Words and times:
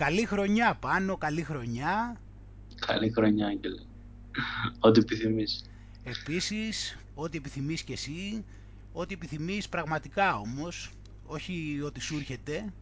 Καλή 0.00 0.24
χρονιά 0.26 0.76
πάνω, 0.80 1.16
καλή 1.16 1.42
χρονιά. 1.42 2.20
Καλή 2.86 3.10
χρονιά, 3.10 3.46
Άγγελε. 3.46 3.80
Ό,τι 4.80 5.00
επιθυμείς. 5.00 5.64
Επίσης, 6.04 6.98
ό,τι 7.14 7.36
επιθυμείς 7.36 7.82
και 7.82 7.92
εσύ, 7.92 8.44
ό,τι 8.92 9.14
επιθυμείς 9.14 9.68
πραγματικά 9.68 10.36
όμως, 10.36 10.90
όχι 11.26 11.80
ό,τι 11.84 12.00
σου 12.00 12.16
έρχεται 12.16 12.72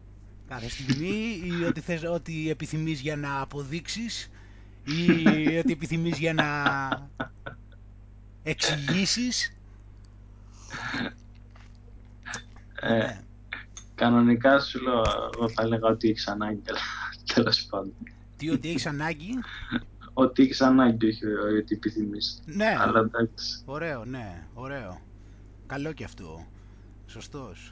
κάθε 0.47 0.69
στιγμή 0.69 1.41
ή 1.43 1.63
ό,τι, 1.63 1.79
θες, 1.81 2.03
ό,τι 2.03 2.49
επιθυμείς 2.49 2.99
για 2.99 3.15
να 3.15 3.41
αποδείξεις 3.41 4.29
ή 4.85 5.57
ό,τι 5.57 5.71
επιθυμείς 5.71 6.17
για 6.17 6.33
να 6.33 6.45
εξηγήσεις. 8.43 9.55
Ε, 12.79 12.97
Ναι. 12.97 13.21
Κανονικά 13.95 14.59
σου 14.59 14.81
λέω, 14.81 15.01
εγώ 15.33 15.49
θα 15.49 15.61
έλεγα 15.61 15.87
ότι 15.87 16.09
έχεις 16.09 16.27
ανάγκη, 16.27 16.61
αλλά 16.67 16.79
τέλος 17.33 17.65
πάντων. 17.65 17.93
Τι 18.37 18.49
ότι 18.49 18.69
έχεις 18.69 18.85
ανάγκη; 18.85 19.29
Ότι 20.13 20.43
έχεις 20.43 20.61
ανάγκη, 20.61 21.07
όχι 21.07 21.25
ότι 21.59 21.75
επιθυμείς. 21.75 22.41
Ναι, 22.45 22.75
Αλλά 22.79 22.99
εντάξει. 22.99 23.61
ωραίο, 23.65 24.05
ναι, 24.05 24.47
ωραίο. 24.53 25.01
Καλό 25.65 25.91
και 25.93 26.03
αυτό. 26.03 26.45
Σωστός. 27.05 27.71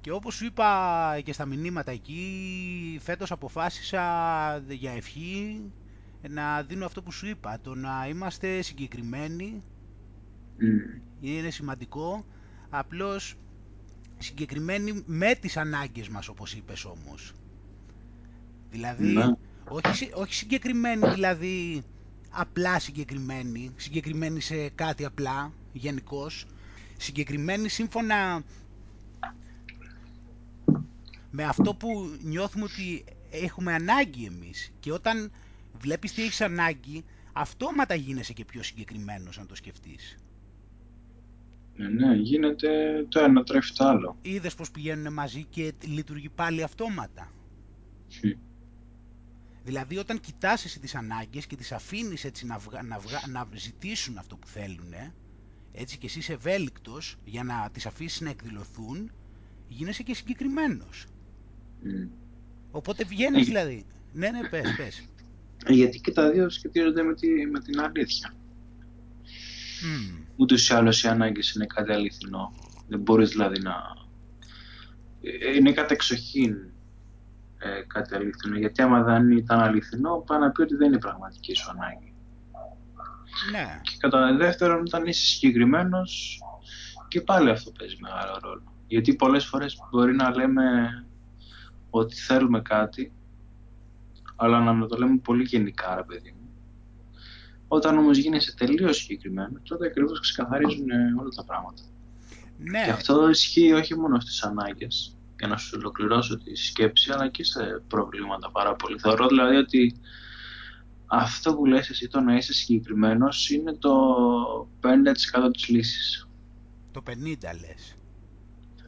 Και 0.00 0.10
όπως 0.10 0.34
σου 0.34 0.44
είπα 0.44 1.20
και 1.24 1.32
στα 1.32 1.46
μηνύματα 1.46 1.90
εκεί, 1.90 2.98
φέτος 3.02 3.30
αποφάσισα 3.30 4.02
για 4.68 4.92
ευχή 4.92 5.60
να 6.28 6.62
δίνω 6.62 6.84
αυτό 6.84 7.02
που 7.02 7.12
σου 7.12 7.26
είπα, 7.26 7.58
το 7.62 7.74
να 7.74 8.06
είμαστε 8.08 8.62
συγκεκριμένοι, 8.62 9.62
Μμ. 10.58 11.00
είναι 11.20 11.50
σημαντικό, 11.50 12.24
απλώς 12.70 13.34
συγκεκριμένοι 14.18 15.02
με 15.06 15.34
τις 15.34 15.56
ανάγκες 15.56 16.08
μας 16.08 16.28
όπως 16.28 16.54
είπες 16.54 16.84
όμως. 16.84 17.32
Δηλαδή, 18.72 19.04
Ναι. 19.06 19.24
όχι, 19.68 19.94
συ- 19.96 20.14
όχι 20.14 20.34
συγκεκριμένοι 20.34 21.08
δηλαδή 21.08 21.82
απλά 22.30 22.78
συγκεκριμένοι, 22.78 23.72
συγκεκριμένοι 23.76 24.40
σε 24.40 24.68
κάτι 24.68 25.04
απλά, 25.04 25.52
γενικώς, 25.72 26.46
συγκεκριμένοι 26.96 27.68
σύμφωνα 27.68 28.42
με 31.30 31.44
αυτό 31.44 31.74
που 31.74 32.16
νιώθουμε 32.22 32.64
ότι 32.64 33.04
έχουμε 33.30 33.72
ανάγκη 33.74 34.24
εμείς. 34.24 34.72
Και 34.80 34.92
όταν 34.92 35.30
βλέπεις 35.72 36.12
τι 36.12 36.22
έχεις 36.22 36.40
ανάγκη, 36.40 37.04
αυτόματα 37.32 37.94
γίνεσαι 37.94 38.32
και 38.32 38.44
πιο 38.44 38.62
συγκεκριμένος 38.62 39.38
αν 39.38 39.46
το 39.46 39.54
σκεφτείς. 39.54 40.16
Ναι, 41.76 41.88
ναι, 41.88 42.14
γίνεται 42.14 42.68
το 43.08 43.20
ένα 43.20 43.42
τρέφει 43.44 43.72
το 43.72 43.84
άλλο. 43.84 44.16
Είδες 44.22 44.54
πως 44.54 44.70
πηγαίνουν 44.70 45.12
μαζί 45.12 45.44
και 45.44 45.72
λειτουργεί 45.86 46.28
πάλι 46.28 46.62
αυτόματα. 46.62 47.32
Μμ. 48.22 48.30
Δηλαδή 49.64 49.96
όταν 49.98 50.20
κοιτάς 50.20 50.64
εσύ 50.64 50.80
τις 50.80 50.94
ανάγκες 50.94 51.46
και 51.46 51.56
τις 51.56 51.72
αφήνεις 51.72 52.24
έτσι 52.24 52.46
να, 52.46 52.58
βγα- 52.58 52.82
να, 52.82 52.98
βγα- 52.98 53.26
να 53.28 53.48
ζητήσουν 53.54 54.18
αυτό 54.18 54.36
που 54.36 54.46
θέλουν, 54.46 54.92
έτσι 55.72 55.98
και 55.98 56.06
εσύ 56.06 56.18
είσαι 56.18 56.32
ευέλικτος 56.32 57.16
για 57.24 57.44
να 57.44 57.70
τις 57.72 57.86
αφήσεις 57.86 58.20
να 58.20 58.30
εκδηλωθούν, 58.30 59.10
γίνεσαι 59.68 60.02
και 60.02 60.14
συγκεκριμένος. 60.14 61.06
Μμ. 61.82 62.08
Οπότε 62.70 63.04
βγαίνεις 63.04 63.40
Ε, 63.40 63.44
δηλαδή. 63.44 63.86
Ναι, 64.12 64.30
ναι, 64.30 64.48
πες, 64.48 64.74
πες. 64.76 65.08
Γιατί 65.68 66.00
και 66.00 66.12
τα 66.12 66.30
δύο 66.30 66.48
σχετίζονται 66.50 67.02
με, 67.02 67.14
τη, 67.14 67.28
με 67.46 67.60
την 67.60 67.80
αλήθεια. 67.80 68.34
Μμ. 69.84 70.20
Ούτως 70.36 70.68
ή 70.68 70.74
άλλως 70.74 71.02
οι 71.02 71.08
ανάγκες 71.08 71.52
είναι 71.52 71.66
κάτι 71.66 71.92
αληθινό. 71.92 72.52
Δεν 72.88 73.00
μπορείς 73.00 73.30
δηλαδή 73.30 73.60
να... 73.60 73.74
Ε, 75.22 75.54
Είναι 75.56 75.72
κατεξοχήν 75.72 76.56
ε, 77.62 77.82
κάτι 77.86 78.14
αληθινό. 78.14 78.58
Γιατί 78.58 78.82
άμα 78.82 79.02
δεν 79.02 79.30
ήταν 79.30 79.60
αληθινό, 79.60 80.22
πάει 80.26 80.38
να 80.38 80.50
πει 80.50 80.62
ότι 80.62 80.74
δεν 80.74 80.86
είναι 80.88 80.98
πραγματική 80.98 81.54
σου 81.54 81.70
ανάγκη. 81.70 82.14
Ναι, 83.50 83.80
Και 83.82 83.96
κατά 83.98 84.36
δεύτερον, 84.36 84.80
όταν 84.80 85.06
είσαι 85.06 85.24
συγκεκριμένος, 85.24 86.40
και 87.08 87.20
πάλι 87.20 87.50
αυτό 87.50 87.70
παίζει 87.70 87.96
μεγάλο 88.00 88.38
ρόλο. 88.42 88.62
Γιατί 88.86 89.14
πολλές 89.14 89.44
φορές 89.46 89.78
μπορεί 89.90 90.14
να 90.14 90.34
λέμε 90.34 90.64
ότι 91.90 92.14
θέλουμε 92.14 92.60
κάτι, 92.60 93.12
αλλά 94.36 94.72
να 94.72 94.86
το 94.86 94.96
λέμε 94.96 95.16
πολύ 95.16 95.42
γενικά, 95.42 95.94
ρε 95.94 96.02
παιδί 96.02 96.34
μου. 96.36 96.48
Όταν 97.68 97.98
όμως 97.98 98.18
γίνεσαι 98.18 98.54
τελείως 98.54 98.96
συγκεκριμένο, 98.96 99.60
τότε 99.62 99.86
ακριβώς 99.86 100.20
ξεκαθαρίζουν 100.20 100.90
ε, 100.90 101.14
όλα 101.20 101.28
τα 101.36 101.44
πράγματα. 101.44 101.82
ναι, 102.58 102.84
Και 102.84 102.90
αυτό 102.90 103.28
ισχύει 103.28 103.72
όχι 103.72 103.96
μόνο 103.98 104.20
στις 104.20 104.42
ανάγκες, 104.42 105.11
για 105.42 105.50
να 105.50 105.56
σου 105.56 105.76
ολοκληρώσω 105.78 106.38
τη 106.38 106.54
σκέψη, 106.54 107.12
αλλά 107.12 107.28
και 107.28 107.44
σε 107.44 107.82
προβλήματα 107.88 108.50
πάρα 108.50 108.74
πολύ. 108.74 108.98
Θεωρώ 108.98 109.26
δηλαδή 109.26 109.56
ότι 109.56 110.00
αυτό 111.06 111.54
που 111.54 111.66
λες 111.66 111.88
εσύ 111.88 112.08
το 112.08 112.20
να 112.20 112.36
είσαι 112.36 112.52
συγκεκριμένος 112.52 113.50
είναι 113.50 113.72
το 113.72 113.90
50% 114.80 115.50
της 115.52 115.68
λύσης. 115.68 116.28
το 116.90 117.02
50 117.06 117.12
λες. 117.60 117.96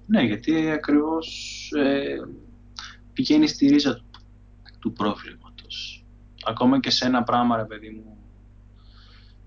Ναι, 0.07 0.23
γιατί 0.23 0.71
ακριβώς 0.71 1.71
ε, 1.77 2.17
πηγαίνει 3.13 3.47
στη 3.47 3.67
ρίζα 3.67 3.95
του, 3.95 4.05
του 4.79 4.93
πρόβληματος. 4.93 6.05
Ακόμα 6.45 6.81
και 6.81 6.91
σε 6.91 7.07
ένα 7.07 7.23
πράγμα, 7.23 7.57
ρε 7.57 7.65
παιδί 7.65 7.91
μου, 7.91 8.19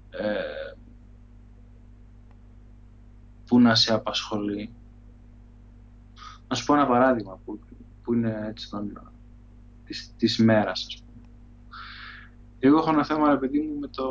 ε, 0.10 0.76
που 3.46 3.60
να 3.60 3.76
σε 3.76 3.94
απασχολεί. 3.94 4.72
Να 6.48 6.56
σου 6.56 6.66
πω 6.66 6.74
ένα 6.74 6.88
παράδειγμα 6.88 7.40
που, 7.46 7.60
που 8.04 8.14
είναι 8.14 8.46
έτσι 8.48 8.70
τον, 8.70 9.12
της, 9.86 10.14
της 10.18 10.38
μέρας, 10.38 10.86
ας 10.88 10.98
πούμε. 10.98 11.28
Εγώ 12.60 12.78
έχω 12.78 12.90
ένα 12.90 13.06
θέμα, 13.06 13.30
ρε 13.30 13.38
παιδί 13.38 13.60
μου, 13.60 13.80
με, 13.80 13.88
το, 13.88 14.08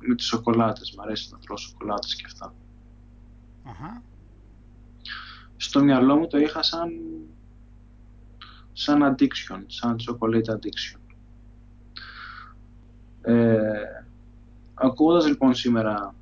με 0.00 0.14
τις 0.14 0.26
σοκολάτες. 0.26 0.94
Μ' 0.96 1.00
αρέσει 1.00 1.28
να 1.32 1.38
τρώω 1.38 1.56
σοκολάτες 1.56 2.14
και 2.14 2.22
αυτά. 2.26 2.54
Αχα. 3.64 4.02
στο 5.56 5.82
μυαλό 5.82 6.16
μου 6.16 6.26
το 6.26 6.38
είχα 6.38 6.62
σαν, 6.62 6.90
σαν 8.72 9.14
addiction, 9.14 9.62
σαν 9.66 9.96
chocolate 9.98 10.50
addiction. 10.50 11.00
Ε, 13.22 14.04
ακούγοντας 14.74 15.26
λοιπόν 15.26 15.54
σήμερα, 15.54 16.14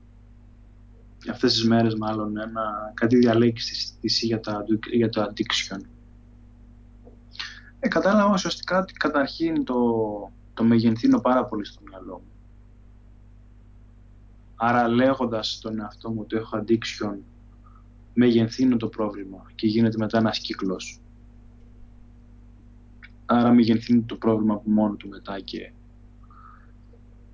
αυτές 1.30 1.52
τις 1.52 1.64
μέρες 1.64 1.94
μάλλον, 1.94 2.38
ένα, 2.38 2.92
κάτι 2.94 3.16
διαλέξεις 3.16 3.98
της 4.00 4.22
για, 4.22 4.40
τα, 4.40 4.64
για 4.92 5.08
το 5.08 5.22
addiction, 5.22 5.80
ε, 7.80 7.88
κατάλαβα 7.88 8.32
ουσιαστικά 8.32 8.78
ότι 8.78 8.92
καταρχήν 8.92 9.64
το, 9.64 9.74
το 10.54 10.64
μεγενθύνω 10.64 11.20
πάρα 11.20 11.44
πολύ 11.44 11.64
στο 11.64 11.80
μυαλό 11.88 12.14
μου. 12.14 12.32
Άρα 14.56 14.88
λέγοντας 14.88 15.52
στον 15.52 15.80
εαυτό 15.80 16.10
μου 16.10 16.20
ότι 16.20 16.36
έχω 16.36 16.58
addiction, 16.62 17.16
μεγενθύνω 18.14 18.76
το 18.76 18.88
πρόβλημα 18.88 19.50
και 19.54 19.66
γίνεται 19.66 19.96
μετά 19.98 20.18
ένας 20.18 20.38
κύκλος. 20.38 21.00
Άρα 23.26 23.52
μεγενθύνω 23.52 24.02
το 24.06 24.16
πρόβλημα 24.16 24.54
από 24.54 24.70
μόνο 24.70 24.94
του 24.94 25.08
μετά 25.08 25.40
και, 25.40 25.72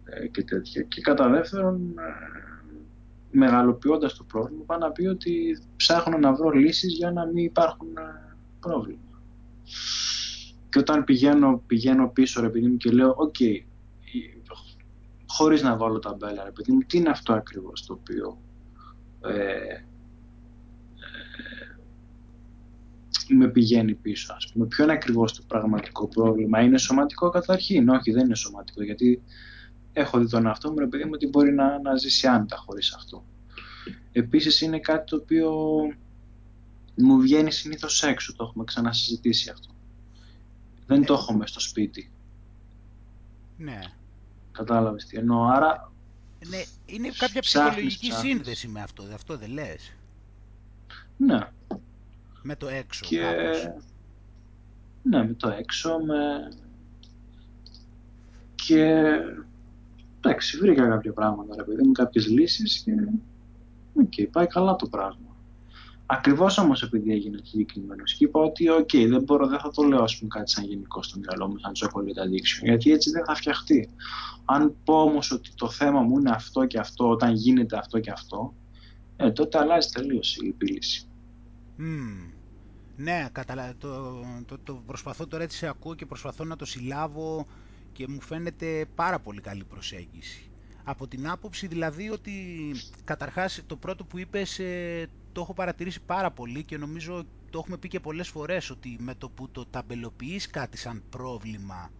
ε, 0.04 0.26
και 0.26 0.42
τέτοια. 0.42 0.82
Και 0.82 1.00
κατά 1.00 1.28
δεύτερον, 1.28 1.94
ε, 3.34 3.38
μεγαλοποιώντας 3.38 4.14
το 4.14 4.24
πρόβλημα, 4.24 4.64
πάω 4.64 4.78
να 4.78 4.90
πει 4.90 5.06
ότι 5.06 5.58
ψάχνω 5.76 6.18
να 6.18 6.32
βρω 6.32 6.50
λύσεις 6.50 6.92
για 6.92 7.10
να 7.10 7.26
μην 7.26 7.44
υπάρχουν 7.44 7.96
ε, 7.96 8.36
πρόβλημα. 8.60 9.00
Και 10.68 10.78
όταν 10.78 11.04
πηγαίνω, 11.04 11.62
πηγαίνω 11.66 12.08
πίσω, 12.08 12.40
ρε 12.40 12.48
παιδί 12.48 12.66
μου, 12.68 12.76
και 12.76 12.90
λέω, 12.90 13.14
οκ, 13.16 13.36
χωρίς 15.26 15.62
να 15.62 15.76
βάλω 15.76 15.98
ταμπέλα, 15.98 16.44
ρε 16.44 16.50
παιδί 16.50 16.72
μου, 16.72 16.78
τι 16.78 16.98
είναι 16.98 17.10
αυτό 17.10 17.32
ακριβώς 17.32 17.86
το 17.86 17.92
οποίο 17.92 18.38
ε, 19.20 19.84
με 23.28 23.48
πηγαίνει 23.48 23.94
πίσω, 23.94 24.34
ας 24.36 24.50
πούμε. 24.52 24.66
Ποιο 24.66 24.84
είναι 24.84 24.92
ακριβώς 24.92 25.32
το 25.32 25.42
πραγματικό 25.48 26.08
πρόβλημα; 26.08 26.60
Είναι 26.60 26.78
σωματικό 26.78 27.28
καταρχήν; 27.28 27.88
Όχι, 27.88 28.10
δεν 28.10 28.24
είναι 28.24 28.34
σωματικό, 28.34 28.82
γιατί 28.82 29.22
έχω 29.96 30.18
δει 30.18 30.28
τον 30.28 30.46
εαυτό 30.46 30.70
μου, 30.72 30.78
ρε 30.78 30.86
παιδί 30.86 31.04
μου, 31.04 31.10
ότι 31.14 31.26
μπορεί 31.26 31.52
να, 31.52 31.78
να 31.80 31.96
ζήσει 31.96 32.26
άνετα 32.26 32.56
χωρίς 32.56 32.94
αυτό. 32.94 33.24
Επίσης 34.12 34.60
είναι 34.60 34.78
κάτι 34.80 35.10
το 35.10 35.16
οποίο 35.16 35.52
μου 36.96 37.20
βγαίνει 37.20 37.50
συνήθως 37.52 38.02
έξω, 38.02 38.34
το 38.36 38.44
έχουμε 38.44 38.64
ξανασυζητήσει 38.64 39.50
αυτό. 39.50 39.68
Δεν 40.86 41.04
το 41.04 41.14
έχω 41.14 41.32
μες 41.32 41.50
στο 41.50 41.60
σπίτι. 41.60 42.10
Ναι. 43.56 43.80
Κατάλαβες 44.52 45.04
τι 45.06 45.16
εννοώ. 45.16 45.44
Άρα 45.44 45.92
Ναι, 46.48 46.62
είναι 46.86 47.08
κάποια 47.18 47.40
Ψάχνεις, 47.40 47.68
ψυχολογική 47.72 48.08
ψάχνεις. 48.08 48.30
σύνδεση 48.32 48.68
με 48.68 48.80
αυτό, 48.82 49.04
αυτό 49.14 49.36
δεν 49.36 49.50
λες; 49.50 49.92
ναι, 51.16 51.38
Με 52.42 52.56
το 52.56 52.68
έξω 52.68 53.04
και 53.06 53.18
κάπως. 53.20 53.82
ναι, 55.02 55.26
με 55.26 55.34
το 55.34 55.48
έξω, 55.48 55.98
με... 55.98 56.48
και 58.54 59.10
εντάξει, 60.24 60.58
βρήκα 60.58 60.88
κάποια 60.88 61.12
πράγματα, 61.12 61.56
ρε 61.56 61.62
παιδί 61.62 61.82
μου, 61.82 61.92
κάποιες 61.92 62.26
λύσεις 62.26 62.78
και 62.78 62.92
οκ, 63.94 64.30
πάει 64.30 64.46
καλά 64.46 64.76
το 64.76 64.86
πράγμα. 64.86 65.36
Ακριβώς 66.06 66.58
όμως 66.58 66.82
επειδή 66.82 67.12
έγινε 67.12 67.38
συγκεκριμένος 67.42 68.14
και 68.14 68.24
είπα 68.24 68.40
ότι, 68.40 68.68
OK, 68.68 68.88
okay, 68.92 69.06
δεν 69.08 69.22
μπορώ, 69.22 69.46
δεν 69.46 69.58
θα 69.58 69.70
το 69.70 69.82
λέω 69.82 70.02
ας 70.02 70.18
πούμε, 70.18 70.28
κάτι 70.34 70.50
σαν 70.50 70.64
γενικό 70.64 71.02
στο 71.02 71.18
μυαλό 71.18 71.48
μου, 71.48 71.58
σαν 71.58 71.72
chocolate 71.74 72.26
addiction, 72.26 72.62
γιατί 72.62 72.92
έτσι 72.92 73.10
δεν 73.10 73.24
θα 73.24 73.34
φτιαχτεί. 73.34 73.88
Αν 74.44 74.74
πω 74.84 75.02
όμως 75.02 75.30
ότι 75.30 75.50
το 75.54 75.70
θέμα 75.70 76.00
μου 76.00 76.18
είναι 76.18 76.30
αυτό 76.30 76.66
και 76.66 76.78
αυτό, 76.78 77.08
όταν 77.08 77.32
γίνεται 77.32 77.76
αυτό 77.78 77.98
και 77.98 78.10
αυτό, 78.10 78.54
ε, 79.16 79.30
τότε 79.30 79.58
αλλάζει 79.58 79.88
τελείως 79.88 80.36
η 80.36 80.48
επίλυση. 80.48 81.06
Mm. 81.78 82.32
Ναι, 82.96 83.28
καταλα... 83.32 83.74
το, 83.78 84.20
το, 84.46 84.58
το, 84.62 84.82
προσπαθώ 84.86 85.26
τώρα 85.26 85.42
έτσι 85.42 85.56
σε 85.56 85.66
ακούω 85.66 85.94
και 85.94 86.06
προσπαθώ 86.06 86.44
να 86.44 86.56
το 86.56 86.64
συλλάβω 86.64 87.46
και 87.94 88.08
μου 88.08 88.20
φαίνεται 88.20 88.86
πάρα 88.94 89.20
πολύ 89.20 89.40
καλή 89.40 89.64
προσέγγιση. 89.64 90.50
Από 90.84 91.08
την 91.08 91.28
άποψη 91.28 91.66
δηλαδή 91.66 92.10
ότι 92.10 92.32
καταρχάς 93.04 93.62
το 93.66 93.76
πρώτο 93.76 94.04
που 94.04 94.18
είπες 94.18 94.58
ε, 94.58 95.06
το 95.32 95.40
έχω 95.40 95.54
παρατηρήσει 95.54 96.00
πάρα 96.00 96.30
πολύ 96.30 96.64
και 96.64 96.76
νομίζω 96.78 97.24
το 97.50 97.58
έχουμε 97.58 97.76
πει 97.76 97.88
και 97.88 98.00
πολλές 98.00 98.28
φορές 98.28 98.70
ότι 98.70 98.96
με 99.00 99.14
το 99.14 99.28
που 99.28 99.50
το 99.50 99.66
ταμπελοποιείς 99.66 100.46
κάτι 100.46 100.76
σαν 100.76 101.02
πρόβλημα 101.10 101.90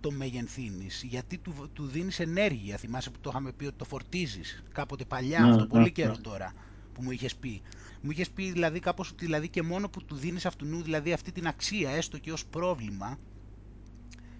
το 0.00 0.10
μεγενθύνεις 0.10 1.02
γιατί 1.02 1.38
του, 1.38 1.70
του 1.72 1.86
δίνεις 1.86 2.20
ενέργεια 2.20 2.76
θυμάσαι 2.76 3.10
που 3.10 3.20
το 3.20 3.30
είχαμε 3.30 3.52
πει 3.52 3.64
ότι 3.64 3.76
το 3.76 3.84
φορτίζεις 3.84 4.62
κάποτε 4.72 5.04
παλιά 5.04 5.40
ναι, 5.40 5.48
αυτό 5.48 5.60
ναι, 5.60 5.66
πολύ 5.68 5.82
ναι. 5.82 5.88
καιρό 5.88 6.16
τώρα 6.20 6.52
που 6.92 7.02
μου 7.02 7.10
είχες 7.10 7.36
πει 7.36 7.62
μου 8.00 8.10
είχες 8.10 8.30
πει 8.30 8.50
δηλαδή 8.50 8.80
κάπως 8.80 9.10
ότι 9.10 9.24
δηλαδή 9.24 9.48
και 9.48 9.62
μόνο 9.62 9.88
που 9.88 10.04
του 10.04 10.14
δίνεις 10.14 10.46
αυτού 10.46 10.82
δηλαδή 10.82 11.12
αυτή 11.12 11.32
την 11.32 11.46
αξία 11.46 11.90
έστω 11.90 12.18
και 12.18 12.32
ως 12.32 12.46
πρόβλημα 12.46 13.18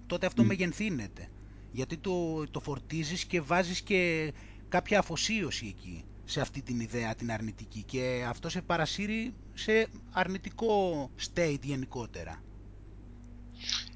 τότε 0.07 0.27
αυτό 0.27 0.43
mm. 0.43 0.47
μεγενθύνεται 0.47 1.29
γιατί 1.73 1.97
το, 1.97 2.45
το 2.51 2.61
φορτίζεις 2.61 3.25
και 3.25 3.41
βάζεις 3.41 3.81
και 3.81 4.33
κάποια 4.69 4.99
αφοσίωση 4.99 5.67
εκεί 5.67 6.05
σε 6.25 6.41
αυτή 6.41 6.63
την 6.63 6.81
ιδέα 6.81 7.15
την 7.15 7.33
αρνητική 7.33 7.83
και 7.83 8.25
αυτό 8.29 8.49
σε 8.49 8.63
παρασύρει 8.63 9.35
σε 9.55 9.87
αρνητικό 10.11 11.11
state 11.33 11.61
γενικότερα. 11.63 12.43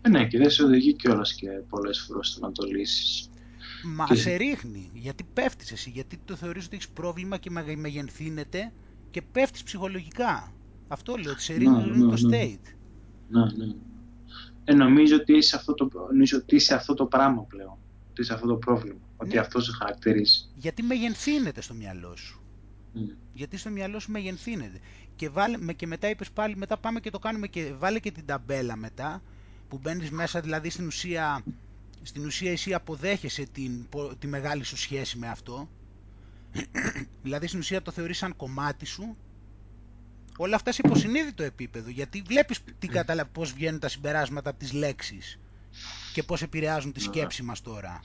Ε, 0.03 0.09
ναι, 0.09 0.27
και 0.27 0.39
δεν 0.39 0.51
σε 0.51 0.63
οδηγεί 0.63 0.95
κιόλας 0.95 1.35
και 1.35 1.49
πολλές 1.69 2.01
φορές 2.01 2.29
στο 2.29 2.47
να 2.47 2.53
το 2.53 2.67
λύσεις. 2.67 3.31
Μα 3.85 4.05
και... 4.05 4.15
σε 4.15 4.35
ρίχνει, 4.35 4.91
γιατί 4.95 5.25
πέφτεις 5.35 5.73
εσύ, 5.73 5.91
γιατί 5.91 6.19
το 6.25 6.37
θεωρείς 6.37 6.67
ότι 6.67 6.75
έχεις 6.75 6.89
πρόβλημα 6.89 7.37
και 7.37 7.51
μεγενθύνεται 7.77 8.73
και 9.11 9.23
πέφτεις 9.23 9.63
ψυχολογικά. 9.63 10.53
Αυτό 10.89 11.17
λέω, 11.17 11.33
ότι 11.33 11.43
σε 11.43 11.53
ρίχνει 11.53 11.91
ναι, 11.91 12.05
ναι, 12.05 12.17
το 12.17 12.29
ναι. 12.29 12.39
state. 12.43 12.75
Ναι, 13.29 13.41
ναι. 13.41 13.75
Ε, 14.71 14.75
νομίζω, 14.75 15.17
ότι 15.17 15.37
είσαι 15.37 15.57
αυτό 15.57 15.75
το, 15.75 15.91
νομίζω 16.09 16.37
ότι 16.39 16.55
είσαι 16.55 16.75
αυτό 16.75 16.95
το 16.95 17.07
πράγμα 17.07 17.43
πλέον. 17.43 17.77
Ότι 18.11 18.21
είσαι 18.21 18.35
αυτό 18.35 18.47
το 18.47 18.57
πρόβλημα. 18.57 19.01
Ότι 19.17 19.35
ναι. 19.35 19.41
αυτό 19.41 19.61
σε 19.61 19.73
χαρακτηρίζει. 19.73 20.49
Γιατί 20.55 20.83
μεγενθύνεται 20.83 21.61
στο 21.61 21.75
μυαλό 21.75 22.17
σου. 22.17 22.41
Mm. 22.95 22.99
Γιατί 23.33 23.57
στο 23.57 23.71
μυαλό 23.71 23.99
σου 23.99 24.11
μεγενθύνεται. 24.11 24.81
Και, 25.17 25.29
βάλε, 25.29 25.73
και 25.73 25.87
μετά 25.87 26.09
είπες 26.09 26.31
πάλι, 26.31 26.57
μετά 26.57 26.77
πάμε 26.77 27.01
και 27.01 27.11
το 27.11 27.19
κάνουμε 27.19 27.47
και 27.47 27.73
βάλε 27.79 27.99
και 27.99 28.11
την 28.11 28.27
ταμπέλα 28.27 28.77
μετά, 28.77 29.23
που 29.69 29.79
μπαίνεις 29.83 30.11
μέσα 30.11 30.41
δηλαδή 30.41 30.71
στην 30.71 30.87
ουσία, 30.87 31.45
στην 32.03 32.25
ουσία 32.25 32.51
εσύ 32.51 32.75
αποδέχεσαι 32.75 33.47
την, 33.53 33.89
τη 34.19 34.27
μεγάλη 34.27 34.65
σου 34.65 34.77
σχέση 34.77 35.19
με 35.19 35.29
αυτό. 35.29 35.69
δηλαδή 37.23 37.47
στην 37.47 37.59
ουσία 37.59 37.83
το 37.83 37.91
θεωρείς 37.91 38.19
σαν 38.19 38.37
κομμάτι 38.37 38.87
σου. 38.87 39.17
Όλα 40.41 40.57
αυτά 40.57 40.73
σε 40.73 40.81
υποσυνείδητο 40.85 41.43
επίπεδο, 41.43 41.91
γιατί 41.91 42.23
βλέπεις 42.27 42.61
τι 42.79 42.87
καταλα... 42.87 43.27
πώς 43.27 43.53
βγαίνουν 43.53 43.81
τα 43.81 43.89
συμπεράσματα 43.89 44.51
από 44.51 44.59
τις 44.59 44.73
λέξεις 44.73 45.39
και 46.13 46.23
πώς 46.23 46.43
επηρεάζουν 46.43 46.93
τη 46.93 47.01
σκέψη 47.01 47.43
μας 47.43 47.61
τώρα 47.61 48.01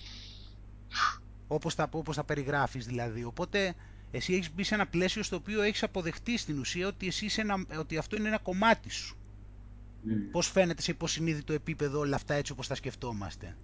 όπως 1.47 1.75
τα, 1.75 1.87
όπως 1.91 2.15
τα 2.15 2.23
περιγράφεις 2.23 2.85
δηλαδή. 2.85 3.23
Οπότε 3.23 3.73
εσύ 4.11 4.33
έχεις 4.33 4.53
μπει 4.53 4.63
σε 4.63 4.75
ένα 4.75 4.87
πλαίσιο 4.87 5.23
στο 5.23 5.35
οποίο 5.35 5.61
έχεις 5.61 5.83
αποδεχτεί 5.83 6.37
στην 6.37 6.59
ουσία 6.59 6.87
ότι, 6.87 7.07
εσύ 7.07 7.29
ένα, 7.35 7.65
ότι 7.79 7.97
αυτό 7.97 8.15
είναι 8.15 8.27
ένα 8.27 8.39
κομμάτι 8.39 8.89
σου. 8.89 9.15
Mm. 9.15 10.09
Πώς 10.31 10.47
φαίνεται 10.47 10.81
σε 10.81 10.91
υποσυνείδητο 10.91 11.53
επίπεδο 11.53 11.99
όλα 11.99 12.15
αυτά 12.15 12.33
έτσι 12.33 12.51
όπως 12.51 12.67
τα 12.67 12.75
σκεφτόμαστε. 12.75 13.57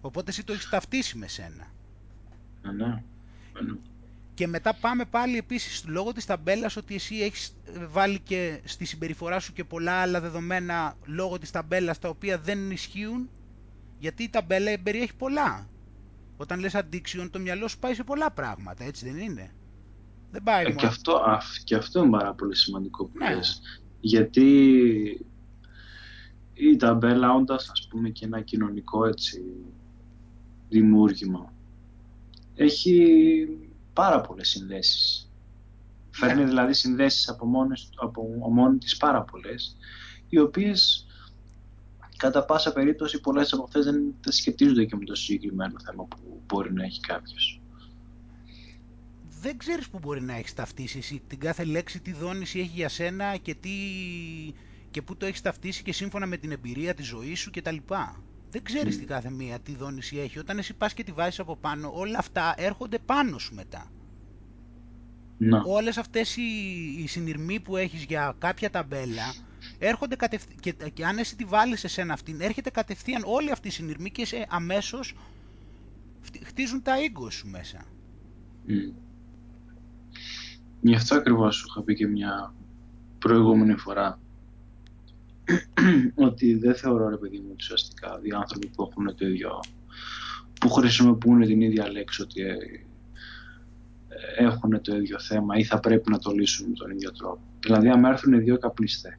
Οπότε 0.00 0.30
εσύ 0.30 0.44
το 0.44 0.52
έχεις 0.52 0.68
ταυτίσει 0.68 1.16
με 1.16 1.26
σένα. 1.26 1.66
Ναι, 2.62 2.72
ναι. 2.72 3.02
Και 4.34 4.46
μετά 4.46 4.74
πάμε 4.74 5.04
πάλι 5.04 5.36
επίσης 5.36 5.84
λόγω 5.86 6.12
της 6.12 6.24
ταμπέλας 6.24 6.76
ότι 6.76 6.94
εσύ 6.94 7.16
έχεις 7.16 7.56
βάλει 7.88 8.20
και 8.20 8.60
στη 8.64 8.84
συμπεριφορά 8.84 9.40
σου 9.40 9.52
και 9.52 9.64
πολλά 9.64 9.92
άλλα 9.92 10.20
δεδομένα 10.20 10.96
λόγω 11.04 11.38
της 11.38 11.50
ταμπέλας 11.50 11.98
τα 11.98 12.08
οποία 12.08 12.38
δεν 12.38 12.70
ισχύουν 12.70 13.28
γιατί 13.98 14.22
η 14.22 14.28
ταμπέλα 14.28 14.78
περιέχει 14.82 15.14
πολλά. 15.14 15.68
Όταν 16.36 16.60
λες 16.60 16.72
addiction, 16.76 17.28
το 17.30 17.38
μυαλό 17.38 17.68
σου 17.68 17.78
πάει 17.78 17.94
σε 17.94 18.04
πολλά 18.04 18.30
πράγματα, 18.30 18.84
έτσι 18.84 19.10
δεν 19.10 19.22
είναι; 19.22 19.54
Δεν 20.30 20.42
πάει 20.42 20.64
ε, 20.64 20.68
μόνο. 20.68 20.80
Και 20.80 20.86
αυτό, 20.86 21.20
και 21.64 21.74
αυτό 21.74 22.00
είναι 22.00 22.10
πάρα 22.10 22.34
πολύ 22.34 22.56
σημαντικό 22.56 23.04
που 23.04 23.18
ναι. 23.18 23.34
λες. 23.34 23.60
Γιατί 24.00 24.48
η 26.54 26.76
ταμπέλα 26.76 27.34
όντας 27.34 27.68
ας 27.68 27.86
πούμε 27.90 28.08
και 28.08 28.24
ένα 28.24 28.40
κοινωνικό 28.40 29.06
έτσι 29.06 29.42
δημιούργημα 30.68 31.52
έχει 32.54 33.48
πάρα 33.94 34.20
πολλές 34.20 34.48
συνδέσεις. 34.48 35.30
Ναι. 36.20 36.26
Φέρνει 36.26 36.44
δηλαδή 36.44 36.72
συνδέσεις 36.74 37.28
από, 37.28 37.46
μόνες, 37.46 37.90
από 37.96 38.50
μόνη 38.50 38.78
της 38.78 38.96
πάρα 38.96 39.22
πολλές 39.22 39.76
οι 40.28 40.38
οποίες 40.38 41.06
κατά 42.16 42.44
πάσα 42.44 42.72
περίπτωση 42.72 43.20
πολλές 43.20 43.52
από 43.52 43.62
αυτές 43.62 43.84
δεν, 43.84 44.14
δεν 44.20 44.32
σχετίζονται 44.32 44.84
και 44.84 44.96
με 44.96 45.04
το 45.04 45.14
συγκεκριμένο 45.14 45.74
θέμα 45.84 46.04
που 46.04 46.42
μπορεί 46.46 46.72
να 46.72 46.84
έχει 46.84 47.00
κάποιος. 47.00 47.60
Δεν 49.40 49.58
ξέρεις 49.58 49.88
που 49.88 49.98
μπορεί 49.98 50.22
να 50.22 50.36
έχεις 50.36 50.54
ταυτίσει 50.54 50.98
εσύ 50.98 51.22
την 51.26 51.38
κάθε 51.38 51.64
λέξη, 51.64 52.00
τι 52.00 52.12
δόνηση 52.12 52.58
έχει 52.58 52.70
για 52.74 52.88
σένα 52.88 53.36
και, 53.36 53.54
τι... 53.54 53.70
και 54.90 55.02
πού 55.02 55.16
το 55.16 55.26
έχεις 55.26 55.40
ταυτίσει 55.40 55.82
και 55.82 55.92
σύμφωνα 55.92 56.26
με 56.26 56.36
την 56.36 56.52
εμπειρία 56.52 56.94
τη 56.94 57.02
ζωή 57.02 57.34
σου 57.34 57.50
κτλ. 57.50 57.76
Δεν 58.54 58.62
ξέρεις 58.62 58.96
mm. 58.96 58.98
τι 58.98 59.04
κάθε 59.04 59.30
μία, 59.30 59.58
τι 59.58 59.76
δόνηση 59.76 60.18
έχει. 60.18 60.38
Όταν 60.38 60.58
εσύ 60.58 60.74
πας 60.74 60.94
και 60.94 61.04
τη 61.04 61.12
βάζεις 61.12 61.38
από 61.38 61.56
πάνω, 61.56 61.92
όλα 61.94 62.18
αυτά 62.18 62.54
έρχονται 62.56 62.98
πάνω 62.98 63.38
σου 63.38 63.54
μετά. 63.54 63.90
Να. 65.38 65.62
Όλες 65.66 65.96
αυτές 65.96 66.36
οι, 66.36 66.42
οι 66.98 67.06
συνειρμοί 67.06 67.60
που 67.60 67.76
έχεις 67.76 68.04
για 68.04 68.34
κάποια 68.38 68.70
ταμπέλα, 68.70 69.34
έρχονται 69.78 70.16
κατευθείαν, 70.16 70.58
και, 70.60 70.72
και, 70.72 71.04
αν 71.04 71.18
εσύ 71.18 71.36
τη 71.36 71.44
βάλεις 71.44 71.80
σε 71.80 71.88
σένα 71.88 72.12
αυτήν, 72.12 72.40
έρχεται 72.40 72.70
κατευθείαν 72.70 73.22
όλη 73.26 73.50
αυτή 73.50 73.68
η 73.68 73.70
συνειρμή 73.70 74.10
και 74.10 74.26
σε 74.26 74.46
αμέσως 74.48 75.14
χτίζουν 76.42 76.82
τα 76.82 77.00
ίγκο 77.00 77.30
σου 77.30 77.48
μέσα. 77.48 77.84
Mm. 78.68 78.94
Γι' 80.80 80.94
αυτό 80.94 81.14
ακριβώς 81.14 81.56
σου 81.56 81.66
είχα 81.68 81.82
πει 81.82 81.94
και 81.94 82.06
μια 82.06 82.54
προηγούμενη 83.18 83.76
φορά 83.76 84.18
ότι 86.28 86.54
δεν 86.54 86.74
θεωρώ 86.74 87.08
ρε 87.08 87.16
παιδί 87.16 87.38
μου 87.38 87.52
ουσιαστικά 87.56 88.18
δύο 88.22 88.36
άνθρωποι 88.38 88.68
που 88.68 88.88
έχουν 88.90 89.14
το 89.16 89.26
ίδιο 89.26 89.60
που 90.60 90.70
χρησιμοποιούν 90.70 91.40
την 91.40 91.60
ίδια 91.60 91.90
λέξη 91.90 92.22
ότι 92.22 92.40
ε, 92.40 92.54
έχουν 94.36 94.80
το 94.82 94.96
ίδιο 94.96 95.18
θέμα 95.20 95.56
ή 95.56 95.64
θα 95.64 95.80
πρέπει 95.80 96.10
να 96.10 96.18
το 96.18 96.30
λύσουν 96.30 96.68
με 96.68 96.74
τον 96.74 96.90
ίδιο 96.90 97.12
τρόπο. 97.12 97.40
Δηλαδή, 97.60 97.88
αν 97.88 98.04
έρθουν 98.04 98.40
δύο 98.40 98.58
καπνιστέ 98.58 99.18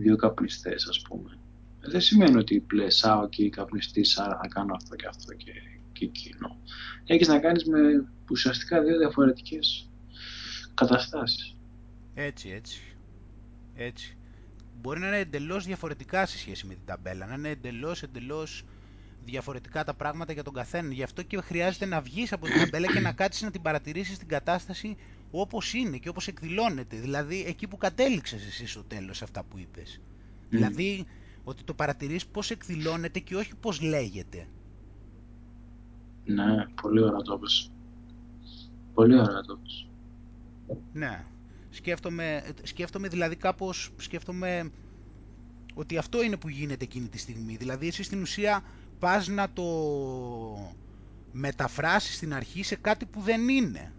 δύο 0.00 0.16
καπνιστές, 0.16 0.86
ας 0.88 1.02
πούμε. 1.02 1.38
Δεν 1.80 2.00
σημαίνει 2.00 2.36
ότι 2.36 2.60
πλεσάω 2.60 3.28
και 3.28 3.44
η 3.44 3.48
καπνιστής, 3.48 4.18
άρα 4.18 4.38
θα 4.42 4.48
κάνω 4.48 4.74
αυτό 4.74 4.96
και 4.96 5.06
αυτό 5.06 5.34
και, 5.34 5.52
και 5.92 6.04
εκείνο. 6.04 6.56
Έχεις 7.06 7.28
να 7.28 7.38
κάνεις 7.38 7.64
με 7.64 8.08
ουσιαστικά 8.30 8.82
δύο 8.82 8.98
διαφορετικές 8.98 9.90
καταστάσεις. 10.74 11.56
Έτσι, 12.14 12.48
έτσι. 12.48 12.80
Έτσι. 13.74 14.16
Μπορεί 14.80 15.00
να 15.00 15.06
είναι 15.06 15.18
εντελώς 15.18 15.64
διαφορετικά 15.64 16.26
σε 16.26 16.38
σχέση 16.38 16.66
με 16.66 16.74
την 16.74 16.82
ταμπέλα, 16.84 17.26
να 17.26 17.34
είναι 17.34 17.48
εντελώς 17.48 18.02
εντελώς 18.02 18.64
διαφορετικά 19.24 19.84
τα 19.84 19.94
πράγματα 19.94 20.32
για 20.32 20.42
τον 20.42 20.52
καθένα. 20.52 20.92
Γι' 20.92 21.02
αυτό 21.02 21.22
και 21.22 21.40
χρειάζεται 21.40 21.86
να 21.86 22.00
βγεις 22.00 22.32
από 22.32 22.46
την 22.46 22.58
ταμπέλα 22.58 22.92
και 22.92 23.00
να 23.00 23.12
κάτσεις 23.12 23.42
να 23.42 23.50
την 23.50 23.62
παρατηρήσεις 23.62 24.18
την 24.18 24.28
κατάσταση 24.28 24.96
όπως 25.30 25.74
είναι 25.74 25.96
και 25.96 26.08
όπως 26.08 26.28
εκδηλώνεται. 26.28 26.96
Δηλαδή 26.96 27.44
εκεί 27.46 27.66
που 27.68 27.76
κατέληξες 27.76 28.46
εσύ 28.46 28.66
στο 28.66 28.84
τέλος 28.84 29.22
αυτά 29.22 29.42
που 29.42 29.58
είπες. 29.58 30.00
Δηλαδή 30.48 31.06
ότι 31.44 31.62
το 31.62 31.74
παρατηρείς 31.74 32.26
πώς 32.26 32.50
εκδηλώνεται 32.50 33.18
και 33.18 33.36
όχι 33.36 33.56
πώς 33.60 33.80
λέγεται. 33.80 34.48
Ναι, 36.24 36.66
πολύ 36.82 37.02
ωραία 37.02 37.20
το 37.20 37.38
πες. 37.38 37.72
Πολύ 38.94 39.14
ωραία 39.18 39.40
το 39.40 39.58
πες. 39.62 39.88
Ναι. 40.92 41.24
Σκέφτομαι, 41.70 42.42
σκέφτομαι 42.62 43.08
δηλαδή 43.08 43.36
κάπως, 43.36 43.90
σκέφτομαι 43.96 44.70
ότι 45.74 45.96
αυτό 45.96 46.22
είναι 46.22 46.36
που 46.36 46.48
γίνεται 46.48 46.84
εκείνη 46.84 47.08
τη 47.08 47.18
στιγμή. 47.18 47.56
Δηλαδή 47.56 47.86
εσύ 47.86 48.02
στην 48.02 48.20
ουσία 48.22 48.62
πας 48.98 49.28
να 49.28 49.50
το 49.52 49.64
μεταφράσεις 51.32 52.14
στην 52.14 52.34
αρχή 52.34 52.62
σε 52.62 52.76
κάτι 52.76 53.06
που 53.06 53.20
δεν 53.20 53.48
είναι. 53.48 53.92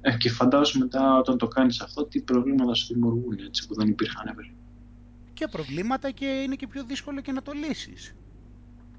Ε, 0.00 0.16
και 0.16 0.30
φαντάζομαι 0.30 0.84
μετά 0.84 1.18
όταν 1.18 1.38
το 1.38 1.48
κάνεις 1.48 1.80
αυτό 1.80 2.04
τι 2.04 2.20
προβλήματα 2.20 2.74
σου 2.74 2.94
δημιουργούν 2.94 3.38
έτσι 3.46 3.66
που 3.66 3.74
δεν 3.74 3.88
υπήρχαν 3.88 4.34
πριν. 4.34 4.50
Και 5.32 5.48
προβλήματα 5.48 6.10
και 6.10 6.26
είναι 6.26 6.54
και 6.54 6.66
πιο 6.66 6.84
δύσκολο 6.84 7.20
και 7.20 7.32
να 7.32 7.42
το 7.42 7.52
λύσεις. 7.52 8.14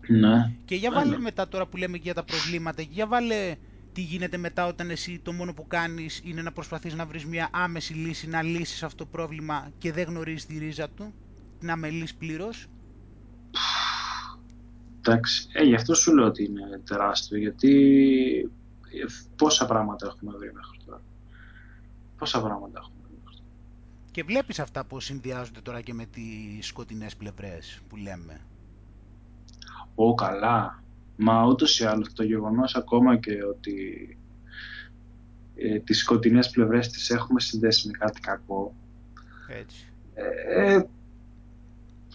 Ναι. 0.08 0.52
Και 0.66 0.76
για 0.76 0.92
βάλε 0.92 1.18
μετά 1.18 1.48
τώρα 1.48 1.68
που 1.68 1.78
λέμε 1.78 1.98
για 1.98 2.14
τα 2.14 2.24
προβλήματα, 2.24 2.82
για 2.82 3.08
βάλε 3.08 3.56
τι 4.00 4.06
γίνεται 4.06 4.38
μετά 4.38 4.66
όταν 4.66 4.90
εσύ 4.90 5.20
το 5.20 5.34
μόνο 5.34 5.54
που 5.54 5.68
κάνεις 5.68 6.22
είναι 6.24 6.42
να 6.42 6.52
προσπαθείς 6.52 6.94
να 6.94 7.06
βρεις 7.06 7.26
μια 7.26 7.50
άμεση 7.52 7.94
λύση, 7.94 8.28
να 8.28 8.42
λύσεις 8.42 8.84
αυτό 8.84 9.04
το 9.04 9.10
πρόβλημα 9.10 9.72
και 9.78 9.92
δεν 9.92 10.08
γνωρίζεις 10.08 10.46
τη 10.46 10.58
ρίζα 10.58 10.90
του, 10.90 11.14
να 11.60 11.76
μελείς 11.76 12.16
πλήρως; 12.16 12.68
Εντάξει, 14.98 15.48
ε, 15.54 15.64
γι' 15.64 15.76
αυτό 15.76 15.94
σου 15.94 16.14
λέω 16.16 16.26
ότι 16.26 16.44
είναι 16.44 16.82
τεράστιο, 16.86 17.38
γιατί 17.38 17.72
ε, 18.82 19.06
πόσα 19.36 19.66
πράγματα 19.66 20.06
έχουμε 20.06 20.38
βρει 20.38 20.54
μέχρι 20.54 20.78
τώρα. 20.86 21.02
Πόσα 22.18 22.42
πράγματα 22.42 22.80
έχουμε 22.80 23.00
βρει 23.04 23.18
μέχρι 23.24 23.42
τώρα. 23.46 23.60
Και 24.12 24.24
βλέπεις 24.24 24.60
αυτά 24.60 24.86
που 24.86 25.00
συνδυάζονται 25.00 25.62
τώρα 25.62 25.82
και 25.82 25.94
με 25.94 26.06
τις 26.06 26.68
σκοτεινές 26.68 27.16
πλευρές 27.16 27.82
που 27.88 27.96
λέμε; 27.96 28.42
Ω, 29.96 30.14
καλά. 30.14 30.84
Μα 31.22 31.46
ούτως 31.46 31.80
ή 31.80 31.86
άλλως 31.86 32.14
το 32.14 32.24
γεγονός 32.24 32.76
ακόμα 32.76 33.18
και 33.18 33.44
ότι 33.44 34.18
ε, 35.56 35.80
τις 35.80 35.98
σκοτεινές 35.98 36.50
πλευρές 36.50 36.90
τις 36.90 37.10
έχουμε 37.10 37.40
συνδέσει 37.40 37.88
με 37.88 37.98
κάτι 37.98 38.20
κακό. 38.20 38.76
Έτσι. 39.48 39.86
Ε, 40.14 40.80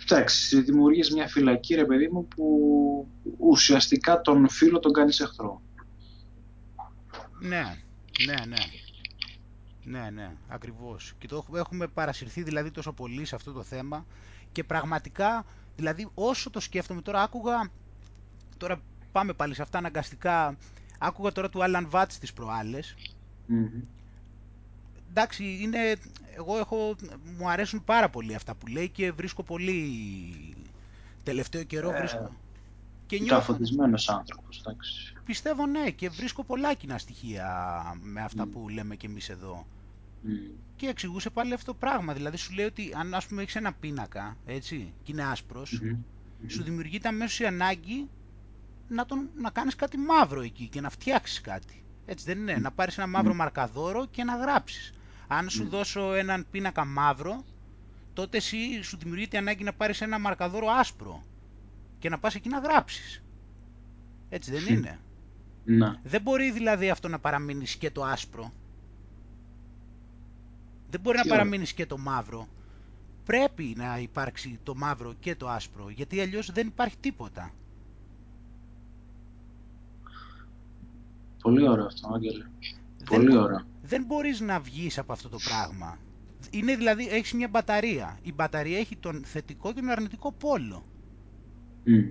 εντάξει, 0.02 0.61
δημιουργείς 0.61 1.12
μια 1.12 1.28
φυλακή, 1.28 1.75
ρε 1.75 1.84
παιδί 1.84 2.08
μου, 2.08 2.28
που 2.28 3.08
ουσιαστικά 3.38 4.20
τον 4.20 4.49
φίλο 4.49 4.78
τον 4.78 4.92
κάνεις 4.92 5.20
εχθρό. 5.20 5.62
Ναι, 7.40 7.62
ναι, 8.26 8.46
ναι. 8.46 8.64
Ναι, 9.84 10.11
ναι, 10.11 10.30
ακριβώς. 10.49 11.14
Και 11.18 11.28
το 11.28 11.44
έχουμε 11.54 11.87
παρασυρθεί 11.87 12.42
δηλαδή 12.42 12.70
τόσο 12.70 12.92
πολύ 12.92 13.25
σε 13.25 13.34
αυτό 13.34 13.52
το 13.52 13.62
θέμα 13.62 14.06
και 14.52 14.64
πραγματικά, 14.64 15.44
δηλαδή 15.76 16.08
όσο 16.14 16.50
το 16.50 16.61
σκέφτομαι 16.61 17.02
τώρα, 17.02 17.23
άκουγα, 17.23 17.70
τώρα 18.56 18.80
πάμε 19.14 19.33
πάλι 19.33 19.54
σε 19.54 19.62
αυτά 19.62 19.78
αναγκαστικά, 19.78 20.56
άκουγα 20.99 21.33
τώρα 21.33 21.49
του 21.49 21.61
Alan 21.62 21.90
Watts 21.90 22.12
τις 22.21 22.33
προάλλες. 22.33 22.94
Εντάξει, 25.11 25.59
είναι, 25.61 25.78
εγώ 26.37 26.59
έχω, 26.59 26.94
μου 27.38 27.50
αρέσουν 27.50 27.85
πάρα 27.85 28.09
πολύ 28.09 28.35
αυτά 28.35 28.54
που 28.54 28.66
λέει 28.66 28.88
και 28.88 29.12
βρίσκω 29.12 29.42
πολύ, 29.42 29.94
τελευταίο 31.23 31.62
καιρό 31.64 31.90
Ε, 31.90 31.99
βρίσκω. 31.99 32.37
Και 33.06 33.14
Ήταν 33.14 33.26
νιώθω, 33.26 33.52
φωτισμένος 33.52 34.09
άνθρωπος, 34.09 34.59
εντάξει. 34.61 35.14
πιστεύω 35.25 35.66
ναι, 35.66 35.90
και 35.90 36.09
βρίσκω 36.09 36.44
πολλά 36.44 36.75
κοινά 36.75 36.99
στοιχεία 36.99 37.47
με 38.02 38.21
αυτά 38.23 38.47
Μμ. 38.47 38.50
που 38.50 38.68
λέμε 38.68 38.97
και 38.97 39.06
εμείς 39.06 39.28
εδώ. 39.28 39.66
Μμ. 40.23 40.30
Και 40.76 40.87
εξηγούσε 40.87 41.30
πάλι 41.30 41.52
αυτό 41.54 41.73
το 41.73 41.78
πράγμα. 41.78 42.12
Δηλαδή 42.14 42.37
σου 42.37 42.52
λέει 42.54 42.64
ότι 42.66 42.92
αν 42.99 43.14
ας 43.14 43.26
πούμε 43.26 43.42
έχεις 43.42 43.56
ένα 43.56 43.73
πίνακα, 43.73 44.37
έτσι, 44.47 44.92
και 45.02 45.12
είναι 45.12 45.25
άσπρος, 45.25 45.80
Μμμ. 45.83 45.99
σου 46.49 46.62
δημιουργείται 46.62 47.09
αμέσως 47.09 47.38
η 47.40 47.47
ανάγκη 47.47 48.09
να, 48.88 49.07
τον, 49.07 49.29
να 49.37 49.50
κάνεις 49.50 49.75
κάτι 49.76 49.97
μαύρο 49.99 50.41
εκεί 50.43 50.69
και 50.69 50.81
να 50.81 50.91
φτιάξεις 50.91 51.41
κάτι. 51.41 51.85
Έτσι 52.07 52.25
δεν 52.25 52.38
είναι, 52.38 52.57
Μμ. 52.57 52.61
να 52.62 52.71
πάρεις 52.73 52.99
ένα 52.99 53.07
μαύρο 53.07 53.33
Μμ. 53.33 53.37
μαρκαδόρο 53.37 54.07
και 54.07 54.25
να 54.25 54.37
γράψεις. 54.37 54.93
Αν 55.29 55.49
σου 55.49 55.62
Μμ. 55.64 55.69
δώσω 55.69 56.12
έναν 56.12 56.47
πίνακα 56.50 56.85
μαύρο, 56.85 57.45
τότε 58.12 58.37
εσύ 58.37 58.83
σου 58.83 58.97
δημιουργείται 58.97 59.37
η 59.37 59.38
ανάγκη 59.38 59.64
να 59.64 59.73
πάρεις 59.73 60.00
ένα 60.00 60.19
μαρκαδόρο 60.19 60.67
άσπρο 60.71 61.23
και 61.99 62.09
να 62.09 62.19
πας 62.19 62.35
εκεί 62.35 62.49
να 62.49 62.59
γράψεις. 62.59 63.23
Έτσι 64.29 64.50
δεν 64.50 64.62
Μμ. 64.62 64.67
είναι. 64.75 64.99
Να. 65.64 66.00
Δεν 66.03 66.23
μπορεί 66.23 66.50
δηλαδή 66.50 66.91
αυτό 66.91 67.09
να 67.09 67.19
παραμείνει 67.19 67.64
και 67.79 67.91
το 67.91 68.05
άσπρο. 68.05 68.53
Δεν 70.91 71.00
μπορεί 71.00 71.17
να 71.17 71.23
Τι 71.23 71.29
ώρα. 71.29 71.38
παραμείνει 71.38 71.64
και 71.67 71.87
το 71.87 71.99
μαύρο. 71.99 72.49
Πρέπει 73.25 73.75
να 73.76 73.99
υπάρξει 73.99 74.59
το 74.62 74.75
μαύρο 74.75 75.14
και 75.21 75.35
το 75.37 75.49
άσπρο, 75.49 75.91
γιατί 75.91 76.21
αλλιώς 76.21 76.53
δεν 76.53 76.67
υπάρχει 76.67 76.97
τίποτα. 77.00 77.50
Πολύ 81.45 81.69
ωραίο 81.69 81.85
αυτό, 81.87 82.11
Άγγελε. 82.15 82.45
Δεν 82.99 83.07
Πολύ 83.11 83.31
μπο- 83.31 83.41
ωραίο. 83.43 83.61
Δεν 83.83 84.05
μπορείς 84.05 84.41
να 84.41 84.61
βγεις 84.61 84.99
από 84.99 85.13
αυτό 85.13 85.29
το 85.29 85.39
πράγμα. 85.45 85.99
Είναι 86.51 86.77
δηλαδή, 86.77 87.09
έχεις 87.09 87.33
μια 87.33 87.49
μπαταρία. 87.49 88.19
Η 88.23 88.33
μπαταρία 88.33 88.79
έχει 88.79 88.97
τον 88.97 89.23
θετικό 89.25 89.73
και 89.73 89.81
τον 89.81 89.91
αρνητικό 89.91 90.33
πόλο. 90.33 90.87
Μμ. 91.85 92.03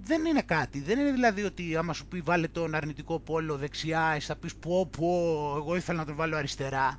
Δεν 0.00 0.24
είναι 0.24 0.42
κάτι. 0.42 0.80
Δεν 0.80 0.98
είναι 0.98 1.12
δηλαδή 1.12 1.42
ότι 1.42 1.76
άμα 1.76 1.92
σου 1.92 2.06
πει 2.06 2.20
βάλε 2.20 2.48
τον 2.48 2.74
αρνητικό 2.74 3.18
πόλο 3.20 3.56
δεξιά, 3.56 4.12
εσύ 4.16 4.26
θα 4.26 4.36
πεις 4.36 4.54
πω 4.54 4.86
πω, 4.86 5.52
εγώ 5.56 5.76
ήθελα 5.76 5.98
να 5.98 6.04
τον 6.04 6.16
βάλω 6.16 6.36
αριστερά. 6.36 6.98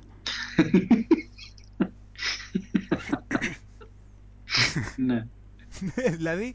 ναι. 4.96 5.26
δηλαδή, 6.10 6.54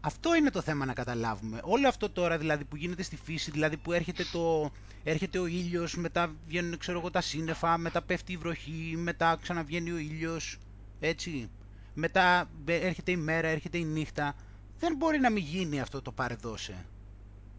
αυτό 0.00 0.34
είναι 0.34 0.50
το 0.50 0.60
θέμα 0.60 0.84
να 0.84 0.92
καταλάβουμε. 0.92 1.60
Όλο 1.62 1.88
αυτό 1.88 2.10
τώρα 2.10 2.38
δηλαδή 2.38 2.64
που 2.64 2.76
γίνεται 2.76 3.02
στη 3.02 3.16
φύση, 3.16 3.50
δηλαδή 3.50 3.76
που 3.76 3.92
έρχεται, 3.92 4.24
το, 4.32 4.70
έρχεται 5.02 5.38
ο 5.38 5.46
ήλιος, 5.46 5.96
μετά 5.96 6.34
βγαίνουν 6.46 6.78
ξέρω 6.78 6.98
εγώ 6.98 7.10
τα 7.10 7.20
σύννεφα, 7.20 7.78
μετά 7.78 8.02
πέφτει 8.02 8.32
η 8.32 8.36
βροχή, 8.36 8.94
μετά 8.96 9.38
ξαναβγαίνει 9.42 9.90
ο 9.90 9.96
ήλιος, 9.98 10.58
έτσι. 11.00 11.50
Μετά 11.94 12.48
μπε- 12.64 12.82
έρχεται 12.84 13.10
η 13.10 13.16
μέρα, 13.16 13.48
έρχεται 13.48 13.78
η 13.78 13.84
νύχτα. 13.84 14.34
Δεν 14.78 14.96
μπορεί 14.96 15.18
να 15.18 15.30
μην 15.30 15.42
γίνει 15.44 15.80
αυτό 15.80 16.02
το 16.02 16.12
παρεδώσε. 16.12 16.84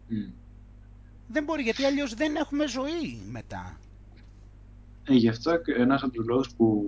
Μμ. 0.08 0.30
Δεν 1.28 1.44
μπορεί 1.44 1.62
γιατί 1.62 1.84
αλλιώς 1.84 2.14
δεν 2.14 2.36
έχουμε 2.36 2.66
ζωή 2.66 3.22
μετά. 3.30 3.78
Ε, 5.04 5.14
γι' 5.14 5.28
αυτό 5.28 5.56
και 5.56 5.72
ένας 5.72 6.02
από 6.02 6.12
τους 6.12 6.26
λόγους 6.26 6.50
που 6.56 6.84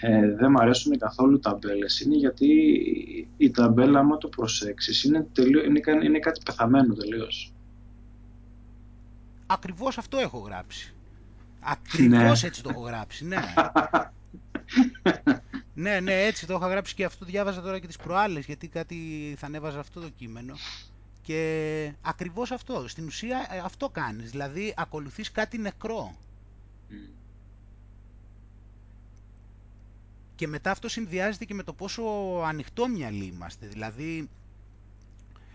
ε, 0.00 0.34
δεν 0.34 0.50
μου 0.50 0.58
αρέσουν 0.60 0.98
καθόλου 0.98 1.38
ταμπέλες 1.38 2.00
είναι 2.00 2.16
γιατί 2.16 2.46
η 3.36 3.50
ταμπέλα, 3.50 3.98
άμα 3.98 4.18
το 4.18 4.28
προσέξεις, 4.28 5.04
είναι, 5.04 5.26
τελείω, 5.32 5.64
είναι, 5.64 5.80
κα- 5.80 6.04
είναι 6.04 6.18
κάτι 6.18 6.40
πεθαμένο 6.44 6.94
τελείως. 6.94 7.52
Ακριβώς 9.46 9.98
αυτό 9.98 10.18
έχω 10.18 10.38
γράψει. 10.38 10.94
Ακριβώς 11.60 12.40
Ναι. 12.42 12.48
έτσι 12.48 12.62
το 12.62 12.68
έχω 12.72 12.80
γράψει, 12.80 13.24
ναι. 13.26 13.36
ναι, 15.74 16.00
ναι, 16.00 16.12
έτσι 16.22 16.46
το 16.46 16.54
είχα 16.54 16.68
γράψει 16.68 16.94
και 16.94 17.04
αυτό 17.04 17.24
διάβαζα 17.24 17.60
τώρα 17.62 17.78
και 17.78 17.86
τις 17.86 17.96
προάλλες, 17.96 18.44
γιατί 18.46 18.68
κάτι 18.68 18.96
θα 19.38 19.46
ανέβαζα 19.46 19.78
αυτό 19.80 20.00
το 20.00 20.08
κείμενο. 20.08 20.54
Και 21.22 21.92
ακριβώς 22.02 22.50
αυτό, 22.50 22.84
στην 22.88 23.06
ουσία 23.06 23.48
ε, 23.50 23.58
αυτό 23.64 23.88
κάνεις, 23.88 24.30
δηλαδή 24.30 24.74
ακολουθείς 24.76 25.30
κάτι 25.30 25.58
νεκρό. 25.58 26.16
Μμ. 26.88 26.96
Και 30.40 30.46
μετά 30.48 30.70
αυτό 30.70 30.88
συνδυάζεται 30.88 31.44
και 31.44 31.54
με 31.54 31.62
το 31.62 31.72
πόσο 31.72 32.02
ανοιχτόμυαλοι 32.44 33.24
είμαστε. 33.24 33.66
Δηλαδή, 33.66 34.28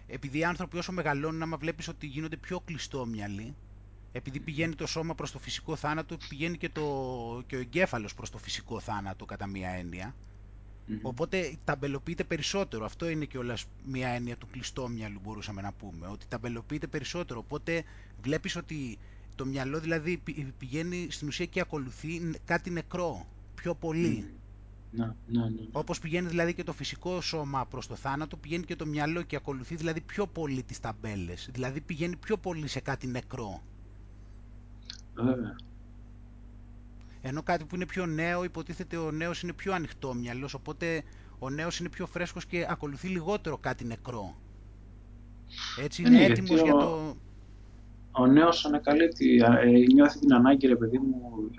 επειδή 0.08 0.38
οι 0.38 0.44
άνθρωποι 0.44 0.77
όσο 0.77 0.92
μεγαλώνουν, 0.92 1.42
άμα 1.42 1.58
βλέπεις 1.58 1.88
ότι 1.88 2.08
γίνονται 2.08 2.38
πιο 2.38 2.60
κλειστόμυαλοι, 2.60 3.56
επειδή 4.12 4.39
πηγαίνει 4.39 4.75
το 4.75 4.88
σώμα 4.88 5.15
προς 5.15 5.32
το 5.32 5.39
φυσικό 5.39 5.75
θάνατο, 5.75 6.18
πηγαίνει 6.30 6.58
και, 6.58 6.70
το, 6.70 6.84
και 7.48 7.56
ο 7.56 7.60
εγκέφαλος 7.60 8.13
προς 8.13 8.30
το 8.30 8.38
φυσικό 8.38 8.80
θάνατο 8.80 9.25
κατά 9.25 9.48
μία 9.48 9.70
έννοια. 9.70 10.15
Μμμ. 10.86 11.00
Οπότε 11.01 11.58
ταμπελοποιείται 11.63 12.24
περισσότερο. 12.24 12.86
Αυτό 12.86 13.10
είναι 13.10 13.25
και 13.25 13.38
όλας 13.38 13.65
μία 13.86 14.08
έννοια 14.10 14.38
του 14.38 14.48
κλειστόμυαλου 14.51 15.20
μπορούσαμε 15.24 15.62
να 15.62 15.74
πούμε. 15.74 16.08
Ότι 16.08 16.25
ταμπελοποιείται 16.27 16.88
περισσότερο. 16.88 17.39
Οπότε 17.39 17.84
βλέπεις 18.22 18.56
ότι 18.56 18.98
το 19.36 19.46
μυαλό 19.46 19.80
δηλαδή 19.80 20.18
πη- 20.18 20.54
πηγαίνει 20.58 21.08
στην 21.10 21.27
ουσία 21.27 21.46
και 21.46 21.60
ακολουθεί 21.60 22.20
ν- 22.20 22.36
κάτι 22.46 22.70
νεκρό. 22.70 23.27
Πιο 23.56 23.75
πολύ. 23.75 24.10
Μμ. 24.10 24.44
Ναι, 24.92 25.06
ναι, 25.06 25.39
ναι, 25.44 25.50
ναι. 25.50 25.68
Όπως 25.72 26.00
πηγαίνει 26.00 26.27
δηλαδή 26.27 26.54
και 26.54 26.63
το 26.63 26.74
φυσικό 26.74 27.22
σώμα 27.22 27.65
προς 27.65 27.88
το 27.88 27.96
θάνατο, 27.96 28.38
πηγαίνει 28.38 28.63
και 28.63 28.75
το 28.75 28.86
μυαλό 28.86 29.22
και 29.22 29.36
ακολουθεί 29.36 29.75
δηλαδή 29.75 30.01
πιο 30.01 30.27
πολύ 30.27 30.63
τις 30.63 30.80
ταμπέλες. 30.80 31.50
Δηλαδή 31.54 31.82
πηγαίνει 31.82 32.15
πιο 32.18 32.38
πολύ 32.38 32.68
σε 32.68 32.80
κάτι 32.80 33.08
νεκρό. 33.08 33.63
Βέβαια. 35.13 35.56
Ενώ 37.22 37.44
κάτι 37.44 37.65
που 37.65 37.75
είναι 37.75 37.86
πιο 37.86 38.06
νέο, 38.06 38.44
υποτίθεται 38.44 38.98
ο 38.98 39.12
νέος 39.12 39.42
είναι 39.44 39.54
πιο 39.54 39.74
ανοιχτόμυαλος, 39.74 40.54
οπότε 40.54 41.04
ο 41.39 41.50
νέος 41.50 41.80
είναι 41.80 41.89
πιο 41.89 42.06
φρέσκος 42.06 42.46
και 42.46 42.65
ακολουθεί 42.70 43.08
λιγότερο 43.08 43.58
κάτι 43.58 43.86
νεκρό. 43.86 44.36
Έτσι 45.75 46.04
Ε, 46.04 46.10
είναι 46.10 46.18
ναι, 46.18 46.24
έτοιμος 46.24 46.50
γιατί 46.50 46.62
για 46.62 46.75
ο- 46.75 46.77
το... 46.77 47.18
Ο 48.12 48.27
νέος 48.27 48.65
ανακαλύπτει, 48.65 49.38
ε, 49.38 49.65
νιώθει 49.94 50.20
την 50.20 50.34
ανάγκη, 50.34 50.68
ρε 50.68 50.75
παιδί 50.75 50.98
μου, 51.00 51.50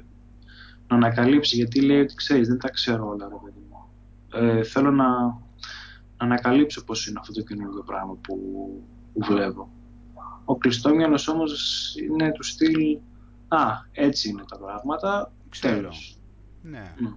να 0.88 0.96
ανακαλύψει, 0.96 1.56
γιατί 1.56 1.80
λέει 1.80 2.00
ότι 2.00 2.14
ξέρεις, 2.14 2.48
δεν 2.48 2.58
τα 2.58 2.70
ξέρω 2.70 3.08
όλα, 3.08 3.28
ρε 3.28 3.34
παιδί 3.44 3.66
μου. 3.70 3.88
Ε, 4.32 4.62
θέλω 4.62 4.90
να, 4.90 5.08
να 5.18 5.36
ανακαλύψω 6.16 6.84
πώς 6.84 7.06
είναι 7.06 7.18
αυτό 7.20 7.32
το 7.32 7.42
καινούργιο 7.42 7.82
πράγμα 7.82 8.14
που, 8.14 8.36
που 9.12 9.20
βλέπω. 9.26 9.70
Ο 10.44 10.56
κλειστόμυαλος 10.56 11.28
όμως 11.28 11.94
είναι 11.96 12.32
του 12.32 12.42
στυλ 12.42 12.98
«Α, 13.48 13.66
έτσι 13.92 14.28
είναι 14.28 14.44
τα 14.48 14.58
πράγματα, 14.58 15.32
Ξέρω. 15.48 15.74
τέλος». 15.74 16.18
Ναι. 16.62 16.94
Ναι. 16.98 17.10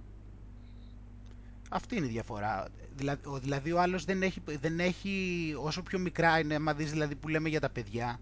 Αυτή 1.70 1.96
είναι 1.96 2.06
η 2.06 2.10
διαφορά. 2.10 2.66
Δηλαδή 2.96 3.28
ο, 3.28 3.38
δηλαδή 3.38 3.72
ο 3.72 3.80
άλλος 3.80 4.04
δεν 4.04 4.22
έχει, 4.22 4.42
δεν 4.60 4.80
έχει, 4.80 5.54
όσο 5.62 5.82
πιο 5.82 5.98
μικρά 5.98 6.38
είναι, 6.38 6.54
άμα 6.54 6.74
δεις 6.74 6.90
δηλαδή 6.90 7.14
που 7.14 7.28
λέμε 7.28 7.48
για 7.48 7.60
τα 7.60 7.68
παιδιά, 7.68 8.20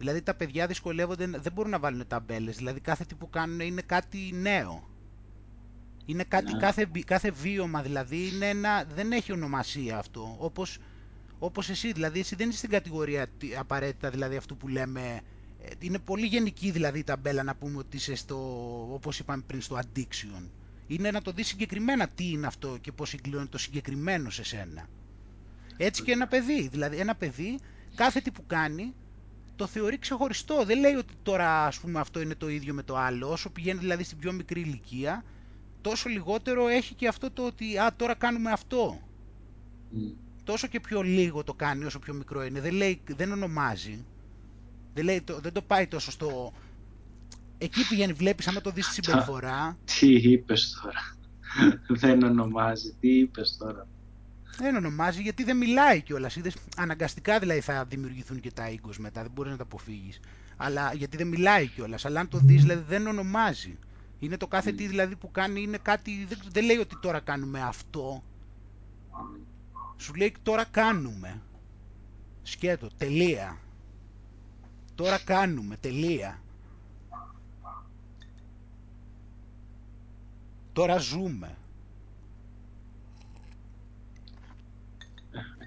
δηλαδή 0.00 0.22
τα 0.22 0.34
παιδιά 0.34 0.66
δυσκολεύονται, 0.66 1.26
δεν 1.26 1.52
μπορούν 1.52 1.70
να 1.70 1.78
βάλουν 1.78 2.06
ταμπέλες, 2.06 2.56
δηλαδή 2.56 2.80
κάθε 2.80 3.04
τι 3.04 3.14
που 3.14 3.30
κάνουν 3.30 3.60
είναι 3.60 3.82
κάτι 3.82 4.30
νέο. 4.34 4.88
Είναι 6.06 6.24
κάτι, 6.24 6.52
Ναι. 6.52 6.58
κάθε, 6.58 6.84
βι- 6.92 7.04
κάθε 7.04 7.30
βίωμα 7.30 7.82
δηλαδή 7.82 8.28
είναι 8.34 8.48
ένα, 8.48 8.84
δεν 8.94 9.12
έχει 9.12 9.32
ονομασία 9.32 9.98
αυτό, 9.98 10.36
όπως 10.38 10.78
όπως 11.38 11.68
εσύ, 11.68 11.92
δηλαδή 11.92 12.20
εσύ 12.20 12.34
δεν 12.36 12.48
είσαι 12.48 12.58
στην 12.58 12.70
κατηγορία 12.70 13.26
απαραίτητα 13.58 14.10
δηλαδή 14.10 14.36
αυτού 14.36 14.56
που 14.56 14.68
λέμε 14.68 15.20
ε, 15.62 15.68
είναι 15.78 15.98
πολύ 15.98 16.26
γενική 16.26 16.70
δηλαδή 16.70 16.98
η 16.98 17.04
ταμπέλα 17.04 17.42
να 17.42 17.54
πούμε 17.54 17.78
ότι 17.78 17.96
είσαι 17.96 18.14
στο, 18.14 18.36
όπως 18.92 19.18
είπαμε 19.18 19.42
πριν, 19.46 19.60
στο 19.60 19.78
addiction. 19.82 20.48
Είναι 20.86 21.10
να 21.10 21.22
το 21.22 21.32
δεις 21.32 21.46
συγκεκριμένα 21.46 22.08
τι 22.08 22.30
είναι 22.30 22.46
αυτό 22.46 22.78
και 22.80 22.92
πώς 22.92 23.08
συγκλώνει 23.08 23.46
το 23.46 23.58
συγκεκριμένο 23.58 24.30
σε 24.30 24.44
σένα. 24.44 24.86
Έτσι 25.76 26.02
και 26.02 26.12
ένα 26.12 26.26
παιδί. 26.26 26.68
Δηλαδή 26.68 26.96
ένα 26.96 27.14
παιδί 27.14 27.58
κάθε 27.94 28.20
τι 28.20 28.30
που 28.30 28.46
κάνει 28.46 28.94
το 29.60 29.66
θεωρεί 29.66 29.98
ξεχωριστό. 29.98 30.64
Δεν 30.64 30.78
λέει 30.78 30.94
ότι 30.94 31.14
τώρα 31.22 31.66
ας 31.66 31.78
πούμε 31.78 32.00
αυτό 32.00 32.20
είναι 32.20 32.34
το 32.34 32.48
ίδιο 32.48 32.74
με 32.74 32.82
το 32.82 32.96
άλλο. 32.96 33.30
Όσο 33.30 33.50
πηγαίνει 33.50 33.78
δηλαδή 33.78 34.04
στην 34.04 34.18
πιο 34.18 34.32
μικρή 34.32 34.60
ηλικία 34.60 35.24
τόσο 35.80 36.08
λιγότερο 36.08 36.68
έχει 36.68 36.94
και 36.94 37.08
αυτό 37.08 37.30
το 37.30 37.46
ότι 37.46 37.78
α, 37.78 37.94
τώρα 37.96 38.14
κάνουμε 38.14 38.50
αυτό. 38.50 39.00
Mm. 39.94 40.14
Τόσο 40.44 40.66
και 40.66 40.80
πιο 40.80 41.02
λίγο 41.02 41.44
το 41.44 41.54
κάνει 41.54 41.84
όσο 41.84 41.98
πιο 41.98 42.14
μικρό 42.14 42.44
είναι. 42.44 42.60
Δεν, 42.60 42.72
λέει, 42.72 43.00
δεν 43.06 43.32
ονομάζει. 43.32 44.04
Δεν, 44.94 45.04
λέει, 45.04 45.22
το, 45.22 45.40
δεν 45.40 45.52
το 45.52 45.62
πάει 45.62 45.86
τόσο 45.86 46.10
στο... 46.10 46.52
Εκεί 47.58 47.88
πηγαίνει, 47.88 48.12
βλέπεις 48.12 48.48
άμα 48.48 48.60
το 48.60 48.70
δεις 48.70 48.88
τη 48.88 48.92
συμπεριφορά. 48.92 49.76
Τι 49.98 50.14
είπες 50.14 50.80
τώρα. 50.82 51.16
δεν 52.00 52.22
ονομάζει. 52.22 52.94
Τι 53.00 53.18
είπες 53.18 53.56
τώρα. 53.58 53.86
Δεν 54.58 54.76
ονομάζει 54.76 55.22
γιατί 55.22 55.44
δεν 55.44 55.56
μιλάει 55.56 56.00
κιόλας. 56.02 56.38
Αναγκαστικά 56.76 57.38
δηλαδή 57.38 57.60
θα 57.60 57.84
δημιουργηθούν 57.84 58.40
και 58.40 58.50
τα 58.50 58.68
οίκο 58.68 58.90
μετά. 58.98 59.22
Δεν 59.22 59.30
μπορείς 59.30 59.50
να 59.50 59.56
τα 59.56 59.62
αποφύγεις. 59.62 60.20
Αλλά 60.56 60.92
γιατί 60.94 61.16
δεν 61.16 61.26
μιλάει 61.28 61.66
κιόλας. 61.66 62.04
Αλλά 62.04 62.20
αν 62.20 62.28
το 62.28 62.38
δεις, 62.38 62.62
δηλαδή 62.62 62.84
δεν 62.88 63.06
ονομάζει. 63.06 63.78
Είναι 64.18 64.36
το 64.36 64.46
κάθε 64.46 64.72
τι 64.72 64.86
δηλαδή 64.86 65.16
που 65.16 65.30
κάνει, 65.30 65.62
είναι 65.62 65.78
κάτι. 65.78 66.24
Δεν, 66.28 66.38
δεν 66.52 66.64
λέει 66.64 66.76
ότι 66.76 66.96
τώρα 67.00 67.20
κάνουμε 67.20 67.62
αυτό. 67.62 68.22
Σου 69.96 70.14
λέει 70.14 70.34
τώρα 70.42 70.64
κάνουμε. 70.64 71.42
Σκέτο, 72.42 72.88
τελεία. 72.96 73.58
Τώρα 74.94 75.18
κάνουμε, 75.24 75.76
τελεία. 75.76 76.42
Τώρα 80.72 80.96
ζούμε. 80.96 81.56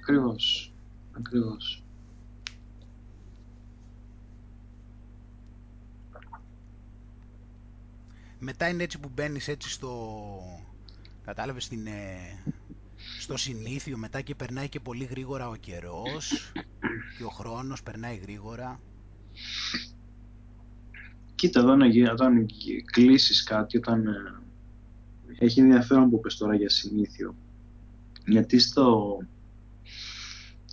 Ακριβώς. 0.04 0.74
Ακριβώς. 1.12 1.84
Μετά 8.40 8.68
είναι 8.68 8.84
έτσι 8.84 9.00
που 9.00 9.10
μπαίνεις 9.14 9.48
έτσι 9.48 9.70
στο... 9.70 10.10
Κατάλαβες 11.26 11.68
την... 11.68 11.88
Ε, 11.88 12.18
στο 13.20 13.38
συνήθιο 13.38 13.98
μετά 13.98 14.22
και 14.22 14.36
περνάει 14.36 14.70
και 14.70 14.80
πολύ 14.80 15.04
γρήγορα 15.04 15.48
ο 15.48 15.56
καιρός 15.56 16.52
και 17.18 17.24
ο 17.24 17.30
χρόνος 17.30 17.84
περνάει 17.84 18.16
γρήγορα. 18.16 18.80
Κοίτα, 21.36 21.64
όταν, 21.64 21.82
όταν 22.12 22.46
κλείσεις 22.86 23.44
κάτι, 23.44 23.78
όταν 23.78 24.08
ε, 24.08 25.46
έχει 25.46 25.60
ενδιαφέρον 25.60 26.10
που 26.10 26.20
πες 26.20 26.38
τώρα 26.38 26.56
για 26.56 26.70
συνήθιο. 26.70 27.36
Γιατί 28.26 28.60
στο, 28.60 29.18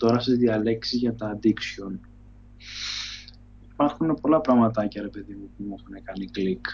τώρα 0.01 0.21
στις 0.21 0.37
διαλέξεις 0.37 0.99
για 0.99 1.15
τα 1.15 1.39
addiction 1.39 1.99
υπάρχουν 3.73 4.15
πολλά 4.21 4.41
πραγματάκια 4.41 5.03
ρε 5.03 5.09
παιδί 5.09 5.35
μου 5.35 5.51
που 5.57 5.63
μου 5.63 5.77
έχουν 5.79 6.05
κάνει 6.05 6.27
κλικ. 6.27 6.67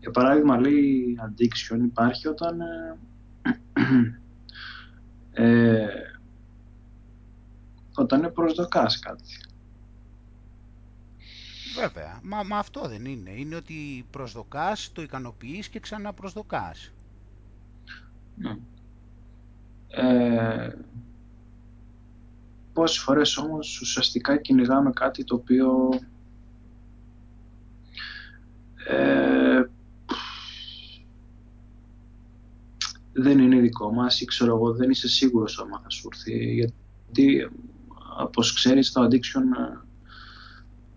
Για 0.00 0.10
παράδειγμα 0.10 0.60
λέει 0.60 1.18
addiction 1.20 1.78
υπάρχει 1.84 2.28
όταν 2.28 2.60
ε, 2.60 2.98
ε, 5.42 5.86
όταν 7.94 8.32
προσδοκάς 8.32 8.98
κάτι. 8.98 9.40
Βέβαια, 11.80 12.20
μα, 12.22 12.42
μα 12.42 12.58
αυτό 12.58 12.88
δεν 12.88 13.04
είναι. 13.04 13.30
Είναι 13.30 13.56
ότι 13.56 14.06
προσδοκάς, 14.10 14.92
το 14.92 15.02
ικανοποιείς 15.02 15.68
και 15.68 15.80
ξαναπροσδοκάς. 15.80 16.92
Ναι. 18.36 18.56
Ε, 19.88 20.72
πόσες 22.76 22.98
φορές 23.02 23.36
όμως 23.36 23.80
ουσιαστικά 23.80 24.36
κυνηγάμε 24.36 24.90
κάτι 24.90 25.24
το 25.24 25.34
οποίο 25.34 25.88
ε, 28.88 29.64
δεν 33.12 33.38
είναι 33.38 33.60
δικό 33.60 33.92
μας 33.92 34.20
ή 34.20 34.24
ξέρω 34.24 34.54
εγώ 34.54 34.72
δεν 34.72 34.90
είσαι 34.90 35.08
σίγουρος 35.08 35.58
άμα 35.58 35.80
θα 35.82 35.90
σου 35.90 36.08
έρθει 36.12 36.54
γιατί 36.54 37.50
όπως 38.18 38.52
ξέρεις 38.52 38.92
το 38.92 39.04
addiction 39.04 39.46
ε, 39.58 39.84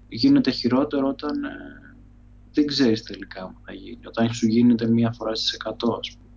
γίνεται 0.07 0.51
χειρότερο 0.51 1.07
όταν 1.07 1.43
ε, 1.43 1.49
δεν 2.53 2.65
ξέρεις 2.65 3.03
τελικά 3.03 3.43
αν 3.43 3.57
θα 3.65 3.73
γίνει 3.73 4.05
όταν 4.05 4.33
σου 4.33 4.47
γίνεται 4.47 4.87
μία 4.87 5.11
φορά 5.11 5.35
στις 5.35 5.57
100 5.65 5.69
ας 5.99 6.11
πούμε. 6.11 6.29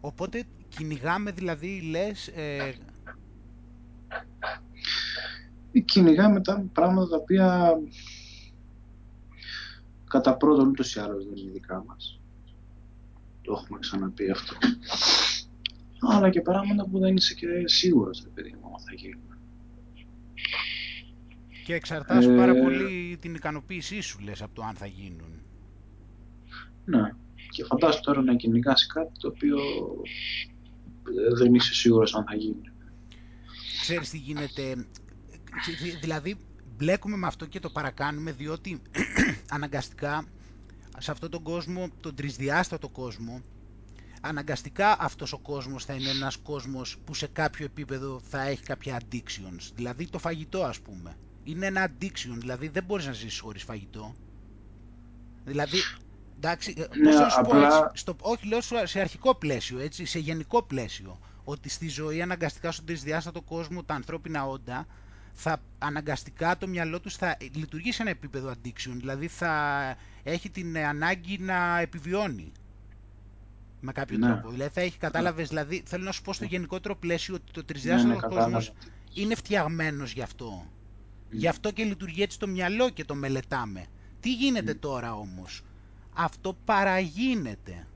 Οπότε 0.00 0.44
κυνηγάμε 0.68 1.30
δηλαδή 1.30 1.80
λες 1.90 2.28
ε... 2.28 2.74
κυνηγάμε 5.80 6.40
τα 6.40 6.64
πράγματα 6.72 7.08
τα 7.08 7.16
οποία 7.16 7.78
κατά 10.08 10.36
πρώτον 10.36 10.68
ούτως 10.68 10.94
ή 10.94 11.00
άλλως 11.00 11.24
δεν 11.24 11.36
είναι 11.36 11.50
δικά 11.50 11.84
μας 11.86 12.22
το 13.42 13.52
έχουμε 13.52 13.78
ξαναπεί 13.78 14.30
αυτό. 14.30 14.54
Αλλά 16.00 16.30
και 16.30 16.40
πράγματα 16.40 16.88
που 16.88 16.98
δεν 16.98 17.16
είσαι 17.16 17.34
και 17.34 17.46
σίγουρος, 17.64 18.26
παιδί 18.34 18.54
μου, 18.62 18.80
θα 18.86 18.94
γίνουν. 18.94 19.20
Και 21.64 21.74
εξαρτάσου 21.74 22.34
πάρα 22.34 22.56
ε, 22.56 22.62
πολύ 22.62 23.18
την 23.20 23.34
ικανοποίησή 23.34 24.00
σου, 24.00 24.18
λες, 24.20 24.42
από 24.42 24.54
το 24.54 24.62
αν 24.62 24.74
θα 24.74 24.86
γίνουν. 24.86 25.42
Ναι. 26.84 27.14
Και 27.50 27.64
φαντάσου 27.64 28.00
τώρα 28.00 28.22
να 28.22 28.34
κυνηγάς 28.34 28.86
κάτι 28.86 29.12
το 29.18 29.28
οποίο 29.28 29.58
δεν 31.36 31.54
είσαι 31.54 31.74
σίγουρος 31.74 32.14
αν 32.14 32.24
θα 32.28 32.34
γίνει. 32.34 32.72
Ξέρεις 33.80 34.10
τι 34.10 34.18
γίνεται, 34.18 34.86
δηλαδή 36.00 36.36
μπλέκουμε 36.76 37.16
με 37.16 37.26
αυτό 37.26 37.46
και 37.46 37.60
το 37.60 37.70
παρακάνουμε 37.70 38.32
διότι 38.32 38.82
αναγκαστικά 39.56 40.24
σε 40.98 41.10
αυτόν 41.10 41.30
τον 41.30 41.42
κόσμο, 41.42 41.88
τον 42.00 42.14
τρισδιάστατο 42.14 42.88
κόσμο, 42.88 43.42
αναγκαστικά 44.20 44.96
αυτός 45.00 45.32
ο 45.32 45.38
κόσμος 45.38 45.84
θα 45.84 45.94
είναι 45.94 46.10
ένας 46.10 46.36
κόσμος 46.36 46.98
που 47.04 47.14
σε 47.14 47.26
κάποιο 47.26 47.64
επίπεδο 47.64 48.20
θα 48.28 48.42
έχει 48.42 48.62
κάποια 48.62 49.00
addictions. 49.00 49.70
Δηλαδή 49.74 50.08
το 50.08 50.18
φαγητό 50.18 50.62
ας 50.62 50.80
πούμε. 50.80 51.16
Είναι 51.44 51.66
ένα 51.66 51.88
addiction, 51.88 52.36
δηλαδή 52.38 52.68
δεν 52.68 52.84
μπορείς 52.84 53.06
να 53.06 53.12
ζήσεις 53.12 53.40
χωρίς 53.40 53.62
φαγητό. 53.62 54.16
Δηλαδή, 55.44 55.78
εντάξει, 56.36 56.74
ε, 56.76 56.96
ναι, 56.98 57.10
πώς 57.10 57.32
σου 57.32 57.40
πω 57.40 57.56
έτσι, 57.56 57.78
στο, 57.92 58.16
όχι 58.20 58.46
λέω 58.46 58.60
σε 58.84 59.00
αρχικό 59.00 59.34
πλαίσιο, 59.34 59.78
έτσι, 59.78 60.04
σε 60.04 60.18
γενικό 60.18 60.62
πλαίσιο, 60.62 61.18
ότι 61.44 61.68
στη 61.68 61.88
ζωή 61.88 62.22
αναγκαστικά 62.22 62.72
στον 62.72 62.84
τρισδιάστατο 62.84 63.40
κόσμο 63.42 63.82
τα 63.82 63.94
ανθρώπινα 63.94 64.46
όντα 64.46 64.86
θα 65.32 65.62
αναγκαστικά 65.78 66.56
το 66.58 66.68
μυαλό 66.68 67.00
τους 67.00 67.16
θα 67.16 67.36
λειτουργεί 67.54 67.92
σε 67.92 68.02
ένα 68.02 68.10
επίπεδο 68.10 68.52
addiction, 68.52 68.92
δηλαδή 68.94 69.28
θα 69.28 69.96
έχει 70.22 70.50
την 70.50 70.78
ανάγκη 70.78 71.38
να 71.38 71.78
επιβιώνει 71.78 72.52
με 73.80 73.92
κάποιο 73.92 74.18
ναι. 74.18 74.26
τρόπο. 74.26 74.50
Δηλαδή 74.50 74.70
θα 74.74 74.80
έχει, 74.80 74.98
κατάλαβες, 74.98 75.48
δηλαδή 75.48 75.82
θέλω 75.86 76.04
να 76.04 76.12
σου 76.12 76.22
πω 76.22 76.32
στο 76.32 76.44
γενικότερο 76.44 76.96
πλαίσιο 76.96 77.34
ότι 77.34 77.52
το 77.52 77.64
τρισδιάστατο 77.64 78.08
ναι, 78.08 78.14
ναι, 78.14 78.34
κόσμος 78.34 78.72
είναι 79.14 79.34
φτιαγμένος 79.34 80.12
γι' 80.12 80.22
αυτό. 80.22 80.66
Γι' 81.30 81.48
αυτό 81.48 81.70
και 81.70 81.84
λειτουργεί 81.84 82.22
έτσι 82.22 82.38
το 82.38 82.46
μυαλό 82.46 82.90
και 82.90 83.04
το 83.04 83.14
μελετάμε. 83.14 83.86
Τι 84.20 84.32
γίνεται 84.32 84.74
τώρα 84.74 85.14
όμως; 85.14 85.62
Αυτό 86.14 86.56
παραγίνεται 86.64 87.86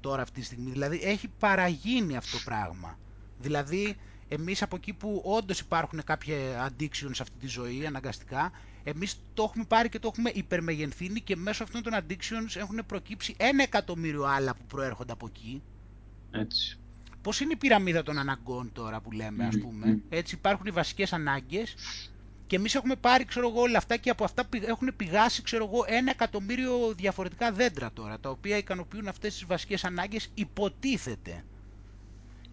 τώρα 0.00 0.22
αυτή 0.22 0.40
τη 0.40 0.46
στιγμή. 0.46 0.70
Δηλαδή 0.70 1.00
έχει 1.02 1.28
παραγίνει 1.38 2.16
αυτό 2.16 2.36
το 2.36 2.42
πράγμα. 2.44 2.98
Δηλαδή 3.38 3.96
εμείς 4.28 4.62
από 4.62 4.76
εκεί 4.76 4.92
που 4.92 5.22
όντως 5.24 5.60
υπάρχουν 5.60 6.04
κάποια 6.04 6.36
addiction 6.68 7.10
σε 7.12 7.22
αυτή 7.22 7.38
τη 7.40 7.46
ζωή 7.46 7.86
αναγκαστικά, 7.86 8.52
εμείς 8.84 9.20
το 9.34 9.42
έχουμε 9.42 9.64
πάρει 9.64 9.88
και 9.88 9.98
το 9.98 10.10
έχουμε 10.12 10.30
υπερμεγενθύνει 10.34 11.20
και 11.20 11.36
μέσω 11.36 11.62
αυτών 11.62 11.82
των 11.82 11.92
addictions 11.94 12.56
έχουν 12.56 12.80
προκύψει 12.86 13.34
ένα 13.38 13.62
εκατομμύριο 13.62 14.24
άλλα 14.24 14.54
που 14.54 14.64
προέρχονται 14.68 15.12
από 15.12 15.26
εκεί. 15.26 15.62
Έτσι. 16.30 16.78
Πώς 17.22 17.40
είναι 17.40 17.52
η 17.52 17.56
πυραμίδα 17.56 18.02
των 18.02 18.18
αναγκών 18.18 18.70
τώρα 18.72 19.00
που 19.00 19.10
λέμε, 19.12 19.46
ας 19.46 19.58
πούμε; 19.58 20.00
Έτσι 20.08 20.34
υπάρχουν 20.34 20.66
οι 20.66 20.70
βασικές 20.70 21.12
ανάγκες 21.12 21.74
και 22.46 22.56
εμείς 22.56 22.74
έχουμε 22.74 22.96
πάρει 22.96 23.24
ξέρω 23.24 23.48
εγώ, 23.48 23.60
όλα 23.60 23.78
αυτά 23.78 23.96
και 23.96 24.10
από 24.10 24.24
αυτά 24.24 24.48
έχουν 24.66 24.92
πηγάσει 24.96 25.42
ξέρω 25.42 25.64
εγώ, 25.64 25.84
ένα 25.86 26.10
εκατομμύριο 26.10 26.94
διαφορετικά 26.96 27.52
δέντρα 27.52 27.92
τώρα, 27.92 28.20
τα 28.20 28.30
οποία 28.30 28.56
ικανοποιούν 28.56 29.08
αυτές 29.08 29.32
τις 29.34 29.44
βασικές 29.46 29.84
ανάγκες 29.84 30.28
υποτίθεται. 30.34 31.44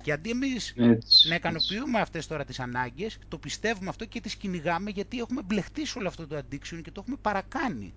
Και 0.02 0.12
αντί 0.12 0.30
εμείς 0.30 0.74
να 1.28 1.36
ικανοποιούμε 1.36 2.00
αυτές 2.00 2.28
τώρα 2.28 2.46
τις 2.46 2.60
ανάγκες, 2.60 3.18
το 3.28 3.38
πιστεύουμε 3.38 3.90
αυτό 3.90 4.06
και 4.06 4.22
τις 4.22 4.36
κυνηγάμε 4.36 4.90
γιατί 4.90 5.20
έχουμε 5.20 5.42
μπλεχτεί 5.42 5.86
σε 5.86 5.98
όλο 5.98 6.08
αυτό 6.08 6.28
το 6.28 6.38
addiction 6.38 6.82
και 6.84 6.92
το 6.92 7.00
έχουμε 7.02 7.18
παρακάνει. 7.22 7.94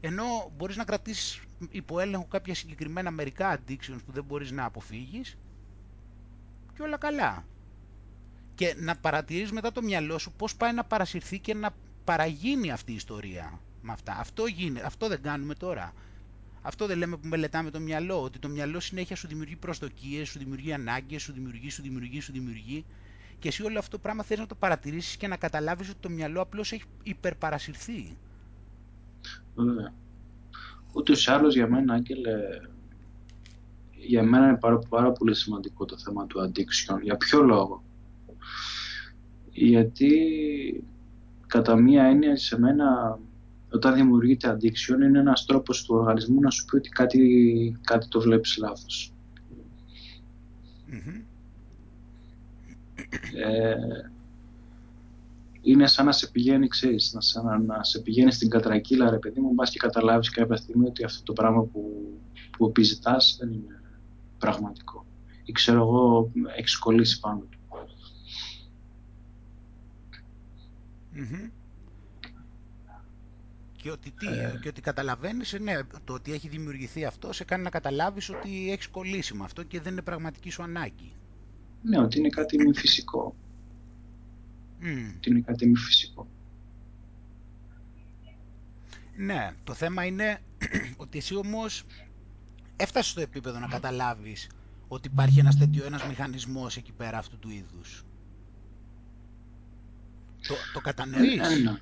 Ενώ 0.00 0.52
μπορείς 0.56 0.76
να 0.76 0.84
κρατήσεις 0.84 1.40
υπό 1.70 2.00
έλεγχο 2.00 2.24
κάποια 2.26 2.54
συγκεκριμένα 2.54 3.10
μερικά 3.10 3.58
addictions 3.58 3.98
που 4.06 4.12
δεν 4.12 4.24
μπορείς 4.24 4.50
να 4.50 4.64
αποφύγεις 4.64 5.36
και 6.74 6.82
όλα 6.82 6.96
καλά. 6.96 7.44
Και 8.54 8.74
να 8.78 8.96
παρατηρείς 8.96 9.52
μετά 9.52 9.72
το 9.72 9.82
μυαλό 9.82 10.18
σου 10.18 10.32
πώς 10.32 10.56
πάει 10.56 10.72
να 10.72 10.84
παρασυρθεί 10.84 11.38
και 11.38 11.54
να 11.54 11.70
παραγίνει 12.04 12.70
αυτή 12.70 12.92
η 12.92 12.94
ιστορία 12.94 13.60
με 13.82 13.92
αυτά. 13.92 14.16
Αυτό, 14.18 14.46
γίνεται, 14.46 14.86
αυτό 14.86 15.08
δεν 15.08 15.22
κάνουμε 15.22 15.54
τώρα. 15.54 15.92
Αυτό 16.62 16.86
δεν 16.86 16.98
λέμε 16.98 17.16
που 17.16 17.28
μελετάμε 17.28 17.70
το 17.70 17.80
μυαλό, 17.80 18.22
ότι 18.22 18.38
το 18.38 18.48
μυαλό 18.48 18.80
συνέχεια 18.80 19.16
σου 19.16 19.28
δημιουργεί 19.28 19.56
προσδοκίες, 19.56 20.28
σου 20.28 20.38
δημιουργεί 20.38 20.72
ανάγκες, 20.72 21.22
σου 21.22 21.32
δημιουργεί, 21.32 21.70
σου 21.70 21.82
δημιουργεί, 21.82 22.20
σου 22.20 22.32
δημιουργεί 22.32 22.84
και 23.38 23.48
εσύ 23.48 23.62
όλο 23.62 23.78
αυτό 23.78 23.90
το 23.90 23.98
πράγμα 23.98 24.22
θες 24.22 24.38
να 24.38 24.46
το 24.46 24.54
παρατηρήσεις 24.54 25.16
και 25.16 25.28
να 25.28 25.36
καταλάβεις 25.36 25.88
ότι 25.88 25.98
το 26.00 26.08
μυαλό 26.08 26.40
απλώς 26.40 26.72
έχει 26.72 26.84
υπερπαρασυρθεί. 27.02 28.16
Βέβαια. 29.54 29.94
Ούτως 30.92 31.26
ή 31.26 31.30
άλλως 31.30 31.54
για 31.54 31.68
μένα, 31.68 31.94
Άγγελε, 31.94 32.32
για 33.92 34.22
μένα 34.22 34.48
είναι 34.48 34.56
πάρα, 34.56 34.78
πάρα 34.78 35.12
πολύ 35.12 35.34
σημαντικό 35.34 35.84
το 35.84 35.98
θέμα 35.98 36.26
του 36.26 36.40
addiction. 36.40 37.02
Για 37.02 37.16
ποιο 37.16 37.42
λόγο; 37.42 37.82
Γιατί 39.50 40.12
κατά 41.46 41.76
μία 41.76 42.04
έννοια 42.04 42.36
σε 42.36 42.58
μένα 42.58 43.18
όταν 43.70 43.94
δημιουργείται 43.94 44.56
addiction 44.56 45.02
είναι 45.02 45.18
ένας 45.18 45.44
τρόπος 45.44 45.84
του 45.84 45.94
οργανισμού 45.94 46.40
να 46.40 46.50
σου 46.50 46.64
πει 46.64 46.76
ότι 46.76 46.88
κάτι, 46.88 47.78
κάτι 47.84 48.08
το 48.08 48.20
βλέπεις 48.20 48.56
Ε, 53.34 53.74
είναι 55.60 55.86
σαν 55.86 56.06
να 56.06 56.12
σε 56.12 56.30
πηγαίνει, 56.30 56.68
ξέρεις, 56.68 57.12
να, 57.14 57.20
σαν 57.20 57.64
να 57.64 57.82
σε 57.84 58.00
πηγαίνει 58.00 58.32
στην 58.32 58.48
κατρακύλα, 58.48 59.10
ρε 59.10 59.18
παιδί 59.18 59.40
μου, 59.40 59.52
μπας 59.52 59.70
και 59.70 59.78
καταλάβεις 59.78 60.30
κάποια 60.30 60.56
στιγμή 60.56 60.86
ότι 60.86 61.04
αυτό 61.04 61.22
το 61.22 61.32
πράγμα 61.32 61.62
που, 61.62 62.12
που 62.50 62.66
επιζητάς 62.66 63.36
δεν 63.40 63.52
είναι 63.52 63.80
πραγματικό. 64.38 65.06
Ή 65.44 65.52
ξέρω 65.52 65.80
εγώ, 65.80 66.32
έχεις 66.56 66.78
κολλήσει 66.78 67.20
πάνω 67.20 67.40
του. 67.40 67.58
Και 73.88 73.94
ότι, 73.94 74.10
τι, 74.10 74.26
ε... 74.26 74.58
και 74.62 74.68
ότι 74.68 74.80
καταλαβαίνεις, 74.80 75.56
ναι, 75.60 75.78
το 76.04 76.12
ότι 76.12 76.32
έχει 76.32 76.48
δημιουργηθεί 76.48 77.04
αυτό 77.04 77.32
σε 77.32 77.44
κάνει 77.44 77.62
να 77.62 77.70
καταλάβεις 77.70 78.28
ότι 78.28 78.72
έχεις 78.72 78.88
κολλήσει 78.88 79.34
με 79.34 79.44
αυτό 79.44 79.62
και 79.62 79.80
δεν 79.80 79.92
είναι 79.92 80.02
πραγματική 80.02 80.50
σου 80.50 80.62
ανάγκη. 80.62 81.12
Ναι, 81.82 81.98
ότι 81.98 82.18
είναι 82.18 82.28
κάτι 82.28 82.58
μη 82.58 82.74
φυσικό. 82.74 83.34
Mm. 84.80 85.14
Ότι 85.16 85.30
είναι 85.30 85.40
κάτι 85.40 85.66
μη 85.66 85.76
φυσικό. 85.76 86.28
Ναι, 89.16 89.50
το 89.64 89.74
θέμα 89.74 90.04
είναι 90.04 90.38
ότι 90.96 91.18
εσύ 91.18 91.34
όμως 91.34 91.84
έφτασες 92.76 93.10
στο 93.10 93.20
επίπεδο 93.20 93.58
να 93.58 93.66
καταλάβεις 93.66 94.50
ότι 94.88 95.08
υπάρχει 95.08 95.38
ένας 95.38 95.56
τέτοιο, 95.56 95.84
ένας 95.84 96.06
μηχανισμός 96.06 96.76
εκεί 96.76 96.92
πέρα 96.92 97.18
αυτού 97.18 97.38
του 97.38 97.50
είδους. 97.50 98.04
Το, 100.48 100.54
το 100.72 100.80
κατανοείς; 100.80 101.38
Ε, 101.38 101.56
ναι. 101.56 101.80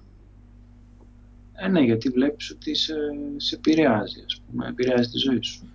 Ε, 1.59 1.69
ναι, 1.69 1.81
γιατί 1.81 2.09
βλέπεις 2.09 2.51
ότι 2.51 2.75
σε, 2.75 2.95
σε 3.37 3.55
επηρεάζει, 3.55 4.23
ας 4.27 4.41
πούμε, 4.41 4.69
επηρεάζει 4.69 5.11
τη 5.11 5.19
ζωή 5.19 5.43
σου. 5.43 5.71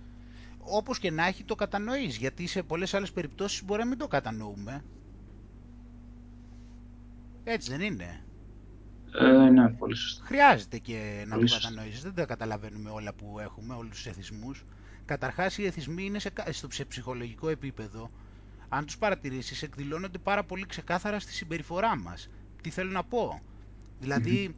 Όπως 0.58 0.98
και 0.98 1.10
να 1.10 1.26
έχει 1.26 1.44
το 1.44 1.54
κατανοείς, 1.54 2.16
γιατί 2.16 2.46
σε 2.46 2.62
πολλές 2.62 2.94
άλλες 2.94 3.12
περιπτώσεις 3.12 3.64
μπορεί 3.64 3.80
να 3.80 3.88
μην 3.88 3.98
το 3.98 4.06
κατανοούμε. 4.06 4.84
Έτσι 7.44 7.70
δεν 7.70 7.80
είναι; 7.80 8.24
Ε, 9.18 9.50
ναι, 9.50 9.68
πολύ 9.68 9.96
σωστά. 9.96 10.24
Χρειάζεται 10.24 10.78
και 10.78 11.24
να 11.26 11.38
το 11.38 11.44
κατανοήσεις. 11.50 12.02
Δεν 12.02 12.14
τα 12.14 12.24
καταλαβαίνουμε 12.24 12.90
όλα 12.90 13.14
που 13.14 13.38
έχουμε, 13.38 13.74
όλους 13.74 13.90
τους 13.90 14.06
εθισμούς. 14.06 14.64
Καταρχάς 15.04 15.58
οι 15.58 15.66
εθισμοί 15.66 16.04
είναι 16.04 16.18
σε, 16.18 16.32
στο 16.50 16.68
ψυχολογικό 16.88 17.48
επίπεδο. 17.48 18.10
Αν 18.68 18.86
τους 18.86 18.98
παρατηρήσεις 18.98 19.62
εκδηλώνονται 19.62 20.18
πάρα 20.18 20.44
πολύ 20.44 20.66
ξεκάθαρα 20.66 21.18
στη 21.18 21.32
συμπεριφορά 21.32 21.96
μας. 21.96 22.28
Τι 22.62 22.70
θέλω 22.70 22.90
να 22.90 23.04
πω; 23.04 23.42
δηλαδη 24.00 24.54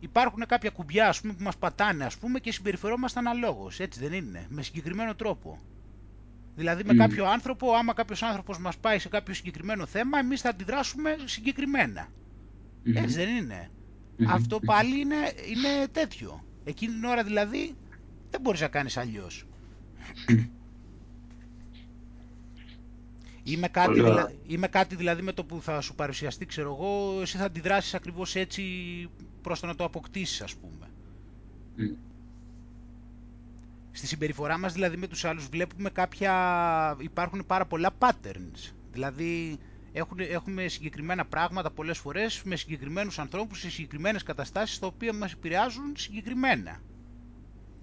υπάρχουν 0.00 0.46
κάποια 0.46 0.70
κουμπιά 0.70 1.08
ας 1.08 1.20
πούμε, 1.20 1.32
που 1.32 1.42
μας 1.42 1.56
πατάνε 1.56 2.04
ας 2.04 2.16
πούμε, 2.16 2.38
και 2.38 2.52
συμπεριφερόμαστε 2.52 3.18
αναλόγως. 3.18 3.80
Έτσι 3.80 4.00
δεν 4.00 4.12
είναι. 4.12 4.46
Με 4.48 4.62
συγκεκριμένο 4.62 5.14
τρόπο. 5.14 5.58
Δηλαδή 6.56 6.84
με 6.84 6.94
κάποιο 6.94 7.26
άνθρωπο, 7.26 7.72
άμα 7.72 7.92
κάποιος 7.92 8.22
άνθρωπος 8.22 8.58
μας 8.58 8.76
πάει 8.76 8.98
σε 8.98 9.08
κάποιο 9.08 9.34
συγκεκριμένο 9.34 9.86
θέμα, 9.86 10.18
εμείς 10.18 10.40
θα 10.40 10.48
αντιδράσουμε 10.48 11.16
συγκεκριμένα. 11.24 12.08
Έτσι 12.94 13.16
δεν 13.16 13.36
ειναι 13.36 13.70
Αυτό 14.28 14.58
πάλι 14.60 15.00
είναι, 15.00 15.16
είναι 15.48 15.88
τέτοιο. 15.92 16.44
Εκείνη 16.64 16.92
την 16.92 17.04
ώρα 17.04 17.24
δηλαδή 17.24 17.76
δεν 18.30 18.40
μπορείς 18.40 18.60
να 18.60 18.68
κάνεις 18.68 18.96
αλλιώς. 18.96 19.46
Είμαι 23.42 23.68
κάτι, 23.68 23.92
δηλαδή, 23.92 24.38
είμαι 24.46 24.68
κάτι 24.68 24.96
δηλαδή 24.96 25.22
με 25.22 25.32
το 25.32 25.44
που 25.44 25.62
θα 25.62 25.80
σου 25.80 25.94
παρουσιαστεί, 25.94 26.46
ξέρω 26.46 26.74
εγώ, 26.74 27.20
εσύ 27.20 27.36
θα 27.36 27.44
αντιδράσεις 27.44 27.94
ακριβώς 27.94 28.34
έτσι 28.36 28.62
προς 29.46 29.60
το 29.60 29.66
να 29.66 29.74
το 29.74 29.84
αποκτήσεις, 29.84 30.40
ας 30.42 30.54
πούμε. 30.54 30.86
Στη 33.92 34.06
συμπεριφορά 34.06 34.58
μας, 34.58 34.72
δηλαδή 34.72 34.96
με 34.96 35.06
τους 35.06 35.24
άλλους, 35.24 35.46
βλέπουμε 35.46 35.90
κάποια... 35.90 36.96
υπάρχουν 36.98 37.46
πάρα 37.46 37.66
πολλά 37.66 37.90
patterns. 37.98 38.72
Δηλαδή, 38.92 39.58
έχουν, 39.92 40.18
έχουμε 40.20 40.68
συγκεκριμένα 40.68 41.24
πράγματα 41.24 41.70
πολλές 41.70 41.98
φορές 41.98 42.42
με 42.44 42.56
συγκεκριμένους 42.56 43.18
ανθρώπους 43.18 43.60
σε 43.60 43.70
συγκεκριμένες 43.70 44.22
καταστάσεις 44.22 44.78
τα 44.78 44.86
οποία 44.86 45.12
μας 45.12 45.32
επηρεάζουν 45.32 45.92
συγκεκριμένα. 45.96 46.80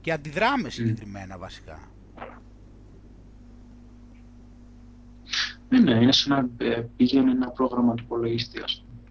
Και 0.01 0.11
αντιδράμε 0.11 0.69
συγκεκριμένα 0.69 1.37
βασικά. 1.37 1.79
Ναι, 5.69 5.79
ναι, 5.79 5.91
είναι 6.01 6.11
σαν 6.11 6.51
να 6.57 6.65
ε, 6.65 6.87
πηγαίνει 6.97 7.31
ένα 7.31 7.49
πρόγραμμα 7.49 7.93
του 7.93 8.03
υπολογιστή, 8.03 8.59
ας 8.61 8.83
πούμε. 8.85 9.01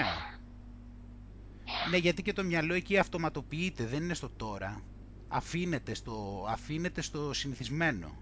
Ναι. 0.00 0.35
Ναι, 1.90 1.96
γιατί 1.96 2.22
και 2.22 2.32
το 2.32 2.44
μυαλό 2.44 2.74
εκεί 2.74 2.98
αυτοματοποιείται, 2.98 3.86
δεν 3.86 4.02
είναι 4.02 4.14
στο 4.14 4.30
τώρα. 4.36 4.82
Αφήνεται 5.28 5.94
στο, 5.94 6.46
αφήνεται 6.48 7.00
στο 7.00 7.32
συνηθισμένο. 7.32 8.16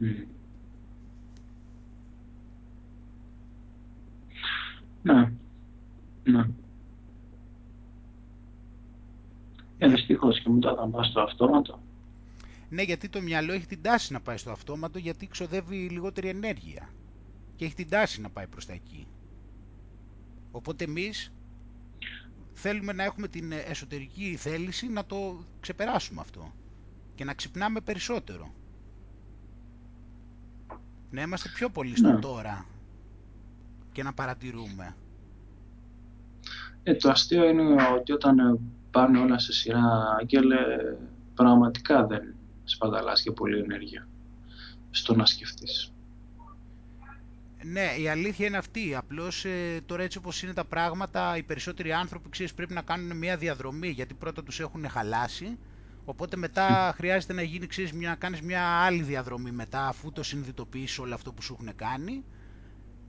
Mm. 0.00 0.26
Ναι. 5.02 5.32
Ναι. 6.24 6.48
Ε, 9.78 9.88
δυστυχώς 9.88 10.40
και 10.40 10.48
μετά 10.48 10.70
όταν 10.70 10.90
πας 10.90 11.06
στο 11.06 11.20
αυτόματο, 11.20 11.80
ναι, 12.70 12.82
γιατί 12.82 13.08
το 13.08 13.20
μυαλό 13.20 13.52
έχει 13.52 13.66
την 13.66 13.82
τάση 13.82 14.12
να 14.12 14.20
πάει 14.20 14.36
στο 14.36 14.50
αυτόματο 14.50 14.98
γιατί 14.98 15.26
ξοδεύει 15.26 15.76
λιγότερη 15.76 16.28
ενέργεια. 16.28 16.88
Και 17.56 17.64
έχει 17.64 17.74
την 17.74 17.88
τάση 17.88 18.20
να 18.20 18.30
πάει 18.30 18.46
προς 18.46 18.66
τα 18.66 18.72
εκεί. 18.72 19.06
Οπότε 20.50 20.84
εμείς 20.84 21.32
θέλουμε 22.52 22.92
να 22.92 23.04
έχουμε 23.04 23.28
την 23.28 23.52
εσωτερική 23.52 24.36
θέληση 24.36 24.88
να 24.88 25.04
το 25.04 25.44
ξεπεράσουμε 25.60 26.20
αυτό. 26.20 26.52
Και 27.14 27.24
να 27.24 27.34
ξυπνάμε 27.34 27.80
περισσότερο. 27.80 28.54
Να 31.10 31.22
είμαστε 31.22 31.48
πιο 31.54 31.68
πολύ 31.70 31.96
στο 31.96 32.12
ναι. 32.12 32.18
τώρα. 32.18 32.66
Και 33.92 34.02
να 34.02 34.12
παρατηρούμε. 34.12 34.96
Ε, 36.82 36.94
το 36.94 37.10
αστείο 37.10 37.48
είναι 37.48 37.82
ότι 37.94 38.12
όταν 38.12 38.60
πάνε 38.90 39.18
όλα 39.18 39.38
σε 39.38 39.52
σειρά, 39.52 40.16
Άγγελε, 40.20 40.56
πραγματικά 41.34 42.06
δεν 42.06 42.34
σπαταλάς 42.64 43.22
και 43.22 43.32
πολύ 43.32 43.58
ενέργεια 43.58 44.08
στο 44.90 45.14
να 45.14 45.26
σκεφτείς. 45.26 45.92
Ναι, 47.64 47.94
η 47.98 48.08
αλήθεια 48.08 48.46
είναι 48.46 48.56
αυτή. 48.56 48.94
Απλώς 48.94 49.44
ε, 49.44 49.80
τώρα 49.86 50.02
έτσι 50.02 50.18
όπως 50.18 50.42
είναι 50.42 50.52
τα 50.52 50.64
πράγματα, 50.64 51.36
οι 51.36 51.42
περισσότεροι 51.42 51.92
άνθρωποι 51.92 52.28
ξέρεις, 52.28 52.54
πρέπει 52.54 52.72
να 52.72 52.82
κάνουν 52.82 53.16
μια 53.16 53.36
διαδρομή, 53.36 53.88
γιατί 53.88 54.14
πρώτα 54.14 54.42
τους 54.42 54.60
έχουν 54.60 54.88
χαλάσει, 54.88 55.58
οπότε 56.04 56.36
μετά 56.36 56.92
χρειάζεται 56.96 57.32
να 57.32 57.42
γίνει, 57.42 57.66
ξέρεις, 57.66 57.92
μια, 57.92 58.08
να 58.08 58.14
κάνεις 58.14 58.40
μια 58.40 58.62
άλλη 58.66 59.02
διαδρομή 59.02 59.50
μετά, 59.50 59.86
αφού 59.86 60.12
το 60.12 60.22
συνειδητοποιήσεις 60.22 60.98
όλο 60.98 61.14
αυτό 61.14 61.32
που 61.32 61.42
σου 61.42 61.56
έχουν 61.60 61.74
κάνει, 61.76 62.24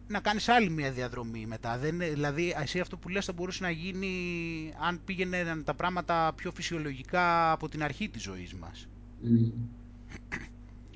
να 0.08 0.20
κάνεις 0.20 0.50
άλλη 0.50 0.70
μια 0.70 0.92
διαδρομή 0.92 1.46
μετά. 1.46 1.78
Δεν, 1.78 1.98
δηλαδή, 2.00 2.56
εσύ 2.62 2.80
αυτό 2.80 2.98
που 2.98 3.10
λες 3.10 3.26
θα 3.26 3.34
μπορούσε 3.34 3.64
να 3.64 3.70
γίνει 3.70 4.14
αν 4.88 5.02
πήγαινε 5.06 5.62
τα 5.64 5.74
πράγματα 5.74 6.34
πιο 6.36 6.52
φυσιολογικά 6.52 7.52
από 7.52 7.70
την 7.70 7.84
αρχή 7.84 8.10
της 8.10 8.22
ζωής 8.22 8.54
μας. 8.54 8.88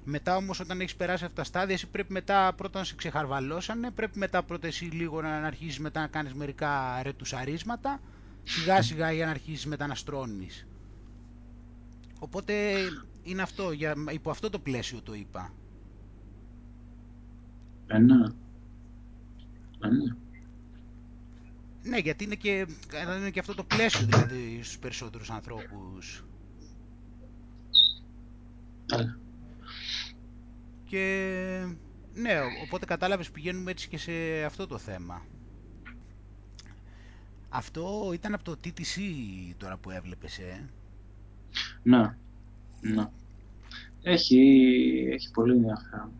Μετά 0.07 0.35
όμως 0.35 0.59
όταν 0.59 0.79
έχεις 0.81 0.95
περάσει 0.95 1.23
αυτά 1.23 1.35
τα 1.35 1.43
στάδια, 1.43 1.73
εσύ 1.73 1.87
πρέπει 1.87 2.13
μετά 2.13 2.53
πρώτα 2.53 2.79
να 2.79 2.85
σε 2.85 2.95
ξεχαρβαλώσανε, 2.95 3.91
πρέπει 3.91 4.17
μετά 4.19 4.43
πρώτα 4.43 4.67
εσύ 4.67 4.85
λίγο 4.85 5.21
να 5.21 5.35
αρχίσεις 5.37 5.79
μετά 5.79 5.99
να 6.01 6.07
κάνεις 6.07 6.33
μερικά 6.33 7.01
ρετουσαρίσματα, 7.03 7.99
σιγά 8.43 8.81
σιγά 8.81 9.11
για 9.11 9.25
να 9.25 9.31
αρχίσεις 9.31 9.65
μετά 9.65 9.87
να 9.87 9.95
στρώνεις. 9.95 10.67
Οπότε 12.19 12.53
είναι 13.23 13.41
αυτό, 13.41 13.71
για, 13.71 13.95
υπό 14.11 14.29
αυτό 14.29 14.49
το 14.49 14.59
πλαίσιο 14.59 15.01
το 15.01 15.13
είπα. 15.13 15.53
Ένα. 17.87 18.33
Ένα. 19.83 20.17
Ναι, 21.83 21.97
γιατί 21.97 22.23
είναι 22.23 22.35
και, 22.35 22.67
είναι 23.17 23.29
και 23.29 23.39
αυτό 23.39 23.55
το 23.55 23.63
πλαίσιο 23.63 24.05
δηλαδή 24.05 24.59
στους 24.63 24.77
περισσότερους 24.79 25.29
ανθρώπους. 25.29 26.23
Και 30.95 31.65
ναι, 32.13 32.33
οπότε 32.65 32.85
κατάλαβες 32.85 33.31
πηγαίνουμε 33.31 33.71
έτσι 33.71 33.87
και 33.87 33.97
σε 33.97 34.11
αυτό 34.45 34.67
το 34.67 34.77
θέμα. 34.77 35.25
Αυτό 37.49 38.11
ήταν 38.13 38.33
από 38.33 38.43
το 38.43 38.55
TTC 38.63 38.99
τώρα 39.57 39.77
που 39.77 39.89
έβλεπες, 39.91 40.37
ε; 40.37 40.69
Να, 41.83 42.17
να. 42.81 43.11
Έχει, 44.01 44.39
έχει 45.11 45.31
πολύ 45.31 45.55
ενδιαφέρον. 45.55 46.11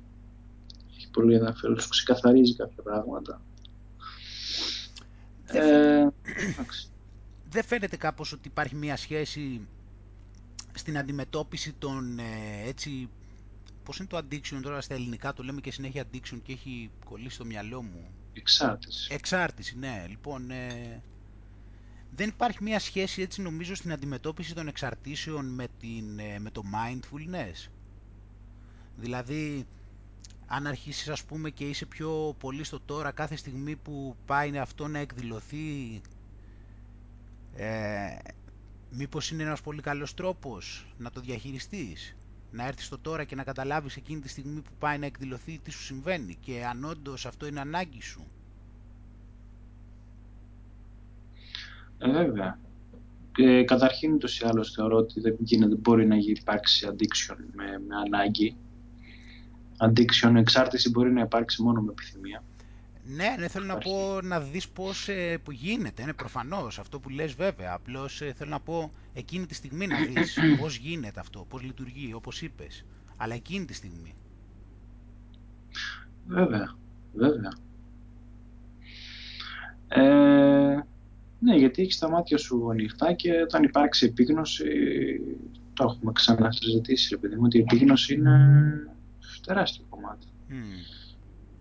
Έχει 0.95 1.09
πολύ 1.11 1.35
ενδιαφέρον. 1.35 1.79
Σου 1.79 1.89
ξεκαθαρίζει 1.89 2.55
κάποια 2.55 2.83
πράγματα. 2.83 3.41
Δεν, 5.45 6.11
ε, 7.53 7.61
φαίνεται 7.61 7.97
κάπως 7.97 8.31
ότι 8.31 8.47
υπάρχει 8.47 8.75
μια 8.75 8.95
σχέση 8.97 9.67
στην 10.73 10.97
αντιμετώπιση 10.97 11.73
των 11.73 12.19
ε, 12.19 12.67
έτσι 12.67 13.09
πώς 13.85 13.97
είναι 13.97 14.07
το 14.07 14.17
addiction 14.17 14.59
τώρα 14.61 14.81
στα 14.81 14.93
ελληνικά 14.93 15.33
το 15.33 15.43
λέμε 15.43 15.61
και 15.61 15.71
συνέχεια 15.71 16.03
addiction 16.03 16.39
και 16.43 16.51
έχει 16.51 16.89
κολλήσει 17.05 17.35
στο 17.35 17.45
μυαλό 17.45 17.81
μου. 17.81 18.09
Εξάρτηση. 18.33 19.13
Εξάρτηση 19.13 19.77
ναι 19.77 20.05
λοιπόν 20.09 20.51
ε, 20.51 21.01
δεν 22.15 22.27
υπάρχει 22.29 22.63
μια 22.63 22.79
σχέση 22.79 23.21
έτσι 23.21 23.41
νομίζω 23.41 23.75
στην 23.75 23.91
αντιμετώπιση 23.91 24.53
των 24.55 24.67
εξαρτήσεων 24.67 25.45
με, 25.53 25.67
την, 25.79 26.19
ε, 26.19 26.39
με 26.39 26.49
το 26.51 26.61
mindfulness. 26.73 27.69
Δηλαδή 28.97 29.67
αν 30.47 30.67
αρχίσεις 30.67 31.09
ας 31.09 31.23
πούμε 31.23 31.49
και 31.49 31.65
είσαι 31.69 31.85
πιο 31.85 32.35
πολύ 32.39 32.63
στο 32.63 32.79
τώρα 32.79 33.11
κάθε 33.11 33.35
στιγμή 33.35 33.75
που 33.75 34.15
πάει 34.25 34.57
αυτό 34.57 34.87
να 34.87 34.99
εκδηλωθεί 34.99 36.01
ε, 37.55 38.17
μήπως 38.89 39.31
είναι 39.31 39.43
ένας 39.43 39.61
πολύ 39.61 39.81
καλός 39.81 40.13
τρόπος 40.13 40.85
να 40.97 41.09
το 41.11 41.21
διαχειριστείς; 41.21 42.15
Να 42.55 42.67
έρθεις 42.67 42.85
στο 42.85 42.97
τώρα 42.97 43.23
και 43.23 43.35
να 43.35 43.43
καταλάβεις 43.43 43.95
εκείνη 43.95 44.19
τη 44.19 44.29
στιγμή 44.29 44.61
που 44.61 44.71
πάει 44.79 44.97
να 44.97 45.05
εκδηλωθεί 45.05 45.59
τι 45.63 45.71
σου 45.71 45.83
συμβαίνει 45.83 46.37
και 46.41 46.65
αν 46.65 46.83
όντως 46.83 47.25
αυτό 47.25 47.47
είναι 47.47 47.59
ανάγκη 47.59 48.01
σου. 48.01 48.25
Ε, 51.97 52.11
βέβαια. 52.11 52.59
Ε, 53.37 53.63
καταρχήν 53.63 54.13
ούτως 54.13 54.39
ή 54.39 54.45
άλλως 54.45 54.71
θεωρώ 54.71 54.97
ότι 54.97 55.19
δεν 55.19 55.35
γίνεται, 55.39 55.75
μπορεί 55.75 56.07
να 56.07 56.15
υπάρξει 56.15 56.87
addiction 56.91 57.37
με, 57.53 57.65
με 57.87 57.95
ανάγκη. 58.05 58.55
Addiction, 59.77 60.35
εξάρτηση 60.35 60.89
μπορεί 60.89 61.11
να 61.11 61.21
υπάρξει 61.21 61.63
μόνο 61.63 61.81
με 61.81 61.91
επιθυμία. 61.91 62.43
Ναι, 63.07 63.35
ναι, 63.39 63.47
θέλω 63.47 63.65
να 63.65 63.77
πω 63.77 64.19
να 64.23 64.39
δεις 64.39 64.69
πώς 64.69 65.09
ε, 65.09 65.37
που 65.43 65.51
γίνεται, 65.51 66.01
είναι 66.01 66.13
προφανώς 66.13 66.79
αυτό 66.79 66.99
που 66.99 67.09
λες 67.09 67.33
βέβαια, 67.33 67.73
απλώς 67.73 68.21
ε, 68.21 68.33
θέλω 68.33 68.49
να 68.49 68.59
πω 68.59 68.91
εκείνη 69.13 69.45
τη 69.45 69.53
στιγμή 69.53 69.87
να 69.87 69.97
δεις 70.05 70.39
πώς 70.59 70.77
γίνεται 70.77 71.19
αυτό, 71.19 71.45
πώς 71.49 71.61
λειτουργεί, 71.61 72.13
όπως 72.13 72.41
είπες, 72.41 72.85
αλλά 73.17 73.33
εκείνη 73.33 73.65
τη 73.65 73.73
στιγμή. 73.73 74.15
Βέβαια, 76.27 76.75
βέβαια. 77.13 77.51
Ε, 79.87 80.83
ναι, 81.39 81.55
γιατί 81.55 81.81
έχεις 81.81 81.97
τα 81.97 82.09
μάτια 82.09 82.37
σου 82.37 82.69
ανοιχτά 82.71 83.13
και 83.13 83.31
όταν 83.41 83.63
υπάρξει 83.63 84.05
επίγνωση, 84.05 84.65
το 85.73 85.83
έχουμε 85.83 86.11
ξανασυζητήσει, 86.11 87.13
επειδή 87.17 87.35
μου, 87.35 87.41
ότι 87.45 87.57
η 87.57 87.61
επίγνωση 87.61 88.13
είναι 88.13 88.39
τεράστιο 89.45 89.85
κομμάτι. 89.89 90.27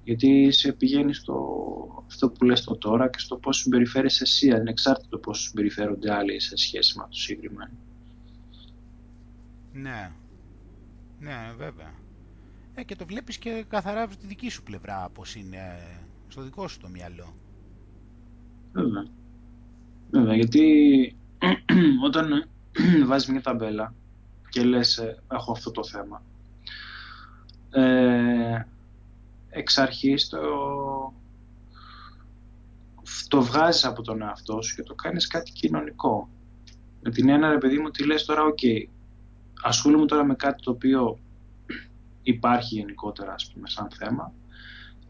Γιατί 0.05 0.51
σε 0.53 0.73
πηγαίνει 0.73 1.15
στο 1.15 2.05
αυτό 2.07 2.31
που 2.31 2.45
λες 2.45 2.65
το 2.65 2.77
τώρα 2.77 3.09
και 3.09 3.19
στο 3.19 3.37
πώς 3.37 3.59
συμπεριφέρεσαι 3.59 4.23
εσύ, 4.23 4.51
ανεξάρτητο 4.51 5.19
πώς 5.19 5.43
συμπεριφέρονται 5.43 6.15
άλλοι 6.15 6.41
σε 6.41 6.57
σχέση 6.57 6.99
με 6.99 7.05
το 7.11 7.17
συγκεκριμένο. 7.17 7.73
Ναι. 9.73 10.11
Ναι, 11.21 11.55
βέβαια. 11.59 11.95
Ε, 12.75 12.83
και 12.83 12.97
το 12.97 13.07
βλέπεις 13.07 13.39
και 13.39 13.65
καθαρά 13.69 14.03
από 14.03 14.17
τη 14.17 14.27
δική 14.27 14.49
σου 14.49 14.63
πλευρά 14.63 15.09
πώς 15.15 15.35
είναι 15.35 15.79
στο 16.29 16.43
δικό 16.43 16.69
σου 16.69 16.79
το 16.81 16.89
μυαλό. 16.89 17.35
Βέβαια. 18.73 19.07
Βέβαια, 20.11 20.35
γιατί 20.35 21.17
όταν 22.07 22.49
βάζεις 23.07 23.29
μια 23.29 23.43
ταμπέλα 23.43 23.95
και 24.49 24.63
λες 24.63 24.97
ε, 24.97 25.23
έχω 25.33 25.53
αυτό 25.53 25.71
το 25.71 25.85
θέμα 25.85 26.23
ε, 27.75 28.67
εξ 29.55 29.79
αρχής 29.79 30.29
το, 30.29 30.41
το 33.29 33.43
βγάζεις 33.43 33.85
από 33.85 34.03
τον 34.03 34.23
εαυτό 34.23 34.63
σου 34.63 34.75
και 34.75 34.83
το 34.83 34.95
κάνεις 34.95 35.27
κάτι 35.27 35.53
κοινωνικό. 35.53 36.29
Με 37.03 37.11
την 37.11 37.29
έννοια, 37.29 37.51
ρε 37.51 37.59
παιδί 37.59 37.79
μου, 37.79 37.85
ότι 37.87 38.07
λες 38.07 38.25
τώρα, 38.25 38.43
OK, 38.43 38.59
okay, 38.63 38.89
ασχολούμαι 39.63 40.07
τώρα 40.07 40.25
με 40.25 40.35
κάτι 40.35 40.63
το 40.63 40.71
οποίο 40.71 41.19
υπάρχει 42.23 42.75
γενικότερα, 42.75 43.33
ας 43.33 43.51
πούμε, 43.53 43.69
σαν 43.69 43.89
θέμα 43.91 44.33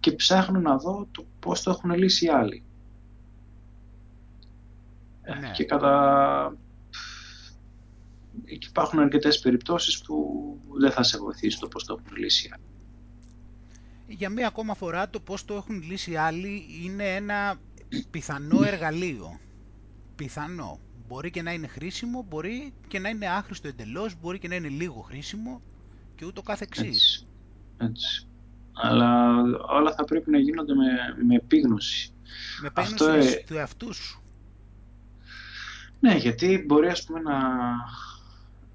και 0.01 0.13
ψάχνω 0.13 0.61
να 0.61 0.77
δω 0.77 1.09
το 1.11 1.27
πώς 1.41 1.63
το 1.63 1.71
έχουν 1.71 1.91
λύσει 1.91 2.25
οι 2.25 2.29
άλλοι. 2.29 2.63
Ε, 5.23 5.35
ναι. 5.35 5.51
Και 5.51 5.65
κατά... 5.65 6.57
Εκεί 8.45 8.69
υπάρχουν 8.69 8.99
αρκετές 8.99 9.39
περιπτώσεις 9.39 10.03
που 10.03 10.17
δεν 10.79 10.91
θα 10.91 11.03
σε 11.03 11.19
βοηθήσει 11.19 11.59
το 11.59 11.69
πώς 11.69 11.85
το 11.85 11.99
έχουν 11.99 12.17
λύσει 12.17 12.47
οι 12.47 12.51
άλλοι 12.55 12.74
για 14.07 14.29
μία 14.29 14.47
ακόμα 14.47 14.75
φορά 14.75 15.11
το 15.11 15.21
πώς 15.21 15.45
το 15.45 15.55
έχουν 15.55 15.83
λύσει 15.83 16.17
άλλοι 16.17 16.67
είναι 16.83 17.15
ένα 17.15 17.61
πιθανό 18.11 18.63
εργαλείο. 18.63 19.39
Πιθανό. 20.17 20.79
Μπορεί 21.09 21.31
και 21.31 21.43
να 21.43 21.53
είναι 21.53 21.67
χρήσιμο, 21.67 22.27
μπορεί 22.29 22.73
και 22.89 22.99
να 22.99 23.09
είναι 23.09 23.27
άχρηστο 23.27 23.69
εντελώς, 23.69 24.15
μπορεί 24.21 24.39
και 24.39 24.49
να 24.49 24.55
είναι 24.55 24.69
λίγο 24.69 25.01
χρήσιμο 25.01 25.63
και 26.15 26.25
ούτω 26.25 26.43
κάθε 26.43 26.65
εξής. 26.65 27.27
Έτσι. 27.77 28.27
Αλλά 28.73 29.41
όλα 29.69 29.95
θα 29.95 30.05
πρέπει 30.05 30.31
να 30.31 30.39
γίνονται 30.39 30.75
με, 30.75 30.85
με 31.27 31.35
επίγνωση. 31.35 32.13
Με 32.61 32.67
επίγνωση 32.67 33.19
Αυτό, 33.19 33.45
του 33.47 33.57
εαυτούς 33.57 33.97
σου. 33.97 34.23
Ναι, 36.01 36.15
γιατί 36.15 36.65
μπορεί 36.67 36.89
ας 36.89 37.05
πούμε 37.05 37.21
να, 37.21 37.39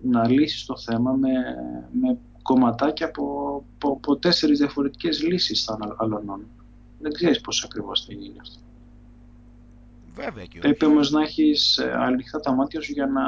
να 0.02 0.30
λύσεις 0.30 0.66
το 0.66 0.78
θέμα 0.78 1.12
με, 1.12 1.30
με 2.02 2.18
κομματάκια 2.42 3.06
από, 3.06 3.56
από, 3.76 3.92
από 3.92 4.18
τέσσερις 4.18 4.58
διαφορετικές 4.58 5.24
λύσεις 5.24 5.64
θα 5.64 5.78
αναλώνουν. 5.98 6.48
Δεν 7.00 7.12
ξέρεις 7.12 7.42
πώς 7.42 7.64
ακριβώς 7.64 8.06
θα 8.06 8.14
γίνει 8.14 8.40
αυτό. 8.40 8.60
Βέβαια 10.16 10.46
και 10.46 10.60
Πρέπει 10.60 10.86
όμως 10.86 11.12
να 11.12 11.22
έχεις 11.22 11.78
ε, 11.78 11.92
ανοιχτά 11.96 12.40
τα 12.40 12.52
μάτια 12.52 12.82
σου 12.82 12.92
για 12.92 13.06
να, 13.06 13.22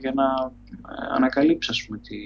για 0.00 0.12
να 0.12 0.52
ε, 0.92 1.14
ανακαλύψεις 1.14 1.86
πούμε, 1.86 1.98
τη, 1.98 2.16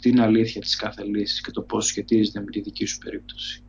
την 0.00 0.20
αλήθεια 0.20 0.60
της 0.60 0.76
κάθε 0.76 1.04
λύσης 1.04 1.40
και 1.40 1.50
το 1.50 1.62
πώς 1.62 1.86
σχετίζεται 1.86 2.40
με 2.40 2.50
τη 2.50 2.60
δική 2.60 2.84
σου 2.84 2.98
περίπτωση. 2.98 3.62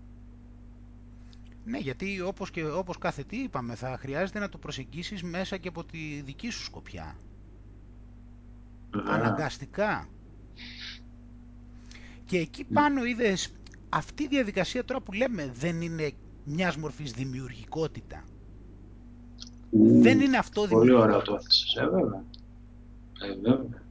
Ναι, 1.66 1.78
γιατί 1.78 2.22
όπως, 2.22 2.52
και, 2.52 2.66
όπως 2.66 2.98
κάθε 2.98 3.24
τι 3.24 3.38
είπαμε, 3.38 3.76
θα 3.76 3.98
χρειάζεται 4.00 4.40
να 4.40 4.50
το 4.50 4.58
προσεγγίσεις 4.58 5.24
μέσα 5.24 5.58
και 5.58 5.68
από 5.68 5.84
τη 5.84 6.22
δική 6.26 6.50
σου 6.50 6.64
σκοπιά. 6.64 7.18
Αναγκαστικά. 9.06 10.08
Και 12.34 12.40
εκεί 12.40 12.64
πάνω 12.64 13.06
είδες 13.06 13.54
αυτή 13.90 14.24
η 14.24 14.28
διαδικασία 14.28 14.86
τώρα 14.86 15.02
που 15.02 15.12
λέμε 15.12 15.52
δεν 15.56 15.82
είναι 15.82 16.12
μιας 16.44 16.76
μορφής 16.78 17.12
δημιουργικότητα. 17.12 18.24
δεν 20.02 20.20
είναι 20.20 20.38
αυτό 20.38 20.68
δημιουργικότητα. 20.68 21.08
Πολύ 21.08 21.14
ωραίο 21.14 21.22
το 21.22 21.36
έθεσες, 21.36 21.76
ε, 21.76 21.86
βέβαια. 21.86 22.24
Ε, 23.22 23.50
βέβαια. 23.50 23.82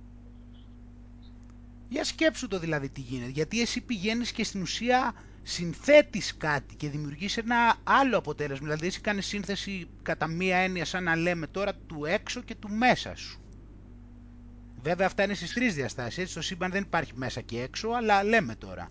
Για 1.89 2.05
σκέψου 2.05 2.49
το 2.49 2.59
δηλαδή 2.59 2.89
τι 2.89 3.01
γίνεται, 3.01 3.31
γιατί 3.31 3.61
εσύ 3.61 3.81
πηγαίνεις 3.81 4.33
και 4.33 4.45
στην 4.45 4.63
ουσία 4.63 5.15
συνθέτεις 5.43 6.37
κάτι 6.37 6.77
και 6.77 6.89
δημιουργείς 6.89 7.37
ένα 7.37 7.77
άλλο 7.85 8.19
αποτέλεσμα, 8.19 8.67
δηλαδή 8.67 8.87
εσύ 8.87 9.01
κάνεις 9.01 9.27
σύνθεση 9.27 9.89
κατά 10.03 10.27
μία 10.27 10.57
έννοια 10.57 10.85
σαν 10.85 11.05
να 11.05 11.17
λέμε 11.17 11.47
τώρα 11.47 11.75
του 11.87 12.05
έξω 12.05 12.43
και 12.43 12.55
του 12.55 12.69
μέσα 12.69 13.17
σου. 13.17 13.42
Βέβαια 14.83 15.07
αυτά 15.07 15.25
είναι 15.25 15.35
στις 15.35 15.53
τρεις 15.53 15.75
διαστάσεις, 15.75 16.19
έτσι, 16.19 16.33
στο 16.33 16.43
σύμπαν 16.43 16.71
δεν 16.71 16.83
υπάρχει 16.83 17.13
μέσα 17.15 17.41
και 17.41 17.61
έξω, 17.61 17.89
αλλά 17.89 18.25
λέμε 18.25 18.55
τώρα. 18.55 18.89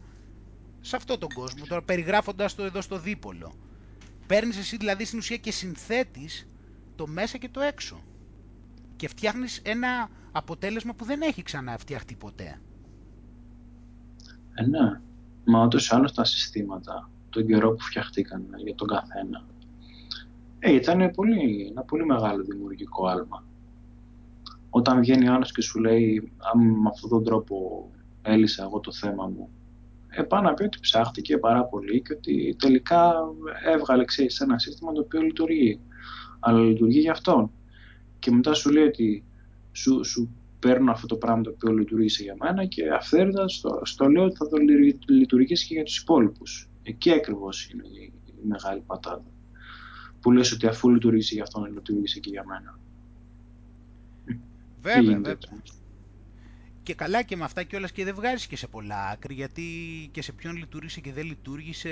Σε 0.82 0.96
αυτόν 0.96 1.20
τον 1.20 1.30
κόσμο, 1.30 1.66
τώρα 1.66 1.82
περιγράφοντας 1.82 2.56
το 2.56 2.64
εδώ 2.64 2.82
στο 2.82 3.00
δίπολο. 3.00 3.54
Παίρνεις 4.28 4.58
εσύ 4.58 4.78
δηλαδή 4.78 5.06
στην 5.06 5.20
ουσία 5.20 5.38
και 5.38 5.52
συνθέτεις 5.52 6.48
το 6.96 7.08
μέσα 7.08 7.38
και 7.38 7.50
το 7.50 7.62
έξω. 7.62 8.04
Και 8.96 9.08
φτιάχνεις 9.08 9.62
ένα 9.64 10.10
αποτέλεσμα 10.32 10.94
που 10.94 11.06
δεν 11.06 11.22
έχει 11.22 11.44
ξανά 11.44 11.78
φτιαχτεί 11.78 12.16
ποτέ. 12.16 12.62
Ε, 14.54 14.66
ναι. 14.66 15.00
Μα 15.46 15.64
ούτως 15.64 15.88
ή 15.88 15.96
άλλως 15.96 16.14
τα 16.14 16.24
συστήματα, 16.24 17.10
τον 17.30 17.48
καιρό 17.48 17.72
που 17.72 17.84
φτιαχτήκαν 17.84 18.46
για 18.64 18.76
τον 18.76 18.88
καθένα, 18.88 19.46
ε, 20.60 20.74
ήταν 20.74 21.12
πολύ, 21.12 21.68
ένα 21.70 21.82
πολύ 21.82 22.06
μεγάλο 22.06 22.44
δημιουργικό 22.44 23.08
άλμα 23.08 23.44
όταν 24.74 25.00
βγαίνει 25.00 25.28
άλλος 25.28 25.52
και 25.52 25.62
σου 25.62 25.80
λέει 25.80 26.32
αν 26.54 26.62
με 26.68 26.90
αυτόν 26.90 27.10
τον 27.10 27.24
τρόπο 27.24 27.90
έλυσα 28.22 28.64
εγώ 28.64 28.80
το 28.80 28.92
θέμα 28.92 29.28
μου 29.28 29.50
ε, 30.08 30.22
πάνω 30.22 30.50
να 30.50 30.54
πει 30.54 30.64
ότι 30.64 30.80
ψάχτηκε 30.82 31.38
πάρα 31.38 31.66
πολύ 31.66 32.02
και 32.02 32.14
ότι 32.14 32.56
τελικά 32.60 33.14
έβγαλε 33.74 34.06
ξέρεις, 34.06 34.40
ένα 34.40 34.60
σύστημα 34.60 34.92
το 34.92 35.02
οποίο 35.02 35.22
λειτουργεί 35.22 35.80
αλλά 36.40 36.60
λειτουργεί 36.60 37.00
για 37.00 37.12
αυτόν 37.12 37.52
και 38.20 38.32
μετά 38.32 38.54
σου 38.54 38.70
λέει 38.70 38.84
ότι 38.84 39.24
σου, 39.72 40.06
σου 40.06 40.30
παίρνω 40.60 40.92
αυτό 40.92 41.08
το 41.08 41.16
πράγμα 41.16 41.42
το 41.42 41.50
οποίο 41.50 41.72
λειτουργήσε 41.72 42.24
για 42.24 42.36
μένα 42.40 42.66
και 42.66 42.90
αυθαίρετα 42.90 43.48
στο, 43.48 43.82
στο 43.84 44.08
λέω 44.08 44.24
ότι 44.24 44.36
θα 44.36 44.48
το 44.48 44.58
λειτουργήσει 45.08 45.68
και 45.68 45.74
για 45.74 45.84
τους 45.84 45.98
υπόλοιπους. 45.98 46.70
Εκεί 46.84 47.12
ακριβώς 47.12 47.70
είναι 47.70 47.84
η, 47.88 48.14
η 48.26 48.48
μεγάλη 48.48 48.82
πατάτα. 48.88 49.26
Που 50.22 50.32
λες 50.32 50.52
ότι 50.52 50.68
αφού 50.68 50.90
λειτουργήσει 50.90 51.34
για 51.34 51.44
αυτόν, 51.44 51.74
λειτουργήσε 51.74 52.20
και 52.20 52.30
για 52.30 52.44
μένα. 52.46 52.80
Βέβαια, 54.82 55.16
βέβαια. 55.16 55.38
Και 56.84 56.96
καλά 56.96 57.24
και 57.24 57.36
με 57.36 57.44
αυτά 57.44 57.64
κιόλας 57.64 57.92
και 57.92 58.04
δεν 58.04 58.16
βγάζεις 58.16 58.48
και 58.48 58.56
σε 58.56 58.68
πολλά 58.68 59.08
άκρη, 59.08 59.34
γιατί 59.34 59.64
και 60.12 60.22
σε 60.22 60.32
ποιον 60.32 60.56
λειτουργήσε 60.56 61.02
και 61.02 61.14
δεν 61.14 61.26
λειτουργήσε. 61.26 61.90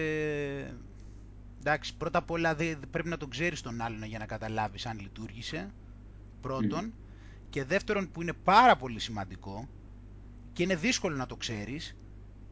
Εντάξει, 1.60 1.98
πρώτα 1.98 2.18
απ' 2.18 2.32
όλα 2.32 2.56
πρέπει 2.92 3.10
να 3.10 3.18
τον 3.18 3.30
ξέρεις 3.30 3.62
τον 3.62 3.82
άλλον 3.82 4.04
για 4.04 4.20
να 4.20 4.26
καταλάβεις 4.26 4.86
αν 4.86 5.00
λειτουργήσε, 5.00 5.74
πρώτον. 6.42 6.94
Και 7.50 7.64
δεύτερον 7.64 8.12
που 8.12 8.22
είναι 8.22 8.34
πάρα 8.34 8.76
πολύ 8.76 9.00
σημαντικό 9.00 9.70
και 10.54 10.64
είναι 10.64 10.76
δύσκολο 10.76 11.16
να 11.16 11.26
το 11.26 11.36
ξέρεις, 11.36 11.96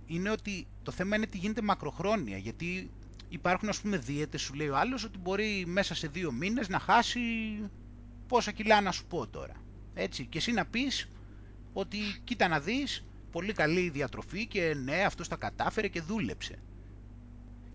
είναι 0.05 0.29
ότι 0.29 0.67
το 0.83 0.91
θέμα 0.91 1.15
είναι 1.15 1.25
τι 1.25 1.37
γίνεται 1.37 1.61
μακροχρόνια, 1.61 2.37
γιατί 2.37 2.91
υπάρχουν 3.29 3.69
ας 3.69 3.81
πούμε 3.81 3.97
δίαιτες, 3.97 4.41
σου 4.41 4.53
λέει 4.53 4.67
ο 4.67 4.77
άλλος, 4.77 5.03
ότι 5.03 5.17
μπορεί 5.17 5.63
μέσα 5.67 5.95
σε 5.95 6.07
δύο 6.07 6.31
μήνες 6.31 6.69
να 6.69 6.79
χάσει 6.79 7.19
πόσα 8.27 8.51
κιλά 8.51 8.81
να 8.81 8.91
σου 8.91 9.05
πω 9.05 9.27
τώρα. 9.27 9.53
Έτσι, 9.99 10.25
και 10.25 10.37
εσύ 10.37 10.51
να 10.51 10.65
πεις 10.65 11.09
ότι 11.73 11.97
κοίτα 12.23 12.47
να 12.47 12.59
δεις, 12.59 13.05
πολύ 13.31 13.53
καλή 13.53 13.89
διατροφή 13.89 14.47
και 14.47 14.73
ναι, 14.83 15.03
αυτός 15.03 15.27
τα 15.27 15.35
κατάφερε 15.35 15.87
και 15.87 16.01
δούλεψε. 16.01 16.59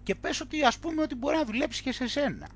Και 0.03 0.15
πες 0.15 0.41
ότι 0.41 0.65
ας 0.65 0.79
πούμε 0.79 1.03
ότι 1.03 1.15
μπορεί 1.15 1.37
να 1.37 1.45
δουλέψει 1.45 1.83
και 1.83 1.93
σε 1.93 2.07
σένα. 2.07 2.49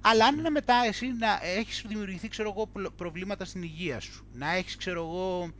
Αλλά 0.00 0.26
αν 0.26 0.38
είναι 0.38 0.50
μετά 0.50 0.74
εσύ 0.86 1.12
να 1.12 1.38
έχεις 1.42 1.84
δημιουργηθεί 1.88 2.28
ξέρω 2.28 2.48
εγώ, 2.56 2.90
προβλήματα 2.96 3.44
στην 3.44 3.62
υγεία 3.62 4.00
σου, 4.00 4.26
να 4.32 4.54
έχεις 4.54 4.76
ξέρω 4.76 5.00
εγώ, 5.00 5.50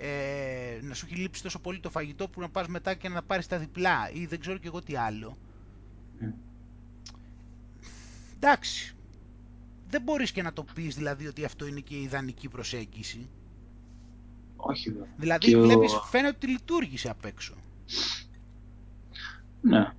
ε, 0.00 0.78
να 0.82 0.94
σου 0.94 1.06
έχει 1.10 1.20
λείψει 1.20 1.42
τόσο 1.42 1.58
πολύ 1.58 1.80
το 1.80 1.90
φαγητό 1.90 2.28
που 2.28 2.40
να 2.40 2.48
πας 2.48 2.66
μετά 2.66 2.94
και 2.94 3.08
να 3.08 3.22
πάρεις 3.22 3.46
τα 3.46 3.58
διπλά 3.58 4.10
ή 4.12 4.26
δεν 4.26 4.40
ξέρω 4.40 4.58
και 4.58 4.66
εγώ 4.66 4.82
τι 4.82 4.96
άλλο. 4.96 5.36
Mm. 6.20 6.32
Εντάξει. 8.34 8.95
Δεν 9.88 10.02
μπορείς 10.02 10.32
και 10.32 10.42
να 10.42 10.52
το 10.52 10.64
πεις 10.74 10.94
δηλαδή 10.94 11.26
ότι 11.26 11.44
αυτό 11.44 11.66
είναι 11.66 11.80
και 11.80 11.94
η 11.94 12.02
ιδανική 12.02 12.48
προσέγγιση. 12.48 13.28
Όχι 14.56 14.90
βέβαια. 14.90 15.08
Δηλαδή 15.16 15.46
και 15.46 15.58
βλέπεις, 15.58 15.94
ο... 15.94 16.02
φαίνεται 16.02 16.36
ότι 16.36 16.46
λειτουργήσε 16.46 17.10
απ' 17.10 17.24
έξω. 17.24 17.54
Ναι 19.60 19.92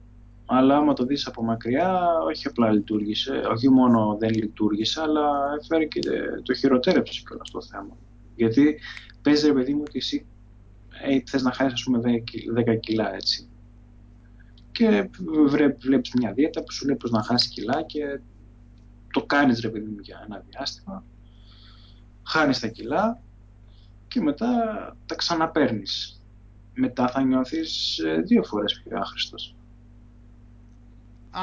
αλλά 0.50 0.78
άμα 0.78 0.93
το 0.93 1.06
δεις 1.06 1.28
από 1.28 1.43
μακριά, 1.43 2.02
όχι 2.26 2.47
απλά 2.47 2.71
λειτουργήσε, 2.71 3.41
όχι 3.52 3.69
μόνο 3.69 4.17
δεν 4.19 4.34
λειτουργήσε, 4.34 5.02
αλλά 5.02 5.30
έφερε 5.62 5.86
και 5.86 6.00
το 6.43 6.54
χειροτέρεψε 6.54 7.23
κιόλας 7.28 7.52
το 7.52 7.62
θέμα. 7.62 7.97
Γιατί 8.36 8.80
παίζει 9.21 9.47
ρε 9.47 9.54
παιδί 9.54 9.73
μου 9.73 9.84
ότι 9.88 9.97
εσύ 9.97 10.26
hey, 11.08 11.21
θες 11.26 11.41
να 11.41 11.52
χάσεις 11.52 11.73
ας 11.73 11.84
πούμε 11.84 12.02
10 12.67 12.80
κιλά 12.80 13.15
έτσι. 13.15 13.50
Και 14.71 15.10
βλέπεις 15.86 16.12
μια 16.19 16.34
δίαιτα 16.34 16.63
που 16.63 16.71
σου 16.71 16.86
λέει 16.86 16.95
πως 16.95 17.12
να 17.12 17.23
χάσεις 17.23 17.50
κιλά 17.50 17.84
και 17.84 18.19
το 19.19 19.25
κάνεις 19.25 19.60
ρε 19.60 19.69
παιδί 19.69 19.89
μου 19.89 19.99
για 20.01 20.25
ένα 20.25 20.43
διάστημα. 20.49 21.03
Χάνεις 22.23 22.60
τα 22.60 22.67
κιλά 22.67 23.19
και 24.08 24.21
μετά 24.21 24.47
τα 25.06 25.15
ξαναπέρνεις. 25.15 26.21
Μετά 26.73 27.08
θα 27.08 27.21
νιώθεις 27.21 27.97
ε, 27.99 28.21
δύο 28.21 28.43
φορές 28.43 28.82
πιο 28.84 28.97
άχρηστος. 28.97 29.56
Α, 31.30 31.41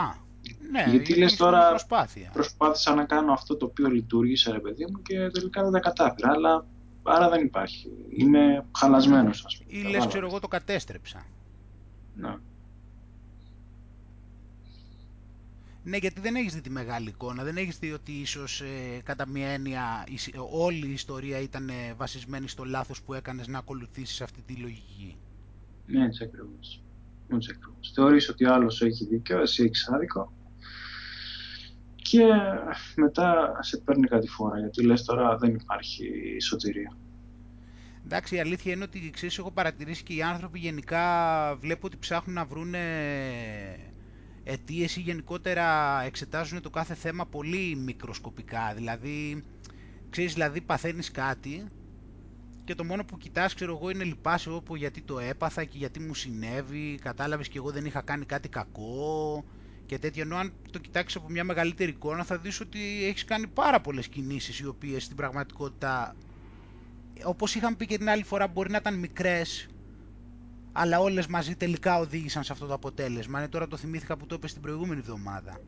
ναι, 0.71 0.85
Γιατί 0.89 1.15
λες 1.15 1.37
τώρα 1.37 1.69
προσπάθεια. 1.69 2.31
προσπάθησα 2.33 2.95
να 2.95 3.05
κάνω 3.05 3.33
αυτό 3.33 3.57
το 3.57 3.67
οποίο 3.67 3.89
λειτουργήσε 3.89 4.51
ρε 4.51 4.61
παιδί 4.61 4.87
μου 4.91 5.03
και 5.03 5.29
τελικά 5.31 5.63
δεν 5.63 5.73
τα 5.73 5.81
κατάφερα, 5.81 6.33
αλλά 6.33 6.67
άρα 7.03 7.29
δεν 7.29 7.45
υπάρχει. 7.45 7.91
Είμαι 8.09 8.65
χαλασμένος 8.77 9.45
ας 9.45 9.57
πούμε. 9.57 9.79
Ή 9.79 9.91
λες 9.91 10.07
ξέρω 10.07 10.27
εγώ 10.27 10.41
το 10.41 10.49
κατέστρεψα. 10.49 11.27
Ναι. 12.15 12.37
Ναι, 15.87 15.97
γιατί 15.97 16.21
δεν 16.21 16.35
έχεις 16.35 16.55
δει 16.55 16.61
τη 16.61 16.71
μεγάλη 16.71 17.09
εικόνα, 17.09 17.45
δεν 17.45 17.57
έχεις 17.57 17.79
δει 17.79 17.93
ότι 17.93 18.13
ίσως 18.13 18.61
ε, 18.61 19.01
κατά 19.05 19.29
μία 19.29 19.49
έννοια 19.49 20.05
όλη 20.51 20.87
η 20.87 20.93
ιστορία 20.93 21.39
ήταν 21.39 21.69
ε, 21.69 21.95
βασισμένη 21.97 22.49
στο 22.49 22.65
λάθος 22.65 23.03
που 23.03 23.15
έκανες 23.15 23.49
να 23.49 23.59
ακολουθήσεις 23.59 24.21
αυτή 24.21 24.43
τη 24.47 24.55
λογική; 24.55 25.17
Ναι, 25.87 26.05
έτσι 26.05 26.25
ακριβώς. 26.25 26.83
Θεωρείς 27.95 28.29
ότι 28.29 28.45
άλλος 28.45 28.83
έχει 28.83 29.05
δίκιο, 29.05 29.41
εσύ 29.41 29.63
έχεις 29.63 29.89
άδικο 29.89 30.33
και 32.11 32.25
μετά 32.97 33.59
σε 33.61 33.77
παίρνει 33.77 34.07
κάτι 34.07 34.29
φορά 34.29 34.59
γιατί 34.59 34.83
λες 34.85 35.05
τώρα 35.05 35.37
δεν 35.37 35.55
υπάρχει 35.55 36.11
σωτηρία. 36.41 36.97
Εντάξει, 38.05 38.35
η 38.35 38.41
αλήθεια 38.41 38.73
είναι 38.73 38.85
ότι 38.85 39.11
ξέρεις, 39.11 39.39
έχω 39.39 39.51
παρατηρήσει 39.51 40.03
και 40.03 40.15
οι 40.15 40.23
άνθρωποι 40.23 40.59
γενικά 40.59 41.05
βλέπω 41.61 41.87
ότι 41.87 41.97
ψάχνουν 41.97 42.35
να 42.35 42.45
βρουν 42.45 42.75
αιτίες 44.45 44.97
ή 44.97 45.01
γενικότερα 45.01 46.01
εξετάζουν 46.03 46.61
το 46.63 46.71
κάθε 46.71 46.95
θέμα 46.95 47.27
πολύ 47.27 47.77
μικροσκοπικά. 47.77 48.73
Δηλαδή, 48.75 49.45
ξέρεις, 50.11 50.33
δηλαδή 50.33 50.61
παθαίνεις 50.61 51.11
κάτι 51.11 51.65
και 52.65 52.75
το 52.75 52.85
μόνο 52.85 53.05
που 53.05 53.19
κοιτάς 53.19 53.55
ξέρω 53.55 53.77
εγώ 53.77 53.91
είναι 53.91 54.05
λυπάσαι 54.05 54.51
όπου 54.51 54.77
γιατί 54.77 55.01
το 55.03 55.19
έπαθα 55.19 55.65
και 55.65 55.79
γιατί 55.79 56.01
μου 56.01 56.15
συνέβη, 56.15 56.99
κατάλαβες 57.03 57.49
και 57.49 57.59
εγώ 57.59 57.71
δεν 57.71 57.85
είχα 57.85 58.01
κάνει 58.01 58.25
κάτι 58.25 58.49
κακό 58.49 59.45
και 59.87 59.99
τέτοιο 59.99 60.23
ενώ 60.23 60.37
αν 60.37 60.53
το 60.71 60.79
κοιτάξεις 60.79 61.17
από 61.21 61.31
μια 61.31 61.45
μεγαλύτερη 61.45 61.91
εικόνα 61.91 62.25
θα 62.25 62.39
δεις 62.39 62.61
ότι 62.61 63.05
έχεις 63.05 63.25
κάνει 63.25 63.47
πάρα 63.47 63.81
πολλές 63.81 64.09
κινήσεις 64.09 64.59
οι 64.59 64.67
οποίες 64.67 65.05
στην 65.05 65.17
πραγματικότητα 65.17 66.17
όπως 67.25 67.55
είχαμε 67.55 67.77
πει 67.77 67.87
και 67.87 67.99
την 67.99 68.09
άλλη 68.09 68.23
φορά 68.23 68.47
μπορεί 68.47 68.71
να 68.71 68.77
ήταν 68.77 68.99
μικρές 68.99 69.67
αλλά 70.77 71.01
όλες 71.01 71.27
μαζί 71.27 71.55
τελικά 71.57 71.99
οδήγησαν 71.99 72.45
σε 72.45 72.53
αυτό 72.53 72.67
το 72.67 72.75
αποτέλεσμα. 72.75 73.39
Είναι 73.39 73.49
τώρα 73.49 73.69
το 73.69 73.77
θυμήθηκα 73.77 74.17
που 74.17 74.27
το 74.27 74.35
είπες 74.35 74.53
την 74.53 74.63
προηγούμενη 74.63 75.01
εβδομάδα. 75.01 75.61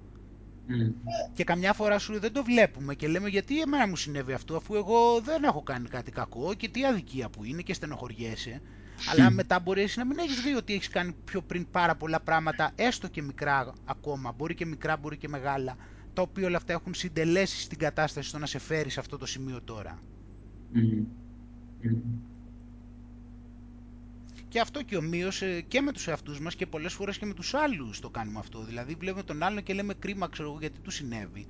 Και 1.34 1.44
καμιά 1.44 1.72
φορά 1.72 1.98
σου 1.98 2.20
δεν 2.20 2.32
το 2.32 2.44
βλέπουμε 2.44 2.94
και 2.94 3.08
λέμε 3.08 3.28
γιατί 3.28 3.60
εμένα 3.60 3.88
μου 3.88 3.96
συνέβη 3.96 4.32
αυτό 4.32 4.56
αφού 4.56 4.74
εγώ 4.74 5.20
δεν 5.20 5.44
έχω 5.44 5.62
κάνει 5.62 5.88
κάτι 5.88 6.10
κακό 6.10 6.54
και 6.54 6.68
τι 6.68 6.84
αδικία 6.86 7.28
που 7.28 7.44
είναι 7.44 7.62
και 7.62 7.74
στενοχωριέσαι. 7.74 8.60
Αλλά 9.10 9.30
μετά 9.30 9.60
μπορείς 9.60 9.96
να 9.96 10.04
μην 10.04 10.18
έχεις 10.18 10.42
δει 10.42 10.54
ότι 10.54 10.74
έχεις 10.74 10.88
κάνει 10.88 11.14
πιο 11.24 11.42
πριν 11.42 11.66
πάρα 11.70 11.96
πολλά 11.96 12.20
πράγματα, 12.20 12.72
έστω 12.74 13.08
και 13.08 13.22
μικρά 13.22 13.72
ακόμα, 13.84 14.32
μπορεί 14.32 14.54
και 14.54 14.66
μικρά, 14.66 14.96
μπορεί 14.96 15.16
και 15.16 15.28
μεγάλα, 15.28 15.76
τα 16.12 16.22
οποία 16.22 16.46
όλα 16.46 16.56
αυτά 16.56 16.72
έχουν 16.72 16.94
συντελέσει 16.94 17.60
στην 17.60 17.78
κατάσταση 17.78 18.28
στο 18.28 18.38
να 18.38 18.46
σε 18.46 18.58
φέρει 18.58 18.90
σε 18.90 19.00
αυτό 19.00 19.18
το 19.18 19.26
σημείο 19.26 19.62
τώρα. 19.62 20.02
Και 24.56 24.62
αυτό 24.62 24.82
και 24.82 24.96
ομοίω 24.96 25.30
ε, 25.40 25.60
και 25.60 25.80
με 25.80 25.92
τους 25.92 26.06
εαυτούς 26.06 26.40
μας 26.40 26.54
και 26.54 26.66
πολλές 26.66 26.92
φορές 26.92 27.18
και 27.18 27.26
με 27.26 27.34
τους 27.34 27.54
άλλους 27.54 28.00
το 28.00 28.10
κάνουμε 28.10 28.38
αυτό. 28.38 28.64
Δηλαδή, 28.64 28.94
βλέπουμε 28.94 29.22
τον 29.22 29.42
άλλον 29.42 29.62
και 29.62 29.74
λέμε 29.74 29.94
κρίμα, 29.94 30.28
ξέρω 30.28 30.48
εγώ, 30.48 30.58
γιατί 30.60 30.80
του 30.80 30.90
συνέβη. 30.90 31.46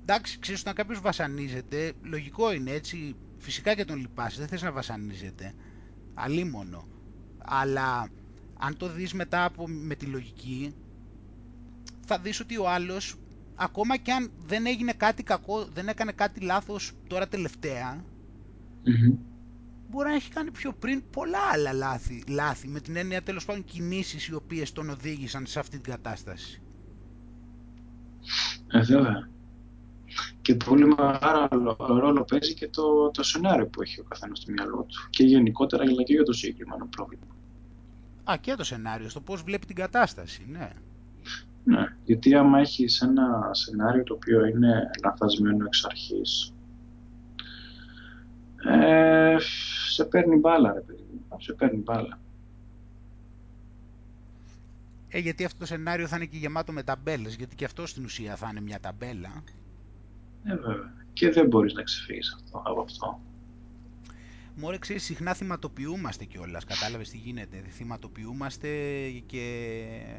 Εντάξει, 0.00 0.38
ξέρεις, 0.38 0.60
όταν 0.60 0.74
κάποιος 0.74 1.00
βασανίζεται, 1.00 1.92
λογικό 2.02 2.52
είναι 2.52 2.70
έτσι. 2.70 3.16
Φυσικά 3.38 3.74
και 3.74 3.84
τον 3.84 3.98
λυπάσαι, 3.98 4.38
δεν 4.38 4.48
θες 4.48 4.62
να 4.62 4.72
βασανίζεται. 4.72 5.54
Αλίμονο. 6.14 6.88
Αλλά 7.38 8.08
αν 8.58 8.76
το 8.76 8.88
δεις 8.88 9.12
μετά 9.12 9.44
από, 9.44 9.68
με 9.68 9.94
τη 9.94 10.06
λογική, 10.06 10.74
θα 12.06 12.18
δεις 12.18 12.40
ότι 12.40 12.56
ο 12.58 12.68
άλλος, 12.68 13.16
ακόμα 13.54 13.96
και 13.96 14.12
αν 14.12 14.30
δεν 14.46 14.66
έγινε 14.66 14.92
κάτι 14.92 15.22
κακό, 15.22 15.64
δεν 15.64 15.88
έκανε 15.88 16.12
κάτι 16.12 16.40
λάθος 16.40 16.92
τώρα 17.06 17.28
μπορεί 19.94 20.08
να 20.08 20.14
έχει 20.14 20.30
κάνει 20.30 20.50
πιο 20.50 20.72
πριν 20.72 21.02
πολλά 21.10 21.38
άλλα 21.52 21.72
λάθη, 21.72 22.24
λάθη 22.28 22.68
με 22.68 22.80
την 22.80 22.96
έννοια 22.96 23.22
τέλος 23.22 23.44
πάντων 23.44 23.64
κινήσεις 23.64 24.26
οι 24.26 24.34
οποίες 24.34 24.72
τον 24.72 24.90
οδήγησαν 24.90 25.46
σε 25.46 25.58
αυτή 25.58 25.78
την 25.80 25.92
κατάσταση. 25.92 26.62
Ε, 28.72 28.80
βέβαια. 28.80 29.28
Και 30.42 30.54
πολύ 30.54 30.86
μεγάλο 30.86 31.76
ρόλο 31.78 32.24
παίζει 32.24 32.54
και 32.54 32.68
το, 32.68 33.10
το 33.10 33.22
σενάριο 33.22 33.66
που 33.66 33.82
έχει 33.82 34.00
ο 34.00 34.04
καθένας 34.08 34.38
στο 34.38 34.52
μυαλό 34.52 34.86
του. 34.88 35.08
Και 35.10 35.24
γενικότερα 35.24 35.82
αλλά 35.82 36.02
και 36.02 36.12
για 36.12 36.24
το 36.24 36.32
συγκεκριμένο 36.32 36.88
πρόβλημα. 36.96 37.26
Α, 38.24 38.36
και 38.40 38.54
το 38.54 38.64
σενάριο, 38.64 39.08
στο 39.08 39.20
πώς 39.20 39.42
βλέπει 39.42 39.66
την 39.66 39.76
κατάσταση, 39.76 40.46
ναι. 40.48 40.70
Ναι, 41.64 41.96
γιατί 42.04 42.34
άμα 42.34 42.58
έχεις 42.58 43.00
ένα 43.00 43.50
σενάριο 43.52 44.02
το 44.02 44.14
οποίο 44.14 44.44
είναι 44.44 44.90
λαθασμένο 45.04 45.64
εξ 45.64 45.84
αρχής, 45.84 46.54
ε, 48.64 49.36
σε 49.90 50.04
παίρνει 50.04 50.36
μπάλα, 50.36 50.72
ρε 50.72 50.80
παιδί 50.80 51.04
Σε 51.36 51.52
παίρνει 51.52 51.76
μπάλα. 51.76 52.18
Ε, 55.08 55.18
γιατί 55.18 55.44
αυτό 55.44 55.58
το 55.58 55.66
σενάριο 55.66 56.06
θα 56.06 56.16
είναι 56.16 56.24
και 56.24 56.36
γεμάτο 56.36 56.72
με 56.72 56.82
ταμπέλες, 56.82 57.34
γιατί 57.34 57.54
και 57.54 57.64
αυτό 57.64 57.86
στην 57.86 58.04
ουσία 58.04 58.36
θα 58.36 58.48
είναι 58.50 58.60
μια 58.60 58.80
ταμπέλα. 58.80 59.44
Ε, 60.44 60.56
βέβαια. 60.56 60.92
Και 61.12 61.30
δεν 61.30 61.46
μπορείς 61.46 61.72
να 61.72 61.82
ξεφύγεις 61.82 62.32
αυτό, 62.34 62.62
από 62.64 62.80
αυτό. 62.80 63.20
Μωρέ, 64.56 64.78
ξέρεις, 64.78 65.02
συχνά 65.04 65.34
θυματοποιούμαστε 65.34 66.24
κιόλας. 66.24 66.64
Κατάλαβες 66.64 67.10
τι 67.10 67.16
γίνεται. 67.16 67.56
Θυματοποιούμαστε 67.68 68.68
και 69.26 69.76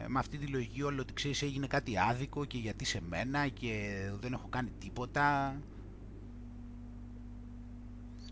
με 0.08 0.20
αυτή 0.20 0.38
τη 0.38 0.48
λογική 0.48 0.84
όλο 0.84 1.02
ότι 1.02 1.14
ξέρεις 1.14 1.42
έγινε 1.42 1.68
κάτι 1.68 1.94
άδικο 2.10 2.46
και 2.46 2.58
γιατί 2.58 2.86
σε 2.86 3.02
μένα 3.10 3.48
και 3.48 3.96
δεν 4.20 4.34
έχω 4.34 4.48
κάνει 4.50 4.72
τίποτα. 4.80 5.56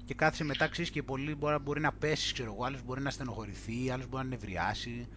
Και 0.06 0.14
κάθεσαι 0.14 0.44
μετά 0.44 0.68
ξέρεις 0.68 0.90
και 0.92 1.04
πολύ 1.04 1.36
μπορεί, 1.36 1.58
μπορεί 1.58 1.80
να 1.82 1.92
πέσεις, 1.94 2.34
ξέρω 2.34 2.54
εγώ, 2.54 2.64
άλλος 2.64 2.84
μπορεί 2.84 3.02
να 3.02 3.10
στενοχωρηθεί, 3.10 3.90
άλλος 3.90 4.08
μπορεί 4.08 4.24
να 4.24 4.30
νευριάσει. 4.30 5.08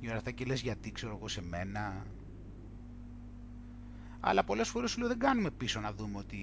Η 0.00 0.08
ώρα 0.08 0.16
αυτά 0.16 0.30
και 0.30 0.44
λες 0.44 0.60
γιατί 0.60 0.92
ξέρω 0.92 1.16
εγώ 1.16 1.28
σε 1.28 1.42
μένα. 1.42 2.06
Αλλά 4.20 4.44
πολλές 4.44 4.68
φορές 4.68 4.90
σου 4.90 4.98
λέω 4.98 5.08
δεν 5.08 5.18
κάνουμε 5.18 5.50
πίσω 5.50 5.80
να 5.80 5.92
δούμε 5.92 6.18
ότι 6.18 6.38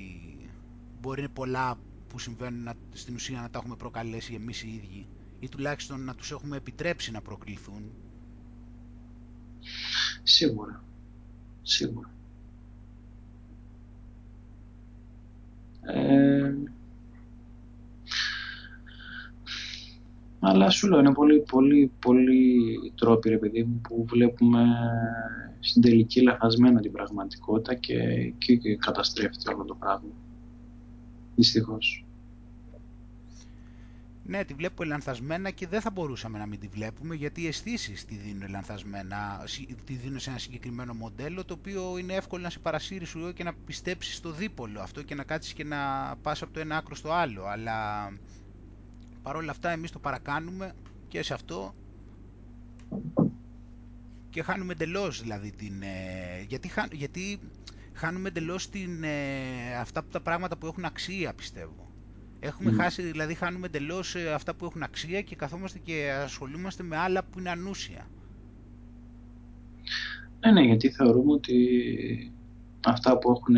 μπορεί 1.02 1.30
πολλά 1.30 1.78
που 2.08 2.20
συμβαίνουν 2.20 2.70
στην 2.94 3.16
ουσία 3.16 3.42
να 3.42 3.50
τα 3.50 3.60
έχουμε 3.60 3.76
προκαλέσει 3.76 4.34
εμείς 4.34 4.64
οι 4.64 4.68
ίδιοι 4.68 5.08
ή 5.40 5.50
τουλάχιστον 5.50 6.04
να 6.04 6.16
τους 6.16 6.32
έχουμε 6.32 6.58
επιτρέψει 6.58 7.12
να 7.12 7.22
προκληθούν. 7.22 7.84
Σίγουρα. 10.24 10.84
Σίγουρα. 11.62 12.10
Ε, 15.82 16.54
αλλά 20.40 20.70
σου 20.70 20.88
λέω, 20.88 21.00
είναι 21.00 21.14
πολύ, 21.14 21.40
πολύ, 21.40 21.92
πολύ 22.00 22.54
τρόποι, 22.96 23.30
ρε 23.30 23.38
παιδί 23.38 23.64
μου, 23.64 23.82
που 23.82 24.06
βλέπουμε 24.08 24.66
στην 25.60 25.82
τελική 25.82 26.22
λαθασμένα 26.22 26.80
την 26.80 26.92
πραγματικότητα 26.92 27.74
και 27.74 27.98
εκεί 28.36 28.78
καταστρέφεται 28.78 29.54
όλο 29.54 29.66
το 29.66 29.76
πράγμα. 29.76 30.10
Δυστυχώς. 31.36 32.04
Ναι, 34.24 34.44
τη 34.44 34.54
βλέπω 34.54 34.84
ελανθασμένα 34.84 35.50
και 35.50 35.68
δεν 35.68 35.82
θα 35.82 35.90
μπορούσαμε 35.92 36.38
να 36.38 36.46
μην 36.46 36.60
τη 36.60 36.68
βλέπουμε 36.68 37.16
γιατί 37.16 37.42
οι 37.42 37.48
αισθήσεις 37.48 38.06
τη 38.06 38.16
δίνουν 38.16 38.42
ελανθασμένα, 38.42 39.44
τη 39.86 39.94
δίνουν 39.94 40.20
σε 40.20 40.30
ένα 40.30 40.40
συγκεκριμένο 40.40 40.94
μοντέλο 40.94 41.46
το 41.46 41.54
οποίο 41.54 41.98
είναι 41.98 42.14
εύκολο 42.14 42.42
να 42.42 42.50
σε 42.50 42.60
παρασύρεις 42.60 43.10
σου 43.10 43.34
και 43.34 43.44
να 43.44 43.54
πιστέψεις 43.66 44.16
στο 44.16 44.32
δίπολο 44.32 44.80
αυτό 44.82 45.02
και 45.02 45.16
να 45.16 45.24
κάτσεις 45.24 45.54
και 45.54 45.64
να 45.64 45.78
πας 46.22 46.42
από 46.42 46.54
το 46.54 46.60
ένα 46.60 46.78
άκρο 46.78 46.96
στο 46.96 47.12
άλλο. 47.12 47.46
Αλλά 47.46 48.08
παρόλα 49.22 49.52
αυτά 49.52 49.70
εμείς 49.70 49.92
το 49.92 50.00
παρακάνουμε 50.00 50.74
και 51.08 51.24
σε 51.24 51.34
αυτό 51.34 51.74
και 54.30 54.44
χάνουμε 54.44 54.72
εντελώς 54.72 55.22
δηλαδή 55.22 55.52
την... 55.52 55.82
Ε, 55.82 56.46
γιατί, 56.48 56.72
γιατί 56.92 57.40
χάνουμε 57.94 58.28
εντελώς 58.28 58.70
την... 58.70 59.04
Ε, 59.04 59.76
αυτά 59.80 60.06
τα 60.12 60.22
πράγματα 60.22 60.58
που 60.58 60.66
έχουν 60.66 60.86
αξία 60.86 61.34
πιστεύω. 61.34 61.92
Έχουμε 62.40 62.72
χάσει, 62.72 63.02
δηλαδή 63.02 63.34
χάνουμε 63.34 63.66
εντελώς 63.66 64.16
ε, 64.16 64.34
αυτά 64.34 64.56
που 64.56 64.66
έχουν 64.66 64.84
αξία 64.84 65.22
και 65.22 65.36
καθόμαστε 65.36 65.80
και 65.80 66.12
ασχολούμαστε 66.24 66.84
με 66.84 66.98
άλλα 66.98 67.24
που 67.24 67.40
είναι 67.40 67.50
ανούσια. 67.50 68.08
Ναι, 70.40 70.52
ναι, 70.52 70.62
γιατί 70.62 70.92
θεωρούμε 70.92 71.32
ότι 71.32 72.32
αυτά 72.86 73.18
που 73.18 73.32
έχουν 73.32 73.56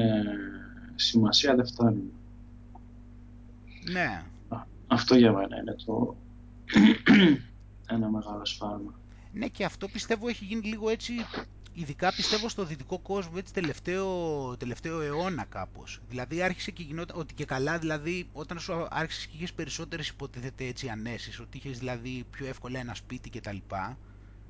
σημασία 0.95 1.55
δεν 1.55 1.68
φτάνουν. 1.68 2.12
Ναι. 3.91 4.24
Αυτό 4.92 5.16
για 5.16 5.32
μένα 5.32 5.58
είναι 5.58 5.76
το 5.86 6.16
ένα 7.88 8.10
μεγάλο 8.10 8.46
σφάλμα. 8.46 9.00
Ναι 9.34 9.48
και 9.48 9.66
αυτό 9.66 9.88
πιστεύω 9.88 10.28
έχει 10.28 10.46
γίνει 10.46 10.68
λίγο 10.68 10.89
έτσι 10.89 11.14
ειδικά 11.74 12.14
πιστεύω 12.14 12.50
στο 12.50 12.66
δυτικό 12.66 13.00
κόσμο 13.00 13.32
έτσι 13.36 13.54
τελευταίο, 13.54 14.58
τελευταίο 14.58 15.02
αιώνα 15.02 15.46
κάπως. 15.46 16.02
Δηλαδή 16.10 16.42
άρχισε 16.42 16.72
και 16.72 16.84
γινόταν 16.84 17.20
ότι 17.20 17.34
και 17.34 17.46
καλά 17.46 17.80
δηλαδή 17.80 18.30
όταν 18.34 18.60
σου 18.60 18.88
άρχισες 18.89 19.26
και 19.28 19.36
είχες 19.36 19.54
περισσότερες 19.54 20.08
υποτίθεται 20.08 20.66
έτσι 20.66 20.88
ανέσεις, 20.88 21.39
ότι 21.39 21.58
είχες 21.58 21.80
δηλαδή 21.80 22.26
πιο 22.32 22.46
εύκολα 22.46 22.80
ένα 22.80 22.94
σπίτι 22.94 23.30
και 23.30 23.42
τα 23.42 23.52
λοιπά 23.52 23.98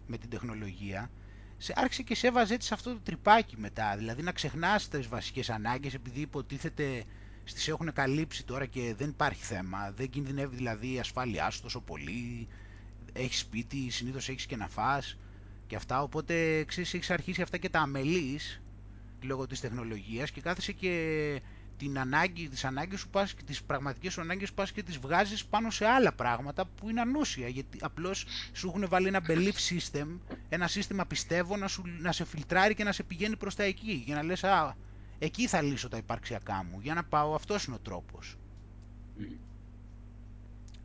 με 0.08 0.18
την 0.18 0.30
τεχνολογία, 0.30 1.12
σε, 1.58 1.74
άρχισε 1.76 2.04
και 2.04 2.16
σε 2.16 2.28
έβαζε 2.28 2.54
έτσι 2.54 2.68
σε 2.68 2.74
αυτό 2.74 2.94
το 2.94 3.00
τρυπάκι 3.04 3.56
μετά, 3.58 3.96
δηλαδή 3.98 4.22
να 4.22 4.32
ξεχνάς 4.32 4.88
τις 4.88 5.08
βασικές 5.08 5.50
ανάγκες 5.50 5.94
επειδή 5.94 6.22
υποτίθεται 6.22 7.04
στις 7.44 7.68
έχουν 7.68 7.94
καλύψει 7.94 8.46
τώρα 8.46 8.66
και 8.66 8.94
δεν 8.98 9.10
υπάρχει 9.10 9.44
θέμα, 9.44 9.92
δεν 9.96 10.10
κινδυνεύει 10.10 10.56
δηλαδή 10.56 10.94
η 10.94 11.00
ασφάλειά 11.00 11.50
σου 11.50 11.62
τόσο 11.62 11.80
πολύ, 11.82 12.48
έχεις 13.14 13.40
σπίτι, 13.40 13.90
συνήθως 13.90 14.30
έχεις 14.30 14.46
και 14.46 14.56
να 14.56 14.68
φας, 14.68 15.18
και 15.68 15.76
αυτά, 15.76 16.02
οπότε 16.02 16.64
ξέρεις, 16.64 16.94
έχεις 16.94 17.10
αρχίσει 17.10 17.42
αυτά 17.42 17.58
και 17.58 17.70
τα 17.70 17.80
αμελείς 17.80 18.62
λόγω 19.22 19.48
της 19.48 19.60
τεχνολογίας 19.60 20.32
και 20.32 20.42
κάθεσαι 20.42 20.72
και 20.72 21.42
την 21.78 22.00
ανάγκη, 22.00 22.48
τις 22.50 22.66
ανάγκες 22.66 23.00
σου 23.00 23.10
πας 23.10 23.34
και 23.34 23.44
τις 23.46 23.64
πραγματικές 23.64 24.14
σου 24.14 24.22
ανάγκες 24.22 24.52
πας 24.54 24.72
και 24.72 24.84
τις 24.84 24.98
βγάζεις 24.98 25.46
πάνω 25.46 25.70
σε 25.70 25.86
άλλα 25.86 26.12
πράγματα 26.12 26.66
που 26.66 26.90
είναι 26.90 27.02
ανούσια. 27.02 27.48
Γιατί 27.48 27.78
απλώς 27.82 28.26
σου 28.54 28.68
έχουν 28.68 28.86
βάλει 28.90 29.08
ένα 29.08 29.22
belief 29.28 29.54
system, 29.70 30.08
ένα 30.50 30.68
σύστημα 30.68 31.06
πιστεύω 31.06 31.58
να, 31.58 31.68
σου, 31.68 31.84
να 32.00 32.12
σε 32.12 32.26
φιλτράρει 32.26 32.76
και 32.76 32.84
να 32.84 32.92
σε 32.92 33.04
πηγαίνει 33.04 33.36
προς 33.36 33.56
τα 33.56 33.64
εκεί. 33.64 34.04
Για 34.06 34.16
να 34.16 34.24
λες 34.24 34.44
α, 34.44 34.76
εκεί 35.22 35.48
θα 35.48 35.62
λύσω 35.62 35.88
τα 35.90 35.98
υπαρξιακά 35.98 36.64
μου, 36.64 36.80
για 36.82 36.94
να 36.94 37.04
πάω 37.04 37.36
αυτός 37.36 37.66
είναι 37.66 37.76
ο 37.76 37.80
τρόπος 37.80 38.38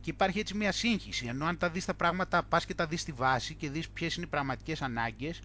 και 0.07 0.13
υπάρχει 0.13 0.39
έτσι 0.39 0.53
μια 0.55 0.71
σύγχυση. 0.71 1.25
Ενώ 1.25 1.45
αν 1.45 1.57
τα 1.57 1.69
δεις 1.69 1.85
τα 1.85 1.93
πράγματα, 1.93 2.43
πας 2.43 2.65
και 2.65 2.73
τα 2.73 2.87
δεις 2.87 3.01
στη 3.01 3.11
βάση 3.11 3.55
και 3.55 3.69
δεις 3.69 3.89
ποιες 3.89 4.15
είναι 4.15 4.25
οι 4.25 4.29
πραγματικές 4.29 4.81
ανάγκες, 4.81 5.39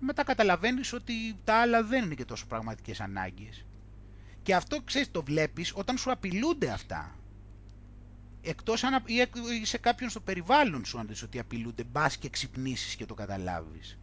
μετά 0.00 0.24
καταλαβαίνεις 0.24 0.92
ότι 0.92 1.12
τα 1.44 1.54
άλλα 1.54 1.84
δεν 1.84 2.04
είναι 2.04 2.14
και 2.14 2.24
τόσο 2.24 2.46
πραγματικές 2.46 3.00
ανάγκες. 3.00 3.64
Και 4.42 4.54
αυτό, 4.54 4.82
ξέρεις, 4.82 5.10
το 5.10 5.22
βλέπεις 5.22 5.72
όταν 5.74 5.96
σου 5.96 6.10
απειλούνται 6.10 6.70
αυτά. 6.70 7.16
Εκτός 8.42 8.84
αν 8.84 9.04
ή 9.60 9.64
σε 9.64 9.78
κάποιον 9.78 10.10
στο 10.10 10.20
περιβάλλον 10.20 10.84
σου 10.84 10.98
αν 10.98 11.06
δεις 11.06 11.22
ότι 11.22 11.38
απειλούνται, 11.38 11.84
μπας 11.84 12.16
και 12.16 12.28
ξυπνήσεις 12.28 12.94
και 12.96 13.06
το 13.06 13.14
καταλάβεις. 13.14 13.98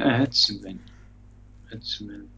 Ε, 0.00 0.22
έτσι 0.22 0.42
συμβαίνει. 0.42 0.80
Έτσι 1.68 1.90
συμβαίνει. 1.90 2.28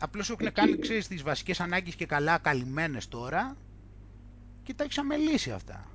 Απλώς 0.00 0.30
έχουν 0.30 0.52
κάνει, 0.52 0.78
ξέρεις, 0.78 1.08
τις 1.08 1.22
βασικές 1.22 1.60
ανάγκες 1.60 1.94
και 1.94 2.06
καλά 2.06 2.38
καλυμμένες 2.38 3.08
τώρα 3.08 3.56
και 4.62 4.74
τα 4.74 4.84
έχεις 4.84 4.98
αμελήσει 4.98 5.50
αυτά. 5.50 5.86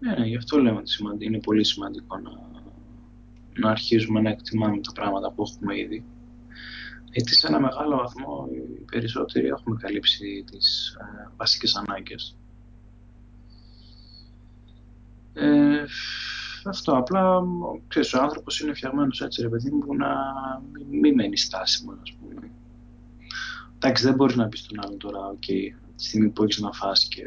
Ναι, 0.00 0.14
ναι, 0.14 0.26
γι' 0.26 0.36
αυτό 0.36 0.58
λέμε 0.58 0.82
ότι 1.12 1.24
είναι 1.24 1.40
πολύ 1.40 1.64
σημαντικό 1.64 2.18
να, 2.18 2.30
να 3.54 3.70
αρχίζουμε 3.70 4.20
να 4.20 4.30
εκτιμάμε 4.30 4.80
τα 4.80 4.92
πράγματα 4.92 5.32
που 5.32 5.42
έχουμε 5.42 5.78
ήδη. 5.78 6.04
Γιατί 7.10 7.34
σε 7.34 7.46
ένα 7.46 7.60
μεγάλο 7.60 7.96
βαθμό 7.96 8.48
οι 8.52 8.84
περισσότεροι 8.84 9.46
έχουμε 9.46 9.76
καλύψει 9.80 10.44
τις 10.50 10.96
ε, 11.00 11.30
βασικές 11.36 11.74
ανάγκες. 11.76 12.36
Ε, 15.34 15.84
αυτό. 16.68 16.96
Απλά, 16.96 17.42
ξέρεις, 17.88 18.14
ο 18.14 18.22
άνθρωπος 18.22 18.60
είναι 18.60 18.74
φτιαγμένος 18.74 19.20
έτσι, 19.20 19.42
ρε 19.42 19.48
παιδί 19.48 19.70
μου, 19.70 19.78
που 19.78 19.94
να 19.94 20.08
μην 20.90 21.14
μένει 21.14 21.36
στάσιμος, 21.36 21.98
ας 22.02 22.12
πούμε. 22.12 22.50
Εντάξει, 23.74 24.04
δεν 24.04 24.14
μπορείς 24.14 24.36
να 24.36 24.48
πεις 24.48 24.60
στον 24.60 24.84
άλλον 24.84 24.98
τώρα, 24.98 25.26
OK, 25.26 25.36
okay, 25.46 25.74
τη 25.96 26.04
στιγμή 26.04 26.28
που 26.28 26.42
έχεις 26.42 26.58
να 26.58 26.72
φας 26.72 27.04
και, 27.08 27.22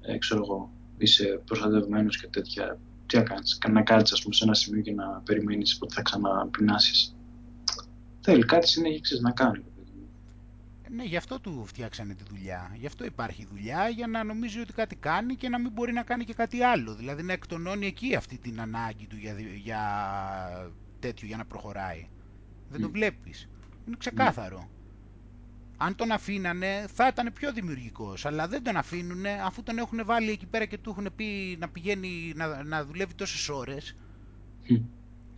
ε, 0.00 0.18
ξέρω 0.18 0.42
εγώ, 0.44 0.70
είσαι 0.98 1.42
προστατευμένος 1.44 2.20
και 2.20 2.26
τέτοια, 2.26 2.78
τι 3.06 3.16
να 3.16 3.22
κάνεις, 3.22 3.58
να 3.70 3.82
κάτσεις, 3.82 4.12
ας 4.12 4.22
πούμε, 4.22 4.34
σε 4.34 4.44
ένα 4.44 4.54
σημείο 4.54 4.82
και 4.82 4.92
να 4.92 5.22
περιμένεις 5.24 5.78
ότι 5.80 5.94
θα 5.94 6.02
ξαναπεινάσεις. 6.02 7.16
Θέλει 8.20 8.44
κάτι 8.44 8.68
συνέχιξες 8.68 9.20
να 9.20 9.30
κάνεις. 9.30 9.62
Ναι, 10.90 11.04
γι' 11.04 11.16
αυτό 11.16 11.40
του 11.40 11.64
φτιάξανε 11.66 12.14
τη 12.14 12.22
δουλειά. 12.28 12.74
Γι' 12.74 12.86
αυτό 12.86 13.04
υπάρχει 13.04 13.46
δουλειά, 13.50 13.88
για 13.88 14.06
να 14.06 14.24
νομίζει 14.24 14.60
ότι 14.60 14.72
κάτι 14.72 14.96
κάνει 14.96 15.34
και 15.34 15.48
να 15.48 15.58
μην 15.58 15.72
μπορεί 15.72 15.92
να 15.92 16.02
κάνει 16.02 16.24
και 16.24 16.34
κάτι 16.34 16.62
άλλο. 16.62 16.94
Δηλαδή 16.94 17.22
να 17.22 17.32
εκτονώνει 17.32 17.86
εκεί 17.86 18.14
αυτή 18.14 18.38
την 18.38 18.60
ανάγκη 18.60 19.06
του 19.06 19.16
για, 19.16 19.34
για 19.62 19.80
τέτοιο, 20.98 21.26
για 21.26 21.36
να 21.36 21.44
προχωράει. 21.44 22.08
Δεν 22.70 22.80
το 22.80 22.90
βλέπεις. 22.90 23.48
Είναι 23.86 23.96
ξεκάθαρο. 23.98 24.68
Αν 25.76 25.94
τον 25.94 26.10
αφήνανε 26.10 26.84
θα 26.94 27.06
ήταν 27.06 27.32
πιο 27.32 27.52
δημιουργικός, 27.52 28.26
αλλά 28.26 28.48
δεν 28.48 28.62
τον 28.62 28.76
αφήνουν 28.76 29.26
αφού 29.26 29.62
τον 29.62 29.78
έχουν 29.78 30.04
βάλει 30.04 30.30
εκεί 30.30 30.46
πέρα 30.46 30.64
και 30.64 30.78
του 30.78 30.90
έχουν 30.90 31.08
πει 31.16 31.56
να 31.60 31.68
πηγαίνει 31.68 32.32
να, 32.36 32.64
να 32.64 32.84
δουλεύει 32.84 33.14
τόσες 33.14 33.48
ώρες 33.48 33.96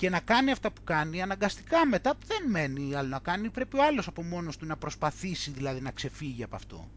και 0.00 0.10
να 0.10 0.20
κάνει 0.20 0.50
αυτά 0.50 0.70
που 0.72 0.80
κάνει, 0.84 1.22
αναγκαστικά 1.22 1.86
μετά 1.86 2.16
που 2.16 2.26
δεν 2.26 2.50
μένει 2.50 2.94
άλλο 2.94 3.08
να 3.08 3.18
κάνει, 3.18 3.50
πρέπει 3.50 3.76
ο 3.76 3.84
άλλος 3.84 4.06
από 4.06 4.22
μόνος 4.22 4.56
του 4.56 4.66
να 4.66 4.76
προσπαθήσει 4.76 5.50
δηλαδή 5.50 5.80
να 5.80 5.90
ξεφύγει 5.90 6.42
από 6.42 6.56
αυτό. 6.56 6.88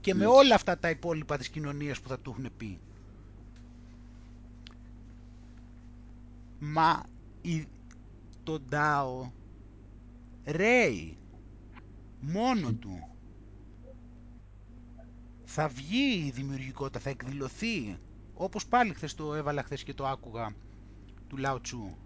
Και 0.00 0.14
με 0.14 0.26
όλα 0.26 0.54
αυτά 0.54 0.78
τα 0.78 0.90
υπόλοιπα 0.90 1.36
της 1.36 1.48
κοινωνίας 1.48 2.00
που 2.00 2.08
θα 2.08 2.18
του 2.18 2.30
έχουν 2.30 2.50
πει. 2.56 2.78
Μα 6.58 7.02
η, 7.42 7.66
το 8.42 8.60
Ντάο 8.60 9.30
ρέει 10.44 11.16
μόνο 12.20 12.72
του. 12.72 13.08
Θα 15.44 15.68
βγει 15.68 16.24
η 16.26 16.30
δημιουργικότητα, 16.30 16.98
θα 17.00 17.10
εκδηλωθεί. 17.10 17.98
Όπως 18.34 18.66
πάλι 18.66 18.94
χθες 18.94 19.14
το 19.14 19.34
έβαλα 19.34 19.62
χθες 19.62 19.82
και 19.82 19.94
το 19.94 20.06
άκουγα 20.06 20.54
του 21.28 21.36
Λαου 21.36 21.60
Τσού 21.60 21.96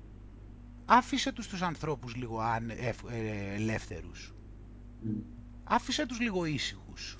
άφησε 0.86 1.32
τους 1.32 1.46
τους 1.48 1.62
ανθρώπους 1.62 2.14
λίγο 2.14 2.40
αν, 2.40 2.70
ε, 2.70 2.94
ε, 3.10 3.54
ελεύθερους. 3.54 4.34
Άφησε 5.64 6.06
τους 6.06 6.20
λίγο 6.20 6.44
ήσυχους. 6.44 7.18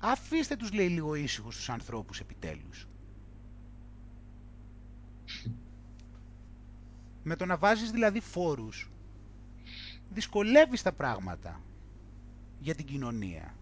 Αφήστε 0.00 0.56
τους 0.56 0.72
λέει 0.72 0.88
λίγο 0.88 1.14
ήσυχους 1.14 1.56
τους 1.56 1.68
ανθρώπους 1.68 2.20
επιτέλους. 2.20 2.86
Με 7.22 7.36
το 7.36 7.46
να 7.46 7.56
βάζεις 7.56 7.90
δηλαδή 7.90 8.20
φόρους, 8.20 8.90
δυσκολεύεις 10.10 10.82
τα 10.82 10.92
πράγματα 10.92 11.60
για 12.58 12.74
την 12.74 12.86
κοινωνία. 12.86 13.57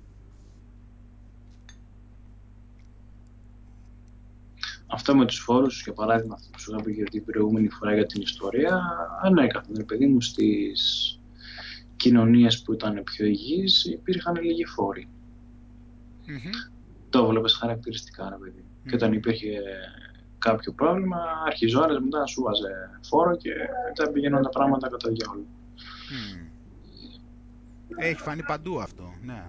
Αυτό 4.86 5.16
με 5.16 5.26
τους 5.26 5.38
φόρους, 5.38 5.82
για 5.82 5.92
παράδειγμα, 5.92 6.34
αυτό 6.34 6.48
που 6.52 6.60
σου 6.60 6.76
είπα 6.78 6.90
για 6.90 7.04
την 7.04 7.24
προηγούμενη 7.24 7.68
φορά 7.68 7.94
για 7.94 8.06
την 8.06 8.22
ιστορία, 8.22 8.82
ανέκαθεν, 9.22 9.84
παιδί 9.86 10.06
μου, 10.06 10.20
στις 10.20 11.20
κοινωνίες 11.96 12.62
που 12.62 12.72
ήταν 12.72 13.02
πιο 13.04 13.26
υγιείς 13.26 13.84
υπήρχαν 13.84 14.36
λίγοι 14.36 14.64
φόροι. 14.64 15.08
Mm-hmm. 16.26 16.72
Το 17.10 17.26
βλέπεις 17.26 17.54
χαρακτηριστικά, 17.54 18.28
ρε 18.28 18.36
παιδί. 18.36 18.64
Mm-hmm. 18.64 18.88
Και 18.88 18.94
όταν 18.94 19.12
υπήρχε 19.12 19.60
κάποιο 20.38 20.72
πρόβλημα, 20.72 21.18
αρχιζόρες 21.46 21.98
μετά 21.98 22.26
σου 22.26 22.42
βάζε 22.42 23.00
φόρο 23.02 23.36
και 23.36 23.50
μετά 23.88 24.10
πηγαίνουν 24.12 24.42
τα 24.42 24.48
πράγματα 24.48 24.88
κατά 24.88 25.10
διάολο. 25.10 25.46
Mm. 25.76 26.46
Έχει 27.96 28.20
φανεί 28.20 28.42
παντού 28.42 28.80
αυτό, 28.80 29.14
ναι. 29.24 29.46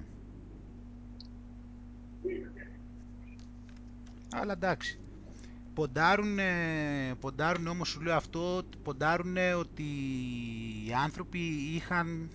Αλλά 4.33 4.53
εντάξει. 4.53 4.99
Ποντάρουν, 5.77 6.39
ποντάρουν 7.19 7.67
όμως 7.67 7.89
σου 7.89 8.01
λέω 8.01 8.15
αυτό, 8.15 8.63
ποντάρουν 8.83 9.37
ότι 9.59 9.83
οι 10.85 10.93
άνθρωποι 11.03 11.39
είχαν 11.75 12.29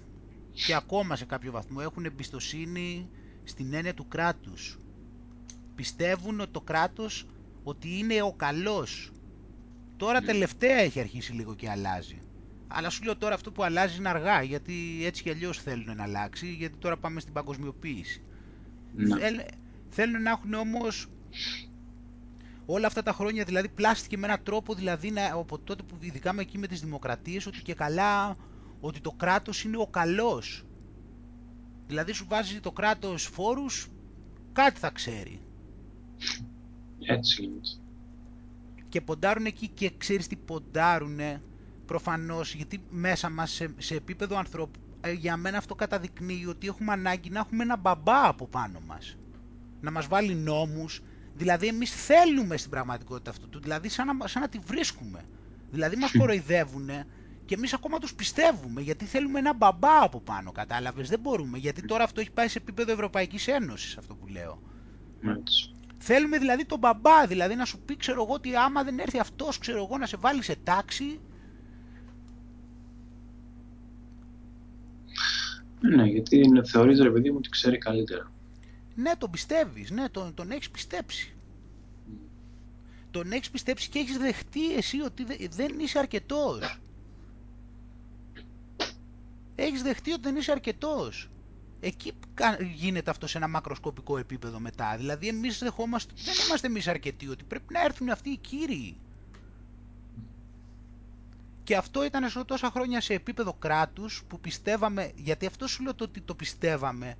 και 0.50 0.74
ακόμα 0.74 1.16
σε 1.16 1.24
κάποιο 1.24 1.52
βαθμό 1.52 1.78
έχουν 1.82 2.04
εμπιστοσύνη 2.04 3.08
στην 3.44 3.74
έννοια 3.74 3.94
του 3.94 4.08
κράτους. 4.08 4.78
Πιστεύουν 5.74 6.40
ότι 6.40 6.50
το 6.50 6.60
κράτος 6.60 7.26
ότι 7.62 7.98
είναι 7.98 8.22
ο 8.22 8.32
καλός. 8.32 9.12
Τώρα 9.96 10.20
ναι. 10.20 10.26
τελευταία 10.26 10.76
έχει 10.76 11.00
αρχίσει 11.00 11.32
λίγο 11.32 11.54
και 11.54 11.70
αλλάζει. 11.70 12.18
Αλλά 12.68 12.90
σου 12.90 13.04
λέω 13.04 13.16
τώρα 13.16 13.34
αυτό 13.34 13.52
που 13.52 13.62
αλλάζει 13.62 13.98
είναι 13.98 14.08
αργά, 14.08 14.42
γιατί 14.42 14.74
έτσι 15.04 15.22
κι 15.22 15.30
αλλιώς 15.30 15.58
θέλουν 15.58 15.96
να 15.96 16.02
αλλάξει, 16.02 16.52
γιατί 16.52 16.76
τώρα 16.76 16.96
πάμε 16.96 17.20
στην 17.20 17.32
παγκοσμιοποίηση. 17.32 18.22
Ναι. 18.94 19.44
θέλουν 19.88 20.22
να 20.22 20.30
έχουν 20.30 20.54
όμως 20.54 21.08
όλα 22.66 22.86
αυτά 22.86 23.02
τα 23.02 23.12
χρόνια, 23.12 23.44
δηλαδή 23.44 23.68
πλάστηκε 23.68 24.18
με 24.18 24.26
έναν 24.26 24.42
τρόπο, 24.42 24.74
δηλαδή 24.74 25.10
να, 25.10 25.32
από 25.32 25.58
τότε 25.58 25.82
που 25.82 25.96
ειδικά 26.00 26.32
με 26.32 26.40
εκεί 26.42 26.58
με 26.58 26.66
τις 26.66 26.80
δημοκρατίες, 26.80 27.46
ότι 27.46 27.62
και 27.62 27.74
καλά, 27.74 28.36
ότι 28.80 29.00
το 29.00 29.10
κράτος 29.10 29.64
είναι 29.64 29.76
ο 29.76 29.86
καλός. 29.86 30.64
Δηλαδή 31.86 32.12
σου 32.12 32.26
βάζει 32.28 32.60
το 32.60 32.72
κράτος 32.72 33.24
φόρους, 33.24 33.88
κάτι 34.52 34.78
θα 34.78 34.90
ξέρει. 34.90 35.40
Έτσι 37.06 37.50
Και 38.88 39.00
ποντάρουν 39.00 39.44
εκεί 39.46 39.68
και 39.68 39.92
ξέρεις 39.98 40.26
τι 40.26 40.36
ποντάρουνε 40.36 41.42
προφανώς 41.86 42.54
γιατί 42.54 42.82
μέσα 42.90 43.30
μας 43.30 43.50
σε, 43.50 43.74
σε 43.78 43.94
επίπεδο 43.94 44.36
ανθρώπου 44.36 44.78
ε, 45.00 45.12
για 45.12 45.36
μένα 45.36 45.58
αυτό 45.58 45.74
καταδεικνύει 45.74 46.46
ότι 46.46 46.66
έχουμε 46.66 46.92
ανάγκη 46.92 47.30
να 47.30 47.38
έχουμε 47.38 47.62
ένα 47.62 47.76
μπαμπά 47.76 48.28
από 48.28 48.46
πάνω 48.46 48.80
μας. 48.86 49.16
Να 49.80 49.90
μας 49.90 50.06
βάλει 50.06 50.34
νόμους, 50.34 51.02
δηλαδή 51.32 51.66
εμείς 51.66 52.04
θέλουμε 52.04 52.56
στην 52.56 52.70
πραγματικότητα 52.70 53.30
αυτό, 53.30 53.48
δηλαδή 53.58 53.88
σαν 53.88 54.16
να, 54.16 54.26
σαν 54.26 54.42
να 54.42 54.48
τη 54.48 54.58
βρίσκουμε. 54.58 55.28
Δηλαδή 55.70 55.96
μας 55.96 56.12
κοροϊδεύουν 56.12 56.90
και 57.44 57.54
εμείς 57.54 57.72
ακόμα 57.72 57.98
τους 57.98 58.14
πιστεύουμε 58.14 58.80
γιατί 58.80 59.04
θέλουμε 59.04 59.38
ένα 59.38 59.54
μπαμπά 59.54 60.02
από 60.02 60.20
πάνω, 60.20 60.52
κατάλαβες, 60.52 61.08
δεν 61.08 61.20
μπορούμε 61.20 61.58
γιατί 61.58 61.84
τώρα 61.84 62.04
αυτό 62.04 62.20
έχει 62.20 62.30
πάει 62.32 62.48
σε 62.48 62.58
επίπεδο 62.58 62.92
Ευρωπαϊκής 62.92 63.48
Ένωσης 63.48 63.96
αυτό 63.96 64.14
που 64.14 64.26
λέω. 64.26 64.62
Έτσι. 65.20 65.74
Θέλουμε 65.96 66.38
δηλαδή 66.38 66.66
τον 66.66 66.78
μπαμπά, 66.78 67.26
δηλαδή 67.26 67.54
να 67.54 67.64
σου 67.64 67.80
πει 67.84 67.96
ξέρω 67.96 68.22
εγώ 68.22 68.34
ότι 68.34 68.56
άμα 68.56 68.84
δεν 68.84 68.98
έρθει 68.98 69.18
αυτός 69.18 69.58
ξέρω 69.58 69.78
εγώ 69.84 69.98
να 69.98 70.06
σε 70.06 70.16
βάλει 70.16 70.42
σε 70.42 70.56
τάξη 70.62 71.20
Ναι, 75.82 76.04
γιατί 76.04 76.36
είναι, 76.38 76.64
θεωρείς 76.64 77.00
ρε 77.00 77.10
παιδί 77.10 77.30
μου 77.30 77.36
ότι 77.38 77.48
ξέρει 77.48 77.78
καλύτερα. 77.78 78.32
Ναι, 78.94 79.16
τον 79.18 79.30
πιστεύεις, 79.30 79.90
ναι, 79.90 80.08
τον, 80.08 80.34
τον 80.34 80.50
έχεις 80.50 80.70
πιστέψει. 80.70 81.34
Τον 83.10 83.32
έχεις 83.32 83.50
πιστέψει 83.50 83.88
και 83.88 83.98
έχεις 83.98 84.18
δεχτεί 84.18 84.74
εσύ 84.74 85.00
ότι 85.00 85.48
δεν 85.48 85.78
είσαι 85.78 85.98
αρκετός. 85.98 86.78
Έχεις 89.54 89.82
δεχτεί 89.82 90.12
ότι 90.12 90.22
δεν 90.22 90.36
είσαι 90.36 90.52
αρκετός. 90.52 91.30
Εκεί 91.80 92.12
γίνεται 92.74 93.10
αυτό 93.10 93.26
σε 93.26 93.38
ένα 93.38 93.48
μακροσκοπικό 93.48 94.18
επίπεδο 94.18 94.58
μετά. 94.60 94.96
Δηλαδή 94.96 95.28
εμείς 95.28 95.58
δεχόμαστε, 95.58 96.12
δεν 96.24 96.34
είμαστε 96.46 96.66
εμείς 96.66 96.86
αρκετοί, 96.88 97.28
ότι 97.28 97.44
πρέπει 97.44 97.72
να 97.72 97.80
έρθουν 97.80 98.10
αυτοί 98.10 98.30
οι 98.30 98.36
κύριοι. 98.36 98.96
Και 101.64 101.76
αυτό 101.76 102.04
ήταν 102.04 102.30
σε 102.30 102.44
τόσα 102.44 102.70
χρόνια 102.70 103.00
σε 103.00 103.14
επίπεδο 103.14 103.52
κράτους 103.52 104.22
που 104.28 104.40
πιστεύαμε, 104.40 105.12
γιατί 105.16 105.46
αυτό 105.46 105.66
σου 105.66 105.82
λέω 105.82 105.94
το 105.94 106.04
ότι 106.04 106.20
το 106.20 106.34
πιστεύαμε, 106.34 107.16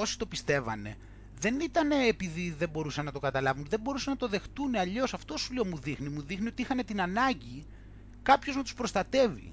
όσοι 0.00 0.18
το 0.18 0.26
πιστεύανε, 0.26 0.96
δεν 1.40 1.60
ήταν 1.60 1.90
επειδή 1.90 2.54
δεν 2.58 2.68
μπορούσαν 2.68 3.04
να 3.04 3.12
το 3.12 3.18
καταλάβουν, 3.18 3.66
δεν 3.68 3.80
μπορούσαν 3.80 4.12
να 4.12 4.18
το 4.18 4.28
δεχτούν 4.28 4.74
αλλιώς. 4.74 5.14
Αυτό 5.14 5.36
σου 5.36 5.52
λέω 5.54 5.66
μου 5.66 5.78
δείχνει, 5.78 6.08
μου 6.08 6.22
δείχνει 6.22 6.46
ότι 6.46 6.62
είχαν 6.62 6.84
την 6.84 7.00
ανάγκη 7.00 7.66
κάποιος 8.22 8.56
να 8.56 8.62
τους 8.62 8.74
προστατεύει. 8.74 9.52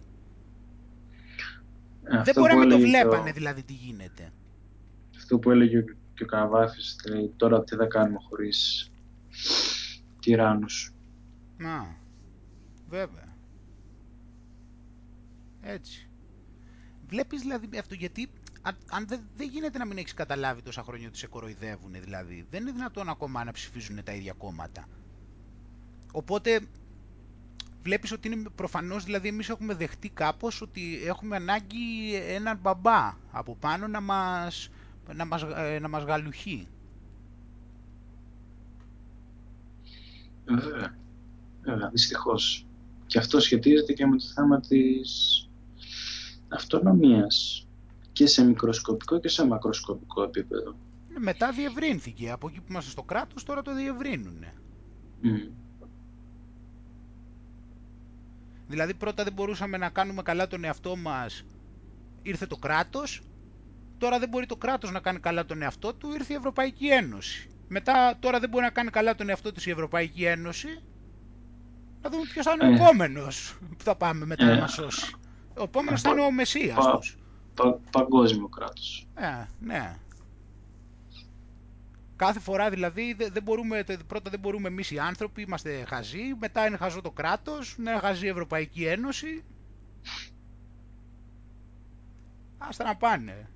Αυτό 2.12 2.24
δεν 2.24 2.34
μπορεί 2.38 2.54
να 2.54 2.60
μην 2.60 2.70
το 2.70 2.78
βλέπανε 2.78 3.32
δηλαδή 3.32 3.64
τι 3.64 3.74
γίνεται. 3.74 4.32
Αυτό 5.18 5.40
που 5.40 5.52
έλεγε 5.52 5.84
και 6.14 6.24
ο 6.24 6.26
Καβάφης, 6.26 6.96
τώρα 7.38 7.64
τι 7.64 7.76
θα 7.76 7.86
κάνουμε 7.86 8.20
χωρίς 8.30 8.92
τυράννους. 10.20 10.94
Να, 11.58 11.98
βέβαια. 12.90 13.36
Έτσι. 15.62 16.10
Βλέπεις 17.08 17.42
δηλαδή 17.42 17.78
αυτό 17.78 17.96
γιατί 17.96 18.30
αν, 18.62 19.08
δεν, 19.08 19.22
δεν 19.36 19.50
γίνεται 19.50 19.78
να 19.78 19.86
μην 19.86 19.98
έχεις 19.98 20.14
καταλάβει 20.14 20.62
τόσα 20.62 20.84
χρόνια 20.84 21.08
ότι 21.08 21.18
σε 21.18 21.28
κοροϊδεύουν 21.28 21.92
δηλαδή. 21.92 22.46
Δεν 22.50 22.62
είναι 22.62 22.72
δυνατόν 22.72 23.10
ακόμα 23.10 23.44
να 23.44 23.52
ψηφίζουν 23.52 24.04
τα 24.04 24.14
ίδια 24.14 24.34
κόμματα. 24.34 24.88
Οπότε 26.12 26.62
βλέπεις 27.84 28.12
ότι 28.12 28.28
είναι 28.28 28.50
προφανώς 28.56 29.04
δηλαδή 29.04 29.28
εμείς 29.28 29.50
έχουμε 29.50 29.74
δεχτεί 29.74 30.10
κάπως 30.10 30.62
ότι 30.62 31.02
έχουμε 31.06 31.36
ανάγκη 31.36 32.16
έναν 32.28 32.60
μπαμπά 32.62 33.18
από 33.32 33.56
πάνω 33.56 33.88
να 33.88 34.02
μας, 34.02 34.70
να 35.16 35.26
μας, 35.26 35.42
ε, 35.56 35.80
να 35.80 35.88
μας 35.88 36.04
γαλουχεί. 36.04 36.68
Βέβαια, 40.46 40.96
βέβαια, 41.62 41.90
δυστυχώς. 41.90 42.66
Και 43.06 43.20
αυτό 43.20 43.40
σχετίζεται 43.40 43.94
και 43.94 44.06
με 44.06 44.18
το 44.18 44.26
θέμα 44.26 44.60
της 44.60 45.50
αυτονομίας 46.48 47.68
και 48.12 48.28
σε 48.28 48.44
μικροσκοπικό 48.46 49.20
και 49.20 49.28
σε 49.30 49.46
μακροσκοπικό 49.46 50.24
επίπεδο. 50.24 50.76
Ε, 51.16 51.20
μετά 51.20 51.52
διευρύνθηκε. 51.52 52.32
Από 52.32 52.48
εκεί 52.48 52.60
που 52.60 52.66
είμαστε 52.70 52.92
στο 52.92 53.04
κράτος 53.04 53.44
τώρα 53.44 53.62
το 53.62 53.76
διευρύνουν. 53.76 54.46
Δηλαδή 58.68 58.94
πρώτα 58.94 59.24
δεν 59.24 59.34
μπορούσαμε 59.34 59.78
να 59.78 59.90
κάνουμε 59.90 60.22
καλά 60.22 60.48
τον 60.48 60.64
εαυτό 60.64 60.96
μας, 60.96 61.46
ήρθε 62.22 62.46
το 62.46 62.56
κράτος. 62.56 63.22
Τώρα 63.98 64.20
δεν 64.20 64.30
μπορεί 64.30 64.46
το 64.46 64.56
κράτος 64.56 64.92
να 64.92 65.00
κάνει 65.00 65.20
καλά 65.20 65.46
τον 65.46 65.62
εαυτό 65.62 65.94
του, 65.94 66.12
ήρθε 66.14 66.34
η 66.34 66.36
Ευρωπαϊκή 66.36 66.88
Ένωση. 66.88 67.50
Μετά 67.68 68.16
τώρα 68.20 68.40
δεν 68.40 68.50
μπορεί 68.50 68.64
να 68.64 68.70
κάνει 68.70 68.90
καλά 68.90 69.16
τον 69.16 69.30
εαυτό 69.30 69.52
της 69.52 69.66
η 69.66 69.70
Ευρωπαϊκή 69.70 70.24
Ένωση. 70.24 70.68
Να 72.02 72.10
δούμε 72.10 72.24
ποιος 72.32 72.46
θα 72.46 72.52
είναι 72.52 72.64
ο 72.64 72.72
ε. 72.72 72.76
επόμενος 72.76 73.58
που 73.78 73.84
θα 73.84 73.96
πάμε 73.96 74.26
μετά 74.26 74.46
να 74.46 74.52
ε. 74.52 74.60
μας 74.60 74.74
σώσει. 74.74 75.16
Ο 75.58 75.64
επόμενος 75.64 76.02
θα 76.02 76.10
είναι 76.10 76.22
ο 76.22 76.32
Μεσσίας 76.32 76.76
πα, 76.76 77.00
πα, 77.62 77.80
παγκόσμιο 77.92 78.48
κράτος. 78.48 79.08
Ε, 79.16 79.46
ναι. 79.60 79.98
Κάθε 82.16 82.40
φορά 82.40 82.70
δηλαδή 82.70 83.14
δεν 83.14 83.44
μπορούμε, 83.44 83.84
πρώτα 84.08 84.30
δεν 84.30 84.40
μπορούμε 84.40 84.68
εμείς 84.68 84.92
οι 84.92 85.00
άνθρωποι, 85.00 85.42
είμαστε 85.42 85.84
χαζοί, 85.88 86.36
μετά 86.40 86.66
είναι 86.66 86.78
χαζό 86.78 87.02
το 87.02 87.12
κράτος, 87.12 87.76
είναι 87.80 87.98
χαζή 88.00 88.26
η 88.26 88.30
Ευρωπαϊκή 88.30 88.86
Ένωση. 88.86 89.44
Άστα 92.58 92.84
να 92.84 92.96
πάνε. 92.96 93.50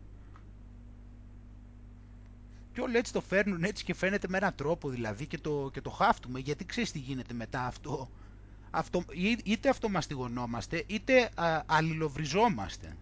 Και 2.74 2.82
όλοι 2.82 2.98
έτσι 2.98 3.14
το 3.14 3.22
φέρνουν 3.22 3.64
έτσι 3.64 3.84
και 3.84 3.94
φαίνεται 3.94 4.28
με 4.30 4.38
έναν 4.38 4.56
τρόπο 4.56 4.90
δηλαδή 4.90 5.26
και 5.28 5.38
το, 5.38 5.70
και 5.74 5.82
το 5.82 5.90
χάφτουμε. 5.90 6.40
Γιατί 6.40 6.66
ξέρεις 6.66 6.92
τι 6.92 7.00
γίνεται 7.00 7.34
μετά 7.34 7.66
αυτό 7.66 8.10
αυτο, 8.76 9.04
είτε 9.44 9.70
αυτομαστιγωνόμαστε 9.70 10.84
είτε 10.88 11.30
α, 11.36 11.62
αλληλοβριζόμαστε. 11.66 12.96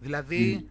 Δηλαδή, 0.00 0.68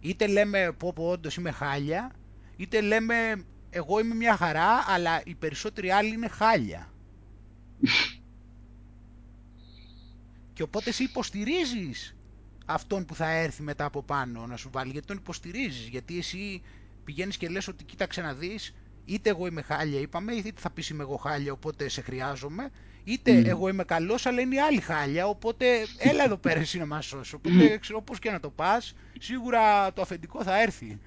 είτε 0.00 0.26
λέμε 0.26 0.72
πω 0.78 0.92
πω 0.92 1.08
όντως 1.08 1.36
είμαι 1.36 1.50
χάλια, 1.50 2.12
είτε 2.56 2.80
λέμε 2.80 3.44
εγώ 3.70 3.98
είμαι 4.00 4.14
μια 4.14 4.36
χαρά, 4.36 4.84
αλλά 4.86 5.22
οι 5.24 5.34
περισσότεροι 5.34 5.90
άλλοι 5.90 6.14
είναι 6.14 6.28
χάλια. 6.28 6.92
και 10.54 10.62
οπότε 10.62 10.90
εσύ 10.90 11.02
υποστηρίζεις 11.02 12.16
αυτόν 12.66 13.04
που 13.04 13.14
θα 13.14 13.30
έρθει 13.30 13.62
μετά 13.62 13.84
από 13.84 14.02
πάνω 14.02 14.46
να 14.46 14.56
σου 14.56 14.70
βάλει, 14.72 14.90
γιατί 14.90 15.06
τον 15.06 15.16
υποστηρίζεις, 15.16 15.86
γιατί 15.88 16.18
εσύ 16.18 16.62
πηγαίνεις 17.04 17.36
και 17.36 17.48
λες 17.48 17.68
ότι 17.68 17.84
κοίταξε 17.84 18.20
να 18.20 18.34
δεις, 18.34 18.74
είτε 19.04 19.30
εγώ 19.30 19.46
είμαι 19.46 19.62
χάλια 19.62 20.00
είπαμε, 20.00 20.32
είτε 20.32 20.52
θα 20.60 20.70
πεις 20.70 20.88
είμαι 20.88 21.02
εγώ 21.02 21.16
χάλια 21.16 21.52
οπότε 21.52 21.88
σε 21.88 22.00
χρειάζομαι, 22.00 22.70
είτε 23.04 23.42
εγώ 23.46 23.68
είμαι 23.68 23.84
καλός 23.84 24.26
αλλά 24.26 24.40
είναι 24.40 24.54
η 24.54 24.60
άλλη 24.60 24.80
χάλια, 24.80 25.26
οπότε 25.26 25.66
έλα 25.98 26.24
εδώ 26.24 26.36
πέρα 26.36 26.60
εσύ 26.60 26.78
να 26.78 26.86
μας 26.86 27.06
σώσει. 27.06 27.34
Οπότε 27.34 27.78
ξέρω 27.78 28.02
πώς 28.02 28.18
και 28.18 28.30
να 28.30 28.40
το 28.40 28.50
πας, 28.50 28.94
σίγουρα 29.18 29.92
το 29.92 30.02
αφεντικό 30.02 30.42
θα 30.42 30.60
έρθει. 30.62 30.98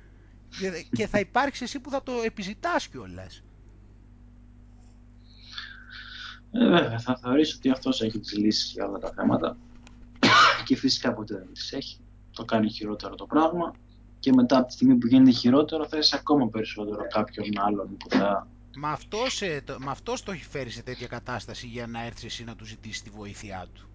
Και 0.92 1.08
θα 1.08 1.20
υπάρξει 1.20 1.64
εσύ 1.64 1.80
που 1.80 1.90
θα 1.90 2.04
το 2.04 2.12
επιζητάς 2.26 2.88
κιόλας. 2.88 3.44
Ε, 6.52 6.68
βέβαια, 6.70 7.00
θα 7.00 7.18
θεωρήσω 7.22 7.56
ότι 7.58 7.70
αυτός 7.70 8.02
έχει 8.02 8.20
τις 8.20 8.38
λύσεις 8.38 8.72
για 8.72 8.88
όλα 8.88 8.98
τα 8.98 9.12
θέματα 9.16 9.58
και 10.66 10.76
φυσικά 10.76 11.14
ποτέ 11.14 11.34
δεν 11.34 11.54
τις 11.54 11.72
έχει. 11.72 12.00
Το 12.32 12.46
κάνει 12.46 12.70
χειρότερο 12.70 13.16
το 13.16 13.26
πράγμα 13.26 13.74
και 14.20 14.34
μετά 14.34 14.58
από 14.58 14.68
τη 14.68 14.74
στιγμή 14.74 14.96
που 14.96 15.08
γίνεται 15.08 15.32
χειρότερο 15.32 15.88
θα 15.88 15.98
είσαι 15.98 16.16
ακόμα 16.20 16.50
περισσότερο 16.50 17.08
κάποιον 17.08 17.46
άλλον 17.56 17.98
που 17.98 18.10
θα... 18.10 18.48
Μα 18.80 18.90
αυτός, 18.90 19.42
ε, 19.42 19.62
το, 19.66 19.78
μα 19.80 19.92
αυτός 19.92 20.24
το 20.24 20.32
έχει 20.32 20.44
φέρει 20.46 20.70
σε 20.70 20.82
τέτοια 20.84 21.08
κατάσταση 21.08 21.68
για 21.68 21.88
να 21.88 22.06
έρθει 22.06 22.26
εσύ 22.26 22.44
να 22.44 22.56
του 22.56 22.66
ζητήσει 22.66 23.04
τη 23.04 23.10
βοήθειά 23.10 23.68
του. 23.74 23.90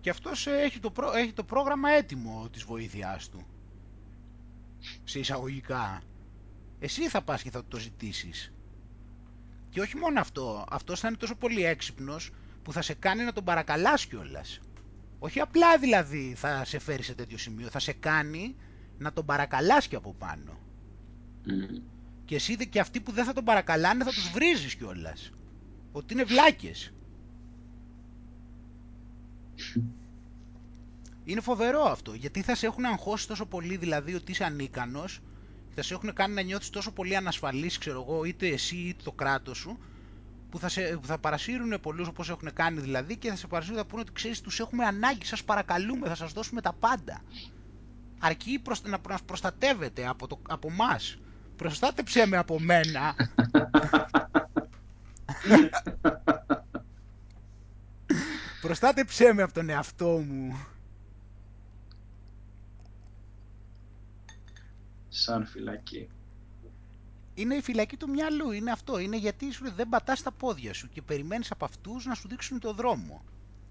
Και 0.00 0.10
αυτός 0.10 0.46
ε, 0.46 0.50
έχει 0.50 0.78
το, 0.80 0.92
έχει 1.14 1.32
το 1.32 1.44
πρόγραμμα 1.44 1.90
έτοιμο 1.90 2.48
της 2.52 2.62
βοήθειάς 2.62 3.28
του. 3.28 3.46
Σε 5.04 5.18
εισαγωγικά. 5.18 6.02
Εσύ 6.78 7.08
θα 7.08 7.22
πας 7.22 7.42
και 7.42 7.50
θα 7.50 7.64
το 7.64 7.78
ζητήσεις. 7.78 8.52
Και 9.68 9.80
όχι 9.80 9.96
μόνο 9.96 10.20
αυτό, 10.20 10.64
αυτός 10.70 11.00
θα 11.00 11.08
είναι 11.08 11.16
τόσο 11.16 11.34
πολύ 11.34 11.64
έξυπνος 11.64 12.30
που 12.62 12.72
θα 12.72 12.82
σε 12.82 12.94
κάνει 12.94 13.24
να 13.24 13.32
τον 13.32 13.44
παρακαλάς 13.44 14.06
κιόλας. 14.06 14.60
Όχι 15.18 15.40
απλά 15.40 15.78
δηλαδή 15.78 16.34
θα 16.36 16.64
σε 16.64 16.78
φέρει 16.78 17.02
σε 17.02 17.14
τέτοιο 17.14 17.38
σημείο, 17.38 17.68
θα 17.68 17.78
σε 17.78 17.92
κάνει 17.92 18.56
να 18.98 19.12
τον 19.12 19.24
παρακαλάς 19.24 19.88
και 19.88 19.96
από 19.96 20.14
πάνω. 20.14 20.58
Mm. 21.46 21.91
Και 22.32 22.38
εσύ 22.38 22.68
και 22.68 22.80
αυτοί 22.80 23.00
που 23.00 23.12
δεν 23.12 23.24
θα 23.24 23.32
τον 23.32 23.44
παρακαλάνε 23.44 24.04
θα 24.04 24.10
τους 24.10 24.30
βρίζεις 24.30 24.74
κιόλας. 24.74 25.30
Ότι 25.92 26.12
είναι 26.12 26.24
βλάκες. 26.24 26.92
Είναι 31.24 31.40
φοβερό 31.40 31.82
αυτό, 31.82 32.14
γιατί 32.14 32.42
θα 32.42 32.54
σε 32.54 32.66
έχουν 32.66 32.84
αγχώσει 32.84 33.28
τόσο 33.28 33.46
πολύ 33.46 33.76
δηλαδή 33.76 34.14
ότι 34.14 34.30
είσαι 34.30 34.44
ανίκανος 34.44 35.20
θα 35.74 35.82
σε 35.82 35.94
έχουν 35.94 36.12
κάνει 36.12 36.34
να 36.34 36.42
νιώθεις 36.42 36.70
τόσο 36.70 36.92
πολύ 36.92 37.16
ανασφαλής, 37.16 37.78
ξέρω 37.78 38.00
εγώ, 38.08 38.24
είτε 38.24 38.46
εσύ 38.48 38.76
είτε 38.76 39.02
το 39.04 39.12
κράτος 39.12 39.58
σου, 39.58 39.78
που 40.50 40.58
θα, 40.58 40.68
σε, 40.68 40.98
θα 41.02 41.18
παρασύρουν 41.18 41.80
πολλούς 41.80 42.08
όπως 42.08 42.28
έχουν 42.30 42.52
κάνει 42.52 42.80
δηλαδή 42.80 43.16
και 43.16 43.28
θα 43.28 43.36
σε 43.36 43.46
παρασύρουν 43.46 43.78
θα 43.78 43.86
πούνε 43.86 44.00
ότι 44.02 44.12
ξέρεις 44.12 44.40
τους 44.40 44.60
έχουμε 44.60 44.84
ανάγκη, 44.84 45.24
σας 45.24 45.44
παρακαλούμε, 45.44 46.08
θα 46.08 46.14
σας 46.14 46.32
δώσουμε 46.32 46.60
τα 46.60 46.72
πάντα. 46.72 47.22
Αρκεί 48.18 48.58
προσ, 48.58 48.82
να, 48.82 49.00
να 49.08 49.18
προστατεύετε 49.26 50.08
από, 50.08 50.26
το, 50.26 50.38
από 50.48 50.70
μας. 50.70 51.16
Προστάτεψέ 51.62 52.26
με 52.26 52.36
από 52.36 52.60
μένα. 52.60 53.14
Προστάτεψέ 58.60 59.32
με 59.32 59.42
από 59.42 59.52
τον 59.52 59.68
εαυτό 59.68 60.06
μου. 60.06 60.66
Σαν 65.08 65.46
φυλακή 65.46 66.08
είναι 67.34 67.54
η 67.54 67.60
φυλακή 67.62 67.96
του 67.96 68.08
μυαλού, 68.10 68.50
είναι 68.50 68.70
αυτό. 68.70 68.98
Είναι 68.98 69.16
γιατί 69.16 69.52
σου 69.52 69.72
δεν 69.74 69.88
πατάς 69.88 70.22
τα 70.22 70.30
πόδια 70.30 70.74
σου 70.74 70.88
και 70.88 71.02
περιμένεις 71.02 71.50
από 71.50 71.64
αυτούς 71.64 72.04
να 72.04 72.14
σου 72.14 72.28
δείξουν 72.28 72.58
το 72.60 72.72
δρόμο. 72.72 73.24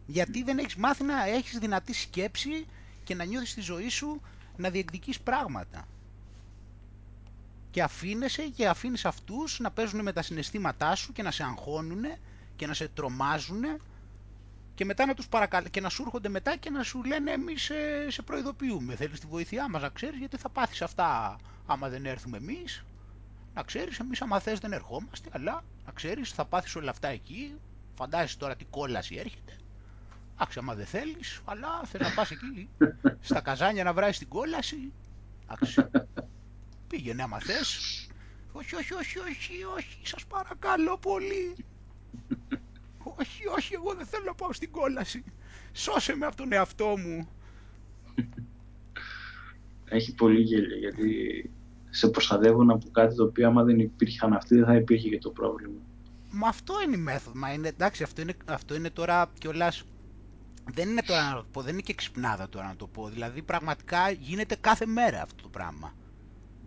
Γιατί 0.06 0.44
δεν 0.44 0.58
έχεις 0.58 0.76
μάθει 0.76 1.04
να 1.04 1.26
έχεις 1.26 1.60
δυνατή 1.60 1.94
σκέψη 1.94 2.66
και 3.04 3.16
να 3.16 3.24
νιώθεις 3.24 3.54
τη 3.54 3.62
ζωή 3.62 3.90
σου 3.90 4.22
να 4.58 4.70
διεκδικείς 4.70 5.20
πράγματα. 5.20 5.88
Και 7.72 7.84
αφήνεσαι 7.84 8.44
και 8.44 8.68
αφήνεις 8.68 9.06
αυτούς 9.06 9.60
να 9.60 9.72
παίζουν 9.72 10.02
με 10.02 10.14
τα 10.14 10.22
συναισθήματά 10.22 10.96
σου 10.96 11.14
και 11.14 11.24
να 11.24 11.32
σε 11.32 11.44
αγχώνουν 11.44 12.04
και 12.56 12.68
να 12.68 12.74
σε 12.74 12.88
τρομάζουν 12.88 13.64
και 14.76 14.86
μετά 14.86 15.06
να 15.06 15.14
τους 15.14 15.28
παρακαλ... 15.28 15.70
και 15.70 15.82
να 15.82 15.90
σου 15.90 16.04
έρχονται 16.06 16.30
μετά 16.30 16.58
και 16.58 16.70
να 16.70 16.84
σου 16.84 17.04
λένε 17.04 17.32
εμείς 17.32 17.62
σε, 17.62 18.10
σε 18.10 18.22
προειδοποιούμε. 18.22 18.96
Θέλεις 18.96 19.20
τη 19.20 19.28
βοήθειά 19.28 19.70
μας 19.70 19.82
να 19.82 19.90
ξέρεις 19.90 20.20
γιατί 20.20 20.38
θα 20.38 20.50
πάθεις 20.50 20.82
αυτά 20.82 21.36
άμα 21.66 21.90
δεν 21.90 22.06
έρθουμε 22.06 22.38
εμείς 22.38 22.84
να 23.54 23.64
ξέρεις, 23.64 24.00
εμείς 24.00 24.22
άμα 24.22 24.40
θες 24.40 24.60
δεν 24.60 24.72
ερχόμαστε, 24.72 25.30
αλλά 25.32 25.64
να 25.86 25.92
ξέρεις 25.92 26.32
θα 26.32 26.46
πάθεις 26.46 26.76
όλα 26.76 26.90
αυτά 26.90 27.08
εκεί, 27.08 27.56
φαντάζεσαι 27.96 28.38
τώρα 28.38 28.56
τι 28.56 28.66
κόλαση 28.66 29.16
έρχεται. 29.16 29.56
Άξι, 30.36 30.60
άμα 30.60 30.76
δεν 30.76 30.86
θέλεις, 30.86 31.42
αλλά 31.46 31.82
θες 31.86 32.02
να 32.02 32.14
πας 32.14 32.32
εκεί 32.32 32.70
στα 33.20 33.42
καζάνια 33.42 33.84
να 33.84 33.94
βράσεις 33.94 34.18
την 34.18 34.28
κόλαση. 34.28 34.94
Άξι, 35.48 35.86
πήγαινε 36.92 37.24
άμα 37.24 37.40
θες. 37.40 38.08
Όχι, 38.52 38.76
όχι, 38.76 38.94
όχι, 38.94 39.20
όχι, 39.20 39.54
όχι, 39.78 40.00
σας 40.04 40.26
παρακαλώ 40.26 40.98
πολύ. 40.98 41.56
όχι, 43.20 43.48
όχι, 43.58 43.74
εγώ 43.74 43.94
δεν 43.94 44.06
θέλω 44.06 44.24
να 44.26 44.34
πάω 44.34 44.54
στην 44.54 44.72
κόλαση. 44.72 45.24
Σώσε 45.74 46.16
με 46.16 46.26
από 46.26 46.36
τον 46.36 46.52
εαυτό 46.52 46.98
μου. 46.98 47.30
Έχει 49.86 50.16
πολύ 50.16 50.42
γέλιο 50.42 50.78
γιατί 50.78 51.10
σε 51.90 52.08
προστατεύουν 52.08 52.70
από 52.70 52.90
κάτι 52.92 53.16
το 53.16 53.24
οποίο 53.24 53.48
άμα 53.48 53.64
δεν 53.64 53.80
υπήρχαν 53.80 54.34
αυτοί 54.34 54.56
δεν 54.56 54.66
θα 54.66 54.76
υπήρχε 54.76 55.10
και 55.10 55.18
το 55.18 55.30
πρόβλημα. 55.30 55.80
Μα 56.30 56.48
αυτό 56.48 56.74
είναι 56.86 56.96
η 56.96 57.00
μέθοδο. 57.00 57.40
Μα 57.40 57.54
είναι, 57.54 57.68
εντάξει, 57.68 58.04
αυτό 58.04 58.22
είναι, 58.22 58.34
αυτό 58.46 58.76
είναι 58.76 58.90
τώρα 58.90 59.32
κιόλας. 59.38 59.84
Δεν 60.74 60.90
είναι 60.90 61.02
τώρα 61.02 61.30
να 61.30 61.36
το 61.36 61.46
πω, 61.52 61.62
δεν 61.62 61.74
είναι 61.74 61.82
και 61.82 61.94
ξυπνάδα 61.94 62.50
τώρα 62.50 62.68
να 62.68 62.76
το 62.76 62.88
πω. 62.88 63.10
Δηλαδή 63.10 63.42
πραγματικά 63.42 64.12
γίνεται 64.12 64.56
κάθε 64.56 64.86
μέρα 64.86 65.22
αυτό 65.22 65.44
το 65.44 65.50
πράγμα. 65.50 65.94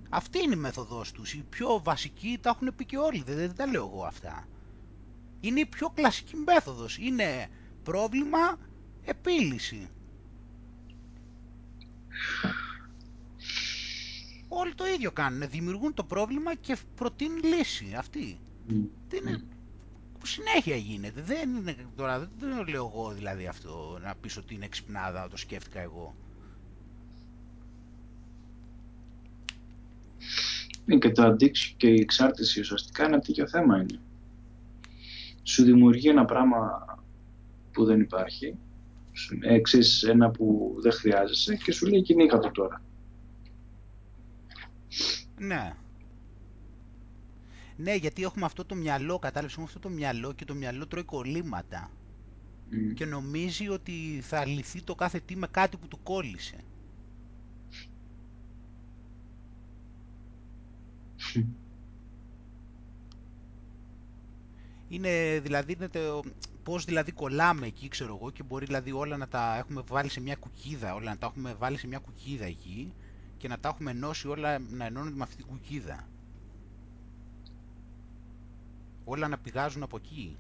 Αυτή 0.09 0.43
είναι 0.43 0.55
η 0.55 0.59
μέθοδος 0.59 1.13
τους. 1.13 1.35
Οι 1.35 1.45
πιο 1.51 1.81
βασικοί 1.85 2.39
τα 2.41 2.51
έχουν 2.51 2.75
πει 2.77 2.85
και 2.85 2.97
όλοι. 2.97 3.23
Δεν, 3.27 3.37
δεν 3.37 3.55
τα 3.55 3.67
λέω 3.67 3.91
εγώ 3.93 4.05
αυτά. 4.05 4.49
Είναι 5.41 5.61
η 5.61 5.67
πιο 5.67 5.91
κλασική 5.91 6.37
μέθοδος. 6.37 6.99
Είναι 6.99 7.49
πρόβλημα, 7.83 8.59
επίλυση. 9.05 9.89
όλοι 14.49 14.75
το 14.75 14.87
ίδιο 14.87 15.13
κάνουν. 15.13 15.49
Δημιουργούν 15.49 15.95
το 15.95 16.05
πρόβλημα 16.05 16.55
και 16.55 16.77
προτείνουν 16.95 17.43
λύση. 17.43 17.95
Αυτή. 17.99 18.39
Mm. 18.69 18.73
Τι 19.09 19.17
είναι, 19.17 19.43
που 20.19 20.27
συνέχεια 20.27 20.77
γίνεται. 20.77 21.23
Δεν 21.23 21.55
είναι 21.57 21.77
τώρα, 21.97 22.19
δεν 22.39 22.57
το 22.57 22.65
λέω 22.65 22.87
εγώ 22.87 23.11
δηλαδή 23.11 23.47
αυτό 23.47 23.99
να 24.03 24.15
πεις 24.15 24.37
ότι 24.37 24.55
είναι 24.55 24.65
εξυπνάδα, 24.65 25.29
το 25.29 25.37
σκέφτηκα 25.37 25.81
εγώ. 25.81 26.15
Είναι 30.19 30.74
και 30.99 31.11
το 31.11 31.27
addiction 31.27 31.75
και 31.77 31.89
η 31.89 32.01
εξάρτηση 32.01 32.61
ουσιαστικά 32.61 33.05
ένα 33.05 33.19
τέτοιο 33.19 33.49
θέμα 33.49 33.77
είναι. 33.77 34.01
Σου 35.43 35.65
δημιουργεί 35.65 36.09
ένα 36.09 36.25
πράγμα 36.25 36.59
που 37.73 37.85
δεν 37.85 38.01
υπάρχει, 38.01 38.57
εξής 39.41 40.03
ένα 40.03 40.31
που 40.31 40.77
δεν 40.81 40.93
χρειάζεσαι 40.93 41.57
και 41.57 41.73
σου 41.73 41.87
λέει 41.87 42.03
κυνήγα 42.03 42.39
το 42.39 42.51
τώρα. 42.51 42.83
Ναι. 45.39 45.75
Ναι, 47.77 47.95
γιατί 47.95 48.23
έχουμε 48.23 48.45
αυτό 48.45 48.65
το 48.65 48.75
μυαλό, 48.75 49.19
κατάλαβες, 49.19 49.53
έχουμε 49.53 49.67
αυτό 49.67 49.79
το 49.79 49.89
μυαλό 49.89 50.33
και 50.33 50.45
το 50.45 50.55
μυαλό 50.55 50.87
τρώει 50.87 51.03
κολλήματα. 51.03 51.91
Και 52.95 53.05
νομίζει 53.05 53.69
ότι 53.69 54.21
θα 54.23 54.47
λυθεί 54.47 54.83
το 54.83 54.95
κάθε 54.95 55.21
τι 55.21 55.37
με 55.37 55.47
κάτι 55.51 55.77
που 55.77 55.89
του 55.89 55.99
κόλλησε. 56.03 56.57
Είναι 64.89 65.41
δηλαδή 65.43 65.73
είναι 65.73 65.89
το, 65.89 66.23
πώς 66.63 66.85
δηλαδή 66.85 67.13
κολλάμε 67.13 67.67
εκεί 67.67 67.89
ξέρω 67.89 68.19
εγώ 68.21 68.31
και 68.31 68.43
μπορεί 68.43 68.67
δηλαδή 68.67 68.93
όλα 68.93 69.17
να 69.17 69.29
τα 69.29 69.57
έχουμε 69.57 69.83
βάλει 69.89 70.09
σε 70.09 70.21
μια 70.21 70.37
κουκίδα, 70.37 70.95
όλα 70.95 71.11
να 71.11 71.19
τα 71.19 71.27
έχουμε 71.27 71.55
βάλει 71.55 71.79
σε 71.79 71.87
μια 71.87 71.99
κουκίδα 71.99 72.45
εκεί 72.45 72.93
και 73.37 73.49
να 73.49 73.59
τα 73.59 73.69
έχουμε 73.69 73.91
ενώσει 73.91 74.29
όλα 74.29 74.59
να 74.59 74.85
ενώνονται 74.85 75.17
με 75.17 75.23
αυτή 75.23 75.37
την 75.37 75.47
κουκίδα. 75.47 76.09
Όλα 79.05 79.29
να 79.29 79.39
πηγάζουν 79.39 79.83
από 79.83 79.97
εκεί. 79.97 80.37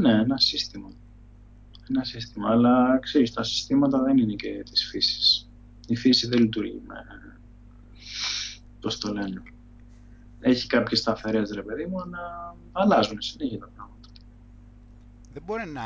Ναι, 0.00 0.12
ένα 0.12 0.38
σύστημα. 0.38 0.90
Ένα 1.88 2.04
σύστημα, 2.04 2.50
αλλά 2.50 2.98
ξέρεις, 2.98 3.32
τα 3.32 3.42
συστήματα 3.42 4.02
δεν 4.02 4.18
είναι 4.18 4.34
και 4.34 4.62
της 4.70 4.84
φύσης. 4.84 5.48
Η 5.86 5.96
φύση 5.96 6.28
δεν 6.28 6.40
λειτουργεί 6.40 6.82
με... 6.86 6.94
πώς 8.80 8.98
το 8.98 9.12
λένε. 9.12 9.42
Έχει 10.40 10.66
κάποιες 10.66 10.98
σταθερές, 10.98 11.50
ρε 11.50 11.62
παιδί 11.62 11.86
μου, 11.86 12.00
αλλά 12.00 12.56
αλλάζουν 12.72 13.20
συνέχεια 13.20 13.58
τα 13.58 13.70
πράγματα 13.74 13.98
δεν 15.38 15.42
μπορεί 15.46 15.70
να, 15.70 15.82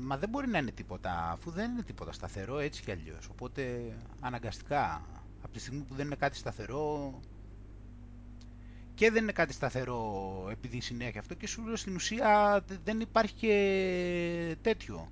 μα 0.00 0.16
δεν 0.16 0.28
μπορεί 0.28 0.48
να 0.48 0.58
είναι 0.58 0.70
τίποτα, 0.70 1.30
αφού 1.30 1.50
δεν 1.50 1.70
είναι 1.70 1.82
τίποτα 1.82 2.12
σταθερό 2.12 2.58
έτσι 2.58 2.82
κι 2.82 2.90
αλλιώς. 2.90 3.28
Οπότε 3.30 3.92
αναγκαστικά, 4.20 5.06
από 5.42 5.52
τη 5.52 5.60
στιγμή 5.60 5.82
που 5.82 5.94
δεν 5.94 6.06
είναι 6.06 6.14
κάτι 6.14 6.36
σταθερό 6.36 7.20
και 8.94 9.10
δεν 9.10 9.22
είναι 9.22 9.32
κάτι 9.32 9.52
σταθερό 9.52 10.48
επειδή 10.50 10.80
συνέχεια 10.80 11.20
αυτό 11.20 11.34
και 11.34 11.46
σου 11.46 11.62
λέω 11.62 11.76
στην 11.76 11.94
ουσία 11.94 12.64
δεν 12.84 13.00
υπάρχει 13.00 13.34
και 13.34 14.56
τέτοιο. 14.62 15.08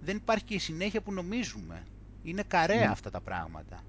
Δεν 0.00 0.16
υπάρχει 0.16 0.44
και 0.44 0.54
η 0.54 0.58
συνέχεια 0.58 1.00
που 1.00 1.12
νομίζουμε. 1.12 1.82
Είναι 2.22 2.42
καρέα 2.42 2.90
αυτά 2.90 3.10
τα 3.10 3.20
πράγματα. 3.20 3.80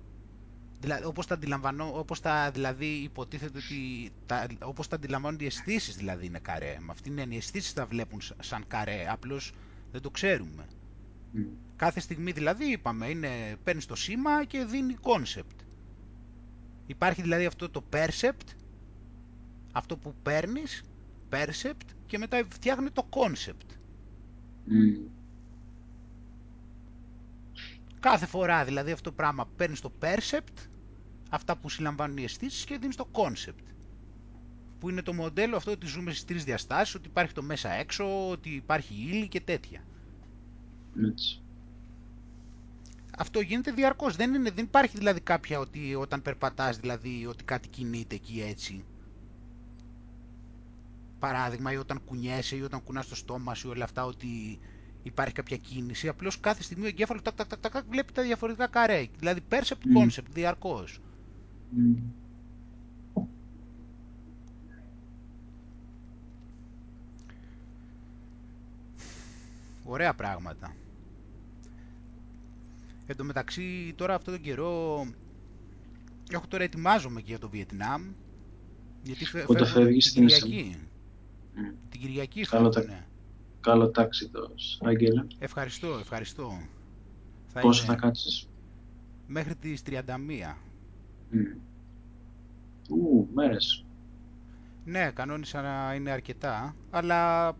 Δηλαδή, 0.84 1.06
όπως 1.06 1.28
τα 1.28 1.34
αντιλαμβανώ, 1.34 1.92
όπως 2.00 2.20
τα 2.20 2.52
δηλαδή 2.52 2.86
υποτίθεται 2.86 3.58
ότι, 3.58 4.12
τα, 4.26 4.48
όπως 4.64 4.88
τα 4.88 4.96
αντιλαμβάνονται 4.96 5.44
οι 5.44 5.48
αισθήσεις 5.48 5.96
δηλαδή 5.96 6.26
είναι 6.26 6.40
καρέ. 6.40 6.78
Με 6.80 6.88
αυτήν 6.90 7.12
την 7.12 7.20
έννοια 7.22 7.36
οι 7.36 7.40
αισθήσεις 7.40 7.74
τα 7.74 7.86
βλέπουν 7.86 8.22
σαν 8.40 8.64
καρέ, 8.68 9.06
απλώς 9.10 9.54
δεν 9.92 10.02
το 10.02 10.10
ξέρουμε. 10.10 10.66
Κάθε 11.76 12.00
στιγμή 12.00 12.32
δηλαδή 12.32 12.72
είπαμε, 12.72 13.08
είναι, 13.08 13.30
παίρνεις 13.64 13.86
το 13.86 13.96
σήμα 13.96 14.46
και 14.46 14.66
δίνει 14.66 14.98
concept. 15.02 15.64
Υπάρχει 16.86 17.22
δηλαδή 17.22 17.46
αυτό 17.46 17.70
το 17.70 17.84
percept, 17.94 18.48
αυτό 19.72 19.98
που 19.98 20.14
παίρνεις, 20.24 20.84
percept, 21.30 21.86
και 22.06 22.18
μετά 22.18 22.44
φτιάχνει 22.50 22.90
το 22.92 23.08
concept. 23.10 23.76
Κάθε 28.00 28.26
φορά 28.26 28.66
δηλαδή 28.66 28.92
αυτό 28.92 29.10
το 29.10 29.16
πράγμα 29.16 29.48
παίρνεις 29.56 29.80
το 29.82 29.92
percept, 30.02 30.68
αυτά 31.34 31.56
που 31.58 31.70
συλλαμβάνουν 31.70 32.18
οι 32.18 32.24
αισθήσεις 32.24 32.66
και 32.66 32.78
δίνεις 32.78 32.96
το 32.96 33.08
concept. 33.12 33.64
Που 34.80 34.90
είναι 34.90 35.02
το 35.02 35.14
μοντέλο 35.14 35.56
αυτό 35.56 35.72
ότι 35.72 35.88
ζούμε 35.88 36.12
στις 36.12 36.26
τρεις 36.26 36.44
διαστάσεις, 36.44 36.96
ότι 36.96 37.08
υπάρχει 37.08 37.34
το 37.34 37.42
μέσα 37.42 37.72
έξω, 37.72 38.30
ότι 38.30 38.50
υπάρχει 38.50 38.94
ύλη 38.94 39.28
και 39.28 39.42
τέτοια. 39.42 39.84
Έτσι. 41.08 41.42
Αυτό 43.18 43.40
γίνεται 43.40 43.72
διαρκώς. 43.72 44.16
Δεν, 44.16 44.34
είναι, 44.34 44.52
δεν 44.52 44.66
υπάρχει 44.66 44.98
δηλαδή 44.98 45.20
κάποια 45.20 45.60
ότι 45.60 45.96
όταν 45.96 46.22
περπατάς 46.22 46.78
δηλαδή 46.78 47.26
ότι 47.26 47.44
κάτι 47.44 47.68
κινείται 47.68 48.16
εκεί 48.16 48.42
έτσι. 48.48 48.84
Παράδειγμα 51.20 51.72
ή 51.72 51.78
όταν 51.78 52.02
κουνιέσαι 52.06 52.56
ή 52.56 52.62
όταν 52.62 52.84
κουνάς 52.84 53.08
το 53.08 53.16
στόμα 53.16 53.54
σου 53.54 53.68
ή 53.68 53.72
όλα 53.72 53.84
αυτά 53.84 54.06
ότι 54.06 54.60
υπάρχει 55.04 55.34
κάποια 55.34 55.58
κίνηση. 55.58 56.08
Απλώς 56.08 56.40
κάθε 56.40 56.64
στιγμή 56.64 56.86
ο 56.86 56.88
εγκέφαλος 56.88 57.22
τακ, 57.22 57.36
τακ, 57.36 57.48
τακ, 57.48 57.72
τακ, 57.72 57.86
βλέπει 57.90 58.14
τα 58.14 58.22
διαφορετικά 58.22 58.68
καρέ. 58.68 59.08
Δηλαδή 59.20 59.42
percept 59.50 60.00
concept 60.00 60.30
διαρκώς. 60.30 61.00
Ωραία 69.84 70.13
πράγματα. 70.13 70.76
Εν 73.05 73.15
τω 73.15 73.24
μεταξύ 73.24 73.93
τώρα 73.97 74.15
αυτόν 74.15 74.34
τον 74.34 74.43
καιρό 74.43 75.05
έχω 76.32 76.47
τώρα 76.47 76.63
ετοιμάζομαι 76.63 77.19
και 77.19 77.26
για 77.30 77.39
το 77.39 77.49
Βιετνάμ 77.49 78.01
γιατί 79.03 79.26
φεύγω 79.26 79.53
την 79.53 79.97
Κυριακή. 79.97 80.76
Mm. 81.55 81.74
Την 81.89 81.99
Κυριακή 81.99 82.45
φεύγω, 82.45 82.69
ναι. 82.88 83.05
Καλό 83.61 83.89
τάξη 83.89 84.30
το 84.30 84.53
Άγγελα. 84.82 85.28
Ευχαριστώ, 85.39 85.97
ευχαριστώ. 85.99 86.67
Πόσο 87.61 87.84
θα, 87.86 87.93
θα 87.93 87.99
κάτσεις; 87.99 88.47
Μέχρι 89.28 89.55
τις 89.55 89.82
31. 89.86 90.57
Mm. 91.34 91.58
Ου, 92.90 93.28
μέρες. 93.34 93.86
Ναι, 94.86 95.12
κανόνισα 95.12 95.62
να 95.62 95.94
είναι 95.94 96.12
αρκετά, 96.12 96.76
αλλά 96.90 97.54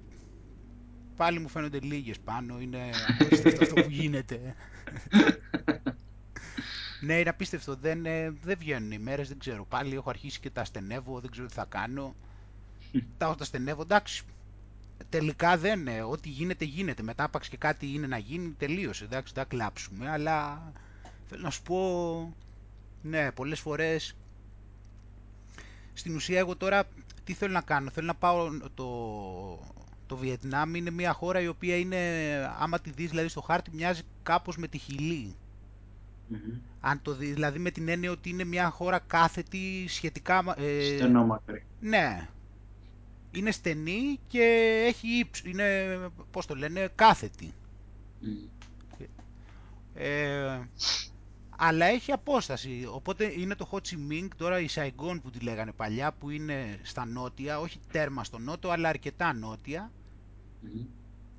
πάλι 1.16 1.40
μου 1.40 1.48
φαίνονται 1.48 1.80
λίγες 1.80 2.20
πάνω, 2.20 2.60
είναι 2.60 2.80
απίστευτο 3.20 3.64
αυτό 3.64 3.82
που 3.82 3.90
γίνεται. 3.90 4.56
ναι, 7.06 7.20
είναι 7.20 7.30
απίστευτο, 7.30 7.76
δεν, 7.76 8.06
ε, 8.06 8.30
δεν 8.44 8.58
βγαίνουν 8.60 8.92
οι 8.92 9.00
μέρες, 9.00 9.28
δεν 9.28 9.40
ξέρω, 9.40 9.66
πάλι 9.66 9.96
έχω 9.96 10.10
αρχίσει 10.10 10.40
και 10.40 10.50
τα 10.50 10.62
ασθενεύω, 10.62 11.20
δεν 11.20 11.32
ξέρω 11.32 11.48
τι 11.48 11.54
θα 11.54 11.66
κάνω. 11.70 12.16
τα 13.18 13.26
έχω 13.26 13.36
τα 13.36 13.44
ασθενεύω, 13.44 13.82
εντάξει, 13.82 14.24
τελικά 15.10 15.58
δεν 15.58 15.80
είναι, 15.80 16.04
ό,τι 16.04 16.30
γίνεται 16.30 16.66
γίνεται, 16.66 17.04
μετά 17.04 17.24
άπαξ 17.24 17.50
και 17.50 17.58
κάτι 17.58 17.94
είναι 17.94 18.08
να 18.08 18.18
γίνει, 18.18 18.56
τελείωσε, 18.58 19.04
εντάξει, 19.04 19.34
θα 19.36 19.44
κλάψουμε, 19.44 20.10
αλλά 20.10 20.72
θέλω 21.28 21.42
να 21.42 21.50
σου 21.50 21.62
πω, 21.62 22.36
ναι, 23.04 23.32
πολλές 23.32 23.60
φορές, 23.60 24.16
στην 25.94 26.16
ουσία 26.16 26.40
εγώ 26.40 26.56
τώρα 26.56 26.84
τι 27.24 27.34
θέλω 27.34 27.54
να 27.54 27.62
κάνω, 27.62 27.90
θέλω 27.90 28.08
να 28.08 28.16
πάω 28.16 28.50
το, 28.74 28.88
το 30.06 30.18
Βιετνάμ 30.18 30.76
είναι 30.76 30.90
μια 30.90 31.14
χώρα 31.14 31.42
η 31.42 31.48
οποία 31.48 31.78
είναι, 31.78 31.98
άμα 32.60 32.80
τη 32.80 32.92
δεις 32.92 33.10
δηλαδή 33.10 33.28
στο 33.28 33.42
χάρτη, 33.42 33.72
μοιάζει 33.74 34.02
κάπως 34.24 34.58
με 34.58 34.68
τη 34.68 34.78
χιλη 34.78 35.36
Αν 36.80 37.02
το 37.02 37.16
δεις, 37.16 37.34
δηλαδή 37.34 37.60
με 37.60 37.72
την 37.72 37.88
έννοια 37.90 38.12
ότι 38.12 38.30
είναι 38.30 38.44
μια 38.44 38.70
χώρα 38.70 39.00
κάθετη 39.00 39.86
σχετικά... 39.88 40.56
Ε, 40.58 40.96
Στενό 40.96 41.26
μακρύ. 41.26 41.66
Ναι. 41.80 42.28
Είναι 43.32 43.52
στενή 43.52 44.20
και 44.28 44.42
έχει 44.88 45.08
ύψο, 45.08 45.44
είναι, 45.50 45.98
πώς 46.32 46.46
το 46.46 46.56
λένε, 46.56 46.90
κάθετη. 46.96 47.54
Ε, 49.94 50.60
αλλά 51.66 51.86
έχει 51.86 52.12
απόσταση, 52.12 52.88
οπότε 52.92 53.34
είναι 53.40 53.56
το 53.56 53.70
Ho 53.72 53.76
Chi 53.76 54.12
Minh, 54.12 54.28
τώρα 54.38 54.60
η 54.60 54.66
Saigon 54.76 55.20
που 55.24 55.30
τη 55.30 55.40
λέγανε 55.40 55.72
παλιά, 55.72 56.14
που 56.14 56.30
είναι 56.30 56.80
στα 56.82 57.06
νότια, 57.06 57.60
όχι 57.60 57.80
τέρμα 57.92 58.24
στο 58.24 58.38
νότο, 58.38 58.70
αλλά 58.70 58.90
αρκετά 58.90 59.34
νότια. 59.34 59.92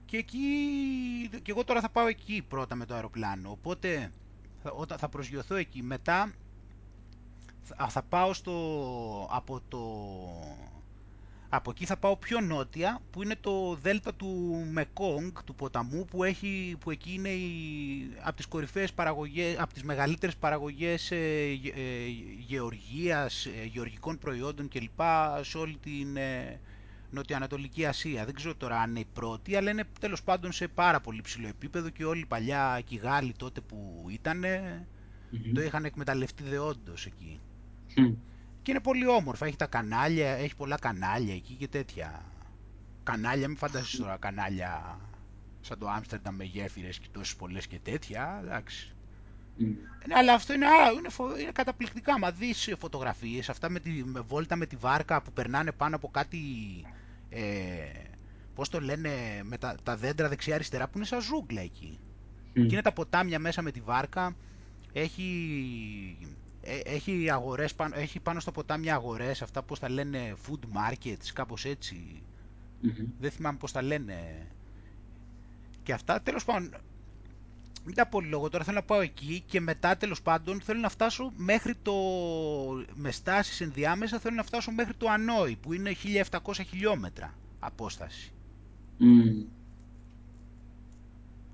Και 0.05 0.17
εκεί, 0.17 0.39
και 1.43 1.51
εγώ 1.51 1.65
τώρα 1.65 1.81
θα 1.81 1.91
πάω 1.91 2.07
εκεί 2.07 2.45
πρώτα 2.49 2.75
με 2.75 2.85
το 2.85 2.95
αεροπλάνο, 2.95 3.51
οπότε 3.51 4.13
θα, 4.63 4.71
όταν 4.71 4.99
θα 4.99 5.09
προσγειωθώ 5.09 5.55
εκεί, 5.55 5.83
μετά 5.83 6.33
θα, 7.61 7.89
θα 7.89 8.03
πάω 8.03 8.33
στο, 8.33 8.55
από 9.31 9.61
το 9.69 9.81
από 11.55 11.71
εκεί 11.71 11.85
θα 11.85 11.97
πάω 11.97 12.17
πιο 12.17 12.41
νότια, 12.41 13.01
που 13.11 13.23
είναι 13.23 13.37
το 13.41 13.79
δέλτα 13.83 14.15
του 14.15 14.63
Μεκόγκ, 14.71 15.37
του 15.45 15.55
ποταμού, 15.55 16.05
που, 16.05 16.25
έχει, 16.25 16.77
που 16.81 16.91
εκεί 16.91 17.15
είναι 17.15 17.29
η, 17.29 17.47
από 18.23 18.37
τις 18.37 18.47
κορυφαίες 18.47 18.93
παραγωγές, 18.93 19.59
από 19.59 19.73
τις 19.73 19.83
μεγαλύτερες 19.83 20.37
παραγωγές 20.37 21.11
ε, 21.11 21.17
ε, 21.17 22.07
γεωργίας, 22.47 23.47
ε, 23.47 23.65
γεωργικών 23.73 24.19
προϊόντων 24.19 24.69
κλπ. 24.69 25.01
σε 25.41 25.59
όλη 25.59 25.77
την 25.77 26.17
ε, 26.17 26.61
Νοτιοανατολική 27.11 27.87
Ασία. 27.87 28.25
Δεν 28.25 28.35
ξέρω 28.35 28.55
τώρα 28.55 28.81
αν 28.81 28.91
είναι 28.91 29.01
η 29.01 29.07
πρώτη, 29.13 29.57
αλλά 29.57 29.71
είναι 29.71 29.85
τέλος 30.01 30.23
πάντων 30.23 30.53
σε 30.53 30.69
πάρα 30.69 31.01
πολύ 31.01 31.21
ψηλό 31.21 31.49
επίπεδο 31.49 31.89
και 31.89 32.05
όλοι 32.05 32.27
παλιά 32.27 32.81
και 32.85 32.95
οι 32.95 32.99
Γάλλοι 32.99 33.33
τότε 33.37 33.61
που 33.61 34.07
ήταν, 34.11 34.45
το 35.55 35.63
είχαν 35.63 35.85
εκμεταλλευτεί 35.85 36.43
δεόντως 36.43 37.07
εκεί. 37.07 37.41
Και 38.65 38.71
είναι 38.71 38.81
πολύ 38.81 39.07
όμορφα, 39.07 39.47
έχει 39.47 39.57
τα 39.57 39.67
κανάλια, 39.67 40.31
έχει 40.31 40.57
πολλά 40.57 40.79
κανάλια 40.79 41.35
εκεί 41.35 41.55
και 41.55 41.69
τέτοια. 41.69 42.23
Κανάλια, 43.03 43.49
μην 43.49 43.57
φανταστείς 43.57 43.99
τώρα 43.99 44.17
κανάλια 44.17 44.99
σαν 45.61 45.79
το 45.79 45.89
Άμστερνταμ 45.89 46.35
με 46.37 46.45
γέφυρες 46.45 46.99
και 46.99 47.07
τόσες 47.13 47.37
πολλές 47.37 47.67
και 47.67 47.79
τέτοια, 47.83 48.41
εντάξει. 48.45 48.95
Mm. 49.59 49.63
Ναι, 50.07 50.15
αλλά 50.15 50.33
αυτό 50.33 50.53
είναι, 50.53 50.67
α, 50.67 50.91
είναι, 50.99 51.09
φο, 51.09 51.39
είναι 51.39 51.51
καταπληκτικά. 51.53 52.19
Μα 52.19 52.31
δεις 52.31 52.75
φωτογραφίες, 52.79 53.49
αυτά 53.49 53.69
με 53.69 53.81
τη 53.81 53.91
με 54.05 54.21
βόλτα 54.21 54.57
με 54.57 54.67
τη 54.67 54.77
βάρκα 54.77 55.23
που 55.23 55.33
περνάνε 55.33 55.73
πάνω 55.73 55.97
από 55.97 56.09
κάτι, 56.09 56.39
ε, 57.29 57.43
πώς 58.55 58.69
το 58.69 58.81
λένε, 58.81 59.11
με 59.43 59.59
τα, 59.59 59.77
τα 59.83 59.97
δέντρα 59.97 60.29
δεξιά-αριστερά 60.29 60.89
που 60.89 60.97
είναι 60.97 61.07
σαν 61.07 61.21
ζούγκλα 61.21 61.61
εκεί. 61.61 61.99
Mm. 62.01 62.53
Και 62.53 62.61
είναι 62.61 62.83
τα 62.83 62.93
ποτάμια 62.93 63.39
μέσα 63.39 63.63
με 63.63 63.71
τη 63.71 63.81
βάρκα, 63.81 64.37
έχει 64.93 65.29
ε, 66.23 66.27
έχει, 66.85 67.31
αγορές, 67.31 67.75
έχει 67.95 68.21
πάνω 68.21 68.41
στο 68.41 68.53
ποτάμι 68.53 68.91
αγορές, 68.91 69.43
αυτά 69.43 69.63
πώς 69.63 69.79
τα 69.79 69.91
λένε 69.91 70.35
food 70.47 70.79
markets, 70.79 71.29
κάπως 71.35 71.65
Δεν 73.19 73.31
θυμάμαι 73.31 73.59
πώς 73.59 73.73
τα 73.73 73.83
λένε. 73.83 74.47
Και 75.83 75.93
αυτά, 75.93 76.21
τέλος 76.23 76.45
πάντων, 76.45 76.71
μην 77.85 77.95
τα 77.95 78.07
πω 78.07 78.21
λόγο, 78.21 78.49
τώρα 78.49 78.65
θέλω 78.65 78.77
να 78.77 78.83
πάω 78.83 79.01
εκεί 79.01 79.43
και 79.47 79.61
μετά 79.61 79.97
τέλος 79.97 80.23
πάντων 80.23 80.61
θέλω 80.61 80.81
να 80.81 80.89
φτάσω 80.89 81.33
μέχρι 81.37 81.75
το, 81.83 81.93
με 82.95 83.11
στάσεις 83.11 83.61
ενδιάμεσα 83.61 84.19
θέλω 84.19 84.35
να 84.35 84.43
φτάσω 84.43 84.71
μέχρι 84.71 84.95
το 84.95 85.09
Ανόη 85.09 85.57
που 85.57 85.73
είναι 85.73 85.93
1700 86.31 86.39
χιλιόμετρα 86.69 87.35
απόσταση. 87.59 88.33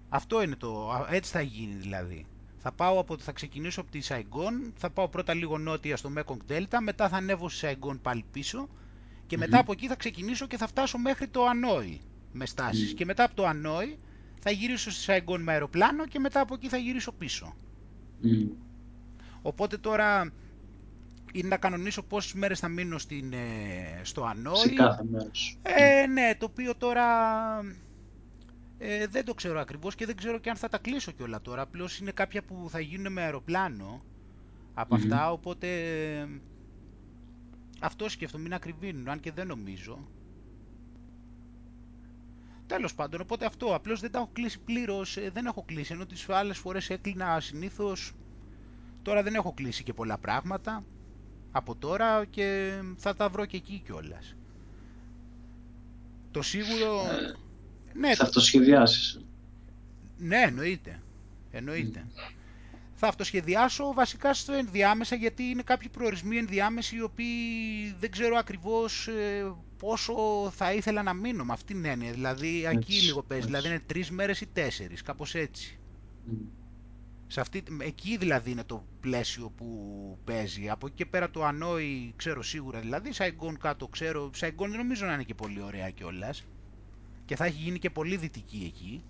Αυτό 0.09 0.43
είναι 0.43 0.57
το, 0.57 0.91
έτσι 1.11 1.31
θα 1.33 1.41
γίνει 1.41 1.75
δηλαδή. 1.75 2.27
Θα, 2.63 2.73
πάω 2.73 2.99
από, 2.99 3.19
θα 3.19 3.33
ξεκινήσω 3.33 3.81
από 3.81 3.91
τη 3.91 4.01
Σαϊγκόν, 4.01 4.73
θα 4.77 4.91
πάω 4.91 5.09
πρώτα 5.09 5.35
λίγο 5.35 5.59
νότια 5.59 5.97
στο 5.97 6.13
Mekong 6.17 6.53
Delta, 6.53 6.79
μετά 6.83 7.09
θα 7.09 7.17
ανέβω 7.17 7.49
στη 7.49 7.59
Σαϊγκόν 7.59 8.01
πάλι 8.01 8.25
πίσω 8.33 8.69
και 9.27 9.37
μετά 9.37 9.59
από 9.59 9.73
εκεί 9.73 9.87
θα 9.87 9.97
ξεκινήσω 9.97 10.47
και 10.47 10.57
θα 10.57 10.67
φτάσω 10.67 10.99
μέχρι 10.99 11.29
το 11.29 11.47
Ανόη 11.47 12.01
με 12.33 12.47
στάσεις. 12.47 12.95
Και 12.95 13.05
μετά 13.05 13.25
από 13.25 13.35
το 13.35 13.47
Ανόη 13.47 13.99
θα 14.41 14.51
γυρίσω 14.51 14.91
στη 14.91 15.03
Σαϊγκόν 15.03 15.43
με 15.43 15.53
αεροπλάνο 15.53 16.07
και 16.07 16.19
μετά 16.19 16.41
από 16.41 16.55
εκεί 16.55 16.69
θα 16.69 16.77
γυρίσω 16.77 17.13
πίσω. 17.13 17.55
Οπότε 19.43 19.79
τώρα 19.79 20.33
είναι 21.33 21.49
να 21.49 21.57
κανονίσω 21.57 22.03
πόσες 22.03 22.33
μέρες 22.33 22.59
θα 22.59 22.69
μείνω 22.69 22.99
στην, 22.99 23.33
ε, 23.33 24.01
στο 24.03 24.25
Ανόη. 24.25 24.57
Σε 24.57 24.69
κάθε 24.69 25.05
μέρος. 25.11 25.59
Ε, 25.63 26.07
ναι, 26.07 26.35
το 26.39 26.45
οποίο 26.45 26.75
τώρα 26.77 27.05
ε, 28.83 29.07
δεν 29.07 29.25
το 29.25 29.35
ξέρω 29.35 29.61
ακριβώς 29.61 29.95
και 29.95 30.07
δεν 30.07 30.17
ξέρω 30.17 30.39
και 30.39 30.51
αν 30.51 30.57
θα 30.57 30.69
τα 30.69 30.79
κλείσω 30.79 31.13
κιόλα 31.13 31.41
τώρα. 31.41 31.63
Απλώς 31.63 31.99
είναι 31.99 32.11
κάποια 32.11 32.43
που 32.43 32.67
θα 32.71 32.81
γίνουν 32.81 33.13
με 33.13 33.23
αεροπλάνο 33.23 34.03
από 34.75 34.95
αυτά, 34.95 35.33
οπότε 35.33 35.69
αυτό 37.81 38.09
σκέφτομαι, 38.09 38.43
μην 38.43 38.55
ακριβήνουν, 38.55 39.09
αν 39.09 39.21
και 39.21 39.33
δεν 39.33 39.47
νομίζω. 39.47 40.09
Τέλος 42.67 42.95
πάντων, 42.95 43.21
οπότε 43.21 43.45
αυτό, 43.47 43.75
απλώς 43.75 44.01
δεν 44.01 44.11
τα 44.11 44.19
έχω 44.19 44.31
κλείσει 44.33 44.59
πλήρως, 44.61 45.17
ε, 45.17 45.31
δεν 45.31 45.47
έχω 45.47 45.63
κλείσει, 45.63 45.93
ενώ 45.93 46.07
τις 46.07 46.29
άλλες 46.29 46.59
φορές 46.59 46.91
έκλεινα 46.91 47.41
συνήθως 47.41 48.15
Τώρα 49.03 49.23
δεν 49.23 49.35
έχω 49.35 49.53
κλείσει 49.53 49.83
και 49.83 49.93
πολλά 49.93 50.19
πράγματα 50.19 50.85
από 51.53 51.77
τώρα 51.77 52.25
και 52.25 52.73
θα 52.97 53.15
τα 53.15 53.29
βρω 53.29 53.45
και 53.45 53.57
εκεί 53.57 53.83
κιόλας. 53.85 54.37
Το 56.31 56.43
σίγουρο... 56.43 57.03
Ε, 57.95 57.99
ναι, 57.99 58.15
θα 58.15 58.25
αυτοσχεδιάσεις. 58.25 59.21
Ναι, 60.19 60.43
εννοείται. 60.43 61.01
Εννοείται. 61.51 62.07
Θα 62.95 63.09
αυτοσχεδιάσω 63.09 63.93
βασικά 63.95 64.35
στο 64.35 64.53
ενδιάμεσα 64.53 65.15
γιατί 65.15 65.43
είναι 65.43 65.63
κάποιοι 65.63 65.89
προορισμοί 65.89 66.37
ενδιάμεσοι 66.37 66.97
οι 66.97 67.03
οποίοι 67.03 67.95
δεν 68.01 68.11
ξέρω 68.11 68.37
ακριβώς 68.37 69.09
ε, 69.09 69.55
πόσο 69.79 70.15
θα 70.55 70.73
ήθελα 70.73 71.03
να 71.03 71.13
μείνω 71.13 71.45
με 71.45 71.53
αυτήν 71.53 71.77
την 71.77 71.91
έννοια. 71.91 72.13
Δηλαδή 72.13 72.65
εκεί 72.65 72.93
λίγο 72.93 73.23
παίζει, 73.23 73.47
δηλαδή 73.47 73.69
είναι 73.69 73.83
τρεις 73.87 74.11
μέρες 74.11 74.41
ή 74.41 74.47
τέσσερις, 74.47 75.03
κάπως 75.03 75.35
έτσι. 75.35 75.79
Σε 77.27 77.41
αυτή, 77.41 77.63
εκεί 77.79 78.17
δηλαδή 78.17 78.51
είναι 78.51 78.65
το 78.65 78.85
πλαίσιο 79.01 79.53
που 79.57 79.67
παίζει. 80.25 80.69
Από 80.69 80.87
εκεί 80.87 80.97
και 80.97 81.07
πέρα 81.07 81.31
το 81.31 81.45
Ανόη 81.45 82.13
ξέρω 82.17 82.43
σίγουρα 82.43 82.81
δηλαδή. 82.81 83.13
Σαϊγκόν 83.13 83.59
κάτω 83.59 83.89
ξέρω. 83.89 84.31
Σαϊγκόν 84.35 84.71
δεν 84.71 84.79
νομίζω 84.79 85.07
να 85.07 85.13
είναι 85.13 85.23
και 85.23 85.35
πολύ 85.35 85.63
ωραία 85.63 85.91
κιόλας. 85.91 86.45
Και 87.31 87.37
θα 87.37 87.45
έχει 87.45 87.63
γίνει 87.63 87.79
και 87.79 87.91
πολύ 87.91 88.17
δυτική 88.17 88.73
εκεί. 88.75 89.03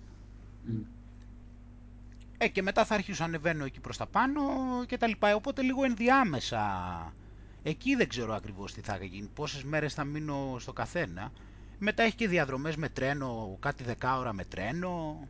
Ε, 2.37 2.47
και 2.47 2.61
μετά 2.61 2.85
θα 2.85 2.93
αρχίσω 2.93 3.23
να 3.23 3.27
ανεβαίνω 3.29 3.65
εκεί 3.65 3.79
προς 3.79 3.97
τα 3.97 4.07
πάνω 4.07 4.41
και 4.85 4.97
τα 4.97 5.07
λοιπά. 5.07 5.35
Οπότε 5.35 5.61
λίγο 5.61 5.83
ενδιάμεσα. 5.83 6.63
Εκεί 7.63 7.95
δεν 7.95 8.07
ξέρω 8.07 8.33
ακριβώς 8.33 8.73
τι 8.73 8.81
θα 8.81 9.03
γίνει. 9.03 9.29
Πόσες 9.33 9.63
μέρες 9.63 9.93
θα 9.93 10.03
μείνω 10.03 10.55
στο 10.59 10.73
καθένα. 10.73 11.31
Μετά 11.79 12.03
έχει 12.03 12.15
και 12.15 12.27
διαδρομές 12.27 12.75
με 12.75 12.89
τρένο, 12.89 13.57
κάτι 13.59 13.83
δεκάωρα 13.83 14.33
με 14.33 14.45
τρένο. 14.45 15.27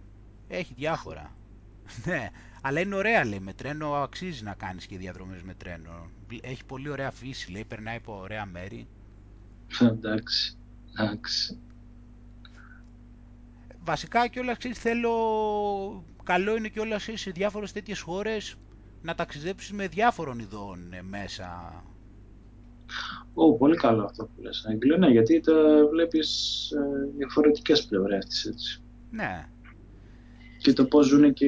Έχει 0.47 0.73
διάφορα. 0.73 1.35
ναι, 2.05 2.29
αλλά 2.61 2.79
είναι 2.79 2.95
ωραία 2.95 3.25
λέει 3.25 3.39
με 3.39 3.53
τρένο, 3.53 3.93
αξίζει 3.93 4.43
να 4.43 4.53
κάνεις 4.53 4.85
και 4.85 4.97
διαδρομές 4.97 5.41
με 5.41 5.53
τρένο. 5.53 6.09
Έχει 6.41 6.65
πολύ 6.65 6.89
ωραία 6.89 7.11
φύση 7.11 7.51
λέει, 7.51 7.65
περνάει 7.65 7.97
από 7.97 8.19
ωραία 8.19 8.45
μέρη. 8.45 8.87
Εντάξει, 9.79 10.57
εντάξει. 10.99 11.59
Βασικά 13.83 14.27
κιόλας 14.27 14.57
ξέρεις 14.57 14.79
θέλω, 14.79 15.13
καλό 16.23 16.55
είναι 16.55 16.67
κιόλας 16.67 17.09
σε 17.13 17.31
διάφορες 17.31 17.71
τέτοιες 17.71 17.99
χώρες 17.99 18.55
να 19.01 19.15
ταξιδέψεις 19.15 19.71
με 19.71 19.87
διάφορων 19.87 20.39
ειδών 20.39 20.93
ε, 20.93 21.01
μέσα. 21.01 21.83
Ω, 23.33 23.57
πολύ 23.57 23.75
καλό 23.75 24.03
αυτό 24.03 24.25
που 24.25 24.41
λες. 24.41 24.65
Αγγλία, 24.69 24.97
ναι, 24.97 25.07
γιατί 25.07 25.39
τα 25.39 25.53
βλέπεις 25.91 26.29
ε, 26.71 27.09
διαφορετικές 27.17 27.85
πλευρές 27.85 28.25
της 28.25 28.45
έτσι. 28.45 28.81
Ναι, 29.11 29.47
και 30.61 30.73
το 30.73 30.85
πώς 30.85 31.07
ζουν 31.07 31.33
και, 31.33 31.47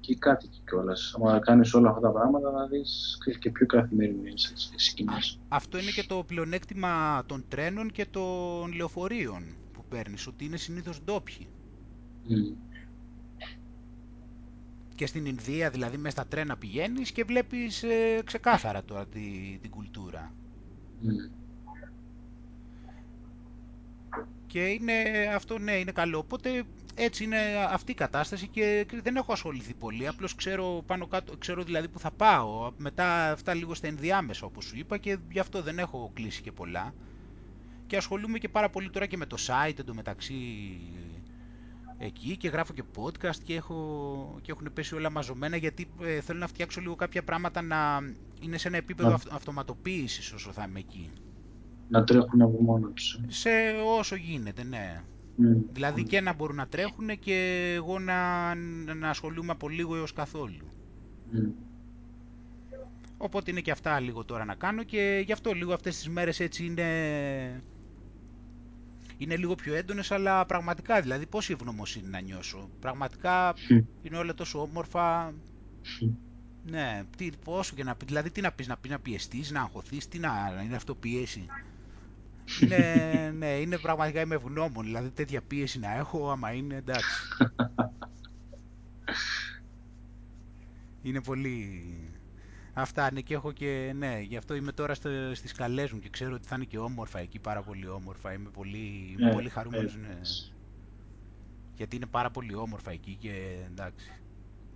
και 0.00 0.12
οι 0.12 0.16
κάτοικοι 0.16 0.60
κιόλας. 0.68 1.16
Αν 1.26 1.40
κάνεις 1.40 1.74
όλα 1.74 1.88
αυτά 1.88 2.00
τα 2.00 2.10
πράγματα, 2.10 2.50
να 2.50 2.66
δεις 2.66 3.18
και 3.38 3.50
πιο 3.50 3.66
καθημερινές 3.66 4.72
σκηνές. 4.76 5.38
Αυτό 5.48 5.78
είναι 5.78 5.90
και 5.90 6.04
το 6.08 6.24
πλεονέκτημα 6.26 7.22
των 7.26 7.44
τρένων 7.48 7.90
και 7.90 8.06
των 8.06 8.72
λεωφορείων 8.72 9.42
που 9.72 9.84
παίρνεις, 9.88 10.26
ότι 10.26 10.44
είναι 10.44 10.56
συνήθως 10.56 11.02
ντόπιοι. 11.04 11.48
Mm. 12.28 12.54
Και 14.94 15.06
στην 15.06 15.26
Ινδία, 15.26 15.70
δηλαδή, 15.70 15.96
μέσα 15.96 16.16
στα 16.16 16.26
τρένα 16.26 16.56
πηγαίνεις 16.56 17.12
και 17.12 17.24
βλέπεις 17.24 17.82
ε, 17.82 18.22
ξεκάθαρα 18.24 18.84
τώρα 18.84 19.06
τη, 19.06 19.58
την 19.60 19.70
κουλτούρα. 19.70 20.32
Mm. 21.02 21.30
Και 24.46 24.66
είναι, 24.66 24.92
αυτό 25.34 25.58
ναι, 25.58 25.72
είναι 25.72 25.92
καλό. 25.92 26.18
Οπότε 26.18 26.64
έτσι 26.94 27.24
είναι 27.24 27.38
αυτή 27.70 27.90
η 27.90 27.94
κατάσταση 27.94 28.48
και 28.48 28.86
δεν 29.02 29.16
έχω 29.16 29.32
ασχοληθεί 29.32 29.74
πολύ. 29.74 30.06
Απλώς 30.06 30.34
ξέρω 30.34 30.82
πάνω 30.86 31.06
κάτω, 31.06 31.36
ξέρω 31.36 31.62
δηλαδή 31.62 31.88
που 31.88 31.98
θα 31.98 32.10
πάω. 32.10 32.72
Μετά 32.76 33.30
αυτά 33.32 33.54
λίγο 33.54 33.74
στα 33.74 33.86
ενδιάμεσα 33.86 34.46
όπως 34.46 34.64
σου 34.64 34.76
είπα 34.78 34.98
και 34.98 35.18
γι' 35.30 35.38
αυτό 35.38 35.62
δεν 35.62 35.78
έχω 35.78 36.10
κλείσει 36.14 36.42
και 36.42 36.52
πολλά. 36.52 36.94
Και 37.86 37.96
ασχολούμαι 37.96 38.38
και 38.38 38.48
πάρα 38.48 38.70
πολύ 38.70 38.90
τώρα 38.90 39.06
και 39.06 39.16
με 39.16 39.26
το 39.26 39.36
site 39.46 39.78
εντωμεταξύ 39.78 40.34
εκεί 42.02 42.36
και 42.36 42.48
γράφω 42.48 42.72
και 42.72 42.82
podcast 42.96 43.36
και, 43.44 43.54
έχω, 43.54 44.38
και 44.42 44.50
έχουν 44.52 44.72
πέσει 44.72 44.94
όλα 44.94 45.10
μαζωμένα 45.10 45.56
γιατί 45.56 45.90
ε, 46.00 46.20
θέλω 46.20 46.38
να 46.38 46.46
φτιάξω 46.46 46.80
λίγο 46.80 46.94
κάποια 46.94 47.22
πράγματα 47.24 47.62
να 47.62 47.76
είναι 48.40 48.58
σε 48.58 48.68
ένα 48.68 48.76
επίπεδο 48.76 49.12
αυ, 49.12 49.22
αυτοματοποίησης 49.30 50.32
όσο 50.32 50.52
θα 50.52 50.66
είμαι 50.68 50.78
εκεί. 50.78 51.10
Να 51.88 52.04
τρέχουν 52.04 52.42
από 52.42 52.62
μόνο 52.62 52.88
τους. 52.88 53.20
Σε 53.28 53.50
όσο 53.98 54.16
γίνεται, 54.16 54.64
ναι. 54.64 55.02
Δηλαδή 55.72 56.02
και 56.02 56.20
να 56.20 56.34
μπορούν 56.34 56.56
να 56.56 56.66
τρέχουν 56.66 57.18
και 57.18 57.70
εγώ 57.76 57.98
να, 57.98 58.54
να 58.94 59.08
ασχολούμαι 59.08 59.52
από 59.52 59.68
λίγο 59.68 59.96
έως 59.96 60.12
καθόλου. 60.12 60.66
Οπότε 63.16 63.50
είναι 63.50 63.60
και 63.60 63.70
αυτά 63.70 64.00
λίγο 64.00 64.24
τώρα 64.24 64.44
να 64.44 64.54
κάνω 64.54 64.82
και 64.82 65.22
γι' 65.26 65.32
αυτό 65.32 65.52
λίγο 65.52 65.72
αυτές 65.72 65.96
τις 65.96 66.08
μέρες 66.08 66.40
έτσι 66.40 66.64
είναι, 66.64 66.84
είναι 69.20 69.36
λίγο 69.36 69.54
πιο 69.54 69.74
έντονες 69.74 70.10
αλλά 70.10 70.46
πραγματικά 70.46 71.00
δηλαδή 71.00 71.26
πόση 71.26 71.52
ευγνωμοσύνη 71.52 72.08
να 72.08 72.20
νιώσω. 72.20 72.70
Πραγματικά 72.80 73.54
είναι 74.02 74.16
όλα 74.16 74.34
τόσο 74.34 74.60
όμορφα. 74.62 75.34
Ναι, 76.64 77.02
τι, 77.16 77.30
πόσο 77.44 77.74
και 77.74 77.84
να 77.84 77.94
πει, 77.94 78.04
δηλαδή 78.04 78.30
τι 78.30 78.40
να 78.40 78.52
πεις, 78.52 78.66
να 78.66 78.76
πεις 78.76 78.90
να 78.90 78.98
πιεστείς, 78.98 79.50
να 79.50 79.60
αγχωθείς, 79.60 80.08
τι 80.08 80.18
να 80.18 80.30
είναι 80.64 80.76
αυτό 80.76 80.94
πίεση. 80.94 81.46
Είναι, 82.62 82.94
ναι, 83.38 83.46
είναι 83.46 83.78
πραγματικά 83.78 84.20
είμαι 84.20 84.34
ευγνώμων. 84.34 84.84
Δηλαδή 84.84 85.10
τέτοια 85.10 85.40
πίεση 85.42 85.78
να 85.78 85.96
έχω, 85.96 86.30
άμα 86.30 86.52
είναι 86.52 86.74
εντάξει. 86.74 87.22
είναι 91.02 91.22
πολύ... 91.22 91.84
Αυτά 92.80 93.12
ναι 93.12 93.20
και 93.20 93.34
έχω 93.34 93.52
και 93.52 93.92
ναι, 93.96 94.20
γι' 94.20 94.36
αυτό 94.36 94.54
είμαι 94.54 94.72
τώρα 94.72 94.94
στις 95.32 95.52
καλές 95.52 95.92
μου 95.92 95.98
και 95.98 96.08
ξέρω 96.08 96.34
ότι 96.34 96.46
θα 96.46 96.54
είναι 96.54 96.64
και 96.64 96.78
όμορφα 96.78 97.18
εκεί, 97.18 97.38
πάρα 97.38 97.62
πολύ 97.62 97.88
όμορφα. 97.88 98.32
Είμαι 98.32 98.50
πολύ, 98.50 99.16
είμαι 99.18 99.32
πολύ 99.32 99.48
χαρούμενος, 99.48 99.96
ναι. 99.96 100.20
Γιατί 101.76 101.96
είναι 101.96 102.06
πάρα 102.06 102.30
πολύ 102.30 102.54
όμορφα 102.54 102.90
εκεί 102.90 103.16
και 103.20 103.64
εντάξει, 103.70 104.12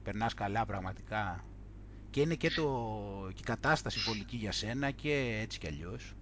περνάς 0.03 0.35
καλά 0.35 0.67
πραγματικά. 0.67 1.45
Και 2.11 2.21
είναι 2.21 2.35
και, 2.35 2.51
το, 2.51 2.63
και 3.35 3.41
η 3.41 3.45
κατάσταση 3.45 3.99
βολική 4.07 4.37
για 4.37 4.53
σένα 4.53 4.91
και 4.91 5.39
έτσι 5.43 5.59
κι 5.59 5.67
αλλιώς. 5.67 6.15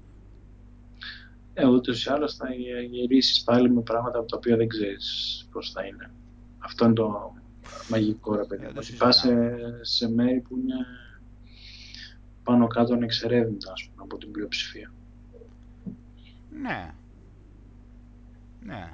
Ε, 1.55 1.67
ούτως 1.67 2.05
ή 2.05 2.11
άλλως 2.11 2.37
θα 2.37 2.47
γυρίσεις 2.91 3.43
πάλι 3.43 3.71
με 3.71 3.81
πράγματα 3.81 4.19
από 4.19 4.29
τα 4.29 4.37
οποία 4.37 4.57
δεν 4.57 4.69
ξέρεις 4.69 5.49
πώς 5.53 5.73
θα 5.73 5.85
είναι. 5.85 6.11
Αυτό 6.59 6.85
είναι 6.85 6.95
το 6.95 7.33
μαγικό 7.89 8.37
ρε 8.37 8.45
παιδί. 8.45 8.67
Ότι 8.67 8.93
πας 8.93 9.17
σε, 9.17 9.59
σε 9.81 10.11
μέρη 10.11 10.41
που 10.41 10.57
είναι 10.57 10.75
πάνω 12.45 12.67
κάτω 12.67 12.95
ανεξερεύνητα, 12.95 13.73
ας 13.73 13.89
πούμε, 13.89 14.03
από 14.03 14.19
την 14.19 14.31
πλειοψηφία. 14.31 14.93
Ναι. 16.51 16.95
Ναι. 18.61 18.93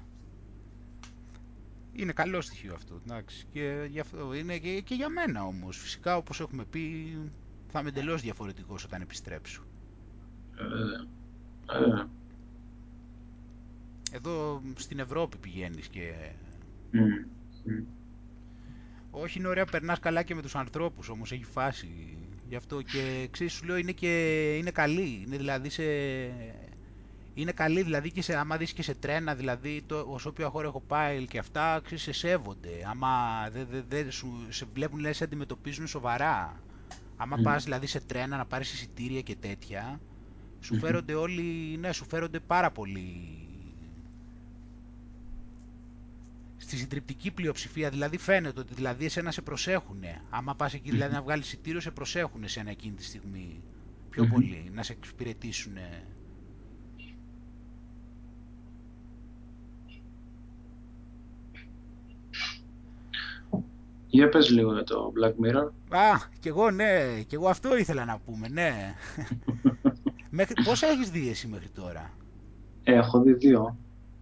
Είναι 1.92 2.12
καλό 2.12 2.40
στοιχείο 2.40 2.74
αυτό, 2.74 3.00
εντάξει. 3.04 3.46
Και, 3.52 3.86
για 3.90 4.00
αυτό 4.02 4.34
είναι 4.34 4.58
και, 4.58 4.80
και 4.80 4.94
για 4.94 5.08
μένα 5.08 5.44
όμως. 5.44 5.76
Φυσικά, 5.78 6.16
όπως 6.16 6.40
έχουμε 6.40 6.64
πει, 6.64 7.16
θα 7.68 7.80
είμαι 7.80 7.88
εντελώς 7.88 8.22
διαφορετικός 8.22 8.84
όταν 8.84 9.00
επιστρέψω. 9.00 9.62
Ε, 10.56 10.64
ε, 11.78 12.06
εδώ 14.12 14.62
στην 14.74 14.98
Ευρώπη 14.98 15.36
πηγαίνεις 15.36 15.88
και... 15.88 16.12
Mm. 16.92 17.26
Όχι 19.10 19.38
είναι 19.38 19.48
ωραία, 19.48 19.64
περνάς 19.64 19.98
καλά 19.98 20.22
και 20.22 20.34
με 20.34 20.42
τους 20.42 20.54
ανθρώπους, 20.54 21.08
όμως 21.08 21.32
έχει 21.32 21.44
φάση. 21.44 22.18
Γι' 22.48 22.56
αυτό 22.56 22.82
και 22.82 23.28
ξέρεις 23.30 23.52
σου 23.52 23.64
λέω 23.64 23.76
είναι 23.76 23.92
και 23.92 24.54
είναι 24.56 24.70
καλή. 24.70 25.22
Είναι 25.26 25.36
δηλαδή 25.36 25.70
σε... 25.70 25.82
Είναι 27.34 27.52
καλή 27.52 27.82
δηλαδή 27.82 28.12
και 28.12 28.22
σε, 28.22 28.36
άμα 28.36 28.56
δεις 28.56 28.72
και 28.72 28.82
σε 28.82 28.94
τρένα, 28.94 29.34
δηλαδή 29.34 29.82
το, 29.86 30.16
σε 30.18 30.28
όποια 30.28 30.48
χώρα 30.48 30.66
έχω 30.68 30.80
πάει 30.80 31.26
και 31.26 31.38
αυτά, 31.38 31.80
ξέρεις, 31.84 32.02
σε 32.02 32.12
σέβονται. 32.12 32.70
Άμα 32.86 33.08
δεν 33.52 33.66
δε, 33.70 33.82
δε, 34.02 34.10
σου, 34.10 34.46
σε 34.48 34.66
βλέπουν 34.72 34.98
λες, 34.98 35.16
σε 35.16 35.24
αντιμετωπίζουν 35.24 35.86
σοβαρά. 35.86 36.62
Άμα 37.16 37.36
mm. 37.38 37.42
πας 37.42 37.64
δηλαδή 37.64 37.86
σε 37.86 38.00
τρένα 38.00 38.36
να 38.36 38.46
πάρεις 38.46 38.72
εισιτήρια 38.72 39.20
και 39.20 39.36
τέτοια, 39.36 40.00
σου 40.60 40.78
φέρονται 40.78 41.14
όλοι, 41.14 41.76
ναι, 41.78 41.92
σου 41.92 42.06
φέρονται 42.08 42.40
πάρα 42.40 42.70
πολύ 42.70 43.47
στη 46.68 46.76
συντριπτική 46.76 47.30
πλειοψηφία, 47.30 47.90
δηλαδή 47.90 48.18
φαίνεται 48.18 48.60
ότι 48.60 48.74
δηλαδή 48.74 49.04
εσένα 49.04 49.30
σε 49.30 49.42
προσέχουν. 49.42 50.02
Άμα 50.30 50.54
πας 50.54 50.74
εκεί 50.74 50.90
δηλαδή 50.90 51.14
να 51.14 51.22
βγάλεις 51.22 51.46
εισιτήριο, 51.46 51.80
σε 51.80 51.90
προσέχουν 51.90 52.42
εσένα 52.42 52.70
εκείνη 52.70 52.94
τη 52.94 53.04
στιγμή 53.04 53.62
πιο 54.10 54.26
πολύ, 54.26 54.70
να 54.74 54.82
σε 54.82 54.92
εξυπηρετήσουν. 54.92 55.72
Για 64.06 64.28
πες 64.28 64.50
λίγο 64.50 64.72
για 64.72 64.84
το 64.84 65.12
Black 65.20 65.32
Mirror. 65.44 65.70
Α, 65.88 66.16
κι 66.40 66.48
εγώ 66.48 66.70
ναι, 66.70 67.22
κι 67.26 67.34
εγώ 67.34 67.48
αυτό 67.48 67.76
ήθελα 67.76 68.04
να 68.04 68.18
πούμε, 68.18 68.48
ναι. 68.48 68.94
μέχρι, 70.30 70.62
πόσα 70.64 70.86
έχεις 70.86 71.10
δει 71.10 71.28
εσύ 71.28 71.46
μέχρι 71.46 71.68
τώρα; 71.68 72.10
Ε, 72.84 72.92
έχω 72.94 73.20
δει 73.20 73.32
δύο. 73.32 73.76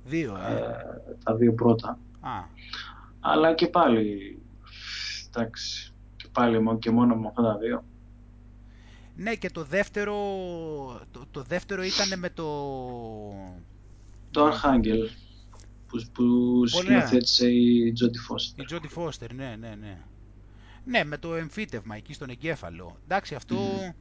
Δύο, 0.05 0.37
ε. 0.37 0.55
ε 0.55 1.17
τα 1.25 1.35
δύο 1.35 1.53
πρώτα. 1.53 1.99
Α. 2.29 2.45
Αλλά 3.21 3.55
και 3.55 3.67
πάλι, 3.67 4.39
εντάξει, 5.27 5.95
και 6.17 6.29
πάλι 6.33 6.79
και 6.79 6.91
μόνο 6.91 7.17
με 7.17 7.27
αυτά 7.27 7.43
τα 7.43 7.59
δύο. 7.59 7.85
Ναι, 9.17 9.35
και 9.35 9.51
το 9.51 9.65
δεύτερο, 9.65 10.15
το, 11.11 11.27
το 11.31 11.43
δεύτερο 11.43 11.83
ήταν 11.83 12.19
με 12.19 12.31
το... 12.31 12.45
Το 14.31 14.49
Archangel 14.49 15.09
που, 15.87 16.05
που 16.13 16.25
Πολύ 16.71 16.71
ωραία. 16.75 17.07
σκηνοθέτησε 17.07 17.51
η 17.51 17.93
Τζόντι 17.93 18.19
Φώστερ. 18.19 18.65
Η 18.65 18.67
Τζόντι 18.67 18.89
Φώστερ, 18.89 19.33
ναι, 19.33 19.57
ναι, 19.59 19.75
ναι. 19.75 19.99
Ναι, 20.85 21.05
με 21.05 21.19
το 21.19 21.35
εμφύτευμα 21.35 21.97
εκεί 21.97 22.13
στον 22.13 22.31
εγκέφαλο. 22.31 22.97
Εντάξει, 23.05 23.35
αυτό... 23.35 23.55
Μμμ. 23.55 23.93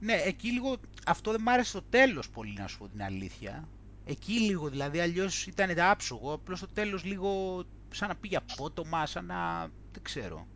Ναι, 0.00 0.14
εκεί 0.24 0.52
λίγο... 0.52 0.76
Αυτό 1.06 1.30
δεν 1.30 1.40
μ' 1.40 1.48
άρεσε 1.48 1.68
στο 1.68 1.82
τέλος 1.82 2.30
πολύ, 2.30 2.54
να 2.58 2.66
σου 2.66 2.78
πω 2.78 2.88
την 2.88 3.02
αλήθεια. 3.02 3.68
Εκεί 4.08 4.32
λίγο, 4.32 4.68
δηλαδή, 4.68 4.98
αλλιώς 5.00 5.46
ήταν 5.46 5.80
άψογο. 5.80 6.32
Απλώς 6.32 6.58
στο 6.58 6.68
τέλος 6.72 7.04
λίγο 7.04 7.62
σαν 7.90 8.08
να 8.08 8.16
πήγε 8.16 8.36
απότομα, 8.36 9.06
σαν 9.06 9.26
να... 9.26 9.60
Δεν 9.92 10.02
ξέρω. 10.02 10.46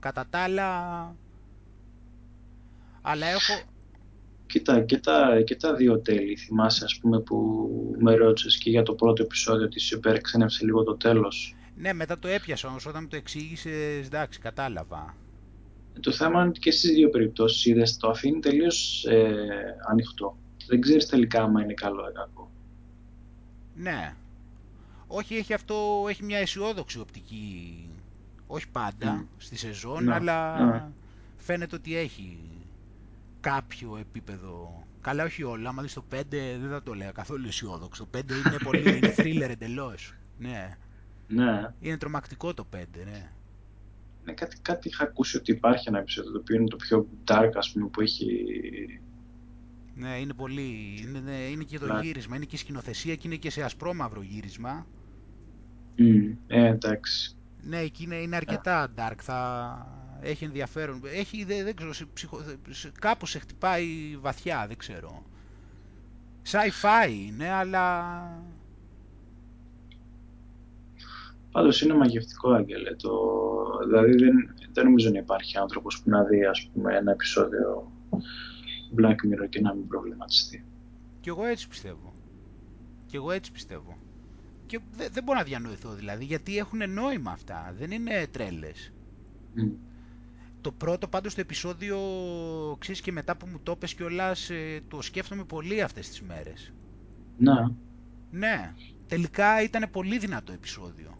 Κατά 0.00 0.26
τα 0.30 0.38
άλλα... 0.38 0.68
Αλλά 3.02 3.26
έχω... 3.26 3.62
Κοίτα, 4.46 4.80
και 4.80 4.98
τα, 4.98 5.42
και 5.42 5.56
τα 5.56 5.74
δύο 5.74 5.98
τέλη, 5.98 6.36
θυμάσαι 6.36 6.84
ας 6.84 6.98
πούμε 6.98 7.20
που 7.20 7.36
με 7.98 8.14
ρώτησες 8.14 8.58
και 8.58 8.70
για 8.70 8.82
το 8.82 8.94
πρώτο 8.94 9.22
επεισόδιο 9.22 9.64
ότι 9.64 9.80
σου 9.80 9.96
υπερξένευσε 9.96 10.64
λίγο 10.64 10.82
το 10.82 10.96
τέλος. 10.96 11.54
Ναι, 11.76 11.92
μετά 11.92 12.18
το 12.18 12.28
έπιασα 12.28 12.68
όμως, 12.68 12.86
όταν 12.86 13.02
μου 13.02 13.08
το 13.08 13.16
εξήγησες, 13.16 14.06
εντάξει, 14.06 14.38
κατάλαβα. 14.38 15.16
Το 16.00 16.12
θέμα 16.12 16.40
είναι 16.40 16.48
ότι 16.48 16.60
και 16.60 16.70
στις 16.70 16.90
δύο 16.90 17.08
περιπτώσεις 17.08 17.64
είδες 17.64 17.96
το 17.96 18.08
αφήνει 18.08 18.40
τελείως 18.40 19.04
ε, 19.04 19.34
ανοιχτό. 19.90 20.38
Δεν 20.66 20.80
ξέρεις 20.80 21.06
τελικά 21.06 21.42
άμα 21.42 21.62
είναι 21.62 21.74
καλό 21.74 22.08
ή 22.08 22.12
κακό. 22.12 22.50
Ναι. 23.74 24.14
Όχι, 25.06 25.34
έχει 25.34 25.54
αυτό, 25.54 26.06
έχει 26.08 26.24
μια 26.24 26.38
αισιόδοξη 26.38 26.98
οπτική. 27.00 27.88
Όχι 28.46 28.68
πάντα 28.68 29.12
Μμ. 29.12 29.24
στη 29.36 29.56
σεζόν, 29.56 30.04
Ναι, 30.04 30.14
αλλά 30.14 30.64
ναι. 30.64 30.84
φαίνεται 31.36 31.76
ότι 31.76 31.96
έχει 31.96 32.38
κάποιο 33.40 33.96
επίπεδο. 33.96 34.84
Καλά, 35.00 35.24
όχι 35.24 35.42
όλα. 35.42 35.68
Άμα 35.68 35.82
δεις 35.82 35.92
το 35.92 36.04
5 36.12 36.22
δεν 36.30 36.68
θα 36.70 36.82
το 36.82 36.94
λέω 36.94 37.12
καθόλου 37.12 37.46
αισιόδοξο. 37.46 38.06
Το 38.10 38.18
5 38.18 38.30
είναι 38.30 38.56
πολύ, 38.64 38.80
είναι 38.96 39.14
thriller 39.16 39.48
εντελώς. 39.50 40.14
Ναι. 40.38 40.76
Ναι, 41.28 41.72
Είναι 41.80 41.96
τρομακτικό 41.96 42.54
το 42.54 42.66
5, 42.76 42.84
ναι. 43.04 43.30
ναι 44.24 44.32
κάτι, 44.32 44.56
κάτι 44.62 44.88
είχα 44.88 45.04
ακούσει 45.04 45.36
ότι 45.36 45.50
υπάρχει 45.50 45.88
ένα 45.88 45.98
επεισόδιο 45.98 46.32
το 46.32 46.38
οποίο 46.38 46.56
είναι 46.56 46.68
το 46.68 46.76
πιο 46.76 47.06
dark 47.28 47.50
ας 47.54 47.72
πούμε 47.72 47.86
που 47.86 48.00
έχει... 48.00 48.26
Ναι, 49.96 50.18
είναι 50.20 50.34
πολύ. 50.34 50.98
Είναι, 51.02 51.20
ναι, 51.20 51.36
είναι 51.36 51.64
και 51.64 51.78
το 51.78 51.84
Πλάκα. 51.84 52.02
γύρισμα, 52.02 52.36
είναι 52.36 52.44
και 52.44 52.54
η 52.54 52.58
σκηνοθεσία 52.58 53.14
και 53.16 53.26
είναι 53.26 53.36
και 53.36 53.50
σε 53.50 53.62
ασπρόμαυρο 53.62 54.22
γύρισμα. 54.22 54.86
Μμ, 55.96 56.30
ε, 56.46 56.66
εντάξει. 56.66 57.36
Ναι, 57.62 57.78
εκεί 57.78 58.02
είναι, 58.02 58.16
είναι 58.16 58.36
αρκετά 58.36 58.92
dark, 58.96 59.16
θα 59.20 59.88
έχει 60.20 60.44
ενδιαφέρον. 60.44 61.00
Έχει, 61.14 61.44
δεν, 61.44 61.64
δεν 61.64 61.76
ξέρω, 61.76 61.92
σε 61.92 62.06
ψυχο, 62.12 62.40
σε, 62.70 62.92
κάπου 63.00 63.26
σε 63.26 63.38
χτυπάει 63.38 63.86
βαθιά, 64.20 64.64
δεν 64.68 64.76
ξέρω. 64.76 65.22
Sci-fi 66.50 67.26
είναι, 67.28 67.50
αλλά... 67.50 68.12
Πάντως 71.50 71.82
είναι 71.82 71.94
μαγευτικό, 71.94 72.50
Άγγελε. 72.50 72.94
Το... 72.94 73.10
Δηλαδή 73.86 74.16
δεν, 74.16 74.54
δεν 74.72 74.84
νομίζω 74.84 75.10
να 75.10 75.18
υπάρχει 75.18 75.58
άνθρωπος 75.58 76.00
που 76.00 76.10
να 76.10 76.24
δει 76.24 76.44
ας 76.44 76.70
πούμε, 76.72 76.96
ένα 76.96 77.12
επεισόδιο 77.12 77.92
Black 78.98 79.14
Mirror 79.14 79.48
και 79.48 79.60
να 79.60 79.74
μην 79.74 79.86
προβληματιστεί. 79.88 80.64
Κι 81.20 81.28
εγώ 81.28 81.44
έτσι 81.44 81.68
πιστεύω. 81.68 82.14
Κι 83.06 83.16
εγώ 83.16 83.30
έτσι 83.30 83.52
πιστεύω. 83.52 83.96
Και 84.66 84.80
δεν, 84.96 85.08
δεν 85.12 85.24
μπορώ 85.24 85.38
να 85.38 85.44
διανοηθώ 85.44 85.94
δηλαδή, 85.94 86.24
γιατί 86.24 86.58
έχουν 86.58 86.90
νόημα 86.90 87.30
αυτά, 87.30 87.74
δεν 87.78 87.90
είναι 87.90 88.26
τρέλες. 88.30 88.92
Μμ. 89.54 89.70
Το 90.60 90.72
πρώτο 90.72 91.08
πάντως 91.08 91.34
το 91.34 91.40
επεισόδιο, 91.40 91.98
ξέρεις 92.78 93.00
και 93.00 93.12
μετά 93.12 93.36
που 93.36 93.46
μου 93.46 93.60
το 93.62 93.76
πες 93.76 93.94
κιόλας, 93.94 94.50
ε, 94.50 94.82
το 94.88 95.02
σκέφτομαι 95.02 95.44
πολύ 95.44 95.82
αυτές 95.82 96.08
τις 96.08 96.22
μέρες. 96.22 96.72
Να, 97.38 97.72
Ναι, 98.30 98.72
τελικά 99.06 99.62
ήταν 99.62 99.90
πολύ 99.90 100.18
δυνατό 100.18 100.52
επεισόδιο. 100.52 101.18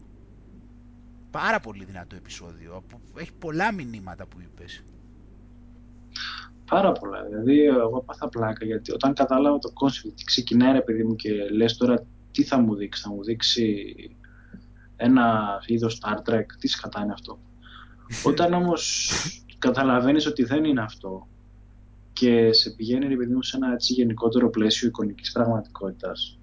Πάρα 1.31 1.59
πολύ 1.59 1.83
δυνατό 1.85 2.15
επεισόδιο. 2.15 2.83
που 2.87 2.99
Έχει 3.17 3.33
πολλά 3.33 3.73
μηνύματα 3.73 4.25
που 4.25 4.41
είπες. 4.41 4.83
Πάρα 6.65 6.91
πολλά. 6.91 7.23
Δηλαδή, 7.23 7.65
εγώ 7.65 8.03
πάθα 8.05 8.29
πλάκα 8.29 8.65
γιατί 8.65 8.91
όταν 8.91 9.13
κατάλαβα 9.13 9.57
το 9.57 9.73
concept, 9.81 10.11
τι 10.15 10.23
ξεκινάει 10.23 10.73
ρε 10.73 10.81
παιδί 10.81 11.03
μου 11.03 11.15
και 11.15 11.49
λες 11.51 11.77
τώρα 11.77 12.05
τι 12.31 12.43
θα 12.43 12.59
μου 12.59 12.75
δείξει, 12.75 13.01
θα 13.01 13.09
μου 13.09 13.23
δείξει 13.23 13.95
ένα 14.95 15.57
είδος 15.65 16.01
Star 16.01 16.29
Trek, 16.29 16.45
τι 16.59 16.67
σκατά 16.67 17.01
είναι 17.01 17.13
αυτό. 17.13 17.39
Όταν 18.29 18.53
όμως 18.53 19.11
καταλαβαίνεις 19.59 20.25
ότι 20.25 20.43
δεν 20.43 20.63
είναι 20.63 20.81
αυτό 20.81 21.27
και 22.13 22.53
σε 22.53 22.69
πηγαίνει 22.69 23.07
ρε 23.07 23.15
παιδί 23.15 23.33
μου 23.33 23.43
σε 23.43 23.57
ένα 23.57 23.73
έτσι 23.73 23.93
γενικότερο 23.93 24.49
πλαίσιο 24.49 24.87
εικονικής 24.87 25.31
πραγματικότητας, 25.31 26.39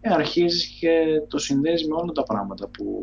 ε, 0.00 0.12
αρχίζεις 0.12 0.66
και 0.66 1.22
το 1.28 1.38
συνδέεις 1.38 1.86
με 1.86 1.94
όλα 1.94 2.12
τα 2.12 2.22
πράγματα 2.22 2.68
που 2.68 3.02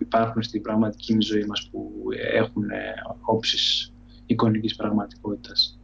υπάρχουν 0.00 0.42
στην 0.42 0.62
πραγματική 0.62 1.16
ζωή 1.20 1.44
μας 1.44 1.68
που 1.70 1.92
έχουν 2.32 2.70
ε, 2.70 2.94
όψεις 3.20 3.89
εικονικής 4.30 4.76
πραγματικότητας 4.76 5.78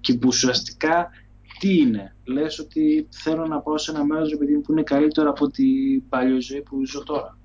και 0.00 0.14
που 0.14 0.26
ουσιαστικά 0.26 1.10
τι 1.58 1.78
είναι; 1.78 2.16
Λες 2.24 2.58
ότι 2.58 3.08
θέλω 3.10 3.46
να 3.46 3.60
πάω 3.60 3.78
σε 3.78 3.90
ένα 3.90 4.04
μέρος 4.04 4.28
ρε 4.28 4.36
παιδί 4.36 4.54
μου, 4.54 4.60
που 4.60 4.72
είναι 4.72 4.82
καλύτερο 4.82 5.30
από 5.30 5.50
την 5.50 6.08
παλιό 6.08 6.40
ζωή 6.40 6.62
που 6.62 6.86
ζω 6.86 7.02
τώρα. 7.02 7.38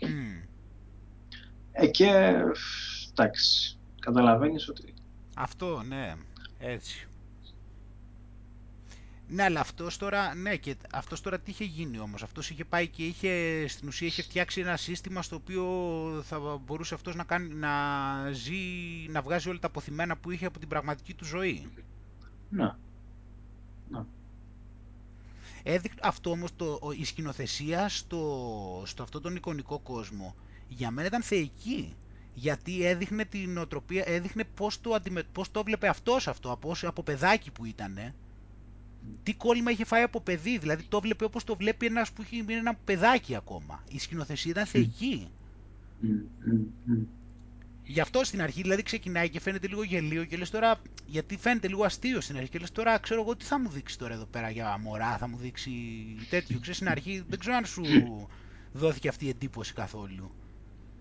Μμμ. 0.00 0.42
Ε, 1.72 1.86
και 1.86 2.34
εντάξει, 3.10 3.78
καταλαβαίνεις 4.00 4.68
ότι 4.68 4.94
Αυτό, 5.36 5.82
ναι, 5.88 6.14
έτσι. 6.58 7.07
Ναι, 9.30 9.42
αλλά 9.42 9.60
αυτός 9.60 9.96
τώρα, 9.96 10.34
ναι, 10.34 10.56
και 10.56 10.76
αυτός 10.92 11.20
τώρα 11.20 11.40
τι 11.40 11.50
είχε 11.50 11.64
γίνει 11.64 11.98
όμως; 11.98 12.22
Αυτός 12.22 12.50
είχε 12.50 12.64
πάει 12.64 12.88
και 12.88 13.04
είχε, 13.06 13.64
στην 13.68 13.88
ουσία 13.88 14.06
είχε 14.06 14.22
φτιάξει 14.22 14.60
ένα 14.60 14.76
σύστημα 14.76 15.22
στο 15.22 15.36
οποίο 15.36 15.64
θα 16.26 16.38
μπορούσε 16.64 16.94
αυτός 16.94 17.14
να, 17.14 17.24
κάνει, 17.24 17.54
να 17.54 17.70
ζει, 18.32 18.54
να 19.08 19.22
βγάζει 19.22 19.48
όλα 19.48 19.58
τα 19.58 19.66
αποθυμένα 19.66 20.16
που 20.16 20.30
είχε 20.30 20.46
από 20.46 20.58
την 20.58 20.68
πραγματική 20.68 21.14
του 21.14 21.24
ζωή. 21.24 21.68
να, 22.48 22.78
να. 23.88 24.06
Έδειξε 25.62 25.98
αυτό 26.02 26.30
όμως 26.30 26.50
το, 26.56 26.78
ο- 26.82 26.92
η 26.92 27.04
σκηνοθεσία 27.04 27.88
στο, 27.88 28.82
στο 28.86 29.02
αυτό 29.02 29.20
τον 29.20 29.36
εικονικό 29.36 29.78
κόσμο 29.78 30.34
για 30.68 30.90
μένα 30.90 31.06
ήταν 31.08 31.22
θεϊκή. 31.22 31.96
Γιατί 32.34 32.84
έδειχνε 32.84 33.24
την 33.24 33.58
οτροπία, 33.58 34.02
έδειχνε 34.06 34.44
πώς 34.44 34.80
το, 34.80 34.92
αντιμε, 34.94 35.22
πώς 35.22 35.50
το 35.50 35.62
βλέπε 35.64 35.88
αυτός 35.88 36.28
αυτό, 36.28 36.52
από, 36.52 36.68
όσο- 36.70 36.88
από 36.88 37.02
παιδάκι 37.02 37.50
που 37.50 37.64
ήτανε. 37.64 38.14
Τι 39.22 39.34
κόλλημα 39.34 39.70
είχε 39.70 39.84
φάει 39.84 40.02
από 40.02 40.20
παιδί, 40.20 40.58
δηλαδή 40.58 40.82
το 40.88 41.00
βλέπει 41.00 41.24
όπως 41.24 41.44
το 41.44 41.56
βλέπει 41.56 41.86
ένας 41.86 42.12
που 42.12 42.22
έχει, 42.22 42.36
είναι 42.36 42.54
ένα 42.54 42.74
παιδάκι 42.74 43.34
ακόμα. 43.34 43.84
Η 43.88 43.98
σκηνοθεσία 43.98 44.50
ήταν 44.50 44.66
θεϊκή. 44.66 45.28
Μ, 46.00 46.06
μ, 46.06 46.92
μ. 46.92 47.02
Γι' 47.84 48.00
αυτό 48.00 48.24
στην 48.24 48.42
αρχή 48.42 48.62
δηλαδή 48.62 48.82
ξεκινάει 48.82 49.28
και 49.28 49.40
φαίνεται 49.40 49.68
λίγο 49.68 49.82
γελίο 49.82 50.24
και 50.24 50.36
λες 50.36 50.50
τώρα, 50.50 50.80
γιατί 51.06 51.36
φαίνεται 51.36 51.68
λίγο 51.68 51.84
αστείο 51.84 52.20
στην 52.20 52.36
αρχή 52.36 52.48
και 52.48 52.58
λες 52.58 52.72
τώρα 52.72 52.98
ξέρω 52.98 53.20
εγώ 53.20 53.36
τι 53.36 53.44
θα 53.44 53.60
μου 53.60 53.68
δείξει 53.68 53.98
τώρα 53.98 54.14
εδώ 54.14 54.24
πέρα 54.24 54.50
για 54.50 54.78
μωρά, 54.78 55.16
θα 55.16 55.28
μου 55.28 55.36
δείξει 55.36 55.70
τέτοιο. 56.30 56.58
Ξέρεις 56.58 56.76
στην 56.76 56.88
αρχή 56.88 57.24
δεν 57.28 57.38
ξέρω 57.38 57.56
αν 57.56 57.64
σου 57.64 57.82
δόθηκε 58.72 59.08
αυτή 59.08 59.24
η 59.24 59.28
εντύπωση 59.28 59.72
καθόλου. 59.72 60.30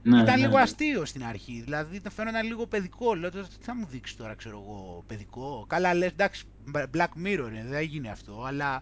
Ναι, 0.08 0.22
Ήταν 0.22 0.40
ναι, 0.40 0.46
λίγο 0.46 0.58
ναι. 0.58 0.62
αστείο 0.62 1.06
στην 1.06 1.24
αρχή, 1.24 1.62
δηλαδή 1.62 2.02
το 2.02 2.10
φαίνονταν 2.10 2.46
λίγο 2.46 2.66
παιδικό. 2.66 3.16
Λέω 3.16 3.32
τώρα, 3.32 3.48
τι 3.48 3.56
θα 3.66 3.76
μου 3.76 3.86
δείξει 3.86 4.18
τώρα, 4.18 4.36
ξέρω 4.36 4.64
εγώ, 4.66 5.04
παιδικό. 5.08 5.66
Καλά, 5.68 5.94
λες 5.94 6.10
εντάξει, 6.10 6.44
Black 6.74 7.26
Mirror 7.26 7.48
είναι, 7.50 7.64
δεν 7.68 7.74
έγινε 7.74 8.10
αυτό, 8.10 8.44
αλλά 8.44 8.82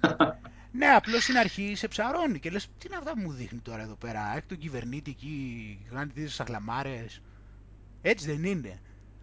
ναι, 0.78 0.86
απλώς 0.86 1.22
στην 1.22 1.36
αρχή 1.36 1.74
σε 1.74 1.88
ψαρώνει 1.88 2.38
και 2.38 2.50
λες 2.50 2.66
τι 2.78 2.86
είναι 2.86 2.96
αυτά 2.96 3.12
που 3.12 3.20
μου 3.20 3.32
δείχνει 3.32 3.58
τώρα 3.58 3.82
εδώ 3.82 3.94
πέρα. 3.94 4.32
Έχει 4.36 4.46
τον 4.46 4.58
κυβερνήτη 4.58 5.10
εκεί, 5.10 5.78
κάνει 5.92 6.12
τις 6.12 6.34
σαχλαμάρες. 6.34 7.22
Έτσι 8.02 8.26
δεν 8.26 8.44
είναι. 8.44 8.80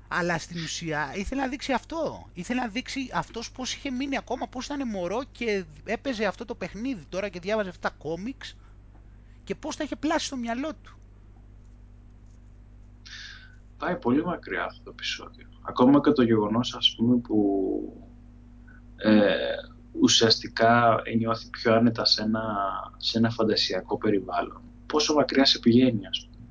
Αλλά 0.08 0.38
στην 0.38 0.64
ουσία 0.64 1.12
ήθελε 1.16 1.42
να 1.42 1.48
δείξει 1.48 1.72
αυτό. 1.72 2.30
Ήθελε 2.34 2.62
να 2.62 2.68
δείξει 2.68 3.10
αυτός 3.14 3.52
πώς 3.52 3.74
είχε 3.74 3.92
μείνει 3.92 4.18
ακόμα, 4.18 4.48
πώς 4.48 4.66
ήταν 4.66 4.88
μωρό 4.88 5.24
και 5.32 5.64
έπαιζε 5.86 6.26
αυτό 6.26 6.46
το 6.46 6.56
παιχνίδι 6.56 7.06
τώρα 7.10 7.30
και 7.30 7.40
διάβαζε 7.40 7.70
αυτά 7.70 7.90
τα 7.90 7.96
κόμιξ 7.98 8.58
και 9.44 9.56
πώς 9.56 9.76
τα 9.76 9.84
είχε 9.84 9.96
πλάσει 9.96 10.26
στο 10.26 10.36
μυαλό 10.36 10.74
του. 10.74 10.98
Πάει 13.84 13.96
πολύ 13.96 14.26
μακριά 14.26 14.64
αυτό 14.64 14.84
το 14.84 14.90
επεισόδιο. 14.90 15.48
Ακόμα 15.62 16.02
και 16.02 16.12
το 16.12 16.24
γεγονός 16.24 16.76
ας 16.76 16.96
πούμε 16.98 17.16
που 17.18 17.38
ε, 18.96 19.34
ουσιαστικά 20.02 21.02
νιώθει 21.18 21.50
πιο 21.50 21.74
άνετα 21.74 22.06
σε 22.06 22.22
ένα, 22.22 22.44
σε 22.98 23.18
ένα 23.18 23.30
φαντασιακό 23.30 23.98
περιβάλλον. 23.98 24.62
Πόσο 24.86 25.14
μακριά 25.14 25.46
σε 25.46 25.60
πηγαίνει 25.60 26.08
ας 26.08 26.28
πούμε. 26.28 26.48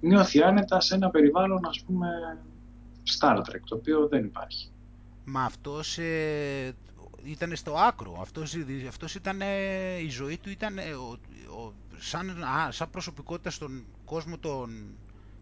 Νιώθει 0.00 0.42
άνετα 0.42 0.80
σε 0.80 0.94
ένα 0.94 1.10
περιβάλλον 1.10 1.66
ας 1.66 1.82
πούμε 1.86 2.08
Star 3.18 3.38
Trek 3.38 3.60
το 3.64 3.74
οποίο 3.74 4.08
δεν 4.08 4.24
υπάρχει. 4.24 4.70
Μα 5.24 5.42
αυτός 5.42 5.98
ε, 5.98 6.74
ήταν 7.24 7.56
στο 7.56 7.74
άκρο. 7.74 8.18
Αυτός, 8.20 8.56
αυτός 8.88 9.14
ήταν, 9.14 9.40
ε, 9.40 9.96
η 9.98 10.08
ζωή 10.08 10.38
του 10.38 10.50
ήταν 10.50 10.78
ε, 10.78 10.92
ο, 10.92 11.18
ο, 11.64 11.72
σαν, 11.98 12.42
α, 12.42 12.70
σαν 12.70 12.90
προσωπικότητα 12.90 13.50
στον 13.50 13.84
κόσμο 14.04 14.38
τον 14.38 14.70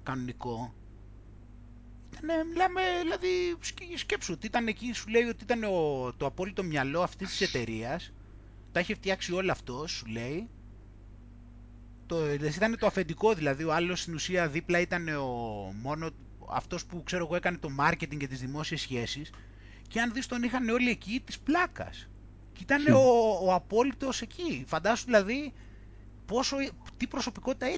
κανονικό. 0.09 0.75
Ήταν 2.13 2.27
Ναι, 2.27 2.45
μιλάμε, 2.45 2.81
δηλαδή, 3.03 3.29
σκέψου 3.97 4.33
ότι 4.33 4.47
ήταν 4.47 4.67
εκεί, 4.67 4.93
σου 4.93 5.09
λέει 5.09 5.23
ότι 5.23 5.43
ήταν 5.45 5.63
ο, 5.65 6.13
το 6.17 6.27
απόλυτο 6.27 6.63
μυαλό 6.63 7.03
αυτής 7.03 7.29
της 7.29 7.41
εταιρείας. 7.41 8.13
Τα 8.73 8.81
είχε 8.81 8.95
φτιάξει 8.95 9.33
όλο 9.33 9.51
αυτό, 9.51 9.87
σου 9.87 10.07
λέει. 10.07 10.49
Το, 12.07 12.33
ήταν 12.33 12.79
το 12.79 12.87
αφεντικό, 12.87 13.35
δηλαδή, 13.35 13.65
ο 13.65 13.75
άλλος 13.75 14.01
στην 14.01 14.15
ουσία 14.15 14.49
δίπλα 14.49 14.81
ήταν 14.81 15.09
ο 15.09 15.27
μόνο 15.83 16.11
αυτός 16.51 16.87
που 16.87 17.03
ξέρω 17.03 17.25
εγώ 17.25 17.37
έκανε 17.37 17.59
το 17.59 17.69
marketing 17.81 18.17
και 18.17 18.27
τις 18.27 18.41
δημόσιες 18.41 18.81
σχέσεις 18.81 19.31
και 19.89 20.01
αν 20.01 20.13
δεις 20.13 20.27
τον 20.27 20.43
είχαν 20.43 20.69
όλοι 20.69 20.91
εκεί 20.91 21.23
της 21.25 21.39
πλάκας. 21.39 22.09
Και 22.53 22.63
ήταν 22.63 22.95
ο, 22.95 23.01
ο 23.47 23.55
απόλυτος 23.55 24.21
εκεί. 24.23 24.65
Φαντάσου 24.67 25.05
δηλαδή 25.05 25.53
πόσο, 26.27 26.57
τι 26.97 27.07
προσωπικότητα 27.07 27.71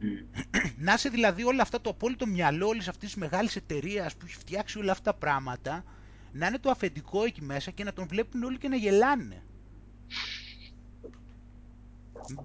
ήτανε. 0.00 0.26
να 0.86 0.92
είσαι 0.92 1.08
δηλαδή 1.08 1.44
όλα 1.44 1.62
αυτά 1.62 1.80
το 1.80 1.90
απόλυτο 1.90 2.26
μυαλό 2.26 2.66
όλης 2.66 2.88
αυτής 2.88 3.08
της 3.08 3.18
μεγάλης 3.18 3.56
εταιρείας 3.56 4.16
που 4.16 4.26
έχει 4.26 4.36
φτιάξει 4.36 4.78
όλα 4.78 4.92
αυτά 4.92 5.12
τα 5.12 5.18
πράγματα, 5.18 5.84
να 6.32 6.46
είναι 6.46 6.58
το 6.58 6.70
αφεντικό 6.70 7.24
εκεί 7.24 7.42
μέσα 7.42 7.70
και 7.70 7.84
να 7.84 7.92
τον 7.92 8.06
βλέπουν 8.06 8.42
όλοι 8.42 8.58
και 8.58 8.68
να 8.68 8.76
γελάνε. 8.76 9.42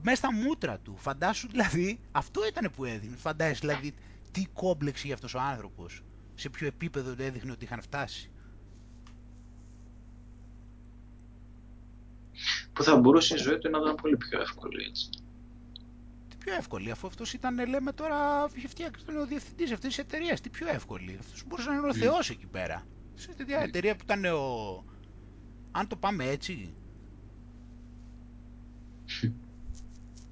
Μέσα 0.02 0.16
στα 0.16 0.34
μούτρα 0.34 0.80
του. 0.80 0.96
Φαντάσου 0.98 1.48
δηλαδή, 1.48 2.00
αυτό 2.12 2.48
ήταν 2.48 2.72
που 2.72 2.86
έδινε. 2.86 3.16
Φαντάζεσαι 3.16 3.60
δηλαδή 3.60 3.94
τι 4.32 4.46
κόμπλεξ 4.54 5.04
είχε 5.04 5.14
αυτός 5.14 5.34
ο 5.34 5.40
άνθρωπος. 5.40 6.04
Σε 6.36 6.50
ποιο 6.50 6.68
επίπεδο 6.68 7.24
έδειχνε 7.24 7.52
ότι 7.52 7.64
είχαν 7.64 7.82
φτάσει. 7.82 8.32
Που 12.74 12.84
θα 12.84 12.98
μπορούσε 12.98 13.34
η 13.34 13.38
ζωή 13.38 13.58
του 13.58 13.70
να 13.70 13.78
ήταν 13.78 13.96
πολύ 13.96 14.18
πιο 14.18 14.42
εύκολη 14.42 14.84
έτσι 14.84 15.10
πιο 16.44 16.54
εύκολη, 16.54 16.92
αφού 16.92 17.08
αυτός 17.08 17.34
ήταν, 17.34 17.68
λέμε 17.68 17.92
τώρα, 17.92 18.48
είχε 18.54 18.68
φτιάξει 18.68 19.06
τον 19.06 19.28
διευθυντής 19.28 19.72
αυτής 19.72 19.88
της 19.88 19.98
εταιρείας. 19.98 20.42
Τι 20.42 20.50
πιο 20.50 20.68
εύκολη. 20.68 21.18
Αυτός 21.20 21.44
μπορούσε 21.48 21.70
να 21.70 21.76
είναι 21.76 21.88
ο 21.88 21.94
Θεός 21.94 22.30
εκεί 22.30 22.46
πέρα. 22.46 22.86
Σε 23.16 23.34
τέτοια 23.34 23.60
εταιρεία 23.60 23.96
που 23.96 24.04
ήταν 24.04 24.26
ο. 24.26 24.84
Αν 25.72 25.88
το 25.88 25.96
πάμε 25.96 26.26
έτσι. 26.26 26.74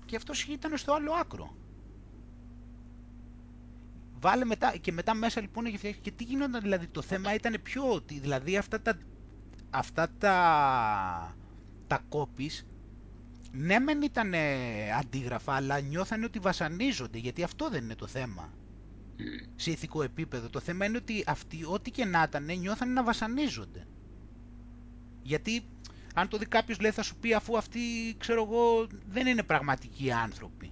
και 0.06 0.16
αυτός 0.16 0.44
ήταν 0.44 0.78
στο 0.78 0.94
άλλο 0.94 1.12
άκρο. 1.12 1.56
Βάλε 4.20 4.46
μετά, 4.46 4.78
και 4.78 4.92
μετά 4.92 5.14
μέσα 5.14 5.42
λοιπόν 5.42 5.66
είχε 5.66 5.78
φτιάξει. 5.78 6.00
Και 6.00 6.12
τι 6.12 6.24
γινόταν 6.24 6.62
δηλαδή, 6.62 6.88
το 6.88 7.02
θέμα 7.02 7.34
ήταν 7.34 7.60
πιο 7.64 7.92
ότι 7.92 8.20
δηλαδή 8.20 8.58
αυτά 8.58 8.82
τα. 8.82 8.98
Αυτά 9.70 10.10
τα. 10.18 11.36
Τα 11.88 12.04
κόπης 12.10 12.66
ναι 13.52 13.80
μεν 13.80 14.02
ήταν 14.02 14.34
αντίγραφα, 15.00 15.54
αλλά 15.54 15.80
νιώθανε 15.80 16.26
ότι 16.26 16.40
βασανίζονται, 16.40 17.18
γιατί 17.18 17.44
αυτό 17.44 17.70
δεν 17.70 17.84
είναι 17.84 17.96
το 17.96 18.08
θέμα. 18.08 18.54
Σε 19.56 19.72
ηθικό 19.72 20.04
επίπεδο. 20.04 20.50
Το 20.50 20.60
θέμα 20.60 20.86
είναι 20.86 20.98
ότι 20.98 21.24
αυτοί, 21.28 21.66
ό,τι 21.66 21.92
και 21.92 22.06
να 22.06 22.24
ήταν, 22.24 22.44
νιώθανε 22.60 22.94
να 22.94 23.04
βασανίζονται. 23.04 23.88
Γιατί, 25.22 25.64
αν 26.14 26.28
το 26.28 26.38
δει 26.38 26.46
κάποιος 26.46 26.80
λέει, 26.80 26.92
θα 26.92 27.04
σου 27.04 27.16
πει 27.16 27.34
αφού 27.34 27.58
αυτοί, 27.58 27.80
ξέρω 28.18 28.44
εγώ, 28.44 28.88
δεν 29.08 29.28
είναι 29.28 29.44
πραγματικοί 29.44 30.12
άνθρωποι. 30.12 30.72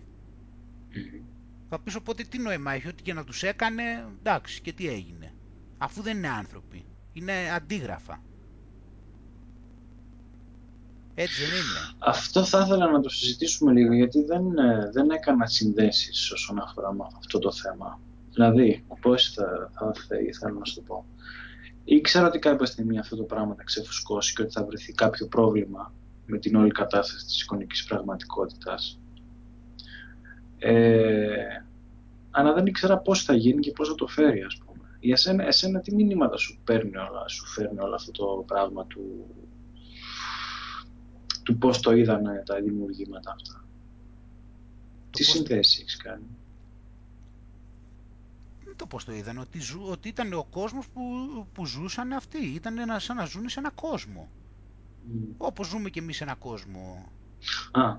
Θα 1.69 1.80
πεις 1.80 1.95
οπότε 1.95 2.23
τι 2.23 2.38
νόημα 2.38 2.71
έχει, 2.71 2.88
ό,τι 2.88 3.03
και 3.03 3.13
να 3.13 3.23
τους 3.23 3.43
έκανε, 3.43 3.84
εντάξει, 4.19 4.61
και 4.61 4.73
τι 4.73 4.88
έγινε. 4.88 5.34
Αφού 5.78 6.01
δεν 6.01 6.17
είναι 6.17 6.30
άνθρωποι. 6.30 6.86
Είναι 7.13 7.51
αντίγραφα. 7.51 8.23
Έτσι 11.20 11.41
δεν 11.41 11.49
είναι. 11.49 11.95
Αυτό 11.99 12.43
θα 12.43 12.61
ήθελα 12.65 12.91
να 12.91 12.99
το 12.99 13.09
συζητήσουμε 13.09 13.72
λίγο, 13.72 13.93
γιατί 13.93 14.24
δεν, 14.24 14.57
ε, 14.57 14.89
δεν 14.91 15.09
έκανα 15.09 15.45
συνδέσεις 15.45 16.32
όσον 16.32 16.59
αφορά 16.59 16.93
με 16.93 17.03
αυτό 17.18 17.39
το 17.39 17.51
θέμα. 17.51 17.99
Δηλαδή, 18.32 18.86
πώς 19.01 19.34
θα, 19.34 19.72
θα, 19.74 19.91
θα 20.07 20.15
ήθελα 20.20 20.51
να 20.51 20.65
σου 20.65 20.76
το 20.76 20.82
πω. 20.82 21.05
Ήξερα 21.84 22.28
ότι 22.28 22.39
κάποια 22.39 22.65
στιγμή 22.65 22.99
αυτό 22.99 23.15
το 23.15 23.24
πράγμα 23.24 23.55
θα 23.55 23.63
ξεφουσκώσει 23.63 24.34
και 24.34 24.41
ότι 24.41 24.51
θα 24.51 24.65
βρεθεί 24.65 24.93
κάποιο 24.93 25.28
πρόβλημα 25.28 25.93
με 26.26 26.38
την 26.38 26.55
όλη 26.55 26.72
κατάσταση 26.72 27.26
της 27.26 27.41
εικονικής 27.41 27.84
πραγματικότητας. 27.84 28.99
Ε, 30.57 31.28
αλλά 32.32 32.53
δεν 32.53 32.65
ήξερα 32.65 32.97
πώς 32.97 33.24
θα 33.24 33.34
γίνει 33.34 33.59
και 33.59 33.72
πώς 33.72 33.88
θα 33.88 33.95
το 33.95 34.07
φέρει, 34.07 34.43
ας 34.43 34.57
πούμε. 34.57 34.97
Για 34.99 35.13
εσένα, 35.13 35.45
εσένα 35.45 35.80
τι 35.80 35.95
μηνύματα 35.95 36.38
σου, 36.38 36.59
παίρνει 36.63 36.91
σου 37.28 37.45
φέρνει 37.45 37.80
όλο 37.80 37.95
αυτό 37.95 38.11
το 38.11 38.43
πράγμα 38.47 38.86
του, 38.86 39.26
του 41.47 41.57
πώς 41.57 41.79
το 41.79 41.91
είδαν 41.91 42.23
τα 42.45 42.61
δημιουργήματα 42.61 43.31
αυτά. 43.31 43.63
Τι 45.11 45.23
πώς... 45.23 45.31
συνθέσεις 45.31 45.79
έχεις 45.79 45.97
κάνει; 45.97 46.25
Το 48.75 48.85
πώς 48.85 49.05
το 49.05 49.11
είδαν, 49.11 49.37
ότι, 49.37 49.59
ζου, 49.59 49.81
ότι 49.89 50.07
ήταν 50.07 50.33
ο 50.33 50.43
κόσμος 50.49 50.87
που, 50.87 51.01
που 51.53 51.65
ζούσαν 51.65 52.13
αυτοί. 52.13 52.45
Ήταν 52.45 52.77
ένα, 52.77 52.99
σαν 52.99 53.15
να 53.15 53.25
ζουν 53.25 53.49
σε 53.49 53.59
ένα 53.59 53.69
κόσμο. 53.69 54.27
Mm. 54.27 55.33
Όπως 55.37 55.67
ζούμε 55.67 55.89
και 55.89 55.99
εμείς 55.99 56.15
σε 56.15 56.23
ένα 56.23 56.35
κόσμο. 56.35 57.11
Α, 57.71 57.97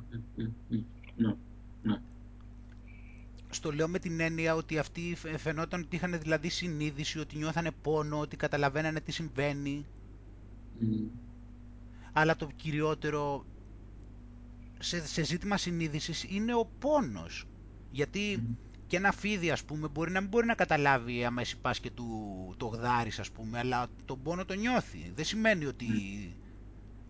ναι, 1.16 1.34
ναι. 1.82 2.00
Στο 3.50 3.72
λέω 3.72 3.88
με 3.88 3.98
την 3.98 4.20
έννοια 4.20 4.54
ότι 4.54 4.78
αυτοί 4.78 5.16
φαινόταν 5.36 5.80
ότι 5.80 5.96
είχαν 5.96 6.20
δηλαδή 6.20 6.48
συνείδηση, 6.48 7.18
ότι 7.18 7.36
νιώθανε 7.36 7.70
πόνο, 7.82 8.18
ότι 8.18 8.36
καταλαβαίνανε 8.36 9.00
τι 9.00 9.12
συμβαίνει. 9.12 9.86
Mm 10.80 11.26
αλλά 12.12 12.36
το 12.36 12.48
κυριότερο 12.56 13.46
σε, 14.78 15.06
σε 15.06 15.24
ζήτημα 15.24 15.56
συνείδησης 15.56 16.24
είναι 16.28 16.54
ο 16.54 16.70
πόνος. 16.78 17.44
Γιατί 17.90 18.42
και 18.86 18.96
ένα 18.96 19.12
φίδι 19.12 19.50
ας 19.50 19.64
πούμε 19.64 19.88
μπορεί 19.88 20.10
να 20.10 20.20
μην 20.20 20.28
μπορεί 20.28 20.46
να 20.46 20.54
καταλάβει 20.54 21.24
άμα 21.24 21.40
εσύ 21.40 21.58
πας 21.58 21.80
και 21.80 21.90
του 21.90 22.06
το 22.56 22.66
γδάρεις 22.66 23.18
ας 23.18 23.30
πούμε, 23.30 23.58
αλλά 23.58 23.86
τον 24.04 24.22
πόνο 24.22 24.44
το 24.44 24.54
νιώθει. 24.54 25.12
Δεν 25.14 25.24
σημαίνει 25.24 25.64
ότι... 25.64 25.86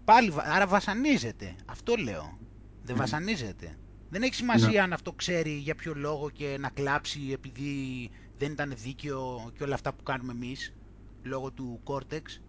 Πάλι, 0.04 0.32
άρα 0.36 0.66
βασανίζεται. 0.66 1.54
Αυτό 1.66 1.94
λέω. 1.96 2.38
Δεν 2.82 2.96
βασανίζεται. 2.96 3.78
Δεν 4.10 4.22
έχει 4.22 4.34
σημασία 4.34 4.68
ναι. 4.68 4.80
αν 4.80 4.92
αυτό 4.92 5.12
ξέρει 5.12 5.50
για 5.50 5.74
ποιο 5.74 5.94
λόγο 5.94 6.30
και 6.30 6.56
να 6.60 6.68
κλάψει 6.68 7.20
επειδή 7.32 8.10
δεν 8.38 8.52
ήταν 8.52 8.74
δίκαιο 8.76 9.50
και 9.56 9.62
όλα 9.62 9.74
αυτά 9.74 9.92
που 9.92 10.02
κάνουμε 10.02 10.32
εμείς 10.32 10.74
λόγω 11.22 11.50
του 11.50 11.80
κόρτεξ. 11.84 12.40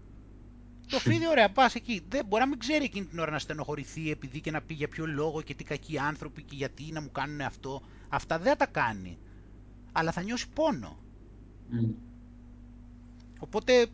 Το 0.89 0.99
φίδι, 0.99 1.27
ωραία, 1.27 1.51
πας 1.51 1.75
εκεί. 1.75 2.01
Δεν 2.09 2.25
μπορεί 2.25 2.41
να 2.43 2.47
μην 2.49 2.59
ξέρει 2.59 2.83
εκείνη 2.83 3.05
την 3.05 3.19
ώρα 3.19 3.31
να 3.31 3.39
στενοχωρηθεί 3.39 4.11
επειδή 4.11 4.39
και 4.41 4.51
να 4.51 4.61
πει 4.61 4.73
για 4.73 4.87
ποιο 4.87 5.05
λόγο 5.05 5.41
και 5.41 5.53
τι 5.55 5.63
κακοί 5.63 5.99
άνθρωποι 5.99 6.43
και 6.43 6.55
γιατί 6.55 6.91
να 6.91 7.01
μου 7.01 7.11
κάνουν 7.11 7.41
αυτό. 7.41 7.81
Αυτά 8.09 8.39
δεν 8.39 8.57
τα 8.57 8.65
κάνει. 8.65 9.17
Αλλά 9.91 10.11
θα 10.11 10.21
νιώσει 10.21 10.49
πόνο. 10.49 10.99
Mm. 11.71 11.93
Οπότε, 13.39 13.87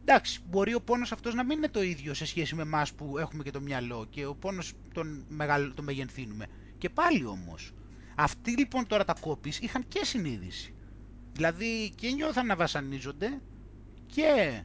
εντάξει, 0.00 0.40
μπορεί 0.50 0.74
ο 0.74 0.80
πόνος 0.80 1.12
αυτός 1.12 1.34
να 1.34 1.44
μην 1.44 1.56
είναι 1.56 1.68
το 1.68 1.82
ίδιο 1.82 2.14
σε 2.14 2.26
σχέση 2.26 2.54
με 2.54 2.62
εμάς 2.62 2.92
που 2.92 3.18
έχουμε 3.18 3.42
και 3.42 3.50
το 3.50 3.60
μυαλό 3.60 4.06
και 4.10 4.26
ο 4.26 4.34
πόνος 4.34 4.72
τον, 4.94 5.24
μεγαλ, 5.28 5.74
τον 5.74 5.84
μεγενθύνουμε. 5.84 6.46
Και 6.78 6.88
πάλι 6.88 7.24
όμως, 7.24 7.72
αυτοί 8.16 8.50
λοιπόν 8.58 8.86
τώρα 8.86 9.04
τα 9.04 9.14
κόπης 9.20 9.58
είχαν 9.58 9.84
και 9.88 10.04
συνείδηση. 10.04 10.74
Δηλαδή 11.32 11.92
και 11.94 12.10
νιώθαν 12.10 12.46
να 12.46 12.56
βασανίζονται 12.56 13.40
και 14.06 14.62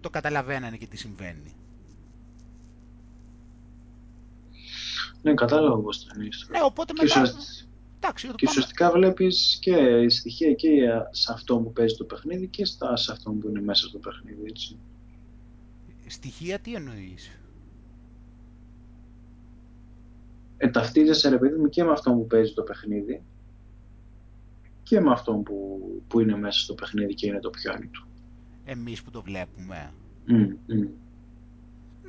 το 0.00 0.10
καταλαβαίνανε 0.10 0.76
και 0.76 0.86
τι 0.86 0.96
συμβαίνει. 0.96 1.54
Ναι, 5.22 5.34
κατάλαβα 5.34 5.78
πώς 5.82 6.04
το 6.04 6.10
εννοείς. 6.12 6.48
Ναι, 6.50 6.58
οπότε 6.62 6.92
και 6.92 7.02
μετά... 7.02 7.32
Εντάξει, 8.02 8.28
και 8.28 8.46
ουσιαστικά 8.48 8.90
βλέπεις 8.90 9.58
και 9.60 10.08
στοιχεία 10.08 10.54
και 10.54 10.68
σε 11.10 11.32
αυτό 11.32 11.58
που 11.58 11.72
παίζει 11.72 11.96
το 11.96 12.04
παιχνίδι 12.04 12.48
και 12.48 12.64
στα, 12.64 12.96
σε 12.96 13.12
αυτό 13.12 13.30
που 13.30 13.48
είναι 13.48 13.60
μέσα 13.60 13.86
στο 13.86 13.98
παιχνίδι, 13.98 14.44
έτσι. 14.48 14.78
Στοιχεία 16.06 16.58
τι 16.58 16.74
εννοείς; 16.74 17.30
Ε, 20.56 20.68
ταυτίζεσαι 20.68 21.28
ρε 21.28 21.38
παιδί 21.38 21.58
μου 21.58 21.68
και 21.68 21.84
με 21.84 21.90
αυτό 21.92 22.12
που 22.12 22.26
παίζει 22.26 22.54
το 22.54 22.62
παιχνίδι 22.62 23.22
και 24.82 25.00
με 25.00 25.10
αυτό 25.10 25.32
που, 25.32 25.80
που 26.08 26.20
είναι 26.20 26.36
μέσα 26.36 26.60
στο 26.60 26.74
παιχνίδι 26.74 27.14
και 27.14 27.26
είναι 27.26 27.40
το 27.40 27.50
πιόνι 27.50 27.86
του 27.86 28.09
εμείς 28.70 29.02
που 29.02 29.10
το 29.10 29.22
βλέπουμε. 29.22 29.92
Mm, 30.28 30.56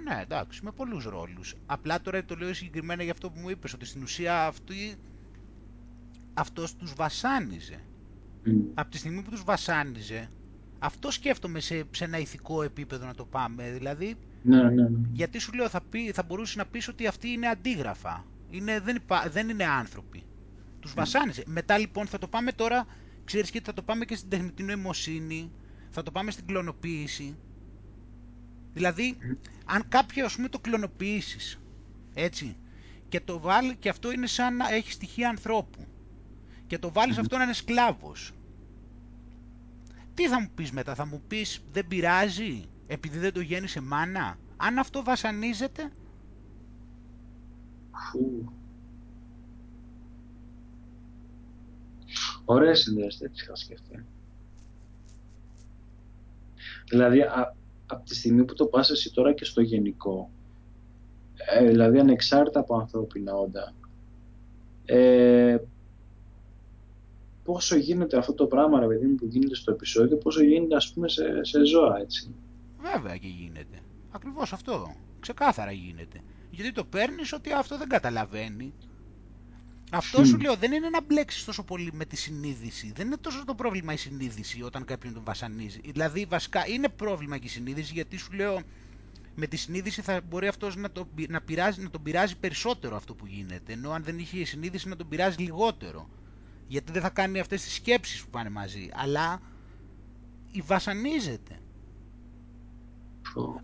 Ναι, 0.04 0.22
εντάξει, 0.22 0.64
με 0.64 0.72
πολλούς 0.72 1.04
ρόλους. 1.04 1.56
Απλά 1.66 2.02
τώρα 2.02 2.26
το 2.26 2.36
λέω 2.36 2.54
συγκεκριμένα 2.54 3.04
για 3.04 3.12
αυτό 3.12 3.30
που 3.30 3.40
μου 3.40 3.50
είπες, 3.50 3.74
ότι 3.74 3.86
στην 3.86 4.02
ουσία 4.04 4.46
αυτή, 4.46 4.96
αυτός 6.34 6.76
τους 6.76 6.94
βασάνιζε. 6.94 7.80
Mm. 8.46 8.50
Από 8.74 8.92
τη 8.92 8.98
στιγμή 8.98 9.22
που 9.22 9.30
τους 9.30 9.44
βασάνιζε, 9.44 10.30
αυτό 10.80 11.12
σκέφτομαι 11.12 11.60
σε, 11.60 11.84
σε 11.92 12.04
ένα 12.04 12.18
ηθικό 12.18 12.64
επίπεδο 12.64 13.06
να 13.06 13.14
το 13.14 13.26
πάμε. 13.26 13.72
Δηλαδή, 13.72 14.16
ναι, 14.44 14.64
ναι, 14.64 14.70
ναι. 14.70 14.90
γιατί 15.12 15.40
σου 15.40 15.54
λέω, 15.54 15.70
θα, 15.70 15.82
πει, 15.82 16.12
θα 16.12 16.24
μπορούσε 16.24 16.58
να 16.58 16.66
πεις 16.66 16.88
ότι 16.88 17.08
αυτοί 17.08 17.30
είναι 17.30 17.48
αντίγραφα. 17.48 18.26
Είναι, 18.50 18.80
δεν, 18.80 19.02
δεν 19.30 19.50
είναι 19.50 19.66
άνθρωποι. 19.66 20.24
Τους 20.80 20.94
βασάνιζε. 20.94 21.44
Μετά 21.46 21.78
λοιπόν 21.78 22.08
θα 22.08 22.18
το 22.18 22.28
πάμε 22.28 22.52
τώρα, 22.52 22.86
ξέρεις 23.24 23.52
και 23.52 23.62
θα 23.64 23.74
το 23.74 23.82
πάμε 23.82 24.06
και 24.06 24.16
στην 24.16 24.30
τεχνητή 24.30 24.64
νοημοσύνη, 24.64 25.52
θα 25.92 26.04
το 26.04 26.12
πάμε 26.12 26.32
στην 26.32 26.46
κλωνοποίηση. 26.46 27.38
Δηλαδή, 28.74 29.18
αν 29.66 29.88
κάποιο 29.88 30.26
ας 30.26 30.36
πούμε 30.36 30.50
το 30.50 30.60
κλωνοποιήσεις, 30.60 31.60
έτσι, 32.14 32.58
και 33.10 33.22
το 33.22 33.40
βάλει, 33.40 33.76
και 33.76 33.90
αυτό 33.90 34.12
είναι 34.12 34.28
σαν 34.28 34.56
να 34.56 34.74
έχεις 34.74 34.94
στοιχεία 34.94 35.30
ανθρώπου, 35.30 35.88
και 36.68 36.78
το 36.78 36.92
βάλεις 36.92 37.18
αυτό 37.18 37.38
να 37.38 37.44
είναι 37.44 37.54
σκλάβος, 37.54 38.32
τι 40.14 40.28
θα 40.28 40.42
μου 40.42 40.50
πεις 40.56 40.72
μετά, 40.72 40.96
θα 40.96 41.06
μου 41.06 41.22
πεις 41.28 41.62
δεν 41.72 41.88
πειράζει 41.88 42.66
επειδή 42.88 43.18
δεν 43.18 43.34
το 43.34 43.42
γέννησε 43.42 43.82
μάνα. 43.82 44.38
Αν 44.58 44.78
αυτό 44.78 45.04
βασανίζεται... 45.04 45.92
Φου. 48.12 48.54
Ωραία 52.46 52.76
συνδέσεις, 52.76 53.22
έτσι 53.22 53.44
είχα 53.44 53.56
σκεφτεί. 53.56 54.06
Δηλαδή, 56.92 57.22
από 57.86 58.06
τη 58.06 58.16
στιγμή 58.16 58.44
που 58.44 58.54
το 58.54 58.66
πας 58.66 58.90
εσύ 58.90 59.14
τώρα 59.14 59.34
και 59.34 59.46
στο 59.46 59.62
γενικό, 59.62 60.30
ε, 61.36 61.68
δηλαδή 61.68 62.00
ανεξάρτητα 62.00 62.60
από 62.60 62.76
ανθρώπινα 62.78 63.34
όντα, 63.34 63.74
ε, 64.86 65.58
πόσο 67.44 67.76
γίνεται 67.76 68.18
αυτό 68.18 68.34
το 68.34 68.46
πράγμα, 68.46 68.80
ρε 68.80 68.88
παιδί 68.88 69.06
μου, 69.06 69.16
που 69.16 69.26
γίνεται 69.26 69.56
στο 69.56 69.72
επεισόδιο, 69.72 70.18
πόσο 70.18 70.44
γίνεται, 70.44 70.76
ας 70.76 70.94
πούμε, 70.94 71.10
σε, 71.10 71.44
σε 71.44 71.66
ζώα, 71.66 71.98
έτσι. 71.98 72.36
Βέβαια 72.94 73.18
και 73.18 73.28
γίνεται. 73.28 73.80
Ακριβώς 74.12 74.54
αυτό. 74.54 74.96
Ξεκάθαρα 75.20 75.72
γίνεται. 75.72 76.20
Γιατί 76.52 76.72
το 76.72 76.84
παίρνεις 76.84 77.34
ότι 77.34 77.52
αυτό 77.52 77.78
δεν 77.78 77.90
καταλαβαίνει. 77.90 78.74
Αυτό 79.94 80.26
σου 80.26 80.38
λέω 80.38 80.56
δεν 80.56 80.72
είναι 80.72 80.90
να 80.90 81.02
μπλέξεις 81.02 81.44
τόσο 81.44 81.64
πολύ 81.64 81.90
με 81.94 82.06
τη 82.06 82.16
συνείδηση. 82.16 82.92
Δεν 82.96 83.06
είναι 83.06 83.18
τόσο 83.18 83.46
το 83.46 83.56
πρόβλημα 83.56 83.94
η 83.94 83.98
συνείδηση 83.98 84.62
όταν 84.62 84.86
κάποιον 84.86 85.14
τον 85.14 85.24
βασανίζει. 85.24 85.80
Δηλαδή 85.86 86.26
βασικά 86.26 86.68
είναι 86.68 86.90
πρόβλημα 86.90 87.38
και 87.38 87.46
η 87.46 87.50
συνείδηση 87.50 87.94
γιατί 87.94 88.18
σου 88.18 88.32
λέω 88.32 88.62
με 89.36 89.48
τη 89.48 89.58
συνείδηση 89.58 90.02
θα 90.02 90.22
μπορεί 90.30 90.48
αυτός 90.48 90.76
να, 90.76 90.92
το, 90.92 91.08
να, 91.30 91.42
πειράζει, 91.42 91.82
να 91.82 91.90
τον 91.90 92.04
πειράζει 92.04 92.38
περισσότερο 92.38 92.96
αυτό 92.96 93.16
που 93.16 93.26
γίνεται. 93.26 93.74
Ενώ 93.74 93.92
αν 93.92 94.04
δεν 94.04 94.20
είχε 94.20 94.38
η 94.40 94.46
συνείδηση 94.46 94.88
να 94.88 94.96
τον 94.96 95.08
πειράζει 95.08 95.38
λιγότερο. 95.38 96.10
Γιατί 96.68 96.92
δεν 96.92 97.02
θα 97.02 97.10
κάνει 97.10 97.40
αυτές 97.40 97.62
τις 97.64 97.74
σκέψεις 97.74 98.24
που 98.24 98.30
πάνε 98.30 98.50
μαζί. 98.50 98.90
Αλλά 98.94 99.42
η 100.52 100.62
βασανίζεται. 100.62 101.60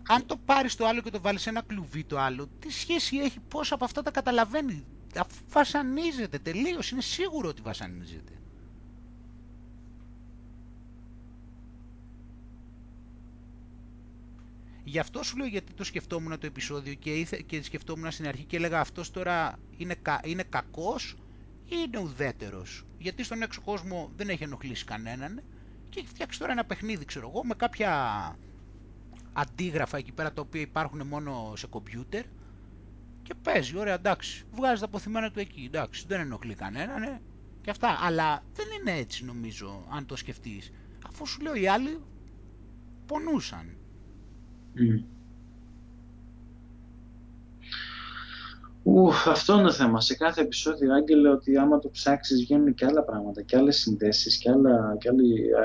Αν 0.08 0.26
το 0.26 0.36
πάρεις 0.44 0.74
το 0.74 0.86
άλλο 0.86 1.00
και 1.00 1.10
το 1.10 1.20
βάλεις 1.20 1.42
σε 1.42 1.48
ένα 1.48 1.62
κλουβί 1.62 2.04
το 2.04 2.18
άλλο, 2.18 2.48
τι 2.58 2.72
σχέση 2.72 3.16
έχει, 3.16 3.40
πώς 3.48 3.72
από 3.72 3.84
αυτά 3.84 4.02
τα 4.02 4.10
καταλαβαίνει. 4.10 4.84
Αφού 5.16 5.42
βασανίζεται 5.48 6.38
τελείως, 6.38 6.90
είναι 6.90 7.00
σίγουρο 7.00 7.48
ότι 7.48 7.62
βασανίζεται. 7.62 8.32
Γι' 14.84 14.98
αυτό 14.98 15.22
σου 15.22 15.36
λέω 15.36 15.46
γιατί 15.46 15.72
το 15.72 15.84
σκεφτόμουν 15.84 16.38
το 16.38 16.46
επεισόδιο 16.46 16.94
και, 16.94 17.14
ήθε, 17.14 17.42
και 17.46 17.62
σκεφτόμουν 17.62 18.10
στην 18.10 18.26
αρχή 18.26 18.44
και 18.44 18.56
έλεγα 18.56 18.80
αυτός 18.80 19.10
τώρα 19.10 19.58
είναι, 19.76 19.94
κα, 19.94 20.20
είναι 20.24 20.42
κακός 20.42 21.16
ή 21.64 21.74
είναι 21.86 21.98
ουδέτερος. 21.98 22.84
Γιατί 22.98 23.22
στον 23.22 23.42
έξω 23.42 23.60
κόσμο 23.60 24.12
δεν 24.16 24.28
έχει 24.28 24.42
ενοχλήσει 24.42 24.84
κανέναν 24.84 25.42
και 25.88 25.98
έχει 26.00 26.08
φτιάξει 26.08 26.38
τώρα 26.38 26.52
ένα 26.52 26.64
παιχνίδι 26.64 27.04
ξέρω 27.04 27.28
εγώ 27.28 27.44
με 27.44 27.54
κάποια 27.54 27.92
αντίγραφα 29.32 29.96
εκεί 29.96 30.12
πέρα 30.12 30.32
τα 30.32 30.40
οποία 30.40 30.60
υπάρχουν 30.60 31.06
μόνο 31.06 31.52
σε 31.56 31.66
κομπιούτερ 31.66 32.24
και 33.28 33.34
παίζει, 33.42 33.76
ωραία 33.76 33.94
εντάξει, 33.94 34.44
βγάζει 34.50 34.80
τα 34.80 34.86
αποθυμένα 34.86 35.30
του 35.30 35.38
εκεί, 35.38 35.64
εντάξει, 35.66 36.04
δεν 36.08 36.20
ενοχλεί 36.20 36.54
κανέναν 36.54 37.00
ναι, 37.00 37.20
και 37.60 37.70
αυτά, 37.70 37.98
αλλά 38.00 38.44
δεν 38.52 38.66
είναι 38.80 38.98
έτσι 38.98 39.24
νομίζω 39.24 39.86
αν 39.90 40.06
το 40.06 40.16
σκεφτείς, 40.16 40.70
αφού 41.08 41.26
σου 41.26 41.40
λέω 41.40 41.54
οι 41.54 41.66
άλλοι 41.66 42.00
πονούσαν. 43.06 43.76
Mm. 44.74 45.04
Ουφ, 48.82 49.28
αυτό 49.28 49.54
είναι 49.54 49.62
το 49.62 49.72
θέμα. 49.72 50.00
Σε 50.00 50.14
κάθε 50.14 50.40
επεισόδιο, 50.40 50.94
Άγγελε, 50.94 51.28
ότι 51.28 51.56
άμα 51.56 51.78
το 51.78 51.88
ψάξεις 51.88 52.40
βγαίνουν 52.40 52.74
και 52.74 52.84
άλλα 52.84 53.02
πράγματα, 53.02 53.42
και 53.42 53.56
άλλες 53.56 53.76
συνδέσεις, 53.76 54.38
και 54.38 54.50
άλλα, 54.50 54.96
και 54.98 55.08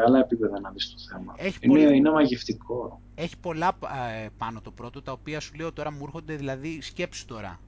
άλλα 0.06 0.19
επίπεδα 0.19 0.60
να 0.60 0.72
δεις 0.72 0.90
το 0.90 0.95
θέμα. 1.11 1.34
Έχει 1.38 1.57
είναι, 1.61 1.73
πολύ... 1.73 1.98
είναι 1.98 2.11
μαγευτικό. 2.11 3.02
Έχει 3.15 3.38
πολλά 3.38 3.77
ε, 4.23 4.27
πάνω 4.38 4.61
το 4.61 4.72
πρώτο, 4.72 5.02
τα 5.02 5.11
οποία 5.11 5.40
σου 5.40 5.53
λέω 5.56 5.73
τώρα 5.73 5.91
μου 5.91 5.99
έρχονται, 6.03 6.35
δηλαδή 6.35 6.81
σκέψου 6.81 7.26
τώρα. 7.26 7.60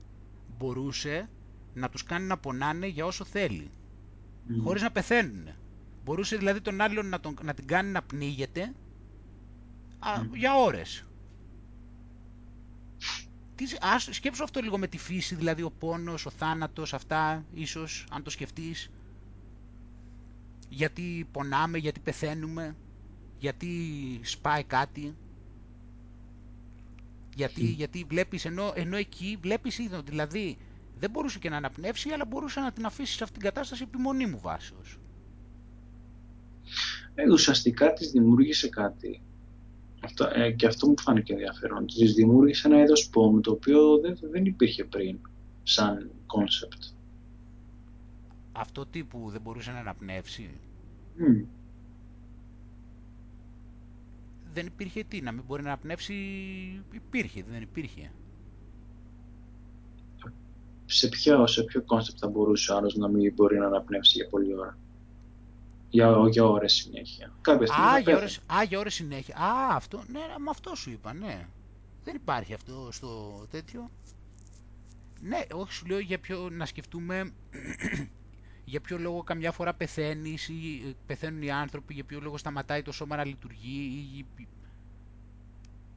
Μπορούσε 0.57 1.29
να 1.73 1.89
τους 1.89 2.03
κάνει 2.03 2.25
να 2.25 2.37
πονάνε 2.37 2.87
για 2.87 3.05
όσο 3.05 3.25
θέλει, 3.25 3.69
mm. 4.49 4.53
χωρίς 4.63 4.81
να 4.81 4.91
πεθαίνουν. 4.91 5.47
Μπορούσε 6.03 6.37
δηλαδή 6.37 6.61
τον 6.61 6.81
άλλον 6.81 7.09
να, 7.09 7.19
τον, 7.19 7.37
να 7.43 7.53
την 7.53 7.67
κάνει 7.67 7.89
να 7.89 8.01
πνίγεται 8.01 8.73
α, 9.99 10.09
για 10.33 10.55
ώρες. 10.55 11.05
Τι, 13.55 13.65
ας, 13.81 14.07
σκέψου 14.11 14.43
αυτό 14.43 14.61
λίγο 14.61 14.77
με 14.77 14.87
τη 14.87 14.97
φύση, 14.97 15.35
δηλαδή 15.35 15.61
ο 15.61 15.71
πόνος, 15.79 16.25
ο 16.25 16.29
θάνατος, 16.29 16.93
αυτά, 16.93 17.45
ίσως, 17.53 18.07
αν 18.11 18.23
το 18.23 18.29
σκεφτείς. 18.29 18.91
Γιατί 20.69 21.27
πονάμε, 21.31 21.77
γιατί 21.77 21.99
πεθαίνουμε, 21.99 22.75
γιατί 23.37 23.69
σπάει 24.23 24.63
κάτι. 24.63 25.15
Γιατί, 27.35 27.63
γιατί 27.63 28.05
βλέπεις, 28.07 28.45
ενώ, 28.45 28.73
ενώ 28.75 28.97
εκεί 28.97 29.37
βλέπεις 29.41 29.77
είδο, 29.77 30.01
δηλαδή 30.01 30.57
δεν 30.99 31.09
μπορούσε 31.09 31.39
και 31.39 31.49
να 31.49 31.57
αναπνεύσει, 31.57 32.09
αλλά 32.09 32.25
μπορούσε 32.25 32.59
να 32.59 32.71
την 32.71 32.85
αφήσει 32.85 33.13
σε 33.13 33.23
αυτήν 33.23 33.41
την 33.41 33.49
κατάσταση 33.49 33.83
επί 33.83 34.25
μονίμου 34.25 34.39
βάσεως. 34.39 34.99
Ε, 37.15 37.31
ουσιαστικά 37.31 37.93
της 37.93 38.11
δημιούργησε 38.11 38.69
κάτι 38.69 39.21
αυτό, 40.05 40.29
ε, 40.33 40.51
και 40.51 40.65
αυτό 40.65 40.87
μου 40.87 40.99
φάνηκε 40.99 41.33
ενδιαφέρον. 41.33 41.85
Της 41.85 42.13
δημιούργησε 42.13 42.67
ένα 42.67 42.81
είδος 42.81 43.09
πόνου 43.09 43.41
το 43.41 43.51
οποίο 43.51 43.99
δεν, 43.99 44.17
δεν 44.31 44.45
υπήρχε 44.45 44.83
πριν 44.83 45.19
σαν 45.63 46.11
concept. 46.25 46.83
Αυτό 48.51 48.85
τύπου 48.85 49.29
δεν 49.29 49.41
μπορούσε 49.41 49.71
να 49.71 49.79
αναπνεύσει; 49.79 50.49
Δεν 54.53 54.65
υπήρχε 54.65 55.03
τι, 55.03 55.21
να 55.21 55.31
μην 55.31 55.43
μπορεί 55.47 55.61
να 55.61 55.67
αναπνεύσει, 55.67 56.13
υπήρχε, 56.91 57.43
δεν 57.51 57.61
υπήρχε. 57.61 58.11
Σε 60.85 61.07
ποιο, 61.07 61.47
σε 61.47 61.63
ποιο 61.63 61.81
concept 61.81 62.17
θα 62.19 62.27
μπορούσε 62.27 62.71
ο 62.71 62.75
άλλος 62.75 62.95
να 62.95 63.07
μην 63.07 63.33
μπορεί 63.33 63.57
να 63.57 63.65
αναπνεύσει 63.65 64.17
για 64.17 64.29
πολλή 64.29 64.55
ώρα; 64.55 64.77
Για, 65.95 66.27
για 66.29 66.43
ώρες 66.43 66.73
συνέχεια. 66.73 67.33
Κάποια 67.41 67.67
στιγμή 67.67 67.89
α, 67.89 67.99
για 67.99 68.15
ώρες, 68.15 68.39
α, 68.53 68.63
για 68.63 68.79
ώρες 68.79 68.93
συνέχεια. 68.93 69.35
Α, 69.35 69.75
αυτό, 69.75 70.03
ναι, 70.07 70.19
με 70.19 70.49
αυτό 70.49 70.75
σου 70.75 70.89
είπα, 70.91 71.13
ναι. 71.13 71.47
Δεν 72.03 72.15
υπάρχει 72.15 72.53
αυτό 72.53 72.89
στο 72.91 73.45
τέτοιο. 73.51 73.91
Ναι, 75.21 75.41
όχι 75.51 75.73
σου 75.73 75.85
λέω 75.85 75.99
για 75.99 76.19
ποιο, 76.19 76.49
να 76.51 76.65
σκεφτούμε 76.65 77.31
για 78.71 78.81
ποιο 78.81 78.97
λόγο 78.97 79.23
καμιά 79.23 79.51
φορά 79.51 79.73
πεθαίνεις 79.73 80.49
ή 80.49 80.95
πεθαίνουν 81.05 81.41
οι 81.41 81.51
άνθρωποι, 81.51 81.93
για 81.93 82.03
ποιο 82.03 82.19
λόγο 82.21 82.37
σταματάει 82.37 82.81
το 82.81 82.91
σώμα 82.91 83.15
να 83.15 83.25
λειτουργεί 83.25 84.07
ή 84.17 84.25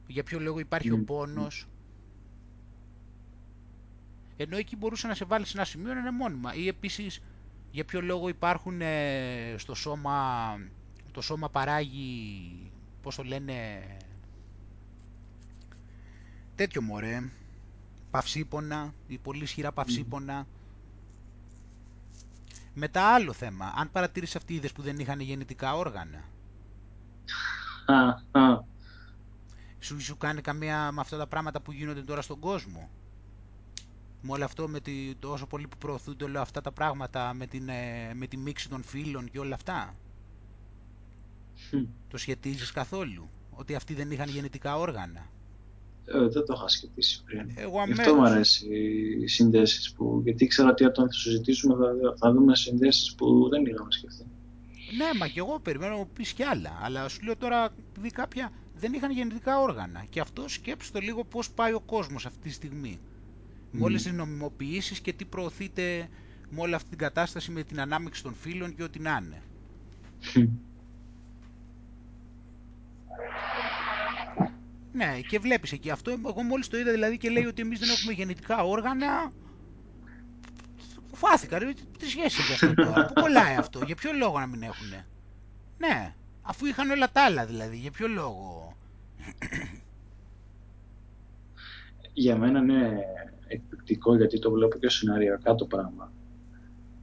για 0.07 0.23
ποιο 0.23 0.39
λόγο 0.39 0.59
υπάρχει 0.59 0.91
ο 0.91 1.03
πόνος. 1.03 1.67
Ενώ 4.37 4.57
εκεί 4.57 4.75
μπορούσε 4.75 5.07
να 5.07 5.13
σε 5.13 5.25
βάλει 5.25 5.45
σε 5.45 5.57
ένα 5.57 5.65
σημείο 5.65 5.93
να 5.93 5.99
είναι 5.99 6.11
μόνιμα. 6.11 6.53
Ή 6.55 6.67
επίσης 6.67 7.21
για 7.71 7.85
ποιο 7.85 8.01
λόγο 8.01 8.29
υπάρχουν 8.29 8.81
ε, 8.81 9.55
στο 9.57 9.75
σώμα, 9.75 10.57
το 11.11 11.21
σώμα 11.21 11.49
παράγει, 11.49 12.71
πώς 13.01 13.15
το 13.15 13.23
λένε, 13.23 13.81
τέτοιο 16.55 16.81
μωρέ, 16.81 17.29
παυσίπονα, 18.11 18.93
η 19.07 19.17
πολύ 19.17 19.43
ισχυρά 19.43 19.71
παυσίπονα. 19.71 20.47
Μετά 22.73 23.13
άλλο 23.13 23.33
θέμα, 23.33 23.73
αν 23.75 23.91
παρατήρησε 23.91 24.37
αυτοί 24.37 24.53
είδες 24.53 24.71
που 24.71 24.81
δεν 24.81 24.99
είχαν 24.99 25.19
γεννητικά 25.19 25.75
όργανα. 25.75 26.23
Σου, 29.79 30.01
σου 30.01 30.17
κάνει 30.17 30.41
καμία 30.41 30.91
με 30.91 31.01
αυτά 31.01 31.17
τα 31.17 31.27
πράγματα 31.27 31.61
που 31.61 31.71
γίνονται 31.71 32.01
τώρα 32.01 32.21
στον 32.21 32.39
κόσμο 32.39 32.89
με 34.21 34.31
όλο 34.31 34.43
αυτό, 34.43 34.67
με 34.67 34.79
τη, 34.79 35.15
τόσο 35.19 35.45
πολύ 35.45 35.67
που 35.67 35.77
προωθούνται 35.77 36.23
όλα 36.23 36.41
αυτά 36.41 36.61
τα 36.61 36.71
πράγματα, 36.71 37.33
με, 37.33 37.47
την, 37.47 37.69
ε, 37.69 38.13
με 38.13 38.27
τη 38.27 38.37
μίξη 38.37 38.69
των 38.69 38.83
φίλων 38.83 39.29
και 39.29 39.39
όλα 39.39 39.55
αυτά. 39.55 39.95
Το 42.09 42.17
σχετίζεις 42.17 42.71
καθόλου, 42.71 43.29
ότι 43.51 43.75
αυτοί 43.75 43.93
δεν 43.93 44.11
είχαν 44.11 44.29
γενετικά 44.29 44.77
όργανα; 44.77 45.29
Ε, 46.05 46.19
δεν 46.19 46.45
το 46.45 46.53
είχα 46.55 46.67
σκεφτεί 46.67 47.03
πριν. 47.25 47.51
Εγώ 47.55 47.79
αμέσως... 47.79 47.99
Αυτό 47.99 48.15
μου 48.15 48.25
αρέσει 48.25 48.67
οι 49.21 49.27
συνδέσεις 49.27 49.93
που, 49.93 50.21
γιατί 50.23 50.43
ήξερα 50.43 50.69
ότι 50.69 50.85
όταν 50.85 51.05
θα 51.05 51.11
συζητήσουμε 51.11 51.75
θα, 51.75 52.13
θα 52.17 52.31
δούμε 52.31 52.55
συνδέσεις 52.55 53.15
που 53.15 53.49
δεν 53.49 53.65
είχαμε 53.65 53.91
σκεφτεί. 53.91 54.25
Ναι, 54.97 55.19
μα 55.19 55.27
και 55.27 55.39
εγώ 55.39 55.59
περιμένω 55.59 55.97
να 55.97 56.05
πεις 56.05 56.33
κι 56.33 56.43
άλλα. 56.43 56.79
Αλλά 56.81 57.07
σου 57.07 57.23
λέω 57.23 57.37
τώρα, 57.37 57.69
επειδή 57.89 58.09
κάποια 58.09 58.51
δεν 58.75 58.93
είχαν 58.93 59.11
γενετικά 59.11 59.59
όργανα. 59.59 60.05
Και 60.09 60.19
αυτό 60.19 60.47
σκέψτε 60.47 60.99
το 60.99 61.05
λίγο 61.05 61.23
πώς 61.23 61.51
πάει 61.51 61.73
ο 61.73 61.79
κόσμος 61.79 62.25
αυτή 62.25 62.39
τη 62.39 62.49
στιγμή 62.49 62.99
με 63.71 63.83
όλες 63.83 64.03
τις 64.03 64.11
νομιμοποιήσεις 64.11 64.99
και 64.99 65.13
τι 65.13 65.25
προωθείται 65.25 66.09
με 66.49 66.61
όλη 66.61 66.73
αυτή 66.73 66.89
την 66.89 66.97
κατάσταση 66.97 67.51
με 67.51 67.63
την 67.63 67.79
ανάμειξη 67.79 68.23
των 68.23 68.33
φίλων 68.33 68.75
και 68.75 68.83
ό,τι 68.83 68.99
να 68.99 69.21
είναι. 69.25 69.43
ναι, 74.91 75.19
και 75.27 75.39
βλέπεις 75.39 75.71
εκεί 75.71 75.89
αυτό, 75.89 76.11
εγώ 76.11 76.43
μόλις 76.43 76.67
το 76.67 76.77
είδα 76.77 76.91
δηλαδή 76.91 77.17
και 77.17 77.29
λέει 77.29 77.45
ότι 77.45 77.61
εμείς 77.61 77.79
δεν 77.79 77.89
έχουμε 77.89 78.13
γεννητικά 78.13 78.63
όργανα, 78.63 79.33
φάθηκα, 81.13 81.59
ρε, 81.59 81.73
τι 81.97 82.05
σχέση 82.09 82.41
έχει 82.41 82.53
αυτό 82.53 82.73
τώρα, 82.73 83.05
πού 83.05 83.13
κολλάει 83.13 83.55
αυτό, 83.55 83.83
για 83.85 83.95
ποιο 83.95 84.11
λόγο 84.13 84.39
να 84.39 84.45
μην 84.47 84.63
έχουνε; 84.63 85.07
Ναι, 85.77 86.13
Αφού 86.41 86.65
είχαν 86.65 86.89
όλα 86.89 87.11
τα 87.11 87.23
άλλα 87.23 87.45
δηλαδή, 87.45 87.77
για 87.77 87.91
ποιο 87.91 88.07
λόγο; 88.07 88.77
Για 92.13 92.37
μένα 92.37 92.59
είναι 92.59 93.03
εκπληκτικό 93.49 94.15
γιατί 94.15 94.39
το 94.39 94.51
βλέπω 94.51 94.77
και 94.77 94.89
σενάριακά 94.89 95.55
το 95.55 95.65
πράγμα. 95.65 96.11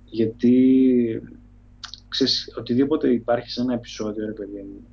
Γιατί 0.04 1.38
ξέρεις, 2.08 2.54
οτιδήποτε 2.58 3.12
υπάρχει 3.12 3.50
σε 3.50 3.60
ένα 3.60 3.74
επεισόδιο, 3.74 4.26
ρε 4.26 4.32
παιδί 4.32 4.62
μου, 4.62 4.86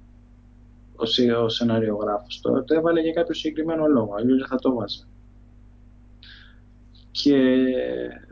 ο, 0.96 1.44
ο 1.44 1.50
σενάριογράφος 1.50 2.42
το, 2.42 2.64
το 2.64 2.74
έβαλε 2.74 3.02
για 3.02 3.14
κάποιο 3.14 3.34
συγκεκριμένο 3.34 3.88
λόγο, 3.88 4.16
αλλιώς 4.16 4.38
δεν 4.38 4.48
θα 4.48 4.60
το 4.60 4.74
βάζει. 4.74 5.08
Και 7.12 7.66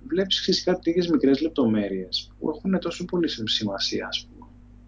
βλέπεις 0.08 0.40
ξέρεις, 0.40 0.64
κάτι 0.64 0.82
τέτοιες 0.82 1.08
μικρές 1.08 1.42
λεπτομέρειες 1.42 2.32
που 2.40 2.50
έχουν 2.50 2.80
τόσο 2.80 3.06
πολύ 3.06 3.28
σημασία, 3.28 4.08
ας 4.08 4.26
πούμε. 4.26 4.31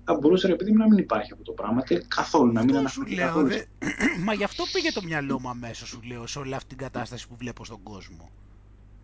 Θα 0.05 0.13
μπορούσε 0.13 0.47
ρε 0.47 0.55
παιδί 0.55 0.71
μου 0.71 0.77
να 0.77 0.87
μην 0.87 0.97
υπάρχει 0.97 1.31
αυτό 1.31 1.43
το 1.43 1.51
πράγμα, 1.51 1.83
καθόλου 2.07 2.51
να 2.51 2.63
μην 2.63 2.75
αναφέρει 2.75 3.15
καθόλου. 3.15 3.47
Δε... 3.47 3.63
Μα 4.25 4.33
γι' 4.33 4.43
αυτό 4.43 4.63
πήγε 4.73 4.91
το 4.91 5.03
μυαλό 5.03 5.39
μου 5.39 5.49
αμέσως, 5.49 5.87
σου 5.87 5.99
λέω, 6.01 6.27
σε 6.27 6.39
όλη 6.39 6.55
αυτή 6.55 6.67
την 6.67 6.77
κατάσταση 6.77 7.27
που 7.27 7.35
βλέπω 7.35 7.65
στον 7.65 7.83
κόσμο. 7.83 8.29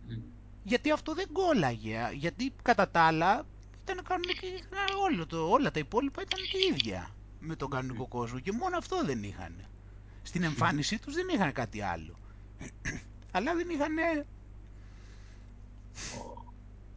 Mm. 0.08 0.22
Γιατί 0.62 0.90
αυτό 0.90 1.14
δεν 1.14 1.26
κόλλαγε, 1.32 1.98
γιατί 2.12 2.52
κατά 2.62 2.88
τα 2.88 3.00
άλλα 3.00 3.46
ήταν 3.82 4.04
κανονική, 4.04 4.46
όλο 5.02 5.26
το, 5.26 5.50
όλα 5.50 5.70
τα 5.70 5.78
υπόλοιπα 5.78 6.22
ήταν 6.22 6.38
τα 6.52 6.74
ίδια 6.74 7.10
με 7.40 7.56
τον 7.56 7.70
κανονικό 7.70 8.06
κόσμο 8.06 8.38
και 8.38 8.52
μόνο 8.52 8.76
αυτό 8.76 9.04
δεν 9.04 9.22
είχαν. 9.22 9.54
Στην 10.22 10.42
εμφάνισή 10.42 10.98
τους 10.98 11.14
δεν 11.14 11.28
είχαν 11.28 11.52
κάτι 11.52 11.80
άλλο. 11.80 12.14
Αλλά 13.32 13.54
δεν 13.54 13.68
είχαν... 13.68 14.26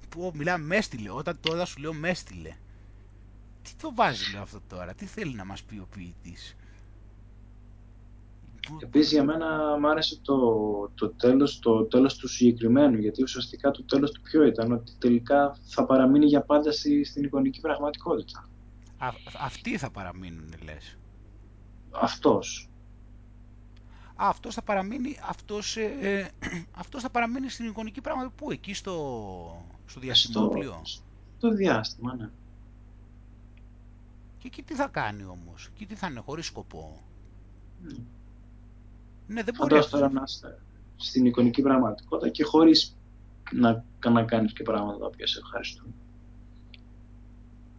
Που 0.09 0.31
μιλάμε 0.35 0.65
μες 0.65 0.77
έστειλε, 0.77 1.09
όταν 1.09 1.37
τώρα 1.41 1.65
σου 1.65 1.79
λέω 1.79 1.93
μες 1.93 2.11
έστειλε. 2.11 2.55
Τι 3.63 3.71
το 3.81 3.93
βάζει 3.95 4.31
λέω 4.31 4.41
αυτό 4.41 4.59
τώρα, 4.67 4.93
τι 4.93 5.05
θέλει 5.05 5.35
να 5.35 5.45
μας 5.45 5.63
πει 5.63 5.77
ο 5.77 5.87
ποιητής; 5.95 6.55
Επίσης 8.79 9.11
για 9.11 9.23
μένα 9.23 9.77
μου 9.79 9.89
άρεσε 9.89 10.19
το, 10.21 10.37
το, 10.95 11.09
τέλος, 11.09 11.59
το 11.59 11.83
τέλος 11.83 12.15
του 12.15 12.27
συγκεκριμένου, 12.27 12.97
γιατί 12.97 13.23
ουσιαστικά 13.23 13.71
το 13.71 13.83
τέλος 13.83 14.11
του 14.11 14.21
ποιο 14.21 14.43
ήταν, 14.43 14.71
ότι 14.71 14.91
τελικά 14.99 15.57
θα 15.65 15.85
παραμείνει 15.85 16.25
για 16.25 16.41
πάντα 16.41 16.71
στη, 16.71 17.03
στην 17.03 17.23
εικονική 17.23 17.59
πραγματικότητα. 17.59 18.49
Α, 18.97 19.09
αυτοί 19.39 19.77
θα 19.77 19.91
παραμείνουν, 19.91 20.53
λες. 20.63 20.97
Αυτός. 21.91 22.69
Α, 24.15 24.27
αυτός 24.29 24.53
θα 24.53 24.61
παραμείνει, 24.61 25.17
αυτός, 25.27 25.77
ε, 25.77 25.97
ε 26.01 26.27
αυτός 26.81 27.01
θα 27.01 27.09
παραμείνει 27.09 27.49
στην 27.49 27.65
εικονική 27.65 28.01
πραγματικότητα, 28.01 28.45
πού, 28.45 28.51
εκεί 28.51 28.73
στο, 28.73 29.65
στο 29.85 29.99
διαστημόπλιο. 29.99 30.81
Στο, 30.83 31.03
στο 31.37 31.49
διάστημα, 31.49 32.15
ναι. 32.15 32.29
Και 34.43 34.49
εκεί 34.51 34.63
τι 34.63 34.73
θα 34.73 34.87
κάνει 34.87 35.23
όμως, 35.23 35.69
εκεί 35.73 35.85
τι 35.85 35.95
θα 35.95 36.07
είναι, 36.07 36.19
χωρίς 36.19 36.45
σκοπό. 36.45 37.03
Mm. 37.83 37.99
Ναι, 39.27 39.43
δεν 39.43 39.53
μπορεί 39.57 39.85
τώρα 39.89 40.11
να 40.11 40.23
είσαι 40.25 40.61
στην 40.95 41.25
εικονική 41.25 41.61
πραγματικότητα 41.61 42.29
και 42.29 42.43
χωρίς 42.43 42.97
να, 43.51 43.83
να 44.09 44.23
κάνεις 44.23 44.53
και 44.53 44.63
πράγματα 44.63 44.97
τα 44.97 45.05
οποία 45.05 45.27
σε 45.27 45.39
ευχαριστούν. 45.39 45.93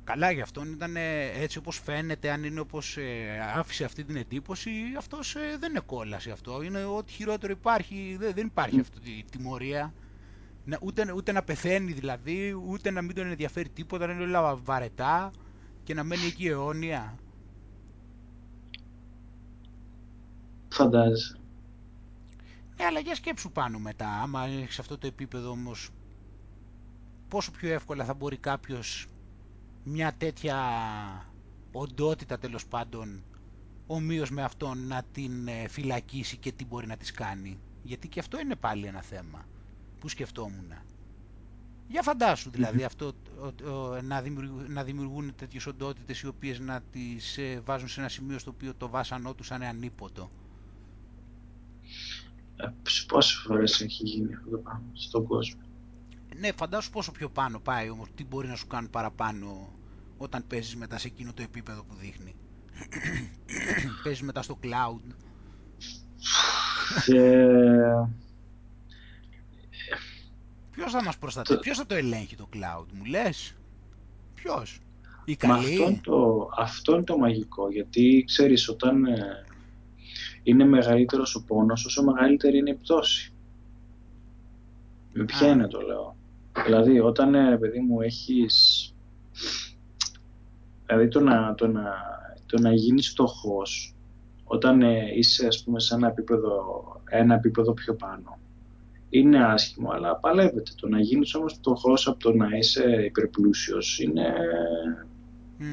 Καλά, 0.05 0.31
γι' 0.31 0.41
αυτόν 0.41 0.73
ήταν 0.73 0.97
έτσι 1.41 1.59
όπως 1.59 1.79
φαίνεται, 1.79 2.31
αν 2.31 2.45
είναι 2.45 2.61
όπως 2.61 2.97
ε, 2.97 3.41
άφησε 3.57 3.85
αυτή 3.85 4.05
την 4.05 4.17
εντύπωση, 4.17 4.71
αυτός 4.99 5.35
ε, 5.35 5.57
δεν 5.59 5.71
είναι 5.71 5.83
κόλαση 5.87 6.31
αυτό. 6.31 6.63
Είναι 6.63 6.85
ό,τι 6.85 7.13
χειρότερο 7.13 7.53
υπάρχει, 7.53 8.17
δεν, 8.19 8.33
δεν 8.35 8.47
υπάρχει 8.47 8.81
αυτή 8.81 9.01
τη 9.01 9.25
τιμωρία. 9.31 9.95
Να, 10.65 10.79
ούτε, 10.83 11.13
ούτε 11.13 11.33
να 11.33 11.43
πεθαίνει 11.43 11.93
δηλαδή, 11.93 12.63
ούτε 12.69 12.91
να 12.91 13.03
μην 13.03 13.15
τον 13.15 13.27
ενδιαφέρει 13.27 13.69
τίποτα, 13.69 14.07
να 14.07 14.13
είναι 14.13 14.23
όλα 14.23 14.57
βαρετά 14.57 15.33
και 15.85 15.95
να 15.95 16.05
μένει 16.05 16.25
εκεί 16.27 16.47
αιώνια. 16.47 17.19
Φαντάζεσαι. 20.69 21.39
Ναι, 22.77 22.85
αλλά 22.85 23.01
για 23.01 23.15
σκέψου 23.15 23.53
πάνω 23.53 23.79
μετά, 23.79 24.09
άμα 24.09 24.47
έχεις 24.47 24.79
αυτό 24.79 24.99
το 24.99 25.07
επίπεδο 25.07 25.51
όμως, 25.51 25.91
πόσο 27.29 27.51
πιο 27.51 27.73
εύκολα 27.73 28.05
θα 28.05 28.15
μπορεί 28.15 28.37
κάποιος 28.37 29.07
μια 29.85 30.15
τέτοια 30.15 30.59
οντότητα 31.73 32.39
τέλος 32.39 32.67
πάντων 32.67 33.23
ομοίως 33.87 34.31
με 34.31 34.43
αυτόν 34.43 34.87
να 34.87 35.03
την 35.13 35.49
ε, 35.49 35.69
φυλακίσει 35.69 36.37
και 36.37 36.53
τι 36.53 36.65
μπορεί 36.65 36.87
να 36.87 36.97
της 36.97 37.11
κάνει. 37.11 37.59
Γιατί 37.83 38.09
και 38.09 38.21
αυτό 38.21 38.41
είναι 38.41 38.57
πάλι 38.57 38.87
ένα 38.87 39.03
θέμα 39.03 39.45
που 40.01 40.09
σκεφτόμουν. 40.09 40.73
Για 41.89 42.03
φαντάσου 42.03 42.51
δηλαδή 42.51 42.85
αυτό 42.85 43.13
να, 44.03 44.23
δημιουργούν, 44.23 44.73
να 44.73 44.83
δημιουργούν 44.85 45.35
τέτοιες 45.37 45.67
οντότητες 45.67 46.21
οι 46.21 46.27
οποίες 46.27 46.59
να 46.59 46.81
τις 46.91 47.39
ε, 47.39 47.61
βάζουν 47.65 47.89
σε 47.89 48.01
ένα 48.01 48.09
σημείο 48.09 48.39
στο 48.39 48.51
οποίο 48.51 48.75
το 48.75 48.89
βάσανό 48.89 49.35
τους 49.35 49.49
είναι 49.49 49.67
ανίποτο. 49.67 50.31
Ε, 52.57 52.69
πόσες 53.07 53.35
φορές 53.47 53.81
έχει 53.81 54.03
γίνει 54.05 54.35
αυτό 54.35 54.51
το 54.51 54.59
πράγμα 54.59 54.91
στον 54.93 55.27
κόσμο; 55.27 55.61
Ναι, 56.37 56.53
φαντάσου 56.53 56.91
πόσο 56.91 57.13
πιο 57.13 57.29
πάνω 57.29 57.59
πάει 57.61 57.89
όμως, 57.89 58.09
τι 58.15 58.25
μπορεί 58.25 58.49
να 58.49 58.57
σου 58.57 58.67
κάνουν 58.67 58.91
παραπάνω 58.91 59.73
όταν 60.17 60.47
παίζεις 60.47 60.77
μετά 60.77 60.99
σε 60.99 61.07
εκείνο 61.07 61.33
το 61.33 61.43
επίπεδο 61.43 61.85
που 61.85 61.95
δείχνει. 61.95 62.35
παίζεις 64.05 64.23
μετά 64.23 64.43
στο 64.43 64.59
cloud. 64.63 65.15
Και... 67.05 67.47
Ποιος 70.75 70.93
θα 70.93 71.03
μας 71.03 71.19
προστατεύει, 71.19 71.55
το... 71.57 71.63
ποιος 71.63 71.77
θα 71.79 71.87
το 71.87 71.95
ελέγχει 71.95 72.37
το 72.37 72.49
cloud, 72.53 72.87
μου 72.93 73.05
λες; 73.05 73.55
Ποιος; 74.35 74.81
Η 75.25 75.37
καλή. 75.37 75.83
αυτό, 75.83 76.01
το, 76.03 76.49
αυτό 76.59 76.95
είναι 76.95 77.05
το 77.05 77.19
μαγικό, 77.19 77.71
γιατί 77.71 78.25
ξέρεις 78.27 78.69
όταν 78.69 79.05
ε, 79.05 79.45
είναι 80.43 80.65
μεγαλύτερος 80.65 81.35
ο 81.35 81.45
πόνος, 81.45 81.85
όσο 81.85 82.03
μεγαλύτερη 82.03 82.59
είναι 82.59 82.71
η 82.71 82.75
πτώση. 82.75 83.33
Με 85.13 85.25
ποια 85.25 85.49
είναι 85.49 85.67
το 85.69 85.81
λέω. 85.81 86.17
Δηλαδή, 86.65 87.01
όταν, 87.01 87.35
ε, 87.35 87.57
παιδί 87.57 87.81
μου, 87.81 88.01
έχεις... 88.01 88.89
Δηλαδή, 90.87 91.09
το 91.09 91.21
να, 91.21 91.55
το 91.55 91.67
να, 91.67 91.93
το 92.47 92.61
να 92.61 92.73
γίνεις 92.73 93.09
φτωχός, 93.09 93.95
όταν 94.45 94.83
ε, 94.83 95.13
είσαι, 95.17 95.47
ας 95.47 95.63
πούμε, 95.65 95.81
σε 95.81 95.95
ένα 95.95 96.09
επίπεδο, 96.09 96.85
ένα 97.05 97.35
επίπεδο 97.35 97.73
πιο 97.73 97.95
πάνω, 97.95 98.39
είναι 99.19 99.45
άσχημο, 99.45 99.91
αλλά 99.91 100.17
παλεύεται. 100.17 100.71
Το 100.81 100.89
να 100.89 101.01
γίνεις 101.01 101.35
όμως 101.35 101.53
φτωχός 101.53 102.07
από 102.07 102.19
το 102.19 102.33
να 102.33 102.49
είσαι 102.57 103.05
υπερπλούσιος 103.05 104.01
είναι 104.01 104.35
mm. 105.59 105.65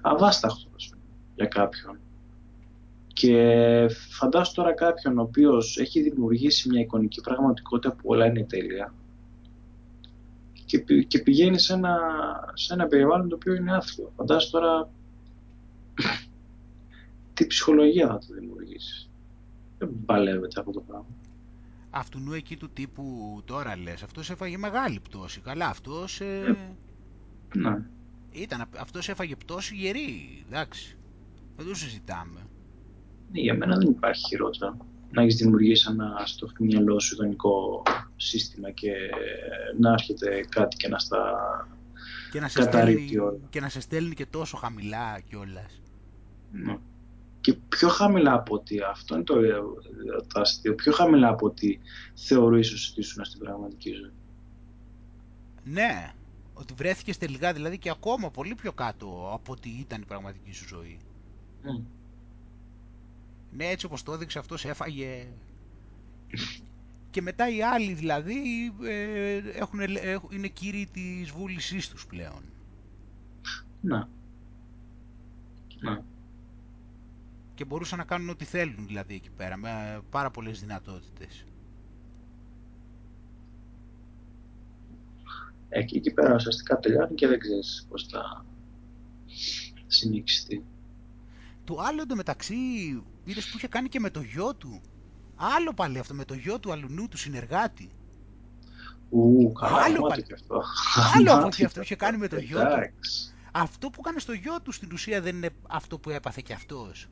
αβάσταχτος 0.00 0.94
για 1.34 1.46
κάποιον. 1.46 1.98
Και 3.12 3.86
φαντάσου 4.10 4.54
τώρα 4.54 4.74
κάποιον 4.74 5.18
ο 5.18 5.22
οποίος 5.22 5.78
έχει 5.78 6.02
δημιουργήσει 6.02 6.68
μια 6.68 6.80
εικονική 6.80 7.20
πραγματικότητα 7.20 7.94
που 7.94 8.02
όλα 8.04 8.26
είναι 8.26 8.44
τέλεια 8.44 8.94
και, 10.64 11.02
και 11.02 11.18
πηγαίνει 11.18 11.58
σε 11.58 11.72
ένα, 11.72 11.98
σε 12.54 12.74
ένα 12.74 12.86
περιβάλλον 12.86 13.28
το 13.28 13.34
οποίο 13.34 13.54
είναι 13.54 13.76
άθλιο. 13.76 14.12
Φαντάσου 14.16 14.50
τώρα 14.50 14.90
τι 17.34 17.46
ψυχολογία 17.46 18.06
θα 18.06 18.18
το 18.18 18.34
δημιουργήσεις. 18.34 19.10
Δεν 19.78 19.90
παλεύεται 20.06 20.60
αυτό 20.60 20.72
το 20.72 20.80
πράγμα. 20.80 21.17
Αυτού 21.90 22.18
νου 22.18 22.32
εκεί 22.32 22.56
του 22.56 22.70
τύπου 22.70 23.04
τώρα 23.44 23.76
λες, 23.76 24.02
αυτός 24.02 24.30
έφαγε 24.30 24.58
μεγάλη 24.58 25.00
πτώση. 25.00 25.40
Καλά, 25.40 25.66
αυτός... 25.66 26.20
Ε... 26.20 26.56
ε 27.54 27.58
ναι. 27.58 27.82
Ήταν, 28.30 28.68
αυτός 28.78 29.08
έφαγε 29.08 29.36
πτώση 29.36 29.74
γερή, 29.74 30.44
εντάξει. 30.46 30.96
Δεν 31.56 31.66
το 31.66 31.74
συζητάμε. 31.74 32.40
Ναι, 33.32 33.40
για 33.40 33.54
μένα 33.54 33.76
δεν 33.76 33.88
υπάρχει 33.88 34.26
χειρότερα. 34.26 34.76
Να 35.10 35.22
έχεις 35.22 35.36
δημιουργήσει 35.36 35.86
ένα 35.90 36.22
στο 36.24 36.48
μυαλό 36.58 37.00
σου 37.00 37.14
ιδανικό 37.14 37.82
σύστημα 38.16 38.70
και 38.70 38.92
να 39.78 39.92
έρχεται 39.92 40.40
κάτι 40.48 40.76
και 40.76 40.88
να 40.88 40.98
στα 40.98 41.22
και 42.30 42.40
να 42.40 42.48
σε 42.48 42.62
στέλνει, 42.62 43.10
και 43.50 43.60
να 43.60 43.68
σε 43.68 43.80
στέλνει 43.80 44.14
και 44.14 44.26
τόσο 44.26 44.56
χαμηλά 44.56 45.20
κιόλας. 45.28 45.80
Ναι. 46.52 46.78
Και 47.40 47.54
πιο 47.54 47.88
χαμηλά 47.88 48.32
από 48.32 48.54
ότι 48.54 48.80
αυτό 48.80 49.14
είναι 49.14 49.24
το, 49.24 49.34
το 50.32 50.40
αστείο, 50.40 50.74
πιο 50.74 50.92
χαμηλά 50.92 51.28
από 51.28 51.46
ότι 51.46 51.80
θεωρείς 52.14 52.90
ότι 52.90 53.00
ήσουν 53.00 53.24
στην 53.24 53.40
πραγματική 53.40 53.90
ζωή. 53.90 54.12
Ναι, 55.64 56.12
ότι 56.54 56.74
βρέθηκες 56.76 57.18
τελικά 57.18 57.52
δηλαδή 57.52 57.78
και 57.78 57.90
ακόμα 57.90 58.30
πολύ 58.30 58.54
πιο 58.54 58.72
κάτω 58.72 59.30
από 59.32 59.52
ότι 59.52 59.68
ήταν 59.68 60.02
η 60.02 60.04
πραγματική 60.04 60.52
σου 60.52 60.66
ζωή. 60.66 60.98
Mm. 61.64 61.82
Ναι, 63.52 63.66
έτσι 63.66 63.86
όπως 63.86 64.02
το 64.02 64.12
έδειξε 64.12 64.38
αυτός 64.38 64.64
έφαγε... 64.64 65.26
και 67.10 67.22
μετά 67.22 67.48
οι 67.48 67.62
άλλοι 67.62 67.92
δηλαδή 67.92 68.34
ε, 68.82 69.40
έχουν, 69.54 69.80
είναι 70.30 70.48
κύριοι 70.48 70.88
της 70.92 71.30
βούλησής 71.30 71.88
τους 71.88 72.06
πλέον. 72.06 72.42
Να. 73.80 74.08
Να. 75.80 76.04
Και 77.58 77.64
μπορούσαν 77.64 77.98
να 77.98 78.04
κάνουν 78.04 78.28
ό,τι 78.28 78.44
θέλουν 78.44 78.86
δηλαδή 78.86 79.14
εκεί 79.14 79.30
πέρα, 79.30 79.56
με 79.56 80.00
πάρα 80.10 80.30
πολλές 80.30 80.60
δυνατότητες. 80.60 81.44
Εκεί, 85.68 85.96
εκεί 85.96 86.10
πέρα 86.10 86.34
ουσιαστικά 86.34 86.78
τελειώνει 86.78 87.14
και 87.14 87.26
δεν 87.26 87.38
ξέρεις 87.38 87.86
πώς 87.88 88.06
θα 88.10 88.44
συνεχιστεί. 89.86 90.64
Το 91.64 91.80
άλλο 91.80 92.02
εντωμεταξύ, 92.02 92.54
είδες 93.24 93.50
που 93.50 93.56
είχε 93.56 93.68
κάνει 93.68 93.88
και 93.88 94.00
με 94.00 94.10
το 94.10 94.20
γιο 94.20 94.54
του; 94.54 94.80
Άλλο 95.36 95.74
πάλι 95.74 95.98
αυτό 95.98 96.14
με 96.14 96.24
το 96.24 96.34
γιο 96.34 96.58
του 96.58 96.72
αλουνού 96.72 97.08
του 97.08 97.16
συνεργάτη. 97.16 97.90
Ου, 99.10 99.52
καλά, 99.52 99.76
Άλλο 99.76 99.84
άλλο 99.84 100.06
πάλι. 100.06 100.22
και 100.22 100.32
αυτό. 100.32 100.62
Άλλο 101.14 101.30
από 101.30 101.30
Γαμάτο 101.30 101.46
ότι 101.46 101.64
αυτό 101.64 101.78
και 101.78 101.84
είχε 101.84 101.96
κάνει 101.96 102.18
με 102.18 102.28
το 102.28 102.38
γιο 102.38 102.58
του. 102.58 102.66
Εντάξει. 102.66 103.34
Αυτό 103.52 103.90
που 103.90 104.00
έκανε 104.04 104.18
στο 104.18 104.32
γιο 104.32 104.60
του 104.62 104.72
στην 104.72 104.92
ουσία 104.92 105.20
δεν 105.20 105.36
είναι 105.36 105.50
αυτό 105.68 105.98
που 105.98 106.10
έπαθε 106.10 106.42
και 106.44 106.52
αυτός. 106.52 107.08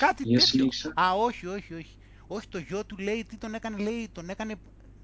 Κάτι 0.00 0.22
Για 0.22 0.38
τέτοιο. 0.38 0.46
συνέχισε. 0.58 0.92
Α, 1.00 1.12
όχι, 1.16 1.46
όχι, 1.46 1.74
όχι. 1.74 1.96
Όχι, 2.26 2.48
το 2.48 2.58
γιο 2.58 2.84
του 2.86 2.96
λέει 2.98 3.24
τι 3.24 3.36
τον 3.36 3.54
έκανε, 3.54 3.76
λέει, 3.76 4.08
τον 4.12 4.28
έκανε, 4.28 4.54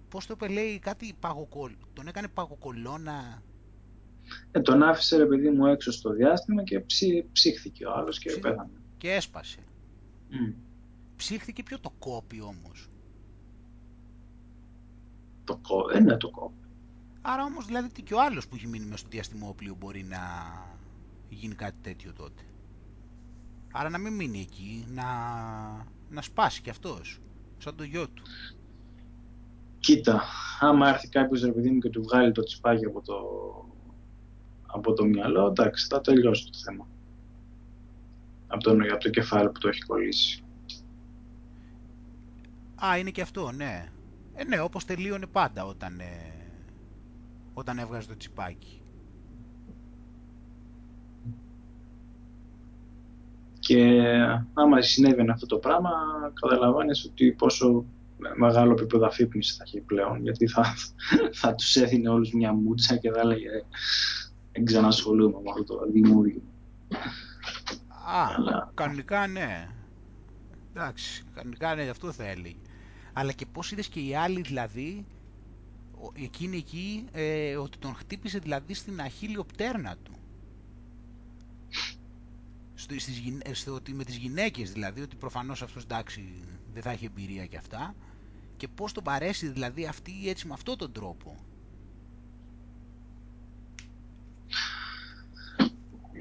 πώς 0.09 0.27
το 0.27 0.35
είπε, 0.37 0.49
λέει, 0.53 0.79
κάτι 0.79 1.17
παγοκολ... 1.21 1.73
Τον 1.93 2.07
έκανε 2.07 2.29
παγοκολώνα. 2.29 3.43
Ε, 4.51 4.61
τον 4.61 4.83
άφησε 4.83 5.17
ρε 5.17 5.27
παιδί 5.27 5.51
μου 5.51 5.67
έξω 5.67 5.93
στο 5.93 6.11
διάστημα 6.13 6.63
και 6.63 6.81
ψή, 6.81 7.29
ψήχθηκε 7.33 7.87
ο 7.87 7.93
άλλος 7.95 8.19
και 8.19 8.29
Ψή- 8.29 8.41
πέθανε. 8.41 8.71
και 8.99 9.13
έσπασε. 9.13 9.59
Μμ. 10.31 10.53
Ψήχθηκε 11.17 11.63
πιο 11.63 11.81
το 11.81 11.91
κόπη 11.99 12.41
όμως. 12.41 12.89
Το 15.45 15.57
κό... 15.57 15.91
Ε, 15.93 16.01
ναι, 16.01 16.17
το 16.17 16.31
κό. 16.31 16.53
Άρα 17.23 17.45
όμως 17.45 17.67
δηλαδή 17.67 17.89
τι 17.93 18.03
και 18.03 18.15
ο 18.15 18.23
άλλος 18.23 18.49
που 18.49 18.55
έχει 18.55 18.67
μείνει 18.67 18.85
μέσα 18.85 18.97
στο 18.97 19.09
διαστημόπλιο 19.09 19.75
μπορεί 19.75 20.03
να 20.03 20.19
γίνει 21.29 21.55
κάτι 21.55 21.77
τέτοιο 21.83 22.13
τότε. 22.13 22.43
Άρα 23.79 23.89
να 23.89 23.99
μην 23.99 24.13
μείνει 24.13 24.41
εκεί, 24.41 24.85
να, 24.89 25.05
να 26.11 26.23
σπάσει 26.23 26.63
κι 26.63 26.71
αυτός, 26.71 27.21
σαν 27.59 27.77
το 27.77 27.85
γιο 27.85 28.09
του. 28.09 28.23
Κοίτα, 29.79 30.23
άμα 30.61 30.89
έρθει 30.89 31.09
κάποιος 31.09 31.43
ρε 31.43 31.53
παιδί 31.53 31.71
μου 31.71 31.79
και 31.79 31.89
του 31.89 32.03
βγάλει 32.03 32.33
το 32.33 32.43
τσιπάκι 32.43 32.85
από 32.85 33.03
το, 33.03 33.17
από 34.67 34.93
το 34.93 35.05
μυαλό, 35.05 35.47
εντάξει, 35.47 35.87
θα 35.87 36.01
τελειώσει 36.01 36.45
το 36.45 36.59
θέμα. 36.65 36.87
Από 38.47 38.63
το, 38.63 38.71
από 38.71 39.03
το 39.03 39.11
κεφάλι 39.11 39.49
που 39.51 39.59
το 39.59 39.69
έχει 39.69 39.81
κολλήσει. 39.81 40.45
Α, 42.85 42.99
είναι 42.99 43.11
και 43.11 43.23
αυτό, 43.23 43.53
ναι. 43.53 43.93
Ε, 44.35 44.45
ναι, 44.45 44.61
όπως 44.61 44.85
τελείωνε 44.85 45.27
πάντα 45.27 45.65
όταν, 45.65 46.01
ε, 46.01 46.35
όταν 47.55 47.79
έβγαζε 47.79 48.09
το 48.09 48.17
τσιπάκι. 48.17 48.81
Και 53.67 54.01
άμα 54.55 54.81
συνέβαινε 54.83 55.33
αυτό 55.33 55.47
το 55.47 55.57
πράγμα, 55.59 55.91
καταλαβαίνεις 56.41 57.05
ότι 57.05 57.33
πόσο 57.33 57.85
μεγάλο 58.37 58.73
επίπεδο 58.73 59.07
αφύπνιση 59.07 59.55
θα 59.57 59.63
έχει 59.67 59.81
πλέον, 59.81 60.23
γιατί 60.23 60.47
θα, 60.47 60.75
θα 61.33 61.55
τους 61.55 61.77
έδινε 61.77 62.09
όλους 62.09 62.33
μια 62.33 62.53
μούτσα 62.53 62.97
και 62.97 63.11
θα 63.11 63.21
έλεγε 63.21 63.49
δεν 64.53 64.65
ξανασχολούμαι 64.65 65.37
με 65.45 65.51
αυτό 65.51 65.65
το 65.65 65.91
δημιούργημα. 65.93 66.43
Α, 68.07 68.27
Αλλά- 68.37 68.71
κανονικά 68.75 69.27
ναι. 69.27 69.69
Εντάξει, 70.75 71.23
κανονικά 71.35 71.75
ναι, 71.75 71.89
αυτό 71.89 72.13
θα 72.13 72.27
έλεγε. 72.27 72.57
Αλλά 73.13 73.33
και 73.33 73.47
πώς 73.47 73.73
είδες 73.73 73.89
και 73.89 74.01
οι 74.01 74.15
άλλοι 74.15 74.41
δηλαδή, 74.41 75.07
ο- 76.01 76.13
εκείνη 76.23 76.57
εκεί, 76.57 77.05
ε, 77.13 77.57
ότι 77.57 77.79
τον 77.79 77.95
χτύπησε 77.95 78.39
δηλαδή 78.39 78.75
στην 78.75 79.01
αχίλιο 79.01 79.45
πτέρνα 79.45 79.97
του. 80.03 80.13
Στο, 82.79 83.01
στις, 83.01 83.19
γυν- 83.19 83.49
ε, 83.49 83.55
στο, 83.55 83.73
ότι 83.73 83.95
με 83.95 84.05
τις 84.05 84.17
γυναίκες 84.17 84.73
δηλαδή, 84.73 85.01
ότι 85.01 85.17
προφανώς 85.17 85.63
αυτός 85.63 85.83
εντάξει 85.83 86.23
δεν 86.73 86.83
θα 86.83 86.91
έχει 86.91 87.05
εμπειρία 87.05 87.47
και 87.47 87.57
αυτά. 87.57 87.95
Και 88.57 88.69
πώς 88.69 88.93
τον 88.93 89.05
παρέσει 89.05 89.49
δηλαδή 89.49 89.87
αυτή 89.87 90.13
έτσι 90.29 90.47
με 90.47 90.53
αυτόν 90.53 90.79
τον 90.79 90.93
τρόπο. 90.93 91.37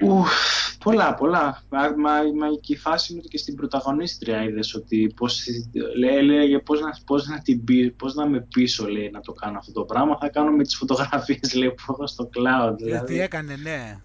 Ουφ, 0.02 0.32
πολλά, 0.84 1.14
πολλά. 1.14 1.62
Μα, 1.68 1.80
μα, 1.96 2.12
μα 2.22 2.46
και 2.60 2.72
η 2.72 2.76
φάση 2.76 3.14
μου 3.14 3.20
και 3.20 3.38
στην 3.38 3.54
πρωταγωνίστρια 3.54 4.42
είδες 4.42 4.74
ότι 4.74 5.12
πώς, 5.16 5.46
λέ, 5.96 6.22
λέγε 6.22 6.58
πώς 6.58 6.80
να, 6.80 6.98
πώς, 7.06 7.26
να 7.26 7.40
την 7.42 7.64
πει, 7.64 7.90
πώς 7.90 8.14
να 8.14 8.28
με 8.28 8.40
πείσω 8.40 8.88
λέει 8.88 9.10
να 9.10 9.20
το 9.20 9.32
κάνω 9.32 9.58
αυτό 9.58 9.72
το 9.72 9.84
πράγμα 9.84 10.16
θα 10.20 10.28
κάνω 10.28 10.50
με 10.50 10.62
τις 10.62 10.76
φωτογραφίες 10.76 11.54
λέει 11.54 11.70
που 11.70 11.84
έχω 11.88 12.06
στο 12.06 12.24
cloud 12.24 12.30
Δηλαδή... 12.32 12.84
δηλαδή. 12.84 13.14
Τι 13.14 13.20
έκανε, 13.20 13.56
ναι. 13.56 14.00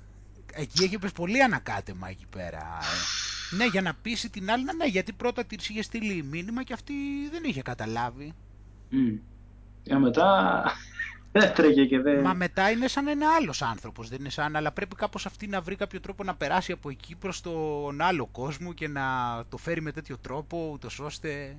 Εκεί 0.54 0.84
έχει 0.84 1.00
πες 1.00 1.12
πολύ 1.12 1.44
ανακάτεμα 1.44 2.10
εκεί 2.10 2.26
πέρα. 2.30 2.58
ε. 2.58 3.56
Ναι, 3.56 3.66
για 3.66 3.82
να 3.82 3.94
πείσει 4.02 4.30
την 4.30 4.52
άλλη, 4.52 4.64
ναι, 4.64 4.86
γιατί 4.86 5.14
πρώτα 5.14 5.44
της 5.46 5.70
είχε 5.70 5.82
στείλει 5.82 6.24
μήνυμα 6.24 6.64
και 6.64 6.74
αυτή 6.74 6.94
δεν 7.32 7.44
είχε 7.44 7.62
καταλάβει. 7.62 8.34
Μμ. 8.90 9.16
Και 9.84 9.96
μετά 9.96 10.64
έτρεγε 11.32 11.86
και 11.86 12.00
δεν... 12.00 12.22
Μα 12.22 12.34
μετά 12.34 12.72
είναι 12.72 12.88
σαν 12.88 13.08
ένα 13.08 13.36
άλλος 13.40 13.62
άνθρωπος, 13.62 14.10
δεν 14.10 14.20
είναι 14.20 14.30
σαν, 14.30 14.56
αλλά 14.56 14.72
πρέπει 14.72 14.96
κάπως 14.96 15.26
αυτή 15.26 15.48
να 15.48 15.62
βρει 15.62 15.76
κάποιο 15.76 16.00
τρόπο 16.00 16.24
να 16.24 16.36
περάσει 16.36 16.72
από 16.72 16.90
εκεί 16.90 17.16
προς 17.16 17.42
τον 17.42 18.02
άλλο 18.02 18.26
κόσμο 18.32 18.74
και 18.74 18.88
να 18.88 19.04
το 19.50 19.58
φέρει 19.58 19.82
με 19.82 19.92
τέτοιο 19.92 20.18
τρόπο, 20.18 20.70
ούτως 20.74 21.00
ώστε... 21.00 21.58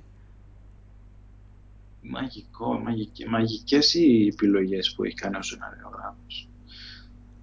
Μαγικό, 2.01 2.79
μαγικ, 2.79 3.27
μαγικές 3.29 3.93
οι 3.93 4.27
επιλογές 4.31 4.93
που 4.95 5.03
έχει 5.03 5.15
κάνει 5.15 5.35
ο 5.35 5.41
σεναριογράφος. 5.41 6.47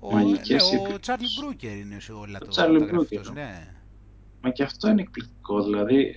Ο, 0.01 0.13
Μαγικές 0.13 0.71
ναι, 0.71 0.77
οι 0.79 0.81
ο 0.81 0.85
επι- 0.89 1.01
Τσάρλι 1.01 1.27
Μπρούκερ 1.41 1.77
είναι 1.77 2.01
σε 2.01 2.13
όλα 2.13 2.39
Ο 2.43 2.45
το, 2.45 2.51
Τσάρλι 2.51 2.79
τα 2.79 2.85
γραφή 2.85 3.15
Μπρούκερ, 3.15 3.33
ναι. 3.33 3.75
Μα 4.43 4.51
και 4.51 4.63
αυτό 4.63 4.89
είναι 4.89 5.01
εκπληκτικό, 5.01 5.63
δηλαδή 5.63 6.01
ε, 6.01 6.15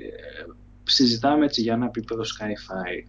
συζητάμε 0.84 1.46
έτσι 1.46 1.62
για 1.62 1.74
ένα 1.74 1.86
επίπεδο 1.86 2.22
sci-fi 2.22 3.08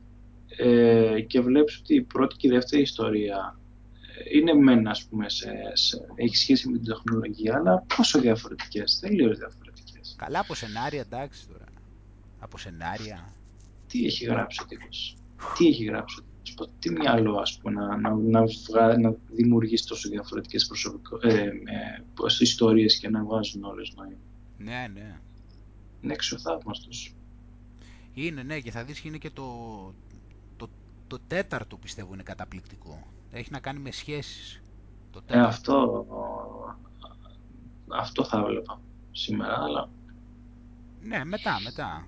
ε, 0.57 1.21
και 1.21 1.41
βλέπεις 1.41 1.79
ότι 1.79 1.95
η 1.95 2.03
πρώτη 2.03 2.37
και 2.37 2.47
η 2.47 2.51
δεύτερη 2.51 2.83
ιστορία 2.83 3.59
ε, 4.31 4.37
είναι 4.39 4.55
μεν 4.55 4.89
ας 4.89 5.05
πούμε 5.05 5.29
σε, 5.29 5.51
σε- 5.73 6.07
έχει 6.15 6.37
σχέση 6.37 6.69
με 6.69 6.79
την 6.79 6.87
τεχνολογία 6.87 7.55
αλλά 7.57 7.85
πόσο 7.97 8.21
διαφορετικές, 8.21 8.99
τελείως 9.01 9.39
διαφορετικές. 9.39 10.15
Καλά 10.19 10.39
από 10.39 10.55
σενάρια, 10.55 11.01
εντάξει 11.01 11.47
τώρα. 11.49 11.65
Από 12.39 12.59
σενάρια. 12.59 13.33
Τι 13.87 14.05
έχει 14.07 14.25
γράψει 14.25 14.61
ο 14.63 14.67
τύπος, 14.67 15.17
τι 15.59 15.67
έχει 15.67 15.85
γράψει 15.85 16.17
ο 16.21 16.23
τύπος, 16.23 16.34
πω- 16.53 16.71
τι 16.79 16.91
μυαλό 16.91 17.37
ας 17.37 17.59
πούμε 17.59 17.73
να, 17.73 17.97
να, 17.97 18.15
να, 18.15 18.45
βγα, 18.45 18.99
να 18.99 19.15
δημιουργήσει 19.31 19.87
τόσο 19.87 20.09
διαφορετικές 20.09 20.67
προσωπικο, 20.67 21.19
ε, 21.23 21.33
ε, 21.43 21.53
πώς- 22.15 22.41
ιστορίες 22.41 22.99
και 22.99 23.09
να 23.09 23.25
βάζουν 23.25 23.65
όλες 23.65 23.95
νόημα. 23.97 24.19
Ναι, 24.59 24.87
ναι. 24.93 25.19
Είναι 26.01 26.13
εξωθαύμαστος. 26.13 27.15
Είναι, 28.15 28.43
ναι, 28.43 28.61
και 28.61 28.71
θα 28.71 28.85
δεις 28.85 29.01
και 29.01 29.09
είναι 29.09 29.19
και 29.19 29.31
το, 29.31 29.45
το, 30.57 30.69
το 31.07 31.19
τέταρτο 31.27 31.77
πιστεύω 31.77 32.15
είναι 32.15 32.23
καταπληκτικό. 32.23 33.07
Έχει 33.33 33.51
να 33.51 33.59
κάνει 33.61 33.79
με 33.79 33.91
σχέσεις. 33.91 34.63
Το 35.13 35.19
Ε, 35.19 35.27
τέταρτο. 35.27 35.47
αυτό, 35.49 36.07
αυτό 37.89 38.25
θα 38.25 38.39
έβλεπα 38.39 38.81
σήμερα, 39.13 39.63
αλλά... 39.63 39.89
Ναι, 41.03 41.25
μετά, 41.25 41.61
μετά. 41.65 42.07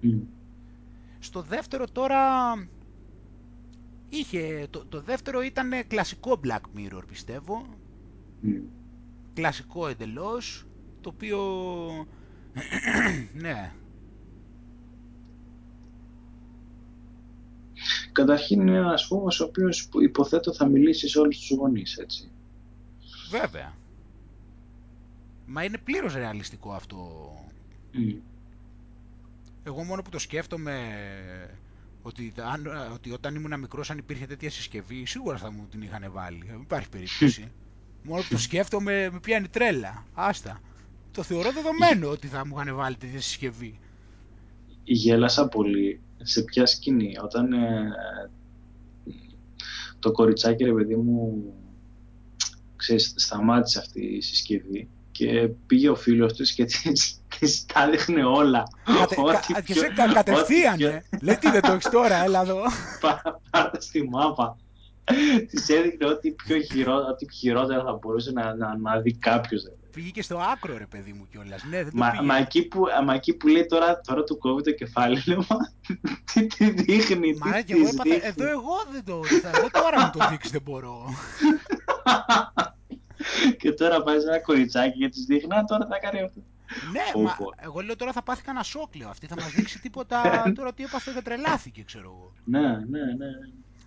μ. 0.00 0.08
Στο 1.18 1.42
δεύτερο 1.42 1.84
τώρα 1.92 2.18
είχε, 4.08 4.66
το, 4.70 4.84
το 4.88 5.00
δεύτερο 5.00 5.42
ήταν 5.42 5.70
κλασικό 5.86 6.40
Black 6.44 6.60
Mirror 6.78 7.02
πιστεύω. 7.08 7.66
μ. 8.40 8.50
Κλασικό 9.34 9.88
εντελώς, 9.88 10.66
το 11.00 11.08
οποίο, 11.14 11.38
ναι, 13.42 13.72
Καταρχήν 18.12 18.60
είναι 18.60 18.76
ένας 18.76 19.06
φόβος 19.06 19.40
ο 19.40 19.44
οποίος 19.44 19.88
που 19.88 20.02
υποθέτω 20.02 20.52
θα 20.52 20.66
μιλήσει 20.66 21.08
σε 21.08 21.18
όλους 21.18 21.38
τους 21.38 21.50
γονείς, 21.56 21.96
έτσι. 21.96 22.30
βέβαια. 23.30 23.76
Μα 25.46 25.64
είναι 25.64 25.78
πλήρως 25.78 26.14
ρεαλιστικό 26.14 26.72
αυτό. 26.72 27.30
Μ. 27.92 28.10
Εγώ 29.62 29.84
μόνο 29.84 30.02
που 30.02 30.10
το 30.10 30.18
σκέφτομαι 30.18 30.80
ότι, 32.02 32.32
αν, 32.52 32.66
ότι 32.94 33.12
όταν 33.12 33.34
ήμουν 33.34 33.60
μικρός 33.60 33.90
αν 33.90 33.98
υπήρχε 33.98 34.26
τέτοια 34.26 34.50
συσκευή 34.50 35.06
σίγουρα 35.06 35.36
θα 35.36 35.52
μου 35.52 35.66
την 35.70 35.82
είχαν 35.82 36.10
βάλει. 36.12 36.44
Δεν 36.46 36.60
υπάρχει 36.60 36.88
περίπτωση. 36.88 37.50
μόνο 38.02 38.22
που 38.22 38.28
το 38.30 38.38
σκέφτομαι 38.38 39.10
με 39.12 39.18
πιάνει 39.20 39.48
τρέλα. 39.48 40.04
Άστα. 40.14 40.60
Το 41.12 41.22
θεωρώ 41.22 41.52
δεδομένο 41.52 42.10
ότι 42.10 42.26
θα 42.26 42.46
μου 42.46 42.54
είχαν 42.58 42.76
βάλει 42.76 42.96
τέτοια 42.96 43.20
συσκευή. 43.20 43.78
Γέλασα 44.84 45.48
πολύ 45.48 46.00
σε 46.22 46.42
ποια 46.42 46.66
σκηνή, 46.66 47.16
όταν 47.22 47.52
ε, 47.52 47.90
το 49.98 50.12
κοριτσάκι, 50.12 50.64
ρε 50.64 50.72
παιδί 50.72 50.96
μου, 50.96 51.44
ξέρεις, 52.76 53.14
σταμάτησε 53.16 53.78
αυτή 53.78 54.00
η 54.00 54.20
συσκευή 54.20 54.88
και 55.10 55.48
πήγε 55.66 55.88
ο 55.88 55.94
φίλος 55.94 56.32
της 56.32 56.52
και 56.52 56.64
της, 56.64 57.20
της 57.38 57.64
τα 57.72 57.90
δείχνε 57.90 58.24
όλα. 58.24 58.62
Κατε, 58.84 59.16
Ό,τι 59.20 59.52
κα, 59.52 59.60
και 59.60 59.72
πιο- 59.72 59.82
σε 59.82 59.88
κα, 59.88 60.12
κατευθείαν, 60.12 60.72
ό,τι 60.74 60.82
πιο- 60.82 60.88
ε. 60.88 61.02
Λέει 61.22 61.36
τι 61.36 61.50
δεν 61.50 61.62
το 61.62 61.72
έχεις 61.72 61.88
τώρα, 61.90 62.14
έλα 62.24 62.40
εδώ. 62.40 62.62
Πά- 63.00 63.40
Πάρτε 63.50 63.80
στη 63.80 64.08
μάπα. 64.08 64.56
Της 65.48 65.68
έδειχνε 65.68 66.06
ό,τι 66.06 66.30
πιο 66.30 66.60
χειρό, 66.60 66.94
ό,τι 66.94 67.32
χειρότερα 67.32 67.82
θα 67.84 67.92
μπορούσε 67.92 68.30
να, 68.32 68.54
να, 68.54 68.78
να 68.78 69.00
δει 69.00 69.12
κάποιος. 69.14 69.62
Πήγε 69.92 70.10
και 70.10 70.22
στο 70.22 70.38
άκρο 70.52 70.76
ρε 70.78 70.86
παιδί 70.86 71.12
μου 71.12 71.26
κιόλας. 71.30 71.64
Ναι, 71.70 71.76
δεν 71.76 71.84
το 71.90 71.96
Μα, 71.98 72.10
πήγε. 72.10 72.22
μα, 72.22 72.36
εκεί 72.36 72.62
που, 72.62 72.84
μα 73.04 73.14
εκεί 73.14 73.34
που 73.34 73.48
λέει 73.48 73.66
τώρα, 73.66 74.00
τώρα 74.00 74.24
του 74.24 74.38
κόβει 74.38 74.62
το 74.62 74.70
κεφάλι, 74.70 75.22
λέω, 75.26 75.44
μα 75.48 75.56
τι 76.32 76.46
τη 76.46 76.70
δείχνει, 76.70 77.34
Μα 77.38 77.50
ρε, 77.52 77.58
τι 77.58 77.64
και 77.64 77.72
εγώ 77.72 77.82
της 77.84 77.92
έπαθα, 77.94 78.10
δείχνει. 78.10 78.28
εδώ 78.28 78.48
εγώ 78.50 78.74
δεν 78.92 79.04
το, 79.04 79.20
θα- 79.42 79.50
εγώ 79.58 79.70
τώρα 79.70 80.00
μου 80.04 80.10
το 80.18 80.28
δείξεις 80.30 80.50
δεν 80.52 80.62
μπορώ. 80.62 81.04
και 83.58 83.72
τώρα 83.72 84.02
πάει 84.02 84.16
ένα 84.16 84.40
κοριτσάκι 84.40 84.98
και 84.98 85.08
της 85.08 85.24
δείχνει, 85.24 85.48
τώρα 85.66 85.86
θα 85.90 85.98
κάνει 85.98 86.20
αυτό. 86.22 86.40
Ναι, 86.92 87.22
μα 87.22 87.36
εγώ 87.56 87.80
λέω 87.80 87.96
τώρα 87.96 88.12
θα 88.12 88.22
πάθει 88.22 88.42
κανένα 88.42 88.64
σόκλιο. 88.64 89.08
Αυτή 89.08 89.26
θα 89.26 89.34
μας 89.34 89.50
δείξει 89.50 89.80
τίποτα 89.80 90.22
τώρα 90.56 90.72
τι 90.72 90.82
έπαθε 90.82 91.12
δεν 91.12 91.24
τρελάθηκε, 91.24 91.82
ξέρω 91.82 92.04
εγώ. 92.04 92.32
Ναι, 92.44 92.68
ναι, 92.68 93.04
ναι. 93.16 93.30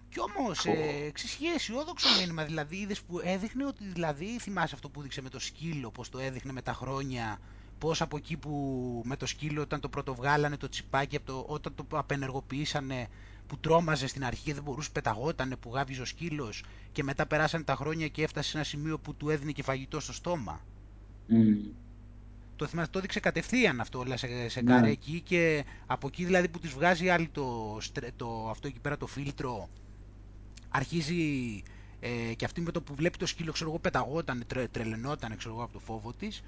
Κι 0.09 0.19
όμως, 0.19 0.65
ε, 0.65 1.05
εξισχύει 1.07 1.45
αισιόδοξο 1.45 2.07
μήνυμα. 2.19 2.43
Δηλαδή, 2.43 2.75
είδες 2.75 3.01
που 3.01 3.19
έδειχνε 3.23 3.65
ότι 3.65 3.83
δηλαδή, 3.83 4.25
θυμάσαι 4.25 4.75
αυτό 4.75 4.89
που 4.89 4.99
έδειξε 4.99 5.21
με 5.21 5.29
το 5.29 5.39
σκύλο, 5.39 5.91
πώς 5.91 6.09
το 6.09 6.19
έδειχνε 6.19 6.51
με 6.51 6.61
τα 6.61 6.73
χρόνια. 6.73 7.39
Πώς 7.77 8.01
από 8.01 8.17
εκεί 8.17 8.37
που 8.37 9.01
με 9.05 9.15
το 9.15 9.25
σκύλο, 9.25 9.61
όταν 9.61 9.79
το 9.79 9.89
πρωτοβγάλανε 9.89 10.57
το 10.57 10.69
τσιπάκι, 10.69 11.15
από 11.15 11.25
το, 11.25 11.45
όταν 11.47 11.75
το 11.75 11.85
απενεργοποιήσανε, 11.97 13.07
που 13.47 13.57
τρόμαζε 13.57 14.07
στην 14.07 14.25
αρχή 14.25 14.43
και 14.43 14.53
δεν 14.53 14.63
μπορούσε, 14.63 14.89
πεταγότανε, 14.91 15.55
που 15.55 15.69
γάβιζε 15.73 16.01
ο 16.01 16.05
σκύλος, 16.05 16.63
και 16.91 17.03
μετά 17.03 17.25
περάσανε 17.25 17.63
τα 17.63 17.75
χρόνια 17.75 18.07
και 18.07 18.23
έφτασε 18.23 18.49
σε 18.49 18.57
ένα 18.57 18.65
σημείο 18.65 18.99
που 18.99 19.15
του 19.15 19.29
έδινε 19.29 19.51
και 19.51 19.63
φαγητό 19.63 19.99
στο 19.99 20.13
στόμα. 20.13 20.61
Mm. 21.29 21.71
Το 22.61 22.67
θυμάσαι, 22.67 22.89
το 22.89 22.97
έδειξε 22.97 23.19
κατευθείαν 23.19 23.79
αυτό 23.79 23.99
όλα 23.99 24.17
σε, 24.17 24.49
σε 24.49 24.61
ναι. 24.61 24.71
καρέ 24.71 24.89
εκεί 24.89 25.21
και 25.21 25.65
από 25.85 26.07
εκεί 26.07 26.25
δηλαδή 26.25 26.47
που 26.47 26.59
της 26.59 26.71
βγάζει 26.71 27.09
άλλη 27.09 27.27
το, 27.27 27.77
το, 28.15 28.49
αυτό 28.49 28.67
εκεί 28.67 28.79
πέρα 28.79 28.97
το 28.97 29.07
φίλτρο 29.07 29.69
αρχίζει 30.69 31.63
ε, 31.99 32.33
και 32.33 32.45
αυτή 32.45 32.61
με 32.61 32.71
το 32.71 32.81
που 32.81 32.95
βλέπει 32.95 33.17
το 33.17 33.25
σκύλο, 33.25 33.51
ξέρω 33.51 33.69
εγώ, 33.69 33.79
πεταγόταν, 33.79 34.43
τρε, 34.47 34.67
τρελαινόταν, 34.67 35.37
ξέρω 35.37 35.53
εγώ, 35.53 35.63
από 35.63 35.73
το 35.73 35.79
φόβο 35.79 36.13
της. 36.13 36.43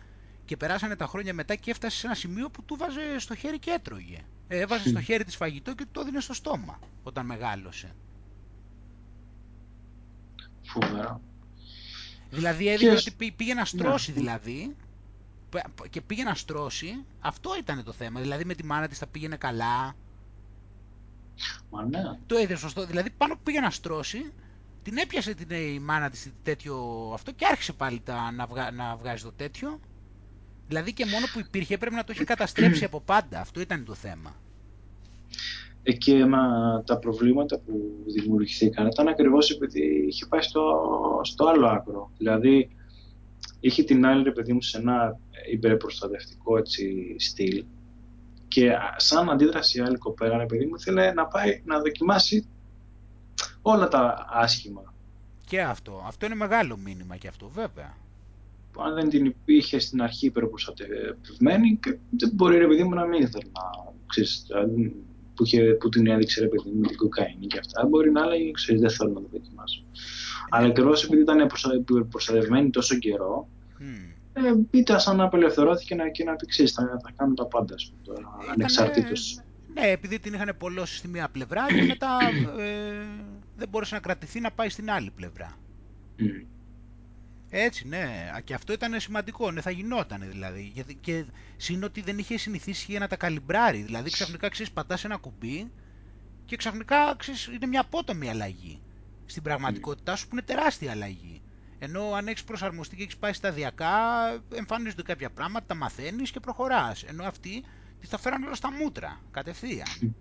Και 0.45 0.57
περάσανε 0.57 0.95
τα 0.95 1.05
χρόνια 1.05 1.33
μετά 1.33 1.55
και 1.55 1.71
έφτασε 1.71 1.97
σε 1.97 2.05
ένα 2.05 2.15
σημείο 2.15 2.49
που 2.49 2.63
του 2.63 2.75
βάζε 2.75 3.19
στο 3.19 3.35
χέρι 3.35 3.59
και 3.59 3.71
έτρωγε. 3.71 4.17
Ε, 4.47 4.59
έβαζε 4.59 4.89
στο 4.89 5.01
χέρι 5.01 5.23
της 5.23 5.35
φαγητό 5.35 5.75
και 5.75 5.83
του 5.83 5.89
το 5.91 6.01
έδινε 6.01 6.19
στο 6.19 6.33
στόμα 6.33 6.79
όταν 7.03 7.25
μεγάλωσε. 7.25 7.95
Φοβερά. 10.61 11.21
Δηλαδή 12.29 12.67
έδινε 12.67 12.91
ότι 12.91 13.31
πήγε 13.35 13.53
να 13.53 13.65
στρώσει 13.65 14.11
ναι. 14.11 14.17
δηλαδή 14.17 14.75
και 15.89 16.01
πήγε 16.01 16.23
να 16.23 16.35
στρώσει, 16.35 17.03
αυτό 17.19 17.49
ήταν 17.59 17.83
το 17.83 17.91
θέμα. 17.91 18.19
Δηλαδή 18.19 18.45
με 18.45 18.53
τη 18.53 18.65
μάνα 18.65 18.87
της 18.87 18.97
θα 18.97 19.07
πήγαινε 19.07 19.35
καλά, 19.35 19.95
Μα 21.69 21.85
ναι. 21.85 21.99
Το 22.25 22.39
είδες 22.39 22.59
σωστό. 22.59 22.85
Δηλαδή 22.85 23.09
πάνω 23.09 23.33
που 23.33 23.39
πήγε 23.43 23.59
να 23.59 23.69
στρώσει, 23.69 24.31
την 24.83 24.97
έπιασε 24.97 25.33
την 25.33 25.49
η 25.49 25.79
μάνα 25.79 26.09
της 26.09 26.31
τέτοιο 26.43 26.75
αυτό 27.13 27.31
και 27.31 27.45
άρχισε 27.45 27.73
πάλι 27.73 28.01
τα, 28.05 28.31
να, 28.31 28.45
βγα, 28.45 28.71
να 28.71 28.95
βγάζει 28.95 29.23
το 29.23 29.31
τέτοιο. 29.31 29.79
Δηλαδή 30.67 30.93
και 30.93 31.05
μόνο 31.05 31.25
που 31.33 31.39
υπήρχε 31.39 31.77
πρέπει 31.77 31.95
να 31.95 32.03
το 32.03 32.11
έχει 32.11 32.23
καταστρέψει 32.23 32.83
από 32.83 33.01
πάντα. 33.01 33.39
Αυτό 33.39 33.61
ήταν 33.61 33.85
το 33.85 33.93
θέμα. 33.93 34.35
Ε, 35.83 35.93
και 35.93 36.25
μα, 36.25 36.39
τα 36.85 36.97
προβλήματα 36.97 37.59
που 37.59 37.73
δημιουργηθήκαν 38.05 38.87
ήταν 38.87 39.07
ακριβώς 39.07 39.49
επειδή 39.49 40.05
είχε 40.07 40.25
πάει 40.25 40.41
στο, 40.41 40.63
στο 41.23 41.45
άλλο 41.45 41.67
άκρο. 41.67 42.11
Δηλαδή 42.17 42.69
είχε 43.65 43.83
την 43.83 44.05
άλλη 44.05 44.23
ρε 44.23 44.31
παιδί 44.31 44.53
μου 44.53 44.61
σε 44.61 44.77
ένα 44.77 45.19
υπερπροστατευτικό 45.51 46.57
έτσι, 46.57 47.15
στυλ 47.17 47.63
και 48.47 48.71
σαν 48.97 49.29
αντίδραση 49.29 49.77
η 49.77 49.81
άλλη 49.81 49.97
κοπέλα, 49.97 50.37
ρε 50.37 50.45
παιδί 50.45 50.65
μου, 50.65 50.75
ήθελε 50.75 51.13
να 51.13 51.25
πάει 51.25 51.61
να 51.65 51.79
δοκιμάσει 51.79 52.47
όλα 53.61 53.87
τα 53.87 54.27
άσχημα. 54.29 54.93
Και 55.45 55.61
αυτό. 55.61 56.03
Αυτό 56.07 56.25
είναι 56.25 56.35
μεγάλο 56.35 56.77
μήνυμα 56.77 57.17
και 57.17 57.27
αυτό, 57.27 57.49
βέβαια. 57.49 57.97
Αν 58.79 58.93
δεν 58.93 59.09
την 59.09 59.35
είχε 59.45 59.79
στην 59.79 60.01
αρχή 60.01 60.25
υπερπροστατευμένη, 60.25 61.77
και 61.81 61.97
δεν 62.09 62.29
μπορεί 62.33 62.57
ρε 62.57 62.67
παιδί 62.67 62.83
μου 62.83 62.93
να 62.93 63.05
μην 63.05 63.21
ήθελε 63.21 63.45
να 63.51 63.93
ξέρεις, 64.05 64.45
που, 65.35 65.43
είχε, 65.43 65.63
που 65.63 65.89
την 65.89 66.07
έδειξε 66.07 66.39
ρε 66.39 66.47
παιδί 66.47 66.69
μου 66.69 66.79
με 66.79 66.87
την 66.87 66.97
κοκαίνη 66.97 67.47
και 67.47 67.59
αυτά, 67.59 67.85
μπορεί 67.85 68.11
να 68.11 68.21
έλεγε, 68.21 68.51
ξέρεις, 68.51 68.81
δεν 68.81 68.89
θέλω 68.89 69.13
να 69.13 69.21
το 69.21 69.27
δοκιμάσω. 69.31 69.83
Αλλά 70.55 70.67
ακριβώς 70.67 71.03
επειδή 71.03 71.21
ήταν 71.21 71.51
προστατευμένη 72.09 72.69
τόσο 72.69 72.97
καιρό, 72.97 73.47
ε, 74.33 74.41
ήταν 74.71 74.99
σαν 74.99 75.15
να 75.15 75.23
απελευθερώθηκε 75.23 75.95
να, 75.95 76.09
και 76.09 76.23
να 76.23 76.35
πει 76.35 76.45
ξέρεις, 76.45 76.71
θα, 76.71 76.99
θα 77.03 77.11
κάνουν 77.15 77.35
τα 77.35 77.45
πάντα 77.45 77.77
σου, 77.77 77.93
τώρα, 78.03 78.37
ανεξαρτήτως. 78.51 79.41
Ναι, 79.73 79.87
επειδή 79.87 80.19
την 80.19 80.33
είχαν 80.33 80.55
πολλώσει 80.57 80.97
στη 80.97 81.07
μία 81.07 81.29
πλευρά 81.29 81.67
και 81.67 81.81
μετά 81.93 82.17
ε, 82.57 83.05
δεν 83.57 83.69
μπόρεσε 83.69 83.95
να 83.95 84.01
κρατηθεί 84.01 84.39
να 84.39 84.51
πάει 84.51 84.69
στην 84.69 84.91
άλλη 84.91 85.11
πλευρά. 85.15 85.57
Mm. 86.19 86.45
Έτσι, 87.49 87.87
ναι. 87.87 88.31
Και 88.43 88.53
αυτό 88.53 88.73
ήταν 88.73 88.99
σημαντικό. 88.99 89.51
Ναι, 89.51 89.61
θα 89.61 89.71
γινόταν 89.71 90.23
δηλαδή. 90.31 90.71
Γιατί, 90.73 90.97
και 91.01 91.25
συν 91.57 91.83
ότι 91.83 92.01
δεν 92.01 92.17
είχε 92.17 92.37
συνηθίσει 92.37 92.85
για 92.89 92.99
να 92.99 93.07
τα 93.07 93.15
καλυμπράρει. 93.15 93.81
Δηλαδή, 93.81 94.09
ξαφνικά 94.09 94.49
ξέρεις, 94.49 94.71
πατάς 94.71 95.03
ένα 95.05 95.17
κουμπί 95.17 95.71
και 96.45 96.55
ξαφνικά 96.55 97.15
ξέρεις, 97.17 97.45
είναι 97.45 97.67
μια 97.67 97.81
απότομη 97.81 98.29
αλλαγή. 98.29 98.81
Στην 99.25 99.43
πραγματικότητά 99.43 100.15
σου 100.15 100.27
που 100.27 100.35
είναι 100.35 100.45
τεράστια 100.45 100.91
αλλαγή. 100.91 101.41
Ενώ 101.79 102.11
αν 102.13 102.27
έχεις 102.27 102.43
προσαρμοστεί 102.43 102.95
και 102.95 103.03
έχεις 103.03 103.17
πάει 103.17 103.33
σταδιακά, 103.33 103.95
εμφανίζονται 104.53 105.01
κάποια 105.01 105.29
πράγματα, 105.29 105.65
τα 105.65 105.75
μαθαίνεις 105.75 106.31
και 106.31 106.39
προχωράς. 106.39 107.03
Ενώ 107.03 107.23
αυτοί 107.23 107.63
τι 107.99 108.07
θα 108.07 108.17
φέραν 108.17 108.43
όλα 108.43 108.55
στα 108.55 108.71
μούτρα, 108.71 109.21
κατευθείαν. 109.31 110.15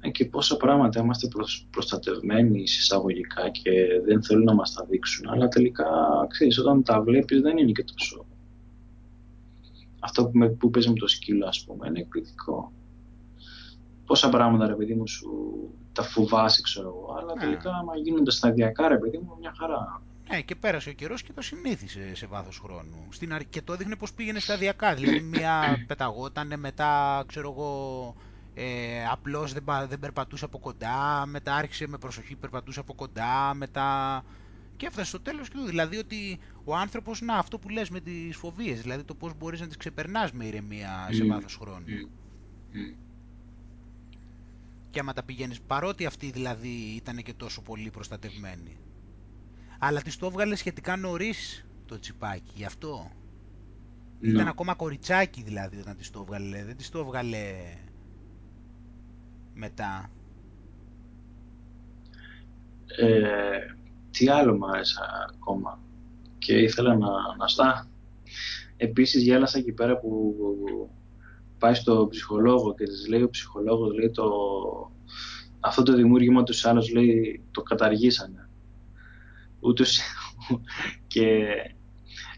Ε, 0.00 0.10
και 0.10 0.24
πόσα 0.24 0.56
πράγματα 0.56 1.00
είμαστε 1.00 1.28
προστατευμένοι 1.70 2.62
εισαγωγικά 2.62 3.48
και 3.48 3.70
δεν 4.04 4.22
θέλουν 4.22 4.44
να 4.44 4.54
μας 4.54 4.72
τα 4.72 4.84
δείξουν, 4.84 5.28
αλλά 5.28 5.48
τελικά, 5.48 5.86
ξέρεις, 6.28 6.58
όταν 6.58 6.82
τα 6.82 7.02
βλέπεις 7.02 7.40
δεν 7.40 7.56
είναι 7.56 7.72
και 7.72 7.84
τόσο... 7.84 8.26
Αυτό 10.00 10.24
που, 10.24 10.38
με, 10.38 10.48
που 10.48 10.70
παίζει 10.70 10.88
με 10.88 10.94
το 10.94 11.06
σκύλο, 11.06 11.46
ας 11.46 11.64
πούμε, 11.64 11.88
είναι 11.88 11.98
εκπληκτικό. 11.98 12.72
Πόσα 14.06 14.28
πράγματα, 14.28 14.66
ρε 14.66 14.74
παιδί 14.74 14.94
μου, 14.94 15.08
σου 15.08 15.30
τα 15.92 16.02
φοβάσαι, 16.02 16.62
ξέρω 16.62 16.88
εγώ. 16.88 17.16
Αλλά 17.18 17.34
ναι. 17.34 17.40
τελικά, 17.40 17.70
άμα 17.70 17.96
γίνονται 17.96 18.30
σταδιακά, 18.30 18.88
ρε 18.88 18.98
παιδί 18.98 19.18
μου, 19.18 19.36
μια 19.40 19.54
χαρά. 19.58 20.02
Ναι, 20.30 20.40
και 20.40 20.54
πέρασε 20.54 20.88
ο 20.88 20.92
καιρός 20.92 21.22
και 21.22 21.32
το 21.32 21.42
συνήθισε 21.42 22.14
σε 22.14 22.26
βάθος 22.26 22.58
χρόνου. 22.58 23.06
Στην 23.08 23.32
αρ... 23.32 23.44
Και 23.44 23.62
το 23.62 23.72
έδειχνε 23.72 23.96
πώ 23.96 24.06
πήγαινε 24.16 24.38
σταδιακά. 24.38 24.94
Δηλαδή, 24.94 25.20
μία 25.20 25.62
πεταγόταν, 25.88 26.58
μετά, 26.58 27.24
ξέρω 27.26 27.50
εγώ, 27.50 28.14
ε, 28.54 29.04
απλώς 29.10 29.52
δεν, 29.52 29.64
δεν 29.88 29.98
περπατούσε 29.98 30.44
από 30.44 30.58
κοντά, 30.58 31.26
μετά 31.26 31.54
άρχισε 31.54 31.88
με 31.88 31.98
προσοχή, 31.98 32.36
περπατούσε 32.36 32.80
από 32.80 32.94
κοντά, 32.94 33.54
μετά. 33.54 34.22
Και 34.76 34.86
έφτασε 34.86 35.08
στο 35.08 35.20
τέλος 35.20 35.48
του. 35.48 35.64
Δηλαδή, 35.64 35.96
ότι 35.96 36.38
ο 36.64 36.76
άνθρωπος, 36.76 37.20
να, 37.20 37.34
αυτό 37.34 37.58
που 37.58 37.68
λες 37.68 37.90
με 37.90 38.00
τις 38.00 38.36
φοβίες, 38.36 38.80
δηλαδή 38.80 39.02
το 39.02 39.14
πώς 39.14 39.32
μπορείς 39.38 39.60
να 39.60 39.66
τις 39.66 39.76
ξεπερνάς 39.76 40.32
με 40.32 40.44
ηρεμία 40.44 41.08
σε 41.10 41.24
βάθος 41.24 41.56
χρόνου. 41.60 41.84
Και 44.92 45.00
άμα 45.00 45.12
τα 45.12 45.22
πηγαίνεις, 45.22 45.60
παρότι 45.60 46.06
αυτή 46.06 46.30
δηλαδή 46.30 46.94
ήταν 46.96 47.16
και 47.16 47.34
τόσο 47.34 47.62
πολύ 47.62 47.90
προστατευμένη. 47.90 48.76
Αλλά 49.78 50.02
της 50.02 50.16
το 50.16 50.26
έβγαλε 50.26 50.54
σχετικά 50.54 50.96
νωρίς 50.96 51.66
το 51.86 51.98
τσιπάκι, 51.98 52.52
γι' 52.54 52.64
αυτό. 52.64 53.10
Ναι. 54.20 54.30
Ήταν 54.30 54.48
ακόμα 54.48 54.74
κοριτσάκι 54.74 55.42
δηλαδή 55.42 55.78
όταν 55.78 55.96
της 55.96 56.10
το 56.10 56.20
έβγαλε, 56.20 56.64
δεν 56.64 56.76
της 56.76 56.88
το 56.88 56.98
έβγαλε 56.98 57.54
μετά. 59.54 60.10
Ε, 62.86 63.58
τι 64.10 64.28
άλλο 64.28 64.56
μου 64.56 64.66
άρεσε 64.66 65.00
ακόμα 65.34 65.80
και 66.38 66.54
ήθελα 66.54 66.96
να, 66.96 67.36
να 67.38 67.48
στά. 67.48 67.88
Επίσης 68.76 69.22
γέλασα 69.22 69.58
εκεί 69.58 69.72
πέρα 69.72 69.98
που 69.98 70.34
πάει 71.62 71.74
στο 71.74 72.06
ψυχολόγο 72.10 72.74
και 72.74 72.84
της 72.84 73.08
λέει 73.08 73.22
ο 73.22 73.30
ψυχολόγος 73.30 73.94
λέει 73.94 74.10
το, 74.10 74.24
αυτό 75.60 75.82
το 75.82 75.94
δημιούργημα 75.94 76.42
τους 76.42 76.64
άλλους 76.64 76.92
λέει 76.92 77.42
το 77.50 77.62
καταργήσανε. 77.62 78.48
Ούτως 79.60 80.00
και 81.12 81.46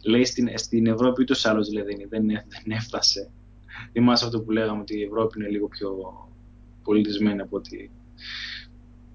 λέει 0.04 0.24
στην, 0.24 0.58
στην 0.58 0.86
Ευρώπη 0.86 1.22
ούτως 1.22 1.46
άλλως 1.46 1.72
λέει 1.72 1.82
δεν, 1.82 2.08
δεν, 2.08 2.26
δεν 2.26 2.76
έφτασε. 2.76 3.30
Θυμάσαι 3.92 4.24
αυτό 4.24 4.40
που 4.40 4.50
λέγαμε 4.50 4.80
ότι 4.80 4.98
η 4.98 5.02
Ευρώπη 5.02 5.38
είναι 5.38 5.48
λίγο 5.48 5.68
πιο 5.68 5.90
πολιτισμένη 6.82 7.40
από 7.40 7.56
ότι 7.56 7.90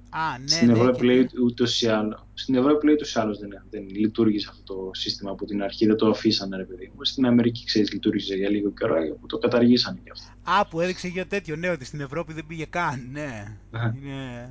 Α, 0.10 0.38
ναι, 0.40 0.48
στην, 0.48 0.68
ναι, 0.68 0.73
Ευρώπη, 0.73 1.06
λέει, 1.06 1.30
ούτως 1.44 1.81
ή 1.81 1.88
άλλο, 1.88 2.27
στην 2.34 2.56
Ευρώπη 2.56 2.86
λέει 2.86 2.94
ούτως 2.94 3.14
ή 3.15 3.19
άλλως 3.19 3.40
δεν, 3.40 3.49
δεν 3.69 3.90
λειτουργήσε 3.90 4.48
αυτό 4.52 4.73
το 4.73 4.90
σύστημα 4.94 5.31
από 5.31 5.45
την 5.45 5.64
αρχή, 5.64 5.86
δεν 5.86 5.95
το 5.95 6.10
αφήσανε 6.10 6.57
ρε 6.57 6.64
παιδί 6.64 6.91
μου. 6.95 7.06
Στην 7.06 7.26
Αμερική 7.26 7.65
ξέρεις 7.65 7.91
λειτουργήσε 7.91 8.36
για 8.36 8.49
λίγο 8.49 8.72
καιρό, 8.72 8.95
που 9.19 9.26
το 9.26 9.38
καταργήσανε 9.38 9.99
κι 10.03 10.10
αυτό. 10.10 10.52
Α, 10.52 10.68
που 10.68 10.81
έδειξε 10.81 11.07
για 11.07 11.27
τέτοιο, 11.27 11.56
ναι, 11.56 11.69
ότι 11.69 11.86
στην 11.86 11.99
Ευρώπη 11.99 12.34
δεν 12.34 12.45
πήγε 12.48 12.65
καν, 12.65 13.10
ναι. 13.11 13.57
ναι. 14.02 14.49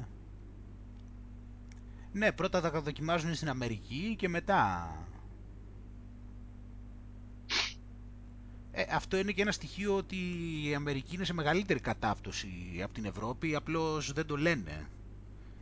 Ναι, 2.13 2.33
πρώτα 2.33 2.61
τα 2.61 2.81
δοκιμάζουν 2.81 3.35
στην 3.35 3.49
Αμερική 3.49 4.15
και 4.19 4.29
μετά... 4.29 4.93
Ε, 8.71 8.85
αυτό 8.93 9.17
είναι 9.17 9.33
και 9.33 9.43
ένα 9.43 9.53
στοιχείο 9.53 9.97
ότι 9.97 10.17
η 10.69 10.75
Αμερική 10.75 11.15
είναι 11.15 11.25
σε 11.25 11.35
μεγαλύτερη 11.35 11.81
κατάπτωση 11.81 12.49
από 12.85 12.95
την 12.95 13.05
Ευρώπη, 13.05 13.55
απλώς 13.55 14.13
δεν 14.13 14.27
το 14.27 14.37
λένε 14.37 14.89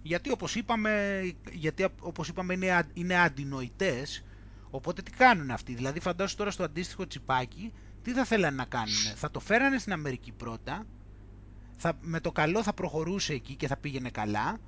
γιατί 0.07 0.31
όπως 0.31 0.55
είπαμε, 0.55 1.23
γιατί, 1.53 1.87
όπως 2.01 2.29
είπαμε 2.29 2.55
είναι, 2.55 2.87
είναι 2.93 3.21
αντινοητές, 3.21 4.25
οπότε 4.71 5.03
τι 5.03 5.11
κάνουν 5.11 5.51
αυτοί, 5.51 5.75
δηλαδή 5.75 6.01
φαντάσου 6.01 6.37
τώρα 6.37 6.51
στο 6.51 6.63
αντίστοιχο 6.63 7.07
τσιπάκι, 7.07 7.73
τι 8.03 8.13
θα 8.13 8.25
θέλανε 8.25 8.57
να 8.57 8.65
κάνουν, 8.65 8.95
θα 9.15 9.31
το 9.31 9.41
φέρανε 9.41 9.79
στην 9.79 9.93
Αμερική 9.93 10.33
πρώτα, 10.33 10.87
θα, 11.77 11.99
με 12.01 12.21
το 12.21 12.33
καλό 12.33 12.63
θα 12.63 12.73
προχωρούσε 12.73 13.33
εκεί 13.33 13.55
και 13.55 13.67
θα 13.67 13.77
πήγαινε 13.77 14.11
καλά 14.11 14.59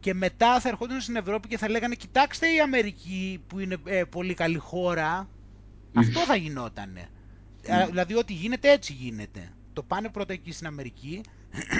και 0.00 0.14
μετά 0.14 0.60
θα 0.60 0.68
ερχόταν 0.68 1.00
στην 1.00 1.16
Ευρώπη 1.16 1.48
και 1.48 1.58
θα 1.58 1.68
λέγανε 1.68 1.94
κοιτάξτε 1.94 2.46
η 2.46 2.60
Αμερική 2.60 3.42
που 3.46 3.58
είναι 3.58 3.76
ε, 3.84 4.04
πολύ 4.04 4.34
καλή 4.34 4.58
χώρα, 4.58 5.28
αυτό 5.94 6.20
θα 6.20 6.36
γινότανε. 6.36 7.08
Mm. 7.62 7.86
Δηλαδή 7.88 8.14
ό,τι 8.14 8.32
γίνεται 8.32 8.70
έτσι 8.70 8.92
γίνεται. 8.92 9.52
Το 9.72 9.82
πάνε 9.82 10.08
πρώτα 10.08 10.32
εκεί 10.32 10.52
στην 10.52 10.66
Αμερική, 10.66 11.20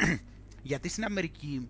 γιατί 0.71 0.89
στην 0.89 1.05
Αμερική 1.05 1.69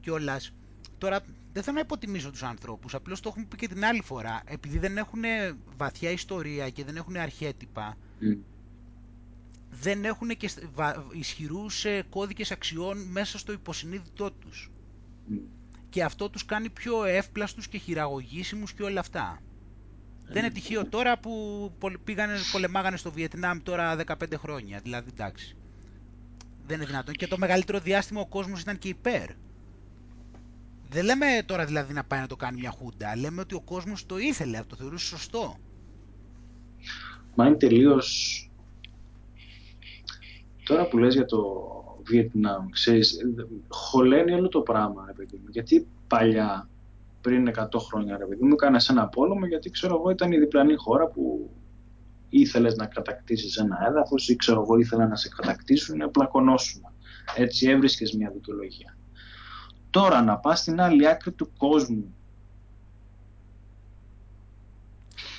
κιόλας. 0.00 0.52
Τώρα 0.98 1.20
δεν 1.52 1.62
θέλω 1.62 1.76
να 1.76 1.82
υποτιμήσω 1.82 2.30
τους 2.30 2.42
ανθρώπους, 2.42 2.94
απλώς 2.94 3.20
το 3.20 3.28
έχουμε 3.28 3.44
πει 3.44 3.56
και 3.56 3.68
την 3.68 3.84
άλλη 3.84 4.02
φορά, 4.02 4.42
επειδή 4.44 4.78
δεν 4.78 4.96
έχουν 4.96 5.22
βαθιά 5.76 6.10
ιστορία 6.10 6.70
και 6.70 6.84
δεν 6.84 6.96
έχουν 6.96 7.16
αρχέτυπα, 7.16 7.96
δεν 9.70 10.04
έχουν 10.04 10.28
και 10.28 10.50
ισχυρούς 11.12 11.84
ε, 11.84 12.04
κώδικες 12.10 12.50
αξιών 12.50 12.98
μέσα 12.98 13.38
στο 13.38 13.52
υποσυνείδητό 13.52 14.30
τους. 14.32 14.70
Και 15.90 16.04
αυτό 16.04 16.30
τους 16.30 16.44
κάνει 16.44 16.70
πιο 16.70 17.04
εύπλαστους 17.04 17.68
και 17.68 17.78
χειραγωγήσιμους 17.78 18.72
και 18.72 18.82
όλα 18.82 19.00
αυτά. 19.00 19.42
Δεν 20.24 20.44
είναι 20.44 20.52
τυχαίο 20.52 20.88
τώρα 20.88 21.18
που 21.18 21.72
πήγανε, 22.04 22.34
πολεμάγανε 22.52 22.96
στο 22.96 23.12
Βιετνάμ 23.12 23.58
τώρα 23.62 23.96
15 24.06 24.14
χρόνια. 24.36 24.80
Δηλαδή, 24.82 25.10
εντάξει. 25.12 25.56
Δεν 26.66 26.76
είναι 26.76 26.86
δυνατόν. 26.86 27.14
Και 27.14 27.26
το 27.26 27.38
μεγαλύτερο 27.38 27.80
διάστημα 27.80 28.20
ο 28.20 28.26
κόσμος 28.26 28.60
ήταν 28.60 28.78
και 28.78 28.88
υπέρ. 28.88 29.30
Δεν 30.90 31.04
λέμε 31.04 31.26
τώρα 31.46 31.64
δηλαδή 31.64 31.92
να 31.92 32.04
πάει 32.04 32.20
να 32.20 32.26
το 32.26 32.36
κάνει 32.36 32.60
μια 32.60 32.70
χούντα. 32.70 33.16
Λέμε 33.16 33.40
ότι 33.40 33.54
ο 33.54 33.60
κόσμος 33.60 34.06
το 34.06 34.18
ήθελε, 34.18 34.62
το 34.66 34.76
θεωρούσε 34.76 35.06
σωστό. 35.06 35.56
Μα 37.34 37.46
είναι 37.46 37.56
τελείως... 37.56 38.42
Τώρα 40.64 40.88
που 40.88 40.98
λες 40.98 41.14
για 41.14 41.24
το 41.24 41.42
Βιετνάμ, 42.02 42.68
ξέρεις, 42.68 43.16
χωλαίνει 43.68 44.32
όλο 44.32 44.48
το 44.48 44.60
πράγμα, 44.60 45.04
ρε 45.06 45.12
παιδί 45.12 45.36
μου. 45.36 45.48
Γιατί 45.50 45.86
παλιά, 46.06 46.68
πριν 47.20 47.50
100 47.56 47.66
χρόνια, 47.78 48.16
ρε 48.16 48.26
παιδί 48.26 48.44
μου, 48.44 48.52
έκανες 48.52 48.88
ένα 48.88 49.08
πόλεμο 49.08 49.46
γιατί, 49.46 49.70
ξέρω 49.70 49.94
εγώ, 49.94 50.10
ήταν 50.10 50.32
η 50.32 50.38
διπλανή 50.38 50.74
χώρα 50.76 51.06
που 51.06 51.50
ήθελες 52.28 52.76
να 52.76 52.86
κατακτήσεις 52.86 53.56
ένα 53.56 53.78
έδαφος 53.88 54.28
ή, 54.28 54.36
ξέρω 54.36 54.60
εγώ, 54.60 54.78
ήθελα 54.78 55.06
να 55.06 55.16
σε 55.16 55.28
κατακτήσουν 55.28 55.94
ή 55.94 55.98
να 55.98 56.08
πλακωνώσουν. 56.08 56.82
Έτσι 57.36 57.68
έβρισκες 57.68 58.12
μια 58.12 58.30
δικαιολογία. 58.30 58.97
Τώρα 59.90 60.22
να 60.22 60.36
πας 60.36 60.58
στην 60.58 60.80
άλλη 60.80 61.08
άκρη 61.08 61.32
του 61.32 61.52
κόσμου 61.56 62.14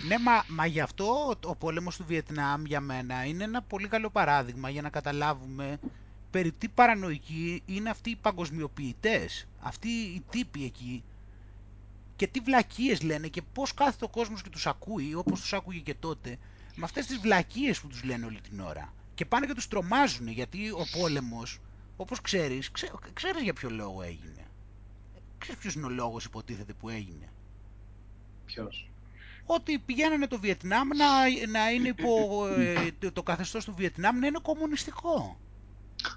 Ναι, 0.07 0.17
μα, 0.17 0.43
μα 0.47 0.65
γι' 0.65 0.81
αυτό 0.81 1.35
ο 1.45 1.55
πόλεμος 1.55 1.97
του 1.97 2.05
Βιετνάμ 2.07 2.65
για 2.65 2.81
μένα 2.81 3.25
είναι 3.25 3.43
ένα 3.43 3.61
πολύ 3.61 3.87
καλό 3.87 4.09
παράδειγμα 4.09 4.69
για 4.69 4.81
να 4.81 4.89
καταλάβουμε 4.89 5.79
περί 6.31 6.51
τι 6.51 6.67
παρανοϊκοί 6.69 7.63
είναι 7.65 7.89
αυτοί 7.89 8.09
οι 8.09 8.15
παγκοσμιοποιητές, 8.15 9.47
αυτοί 9.59 9.87
οι 9.87 10.23
τύποι 10.29 10.63
εκεί 10.63 11.03
και 12.15 12.27
τι 12.27 12.39
βλακίες 12.39 13.01
λένε 13.01 13.27
και 13.27 13.41
πώς 13.53 13.73
κάθεται 13.73 14.05
ο 14.05 14.07
κόσμος 14.07 14.41
και 14.41 14.49
τους 14.49 14.67
ακούει, 14.67 15.15
όπως 15.15 15.39
τους 15.39 15.53
άκουγε 15.53 15.79
και 15.79 15.95
τότε, 15.99 16.37
με 16.75 16.83
αυτές 16.83 17.05
τις 17.05 17.17
βλακίες 17.17 17.79
που 17.79 17.87
τους 17.87 18.03
λένε 18.03 18.25
όλη 18.25 18.41
την 18.41 18.59
ώρα. 18.59 18.93
Και 19.15 19.25
πάνε 19.25 19.45
και 19.45 19.53
τους 19.53 19.67
τρομάζουν 19.67 20.27
γιατί 20.27 20.69
ο 20.69 20.85
πόλεμος, 20.99 21.59
όπως 22.01 22.21
ξέρεις, 22.21 22.71
ξέ, 22.71 22.91
ξέρεις 23.13 23.41
για 23.41 23.53
ποιο 23.53 23.69
λόγο 23.69 24.01
έγινε. 24.01 24.45
Ξέρεις 25.37 25.59
ποιος 25.59 25.73
είναι 25.73 25.85
ο 25.85 25.89
λόγος 25.89 26.25
υποτίθεται 26.25 26.73
που 26.73 26.89
έγινε. 26.89 27.29
Ποιος; 28.45 28.89
Ότι 29.45 29.79
πηγαίνανε 29.79 30.27
το 30.27 30.39
Βιετνάμ 30.39 30.87
να, 30.87 31.05
να 31.51 31.69
είναι 31.71 31.87
υπό 31.87 32.45
ε, 33.01 33.11
το 33.11 33.23
καθεστώς 33.23 33.65
του 33.65 33.73
Βιετνάμ 33.77 34.19
να 34.19 34.27
είναι 34.27 34.39
κομμουνιστικό. 34.41 35.37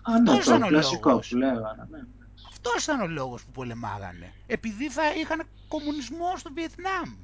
Α, 0.03 0.21
ναι, 0.21 0.31
Αυτός 0.31 0.59
το 0.59 0.67
κλασικό 0.67 1.19
που 1.19 1.37
λέγανε. 1.37 1.87
Ναι. 1.91 2.01
Αυτός 2.49 2.85
ήταν 2.85 3.01
ο 3.01 3.07
λόγος 3.07 3.45
που 3.45 3.51
πολεμάγανε. 3.51 4.33
Επειδή 4.47 4.91
θα 4.91 5.15
είχαν 5.15 5.43
κομμουνισμό 5.69 6.37
στο 6.37 6.51
Βιετνάμ. 6.55 7.15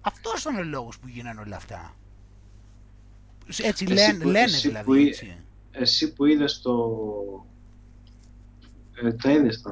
Αυτός 0.00 0.40
ήταν 0.40 0.56
ο 0.56 0.62
λόγος 0.62 0.98
που 0.98 1.08
γίνανε 1.08 1.40
όλα 1.40 1.56
αυτά. 1.56 1.94
Έτσι 3.62 3.86
λένε, 3.86 4.18
που, 4.18 4.28
λένε 4.28 4.56
δηλαδή. 4.56 4.84
Που, 4.84 4.94
έτσι. 4.94 5.42
Εσύ 5.80 6.12
που 6.12 6.24
είδες 6.24 6.60
το, 6.60 6.74
ε, 9.02 9.12
τα 9.12 9.30
είδες 9.30 9.62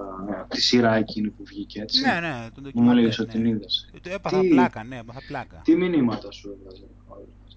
τη 0.49 0.61
σειρά 0.61 0.95
εκείνη 0.95 1.29
που 1.29 1.45
βγήκε, 1.45 1.81
έτσι; 1.81 2.01
Ναι, 2.01 2.21
ναι, 2.21 2.51
τον 2.55 2.71
Μου 2.75 2.91
έλεγες 2.91 3.19
ότι 3.19 3.31
την 3.31 3.45
είδες. 3.45 3.91
Το 4.03 4.11
έπαθα 4.11 4.41
τι, 4.41 4.49
πλάκα, 4.49 4.85
ναι, 4.85 4.99
έπαθα 4.99 5.21
πλάκα. 5.27 5.61
Τι 5.65 5.77
μηνύματα 5.77 6.31
σου 6.31 6.59
έβαζε. 6.61 6.85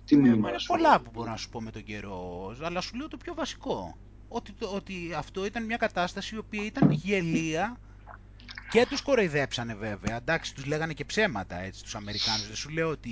Τι 0.06 0.16
ε, 0.16 0.20
μηνύματα 0.20 0.50
είναι 0.50 0.60
πολλά 0.68 1.00
που 1.02 1.10
μπορώ 1.14 1.30
να 1.30 1.36
σου 1.38 1.50
πω 1.50 1.62
με 1.62 1.72
τον 1.72 1.84
καιρό, 1.84 2.56
αλλά 2.62 2.82
σου 2.82 2.96
λέω 2.96 3.08
το 3.08 3.18
πιο 3.18 3.34
βασικό. 3.34 3.98
Ότι, 4.28 4.52
το, 4.52 4.68
ότι 4.76 4.94
αυτό 5.18 5.46
ήταν 5.46 5.66
μια 5.66 5.78
κατάσταση 5.78 6.36
η 6.36 6.38
οποία 6.38 6.66
ήταν 6.66 6.92
γελία 6.92 7.78
και 8.70 8.86
τους 8.90 9.02
κοροϊδέψανε 9.02 9.76
βέβαια. 9.76 10.16
Εντάξει, 10.16 10.56
τους 10.56 10.66
λέγανε 10.66 10.94
και 10.94 11.06
ψέματα 11.06 11.60
έτσι, 11.60 11.84
τους 11.84 11.96
Αμερικάνους. 11.96 12.48
Δεν 12.48 12.56
σου 12.56 12.70
λέω 12.70 12.90
ότι 12.90 13.12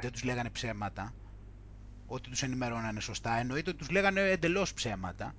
δεν 0.00 0.12
τους 0.12 0.24
λέγανε 0.24 0.50
ψέματα, 0.50 1.14
ότι 2.12 2.30
τους 2.30 2.42
ενημερώνανε 2.42 3.00
σωστά. 3.00 3.38
Εννοείται 3.38 3.70
ότι 3.70 3.78
τους 3.78 3.90
λέγανε 3.90 4.20
εντελώς 4.20 4.74
ψέματα. 4.74 5.34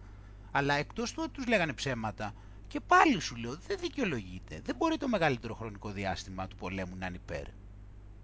Αλλά 0.52 0.74
εκτός 0.74 1.12
του 1.12 1.22
ότι 1.24 1.32
τους 1.34 1.48
λέγανε 1.48 1.74
ψέματα, 1.74 2.34
και 2.68 2.80
πάλι 2.80 3.20
σου 3.20 3.36
λέω, 3.36 3.58
δεν 3.68 3.78
δικαιολογείται. 3.80 4.62
Δεν 4.66 4.76
μπορεί 4.76 4.98
το 4.98 5.08
μεγαλύτερο 5.08 5.54
χρονικό 5.54 5.90
διάστημα 5.90 6.48
του 6.48 6.56
πολέμου 6.56 6.96
να 6.96 7.06
είναι 7.06 7.16
υπέρ 7.16 7.44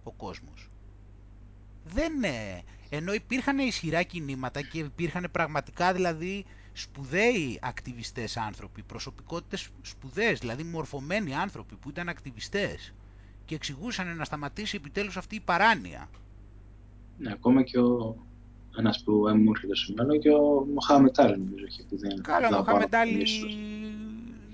ο 0.03 0.11
κόσμος. 0.11 0.69
Δεν 1.83 2.13
είναι. 2.15 2.61
Ενώ 2.89 3.13
υπήρχαν 3.13 3.59
ισχυρά 3.59 4.03
κινήματα 4.03 4.61
και 4.61 4.79
υπήρχαν 4.79 5.27
πραγματικά 5.31 5.93
δηλαδή 5.93 6.45
σπουδαίοι 6.73 7.59
ακτιβιστές 7.61 8.37
άνθρωποι, 8.37 8.83
προσωπικότητες 8.83 9.69
σπουδαίες, 9.81 10.39
δηλαδή 10.39 10.63
μορφωμένοι 10.63 11.35
άνθρωποι 11.35 11.75
που 11.75 11.89
ήταν 11.89 12.09
ακτιβιστές 12.09 12.93
και 13.45 13.55
εξηγούσαν 13.55 14.15
να 14.15 14.23
σταματήσει 14.23 14.75
επιτέλους 14.75 15.17
αυτή 15.17 15.35
η 15.35 15.39
παράνοια. 15.39 16.09
Ναι, 17.17 17.31
ακόμα 17.31 17.63
και 17.63 17.79
ο 17.79 18.15
ένας 18.77 19.03
που 19.03 19.11
μου 19.11 19.51
έρχεται 19.55 19.75
στο 19.75 19.93
μυαλό 19.93 20.17
και 20.17 20.29
ο 20.29 20.65
Μοχάμετ 20.73 21.19
Άλλη 21.19 21.37
νομίζω 21.37 21.65
έχει 21.67 21.85
πει 21.89 21.95
δεν 21.95 22.21
Καλά, 22.21 22.47
ο 22.47 22.51
Μοχάμετ 22.51 22.95
Άλλη. 22.95 23.25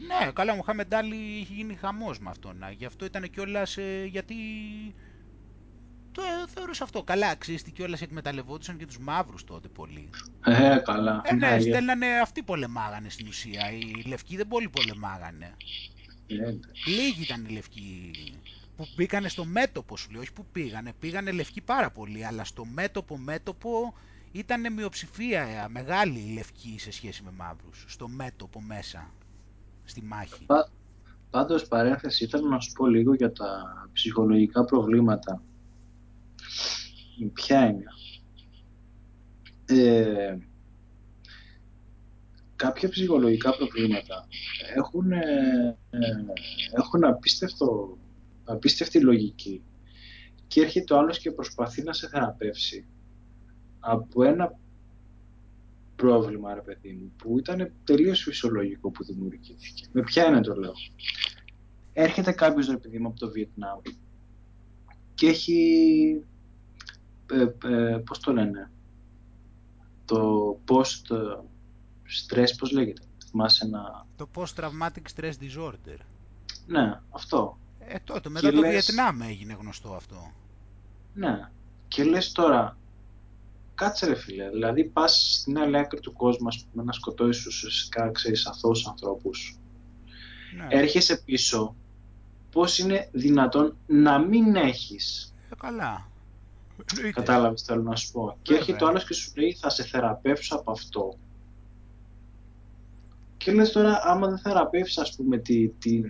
Ναι, 0.08 0.32
καλά, 0.32 0.52
ο 0.54 0.56
Μοχάμετ 0.56 0.94
Άλλη 0.94 1.16
έχει 1.16 1.54
γίνει 1.54 1.76
χαμός 1.76 2.20
με 2.20 2.30
αυτόν. 2.30 2.56
Γι' 2.78 2.86
αυτό 2.86 3.06
ήταν 3.06 3.30
κιόλας 3.30 3.78
ε, 3.78 4.06
γιατί. 4.06 4.36
Το 6.12 6.22
ε, 6.22 6.48
θεωρούσα 6.48 6.84
αυτό. 6.84 7.04
Καλά, 7.04 7.36
ξέρεις 7.36 7.64
τι 7.64 7.72
κιόλας 7.72 8.02
εκμεταλλευόντουσαν 8.02 8.78
και 8.78 8.86
τους 8.86 9.00
μαύρους 9.00 9.44
τότε 9.44 9.68
πολύ. 9.68 10.10
Ε, 10.46 10.78
καλά. 10.84 11.22
Ε, 11.26 11.34
ναι, 11.34 11.50
ναι 11.50 11.60
στέλνανε, 11.60 12.06
αυτοί 12.22 12.44
πολεμάγανε 12.44 13.10
στην 13.10 13.28
ουσία. 13.28 13.72
Οι 13.72 14.08
λευκοί 14.08 14.36
δεν 14.36 14.48
πολύ 14.48 14.70
πολεμάγανε. 14.70 15.56
Ε, 16.28 16.36
Λίγοι 16.86 17.22
ήταν 17.22 17.46
οι 17.46 17.54
λευκοί 17.54 18.12
που 18.76 18.88
πήγανε 18.96 19.30
στο 19.30 19.46
μέτωπο 19.46 19.98
σου 19.98 20.12
λέω, 20.12 20.22
όχι 20.22 20.34
που 20.34 20.46
πήγανε, 20.52 20.94
πήγανε 21.00 21.32
λευκοί 21.32 21.62
πάρα 21.62 21.92
πολύ, 21.92 22.26
αλλά 22.26 22.44
στο 22.44 22.66
μέτωπο 22.66 23.18
μέτωπο 23.18 23.94
ήταν 24.34 24.74
μειοψηφία 24.74 25.42
ε, 25.42 25.68
μεγάλη 25.70 26.20
η 26.20 26.34
λευκή 26.34 26.76
σε 26.80 26.92
σχέση 26.92 27.24
με 27.24 27.32
μαύρους, 27.32 27.86
στο 27.88 28.08
μέτωπο 28.08 28.62
μέσα, 28.62 29.12
στη 29.84 30.02
μάχη. 30.02 30.46
Πά, 30.46 30.70
πάντως 31.30 31.68
παρένθεση, 31.68 32.24
ήθελα 32.24 32.50
να 32.50 32.60
σου 32.60 32.72
πω 32.72 32.88
λίγο 32.88 33.14
για 33.14 33.32
τα 33.32 33.74
ψυχολογικά 33.94 34.66
προβλήματα. 34.66 35.44
Ποια 37.34 37.66
είναι. 37.66 37.86
Ε, 39.66 40.38
κάποια 42.56 42.90
ψυχολογικά 42.90 43.56
προβλήματα 43.58 44.28
έχουν, 44.76 45.12
ε, 45.12 45.78
ε 45.90 45.98
έχουν 46.72 47.04
απίστευτο, 47.04 47.98
απίστευτη 48.44 49.00
λογική 49.00 49.62
και 50.48 50.62
έρχεται 50.62 50.94
ο 50.94 50.98
άλλος 50.98 51.20
και 51.20 51.32
προσπαθεί 51.32 51.84
να 51.84 51.94
σε 51.94 52.08
θεραπεύσει 52.08 52.86
από 53.86 54.24
ένα 54.24 54.60
πρόβλημα, 55.96 56.54
ρε 56.54 56.62
παιδί 56.62 56.92
μου, 56.92 57.12
που 57.18 57.38
ήταν 57.38 57.72
τελείως 57.84 58.22
φυσιολογικό 58.22 58.90
που 58.90 59.04
δημιουργήθηκε. 59.04 59.86
Με 59.92 60.02
ποια 60.02 60.26
είναι 60.26 60.42
το 60.42 60.56
λέω; 60.56 60.74
Έρχεται 61.94 62.32
κάποιος, 62.32 62.68
ρε 62.68 62.78
παιδί 62.78 63.00
μου, 63.00 63.08
από 63.08 63.20
το 63.20 63.30
Βιετνάμ 63.32 63.80
και 65.16 65.28
έχει, 65.28 66.26
ε, 67.32 67.68
ε, 67.68 67.98
πώς 67.98 68.20
το 68.20 68.34
λένε, 68.34 68.72
το 70.06 70.60
post 70.68 71.16
stress, 72.28 72.50
πώς 72.58 72.72
λέγεται, 72.72 73.02
θυμάσαι 73.30 73.66
ένα... 73.66 74.06
Το 74.16 74.30
post 74.36 74.54
traumatic 74.56 75.02
stress 75.16 75.34
disorder. 75.42 75.98
Ναι, 76.68 77.00
αυτό. 77.10 77.58
Ε, 77.80 77.98
τότε, 78.04 78.30
μετά 78.30 78.52
το 78.52 78.62
Βιετνάμ 78.62 79.22
έγινε 79.22 79.58
γνωστό 79.60 79.94
αυτό. 79.94 80.32
Ναι. 81.14 81.50
Και 81.88 82.04
λες 82.04 82.32
τώρα, 82.32 82.78
Κάτσε 83.76 84.06
ρε 84.06 84.16
φίλε, 84.16 84.50
δηλαδή 84.50 84.84
πας 84.84 85.38
στην 85.40 85.60
άλλη 85.60 85.78
άκρη 85.78 86.00
του 86.00 86.14
κόσμου 86.14 86.48
ας 86.48 86.66
πούμε, 86.66 86.84
να 86.84 86.92
σκοτώσεις 86.92 87.46
ουσιαστικά 87.46 88.12
ξέρεις 88.12 88.46
αθώους 88.46 88.88
ανθρώπους. 88.88 89.58
Ναι. 90.58 90.68
Έρχεσαι 90.70 91.22
πίσω, 91.26 91.76
πώς 92.52 92.78
είναι 92.80 93.10
δυνατόν 93.12 93.78
να 93.86 94.20
μην 94.20 94.56
έχεις; 94.56 95.34
Ε, 95.50 95.56
καλά. 95.56 96.12
Κατάλαβες 97.14 97.62
θέλω 97.62 97.82
να 97.82 97.96
σου 97.96 98.12
πω. 98.12 98.38
Και 98.42 98.54
έρχεται 98.54 98.84
ο 98.84 98.88
άλλος 98.88 99.06
και 99.06 99.14
σου 99.14 99.32
λέει 99.36 99.58
θα 99.60 99.70
σε 99.70 99.84
θεραπεύσω 99.84 100.56
από 100.56 100.72
αυτό. 100.72 101.18
Και 103.38 103.52
λες 103.52 103.72
τώρα, 103.72 104.02
άμα 104.04 104.28
δεν 104.28 104.38
θεραπεύσεις, 104.38 104.98
ας 104.98 105.16
πούμε, 105.16 105.38
τη, 105.38 105.68
τη, 105.70 106.02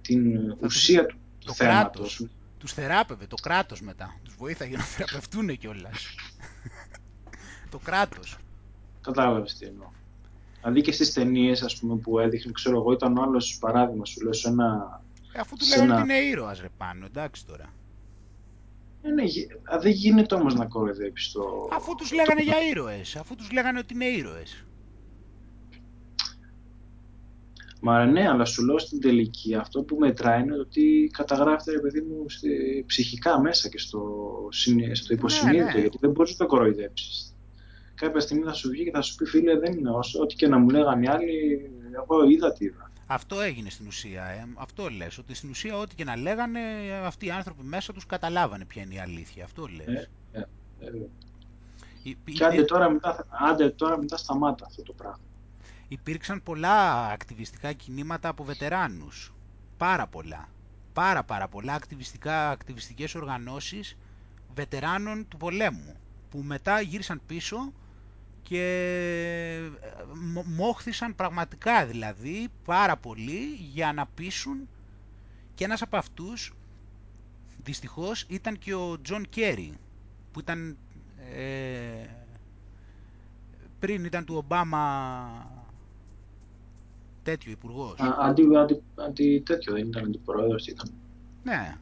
την 0.00 0.50
ουσία 0.60 1.06
τους, 1.06 1.16
του 1.38 1.46
το 1.46 1.52
θέματος. 1.52 2.16
κράτος. 2.16 2.30
Τους 2.58 2.72
θεράπευε, 2.72 3.26
το 3.26 3.36
κράτος 3.42 3.80
μετά. 3.80 4.20
Τους 4.22 4.34
βοήθαγε 4.34 4.76
να 4.76 4.82
θεραπευτούν 4.82 5.58
κιόλας. 5.58 6.14
Το 7.72 7.78
κράτος. 7.84 8.36
Κατάλαβες 9.00 9.54
τι 9.58 9.66
εννοώ. 9.66 9.86
Δηλαδή 10.60 10.80
και 10.80 10.92
στις 10.92 11.12
ταινίες, 11.12 11.62
ας 11.62 11.76
πούμε, 11.78 11.96
που 11.96 12.18
έδειχνε, 12.18 12.52
ξέρω 12.52 12.76
εγώ, 12.78 12.92
ήταν 12.92 13.16
ο 13.16 13.22
άλλος 13.22 13.56
παράδειγμα, 13.60 14.04
σου 14.04 14.22
λέω, 14.22 14.32
σε 14.32 14.48
ένα... 14.48 15.00
Ε, 15.32 15.38
αφού 15.40 15.56
του 15.56 15.64
σε 15.64 15.70
λέγανε 15.76 15.92
ένα- 15.92 16.02
ότι 16.02 16.12
είναι 16.12 16.20
ήρωας 16.22 16.60
ρε 16.60 16.68
πάνω, 16.76 17.04
εντάξει 17.06 17.46
τώρα. 17.46 17.72
Ε, 19.02 19.08
ναι, 19.10 19.22
γι- 19.22 19.46
α, 19.74 19.78
δεν 19.80 19.92
γίνεται 19.92 20.34
όμως 20.34 20.54
να 20.54 20.66
κοροϊδέψεις 20.66 21.32
το... 21.32 21.68
Αφού 21.72 21.94
τους 21.94 22.12
λέγανε 22.12 22.42
για 22.42 22.56
ήρωες, 22.70 23.16
αφού 23.16 23.34
τους 23.34 23.50
λέγανε 23.52 23.78
ότι 23.78 23.94
είναι 23.94 24.04
ήρωες. 24.04 24.64
Μα 27.84 28.04
ναι, 28.06 28.28
αλλά 28.28 28.44
σου 28.44 28.64
λέω 28.64 28.78
στην 28.78 29.00
τελική 29.00 29.54
αυτό 29.54 29.82
που 29.82 29.96
μετράει 29.96 30.40
είναι 30.42 30.58
ότι 30.58 31.10
καταγράφεται, 31.12 31.72
ρε 31.72 31.80
παιδί 31.80 32.00
μου, 32.00 32.28
στη- 32.28 32.84
ψυχικά 32.86 33.40
μέσα 33.40 33.68
και 33.68 33.78
στο, 33.78 34.00
συνε- 34.50 34.96
στο 34.96 35.14
υποσυνείδητο, 35.14 35.72
ναι. 35.74 35.80
γιατί 35.80 35.98
δεν 36.00 36.10
μπορείς 36.10 36.30
να 36.30 36.36
το 36.36 36.46
κοροϊδέψεις. 36.46 37.31
Κάποια 38.02 38.20
στιγμή 38.20 38.44
θα 38.44 38.52
σου 38.52 38.68
βγει 38.70 38.84
και 38.84 38.90
θα 38.90 39.00
σου 39.02 39.14
πει, 39.14 39.24
φίλε, 39.24 39.58
δεν 39.58 39.72
είναι 39.72 39.90
όσο, 39.90 40.20
ό,τι 40.20 40.34
και 40.34 40.48
να 40.48 40.58
μου 40.58 40.68
λέγανε 40.68 41.04
οι 41.04 41.08
άλλοι, 41.08 41.70
εγώ 41.94 42.24
είδα 42.24 42.52
τι 42.52 42.64
είδα. 42.64 42.90
Αυτό 43.06 43.40
έγινε 43.40 43.70
στην 43.70 43.86
ουσία. 43.86 44.24
Ε. 44.24 44.46
Αυτό 44.54 44.88
λες, 44.88 45.18
ότι 45.18 45.34
στην 45.34 45.50
ουσία 45.50 45.78
ό,τι 45.78 45.94
και 45.94 46.04
να 46.04 46.16
λέγανε, 46.16 46.60
αυτοί 47.04 47.26
οι 47.26 47.30
άνθρωποι 47.30 47.62
μέσα 47.62 47.92
τους 47.92 48.06
καταλάβανε 48.06 48.64
ποια 48.64 48.82
είναι 48.82 48.94
η 48.94 48.98
αλήθεια. 48.98 49.44
Αυτό 49.44 49.66
λες. 49.66 49.86
Ε, 49.86 50.08
ε, 50.32 50.38
ε, 50.80 50.90
Υ- 52.02 52.16
και 52.32 52.44
άντε 52.44 52.62
τώρα, 52.64 52.90
μετά, 52.90 53.26
άντε 53.30 53.70
τώρα 53.70 53.98
μετά 53.98 54.16
σταμάτα 54.16 54.66
αυτό 54.66 54.82
το 54.82 54.92
πράγμα. 54.92 55.24
Υπήρξαν 55.88 56.42
πολλά 56.42 57.06
ακτιβιστικά 57.06 57.72
κινήματα 57.72 58.28
από 58.28 58.44
βετεράνους. 58.44 59.32
Πάρα 59.76 60.06
πολλά. 60.06 60.48
Πάρα 60.92 61.22
πάρα 61.24 61.48
πολλά 61.48 61.74
ακτιβιστικά, 61.74 62.50
ακτιβιστικές 62.50 63.14
οργανώσεις 63.14 63.96
βετεράνων 64.54 65.28
του 65.28 65.36
πολέμου 65.36 65.96
που 66.30 66.38
μετά 66.38 66.80
γύρισαν 66.80 67.20
πίσω 67.26 67.72
και 68.42 68.62
ε, 69.80 70.04
μο- 70.32 70.44
μόχθησαν 70.46 71.14
πραγματικά 71.14 71.86
δηλαδή 71.86 72.48
πάρα 72.64 72.96
πολύ 72.96 73.54
για 73.72 73.92
να 73.92 74.06
πείσουν 74.06 74.68
και 75.54 75.64
ένας 75.64 75.82
από 75.82 75.96
αυτούς 75.96 76.52
δυστυχώς 77.64 78.24
ήταν 78.28 78.58
και 78.58 78.74
ο 78.74 79.00
Τζον 79.00 79.28
Κέρι 79.28 79.72
που 80.32 80.40
ήταν 80.40 80.76
ε, 81.34 82.06
πριν 83.78 84.04
ήταν 84.04 84.24
του 84.24 84.34
Ομπάμα 84.36 85.50
τέτοιο 87.22 87.50
υπουργός. 87.52 87.98
Α, 88.00 88.16
Αντί, 88.18 88.56
αντι, 88.56 88.82
αντι, 88.94 89.42
τέτοιο 89.46 89.72
δεν 89.72 89.86
ήταν 89.88 90.04
αντιπρόεδρος, 90.04 90.66
ήταν. 90.66 90.92
Ναι. 91.44 91.76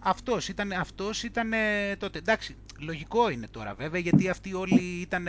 Αυτός 0.00 0.48
ήταν, 0.48 0.72
αυτός 0.72 1.22
ήταν 1.22 1.52
ε, 1.52 1.96
τότε. 1.96 2.18
Εντάξει, 2.18 2.56
λογικό 2.78 3.28
είναι 3.30 3.48
τώρα 3.48 3.74
βέβαια, 3.74 4.00
γιατί 4.00 4.28
αυτοί 4.28 4.54
όλοι 4.54 5.00
ήταν. 5.00 5.26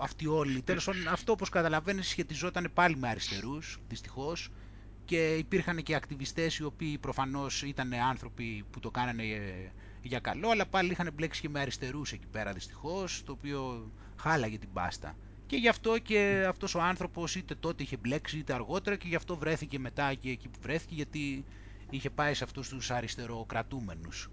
Αυτοί 0.00 0.26
όλοι. 0.26 0.62
Τέλος 0.62 0.84
πάντων, 0.84 1.08
αυτό 1.08 1.32
όπως 1.32 1.48
καταλαβαίνεις 1.48 2.08
σχετιζόταν 2.08 2.70
πάλι 2.74 2.96
με 2.96 3.08
αριστερούς, 3.08 3.78
δυστυχώς. 3.88 4.48
Και 5.04 5.34
υπήρχαν 5.34 5.82
και 5.82 5.94
ακτιβιστές 5.94 6.56
οι 6.56 6.64
οποίοι 6.64 6.98
προφανώς 6.98 7.62
ήταν 7.62 7.92
άνθρωποι 7.92 8.64
που 8.70 8.80
το 8.80 8.90
κάνανε 8.90 9.22
ε, 9.22 9.70
για 10.02 10.18
καλό, 10.18 10.50
αλλά 10.50 10.66
πάλι 10.66 10.90
είχαν 10.90 11.10
μπλέξει 11.14 11.40
και 11.40 11.48
με 11.48 11.60
αριστερούς 11.60 12.12
εκεί 12.12 12.26
πέρα 12.26 12.52
δυστυχώς, 12.52 13.22
το 13.24 13.32
οποίο 13.32 13.90
χάλαγε 14.16 14.58
την 14.58 14.72
πάστα. 14.72 15.16
Και 15.46 15.56
γι' 15.56 15.68
αυτό 15.68 15.98
και 15.98 16.44
αυτός 16.48 16.74
ο 16.74 16.80
άνθρωπος 16.80 17.34
είτε 17.36 17.54
τότε 17.54 17.82
είχε 17.82 17.96
μπλέξει 17.96 18.38
είτε 18.38 18.54
αργότερα 18.54 18.96
και 18.96 19.08
γι' 19.08 19.14
αυτό 19.14 19.36
βρέθηκε 19.36 19.78
μετά 19.78 20.14
και 20.14 20.30
εκεί 20.30 20.48
που 20.48 20.58
βρέθηκε 20.62 20.94
γιατί 20.94 21.44
είχε 21.90 22.10
πάει 22.10 22.34
σε 22.34 22.44
αυτούς 22.44 22.68
τους 22.68 22.90
αριστεροκρατούμενους 22.90 24.28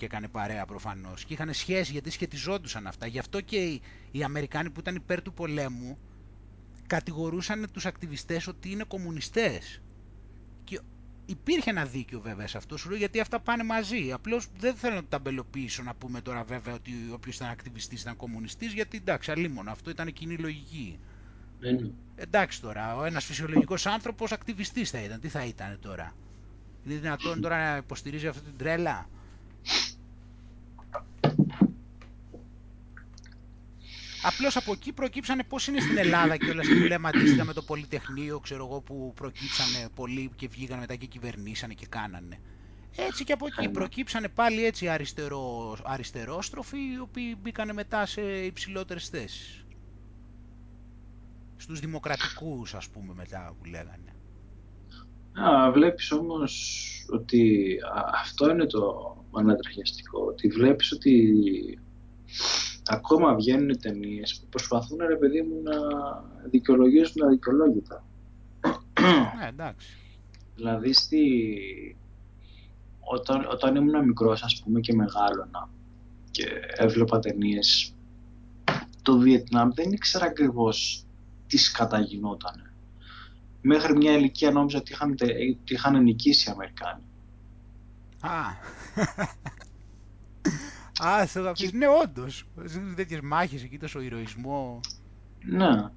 και 0.00 0.06
έκανε 0.06 0.28
παρέα 0.28 0.64
προφανώς 0.64 1.24
και 1.24 1.32
είχαν 1.32 1.52
σχέση 1.52 1.92
γιατί 1.92 2.10
σχετιζόντουσαν 2.10 2.86
αυτά. 2.86 3.06
Γι' 3.06 3.18
αυτό 3.18 3.40
και 3.40 3.56
οι, 3.56 3.80
οι 4.10 4.22
Αμερικάνοι 4.22 4.70
που 4.70 4.80
ήταν 4.80 4.94
υπέρ 4.94 5.22
του 5.22 5.32
πολέμου 5.34 5.98
κατηγορούσαν 6.86 7.70
τους 7.72 7.86
ακτιβιστές 7.86 8.46
ότι 8.46 8.70
είναι 8.70 8.84
κομμουνιστές. 8.88 9.80
Και 10.64 10.80
υπήρχε 11.26 11.70
ένα 11.70 11.84
δίκιο 11.84 12.20
βέβαια 12.20 12.46
σε 12.46 12.56
αυτό, 12.56 12.76
σου 12.76 12.88
λέω, 12.88 12.98
γιατί 12.98 13.20
αυτά 13.20 13.40
πάνε 13.40 13.64
μαζί. 13.64 14.12
Απλώς 14.12 14.48
δεν 14.58 14.74
θέλω 14.74 14.94
να 14.94 15.00
το 15.00 15.06
ταμπελοποιήσω 15.08 15.82
να 15.82 15.94
πούμε 15.94 16.20
τώρα 16.20 16.42
βέβαια 16.42 16.74
ότι 16.74 16.92
όποιος 17.12 17.36
ήταν 17.36 17.48
ακτιβιστής 17.48 18.00
ήταν 18.00 18.16
κομμουνιστής, 18.16 18.72
γιατί 18.72 18.96
εντάξει, 18.96 19.30
αλίμονο, 19.30 19.70
αυτό 19.70 19.90
ήταν 19.90 20.12
κοινή 20.12 20.36
λογική. 20.36 20.98
Ναι, 21.60 21.70
ναι. 21.70 21.90
Εντάξει 22.16 22.60
τώρα, 22.60 22.96
ο 22.96 23.04
ένας 23.04 23.24
φυσιολογικός 23.24 23.86
άνθρωπος 23.86 24.32
ακτιβιστής 24.32 24.90
θα 24.90 25.00
ήταν. 25.00 25.20
Τι 25.20 25.28
θα 25.28 25.44
ήταν 25.44 25.78
τώρα; 25.80 26.14
Είναι 26.84 26.94
δυνατόν 26.94 27.40
τώρα 27.40 27.70
να 27.70 27.76
υποστηρίζει 27.76 28.26
αυτή 28.26 28.42
την 28.42 28.56
τρέλα; 28.56 29.08
Απλώς 34.22 34.56
από 34.56 34.72
εκεί 34.72 34.92
προκύψανε 34.92 35.44
πώς 35.44 35.66
είναι 35.66 35.80
στην 35.80 35.98
Ελλάδα 35.98 36.36
και 36.36 36.50
όλα 36.50 36.62
που 36.62 36.86
λέμε 36.86 37.08
αντίστοιχα 37.08 37.44
με 37.44 37.52
το 37.52 37.62
Πολυτεχνείο, 37.62 38.38
ξέρω 38.40 38.66
εγώ, 38.66 38.80
που 38.80 39.12
προκύψανε 39.14 39.88
πολλοί 39.94 40.30
και 40.36 40.48
βγήκαν 40.48 40.78
μετά 40.78 40.94
και 40.94 41.06
κυβερνήσανε 41.06 41.74
και 41.74 41.86
κάνανε. 41.86 42.40
Έτσι 42.96 43.24
και 43.24 43.32
από 43.32 43.46
εκεί 43.46 43.60
Άμα. 43.60 43.70
προκύψανε 43.70 44.28
πάλι 44.28 44.64
έτσι 44.64 44.88
αριστερό, 44.88 45.76
αριστερόστροφοι, 45.84 46.78
οι 46.78 46.98
οποίοι 46.98 47.36
μπήκανε 47.42 47.72
μετά 47.72 48.06
σε 48.06 48.20
υψηλότερες 48.22 49.08
θέσεις. 49.08 49.64
Στους 51.56 51.80
δημοκρατικούς, 51.80 52.74
ας 52.74 52.88
πούμε, 52.88 53.14
μετά 53.14 53.54
που 53.58 53.64
λέγανε. 53.64 54.14
Α, 55.32 55.70
βλέπεις 55.72 56.12
όμως 56.12 56.82
ότι 57.12 57.74
α, 57.94 58.10
αυτό 58.20 58.50
είναι 58.50 58.66
το 58.66 59.14
ανατριχιαστικό, 59.38 60.24
ότι 60.24 60.48
βλέπεις 60.48 60.92
ότι 60.92 61.34
ακόμα 62.86 63.34
βγαίνουν 63.34 63.80
ταινίες 63.80 64.38
που 64.40 64.46
προσπαθούν 64.48 64.98
ρε 64.98 65.16
παιδί 65.16 65.42
μου 65.42 65.62
να 65.62 65.74
δικαιολογήσουν 66.50 67.22
αδικαιολόγητα. 67.22 68.04
Ναι, 69.00 69.48
εντάξει. 69.48 69.96
Δηλαδή 70.56 70.92
στη... 70.92 71.96
όταν, 73.00 73.46
όταν 73.50 73.76
ήμουν 73.76 74.04
μικρός 74.04 74.42
ας 74.42 74.62
πούμε 74.64 74.80
και 74.80 74.94
μεγάλωνα 74.94 75.68
και 76.30 76.46
έβλεπα 76.76 77.18
ταινίες 77.18 77.94
το 79.02 79.18
Βιετνάμ 79.18 79.70
δεν 79.74 79.92
ήξερα 79.92 80.26
ακριβώς 80.26 81.04
τι 81.46 81.56
σκαταγινότανε. 81.56 82.72
Μέχρι 83.62 83.96
μια 83.96 84.16
ηλικία 84.16 84.50
νόμιζα 84.50 84.78
ότι 84.78 84.92
είχαν, 84.92 85.16
τε- 85.16 85.30
ότι 85.60 85.74
είχαν 85.74 86.02
νικήσει 86.02 86.48
οι 86.48 86.52
Αμερικάνοι. 86.52 87.02
Α. 88.20 88.28
Α, 91.06 91.26
σε 91.26 91.40
θα 91.40 91.52
πεις, 91.52 91.72
ναι, 91.72 91.86
όντως. 92.02 92.44
Ζουν 92.66 92.94
τέτοιες 92.94 93.20
μάχες 93.20 93.62
εκεί, 93.62 93.78
τόσο 93.78 94.00
ηρωισμό. 94.00 94.80
Ναι. 95.44 95.88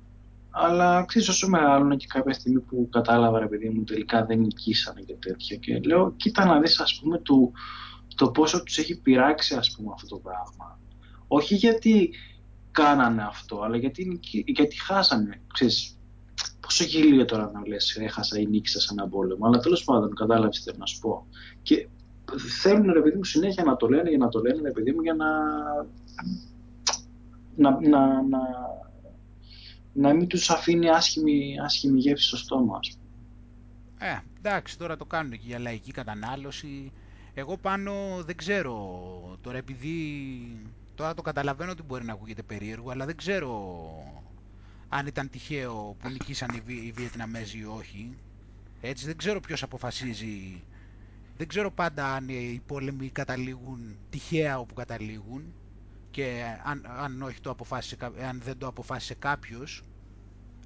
Αλλά 0.49 1.05
ξέρεις 1.05 1.27
όσο 1.27 1.47
μεγάλωνα 1.49 1.95
και 1.95 2.05
κάποια 2.09 2.33
στιγμή 2.33 2.59
που 2.59 2.87
κατάλαβα 2.91 3.39
ρε 3.39 3.47
παιδί 3.47 3.69
μου 3.69 3.83
τελικά 3.83 4.25
δεν 4.25 4.39
νικήσανε 4.39 5.01
και 5.01 5.13
τέτοια 5.13 5.57
και 5.57 5.79
λέω 5.79 6.13
κοίτα 6.17 6.45
να 6.45 6.59
δεις 6.59 6.79
ας 6.79 6.99
πούμε 6.99 7.17
το, 7.17 7.51
το 8.15 8.31
πόσο 8.31 8.63
τους 8.63 8.77
έχει 8.77 9.01
πειράξει 9.01 9.55
ας 9.55 9.71
πούμε 9.71 9.91
αυτό 9.93 10.07
το 10.07 10.17
πράγμα. 10.17 10.79
Όχι 11.27 11.55
γιατί 11.55 12.09
κάνανε 12.71 13.23
αυτό 13.23 13.61
αλλά 13.61 13.77
γιατί, 13.77 14.05
νικη- 14.05 14.49
γιατί 14.49 14.79
χάσανε. 14.81 15.41
Ξέρεις, 15.53 15.97
πόσο 16.59 16.83
γελίο 16.83 17.25
τώρα 17.25 17.51
να 17.53 17.67
λες 17.67 17.95
έχασα 17.95 18.39
ή 18.39 18.45
νίκησα 18.45 18.79
σε 18.79 18.87
έναν 18.91 19.09
πόλεμο 19.09 19.45
αλλά 19.45 19.57
τέλος 19.57 19.83
πάντων 19.83 20.15
κατάλαβες 20.15 20.57
τι 20.57 20.63
θέλω 20.63 20.77
να 20.79 20.85
σου 20.85 20.99
πω. 20.99 21.27
Και 21.61 21.87
θέλουν 22.59 22.91
ρε 22.91 23.01
παιδί 23.01 23.17
μου 23.17 23.23
συνέχεια 23.23 23.63
να 23.63 23.75
το 23.75 23.87
λένε 23.89 24.09
για 24.09 24.17
να 24.17 24.29
το 24.29 24.39
λένε 24.39 24.61
ρε 24.61 24.71
παιδί 24.71 24.91
μου 24.91 25.01
για 25.01 25.13
να 25.13 25.27
να, 27.55 27.79
να, 27.81 28.21
να, 28.21 28.39
να 29.93 30.13
μην 30.13 30.27
τους 30.27 30.49
αφήνει 30.49 30.89
άσχημη, 30.89 31.55
άσχημη 31.63 31.99
γεύση 31.99 32.27
στο 32.27 32.37
στόμα 32.37 32.77
ας 32.77 32.89
πούμε. 32.89 33.01
Ε, 34.11 34.19
εντάξει, 34.37 34.77
τώρα 34.77 34.97
το 34.97 35.05
κάνουν 35.05 35.31
και 35.31 35.39
για 35.41 35.59
λαϊκή 35.59 35.91
κατανάλωση. 35.91 36.91
Εγώ 37.33 37.57
πάνω 37.57 37.93
δεν 38.25 38.35
ξέρω, 38.35 38.77
τώρα 39.41 39.57
επειδή 39.57 39.95
τώρα 40.95 41.13
το 41.13 41.21
καταλαβαίνω 41.21 41.71
ότι 41.71 41.83
μπορεί 41.83 42.05
να 42.05 42.13
ακούγεται 42.13 42.43
περίεργο, 42.43 42.91
αλλά 42.91 43.05
δεν 43.05 43.15
ξέρω 43.15 43.79
αν 44.89 45.07
ήταν 45.07 45.29
τυχαίο 45.29 45.95
που 45.99 46.09
νικήσαν 46.09 46.53
οι, 46.53 46.59
Βι- 46.59 46.83
οι 46.83 46.91
Βιετναμέζοι 46.91 47.57
ή 47.59 47.65
όχι. 47.65 48.17
Έτσι 48.81 49.05
δεν 49.05 49.17
ξέρω 49.17 49.39
ποιος 49.39 49.63
αποφασίζει. 49.63 50.63
Δεν 51.43 51.51
ξέρω 51.51 51.71
πάντα 51.71 52.13
αν 52.13 52.29
οι 52.29 52.61
πόλεμοι 52.65 53.09
καταλήγουν 53.09 53.99
τυχαία 54.09 54.59
όπου 54.59 54.73
καταλήγουν 54.73 55.53
και 56.11 56.43
αν, 56.63 56.85
αν, 56.97 57.21
όχι 57.21 57.41
το 57.41 57.49
αποφάσισε, 57.49 57.95
κα- 57.95 58.11
αν 58.29 58.41
δεν 58.43 58.57
το 58.57 58.67
αποφάσισε 58.67 59.13
κάποιος 59.13 59.83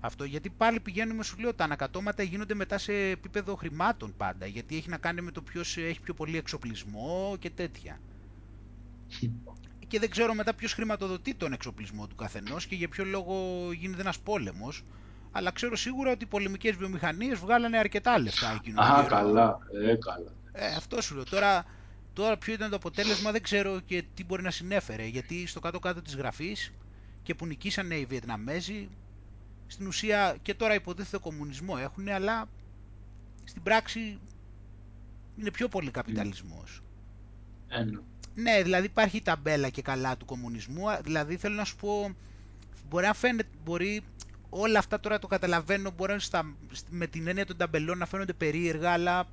αυτό 0.01 0.23
γιατί 0.23 0.49
πάλι 0.49 0.79
πηγαίνουμε, 0.79 1.23
σου 1.23 1.37
λέω, 1.39 1.53
τα 1.53 1.63
ανακατώματα 1.63 2.23
γίνονται 2.23 2.53
μετά 2.53 2.77
σε 2.77 2.93
επίπεδο 2.93 3.55
χρημάτων 3.55 4.13
πάντα. 4.17 4.45
Γιατί 4.45 4.77
έχει 4.77 4.89
να 4.89 4.97
κάνει 4.97 5.21
με 5.21 5.31
το 5.31 5.41
ποιος 5.41 5.77
έχει 5.77 5.99
πιο 6.01 6.13
πολύ 6.13 6.37
εξοπλισμό 6.37 7.35
και 7.39 7.49
τέτοια. 7.49 8.01
Και 9.87 9.99
δεν 9.99 10.09
ξέρω 10.09 10.33
μετά 10.33 10.53
ποιος 10.55 10.73
χρηματοδοτεί 10.73 11.35
τον 11.35 11.53
εξοπλισμό 11.53 12.07
του 12.07 12.15
καθενός 12.15 12.65
και 12.67 12.75
για 12.75 12.87
ποιο 12.89 13.05
λόγο 13.05 13.67
γίνεται 13.71 14.01
ένας 14.01 14.19
πόλεμος. 14.19 14.83
Αλλά 15.31 15.51
ξέρω 15.51 15.75
σίγουρα 15.75 16.11
ότι 16.11 16.23
οι 16.23 16.27
πολεμικές 16.27 16.75
βιομηχανίες 16.75 17.39
βγάλανε 17.39 17.77
αρκετά 17.77 18.19
λεφτά 18.19 18.51
εκείνο 18.51 18.81
Α, 18.81 18.85
τον 18.85 19.07
καιρό. 19.07 19.07
καλά. 19.07 19.57
Ε, 19.83 19.95
καλά. 19.95 20.36
Ε, 20.59 20.75
αυτό 20.75 21.01
σου 21.01 21.15
λέω. 21.15 21.23
Τώρα, 21.23 21.65
τώρα 22.13 22.38
ποιο 22.38 22.53
ήταν 22.53 22.69
το 22.69 22.75
αποτέλεσμα 22.75 23.31
δεν 23.31 23.41
ξέρω 23.41 23.79
και 23.79 24.03
τι 24.13 24.23
μπορεί 24.23 24.41
να 24.41 24.51
συνέφερε. 24.51 25.05
Γιατί 25.05 25.47
στο 25.47 25.59
κάτω-κάτω 25.59 26.01
της 26.01 26.15
γραφής 26.15 26.73
και 27.23 27.35
που 27.35 27.45
νικήσανε 27.45 27.95
οι 27.95 28.05
Βιετναμέζοι, 28.05 28.89
στην 29.67 29.88
ουσία 29.88 30.38
και 30.41 30.53
τώρα 30.53 30.73
υποτίθεται 30.73 31.17
κομμουνισμό 31.17 31.75
έχουν, 31.79 32.07
αλλά 32.07 32.49
στην 33.43 33.63
πράξη 33.63 34.19
είναι 35.38 35.51
πιο 35.51 35.67
πολύ 35.67 35.91
καπιταλισμός. 35.91 36.81
Ένα. 37.67 38.01
Ναι, 38.35 38.61
δηλαδή 38.63 38.85
υπάρχει 38.85 39.17
η 39.17 39.21
ταμπέλα 39.21 39.69
και 39.69 39.81
καλά 39.81 40.17
του 40.17 40.25
κομμουνισμού, 40.25 40.84
δηλαδή 41.03 41.38
θέλω 41.38 41.55
να 41.55 41.63
σου 41.63 41.75
πω, 41.75 42.15
μπορεί 42.89 43.05
να 43.05 43.13
φαίνεται, 43.13 43.49
μπορεί 43.63 44.03
όλα 44.49 44.79
αυτά 44.79 44.99
τώρα 44.99 45.19
το 45.19 45.27
καταλαβαίνω, 45.27 45.91
μπορεί 45.91 46.19
στα, 46.19 46.55
με 46.89 47.07
την 47.07 47.27
έννοια 47.27 47.45
των 47.45 47.57
ταμπελών 47.57 47.97
να 47.97 48.05
φαίνονται 48.05 48.34
περίεργα, 48.34 48.91
αλλά 48.91 49.27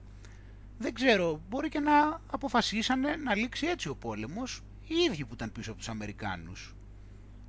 δεν 0.78 0.94
ξέρω, 0.94 1.40
μπορεί 1.48 1.68
και 1.68 1.80
να 1.80 2.20
αποφασίσανε 2.26 3.16
να 3.16 3.34
λήξει 3.36 3.66
έτσι 3.66 3.88
ο 3.88 3.94
πόλεμος, 3.96 4.62
οι 4.86 4.94
ίδιοι 5.10 5.24
που 5.24 5.34
ήταν 5.34 5.52
πίσω 5.52 5.70
από 5.70 5.78
τους 5.78 5.88
Αμερικάνους. 5.88 6.74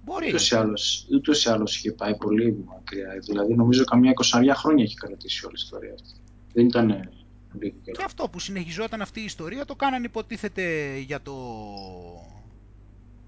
Μπορεί. 0.03 0.27
Ούτως 0.27 0.51
ή 0.51 0.55
άλλως, 0.55 1.07
ούτως 1.11 1.45
ή 1.45 1.49
άλλως 1.49 1.77
είχε 1.77 1.91
πάει 1.91 2.15
πολύ 2.17 2.63
μακριά. 2.65 3.19
Δηλαδή 3.19 3.53
νομίζω 3.55 3.83
καμιά 3.83 4.09
εικοσαριά 4.11 4.55
χρόνια 4.55 4.83
έχει 4.83 4.95
κρατήσει 4.95 5.45
όλη 5.45 5.55
η 5.57 5.61
ιστορία 5.63 5.93
αυτή. 5.93 6.09
Δεν 6.53 6.65
ήταν 6.65 6.87
λίγο 6.87 7.75
Και 7.83 7.91
καιρό. 7.91 8.03
αυτό 8.05 8.29
που 8.29 8.39
συνεχιζόταν 8.39 9.01
αυτή 9.01 9.21
η 9.21 9.23
ιστορία 9.23 9.65
το 9.65 9.75
κάνανε 9.75 10.05
υποτίθεται 10.05 10.97
για 10.97 11.21
το 11.21 11.35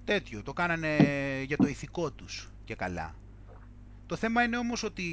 τέτοιο, 0.03 0.43
το 0.43 0.53
κάνανε 0.53 0.97
για 1.47 1.57
το 1.57 1.67
ηθικό 1.67 2.11
τους 2.11 2.49
και 2.65 2.75
καλά. 2.75 3.15
Το 4.07 4.15
θέμα 4.15 4.43
είναι 4.43 4.57
όμως 4.57 4.83
ότι 4.83 5.03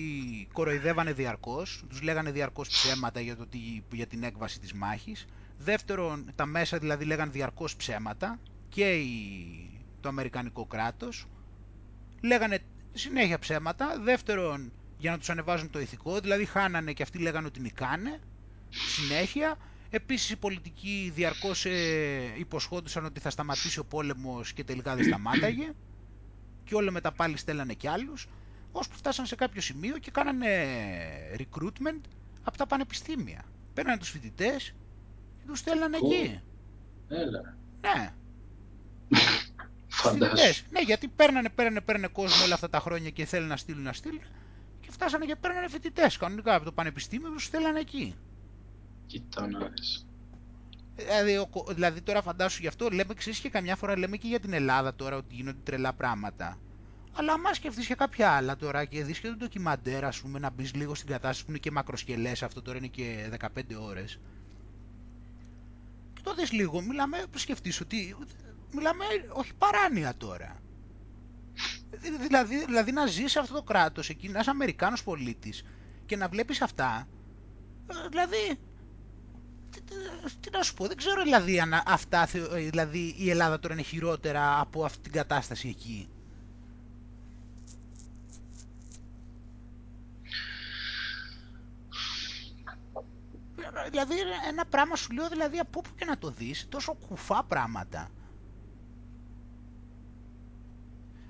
κοροϊδεύανε 0.53 1.13
διαρκώς, 1.13 1.85
τους 1.89 2.03
λέγανε 2.03 2.31
διαρκώς 2.31 2.69
ψέματα 2.69 3.21
για, 3.21 3.37
το, 3.37 3.47
τι- 3.47 3.83
για 3.93 4.07
την 4.07 4.23
έκβαση 4.23 4.61
της 4.61 4.73
μάχης. 4.73 5.25
Δεύτερον, 5.59 6.33
τα 6.35 6.47
μέσα 6.47 6.79
δηλαδή 6.79 7.05
λέγανε 7.05 7.31
διαρκώς 7.31 7.77
ψέματα 7.77 8.41
και 8.69 8.93
η- 8.95 9.81
το 10.01 10.09
Αμερικανικό 10.09 10.67
κράτος. 10.67 11.27
Λέγανε 12.23 12.59
συνέχεια 12.93 13.39
ψέματα. 13.39 13.99
Δεύτερον, 14.01 14.73
για 14.97 15.11
να 15.11 15.19
τους 15.19 15.31
ανεβάζουν 15.31 15.71
το 15.71 15.81
ηθικό, 15.81 16.21
δηλαδή 16.21 16.45
χάνανε 16.45 16.93
και 16.93 17.03
αυτοί 17.03 17.19
λέγανε 17.19 17.47
ότι 17.47 17.61
νικάνε 17.61 18.21
συνέχεια. 18.69 19.57
Επίσης 19.91 20.31
οι 20.31 20.37
πολιτικοί 20.37 21.13
διαρκώς 21.15 21.65
ε, 21.65 22.35
υποσχόντουσαν 22.39 23.05
ότι 23.05 23.21
θα 23.21 23.31
σταματήσει 23.31 23.79
ο 23.79 23.85
πόλεμος 23.85 24.53
και 24.53 24.65
τελικά 24.65 24.95
δεν 24.95 25.05
σταμάταγε 25.05 25.73
και 26.65 26.75
όλα 26.75 26.91
μετά 26.91 27.13
πάλι 27.13 27.37
στέλνανε 27.37 27.75
κι 27.75 27.89
άλλους 27.89 28.27
ώσπου 28.77 28.97
φτάσαν 28.97 29.27
σε 29.27 29.35
κάποιο 29.35 29.61
σημείο 29.61 29.99
και 29.99 30.11
κάνανε 30.11 30.49
recruitment 31.39 32.01
από 32.45 32.57
τα 32.57 32.67
πανεπιστήμια. 32.67 33.45
Παίρνανε 33.75 33.99
τους 33.99 34.11
φοιτητές 34.11 34.75
και 35.39 35.45
τους 35.47 35.59
στέλνανε 35.59 35.99
Πω. 35.99 36.07
εκεί. 36.07 36.41
Έλα. 37.09 37.57
Ναι, 37.81 38.13
Φαντάσου. 39.89 40.31
φοιτητές. 40.35 40.65
Ναι, 40.71 40.81
γιατί 40.81 41.09
παίρνανε, 41.09 41.49
παίρνανε, 41.49 41.81
παίρνανε 41.81 42.09
κόσμο 42.13 42.45
όλα 42.45 42.55
αυτά 42.55 42.69
τα 42.71 42.79
χρόνια 42.81 43.11
και 43.11 43.25
θέλουν 43.25 43.49
να 43.49 43.57
στείλουν, 43.57 43.83
να 43.83 43.93
στείλουν 43.93 44.21
και 44.81 44.91
φτάσανε 44.91 45.25
και 45.25 45.37
παίρνανε 45.37 45.69
φοιτητές 45.69 46.17
κανονικά 46.17 46.55
από 46.55 46.65
το 46.65 46.73
πανεπιστήμιο 46.73 47.29
και 47.29 47.35
τους 47.35 47.45
στέλνανε 47.45 47.79
εκεί. 47.81 48.15
Κοίτα 49.07 49.47
να 49.49 49.69
δεις. 49.69 50.07
Δηλαδή, 50.97 51.37
ο 51.39 51.47
κο- 51.47 51.67
δηλαδή 51.75 52.01
τώρα 52.01 52.23
φαντάσου 52.23 52.61
γι' 52.61 52.67
αυτό 52.69 52.89
λέμε 52.89 53.15
ξέρεις 53.15 53.39
και 53.39 53.49
καμιά 53.49 53.77
φορά 53.77 53.99
λέμε 53.99 54.17
και 54.17 54.27
για 54.29 54.41
την 54.41 54.53
Ελλάδα 54.53 54.95
τώρα 54.95 55.17
ότι 55.17 55.35
γίνονται 55.35 55.59
τρελά 55.65 55.93
πράγματα. 55.93 56.59
Αλλά 57.17 57.33
άμα 57.33 57.55
σκεφτείς 57.55 57.87
και 57.87 57.95
κάποια 57.95 58.31
άλλα 58.31 58.57
τώρα 58.57 58.85
και 58.85 59.05
δεις 59.05 59.19
και 59.19 59.29
το 59.29 59.37
ντοκιμαντέρ 59.37 60.05
ας 60.05 60.21
πούμε 60.21 60.39
να 60.39 60.51
μπεις 60.51 60.75
λίγο 60.75 60.95
στην 60.95 61.09
κατάσταση 61.09 61.45
που 61.45 61.51
είναι 61.51 61.59
και 61.59 61.71
μακροσκελές 61.71 62.43
αυτό 62.43 62.63
τώρα 62.63 62.79
είναι 62.79 62.87
και 62.87 63.29
15 63.31 63.75
ώρες. 63.81 64.21
Και 66.15 66.21
το 66.23 66.35
δεις 66.35 66.53
λίγο, 66.53 66.81
μιλάμε, 66.81 67.25
σκεφτείς 67.35 67.81
ότι 67.81 68.17
μιλάμε 68.73 69.05
όχι 69.33 69.55
παράνοια 69.55 70.17
τώρα. 70.17 70.59
Δη- 71.91 72.17
Δηλαδή, 72.21 72.65
δηλαδή 72.65 72.93
να 72.93 73.07
ζεις 73.07 73.31
σε 73.31 73.39
αυτό 73.39 73.55
το 73.55 73.63
κράτος 73.63 74.09
εκεί, 74.09 74.29
να 74.29 74.39
είσαι 74.41 74.51
Αμερικάνος 74.51 75.03
πολίτης 75.03 75.65
και 76.07 76.17
να 76.17 76.29
βλέπεις 76.29 76.61
αυτά, 76.63 77.09
ε, 77.87 78.09
δηλαδή 78.09 78.59
τι, 79.71 79.81
τι- 79.83 80.37
τι 80.41 80.51
να 80.51 80.63
σου 80.63 80.75
πω, 80.75 80.87
δεν 80.87 80.97
ξέρω 80.97 81.23
δηλαδή 81.23 81.61
αν 81.61 81.73
αυτά, 81.87 82.27
θεω- 82.27 82.55
ε, 82.55 82.61
δηλαδή 82.71 83.15
η 83.19 83.31
Ελλάδα 83.31 83.59
τώρα 83.59 83.75
είναι 83.75 83.83
χειρότερα 83.83 84.61
από 84.61 84.85
αυτή 84.85 85.01
την 85.01 85.13
κατάσταση 85.13 85.69
εκεί. 85.69 86.09
Δηλαδή 93.91 94.15
ένα 94.49 94.65
πράγμα 94.65 94.97
σου 94.97 95.13
λέω 95.13 95.29
δηλαδή 95.29 95.59
από 95.59 95.79
όπου 95.79 95.91
και 95.97 96.05
να 96.05 96.19
το 96.19 96.31
δεις, 96.31 96.67
τόσο 96.69 96.95
κουφά 96.95 97.45
πράγματα. 97.45 98.11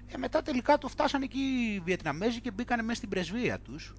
Ε, 0.06 0.16
μετά 0.18 0.42
τελικά 0.42 0.78
το 0.78 0.88
φτάσαν 0.88 1.22
εκεί 1.22 1.38
οι 1.38 1.80
Βιετναμέζοι 1.84 2.40
και 2.40 2.50
μπήκανε 2.50 2.82
μέσα 2.82 2.96
στην 2.96 3.08
πρεσβεία 3.08 3.58
τους 3.58 3.94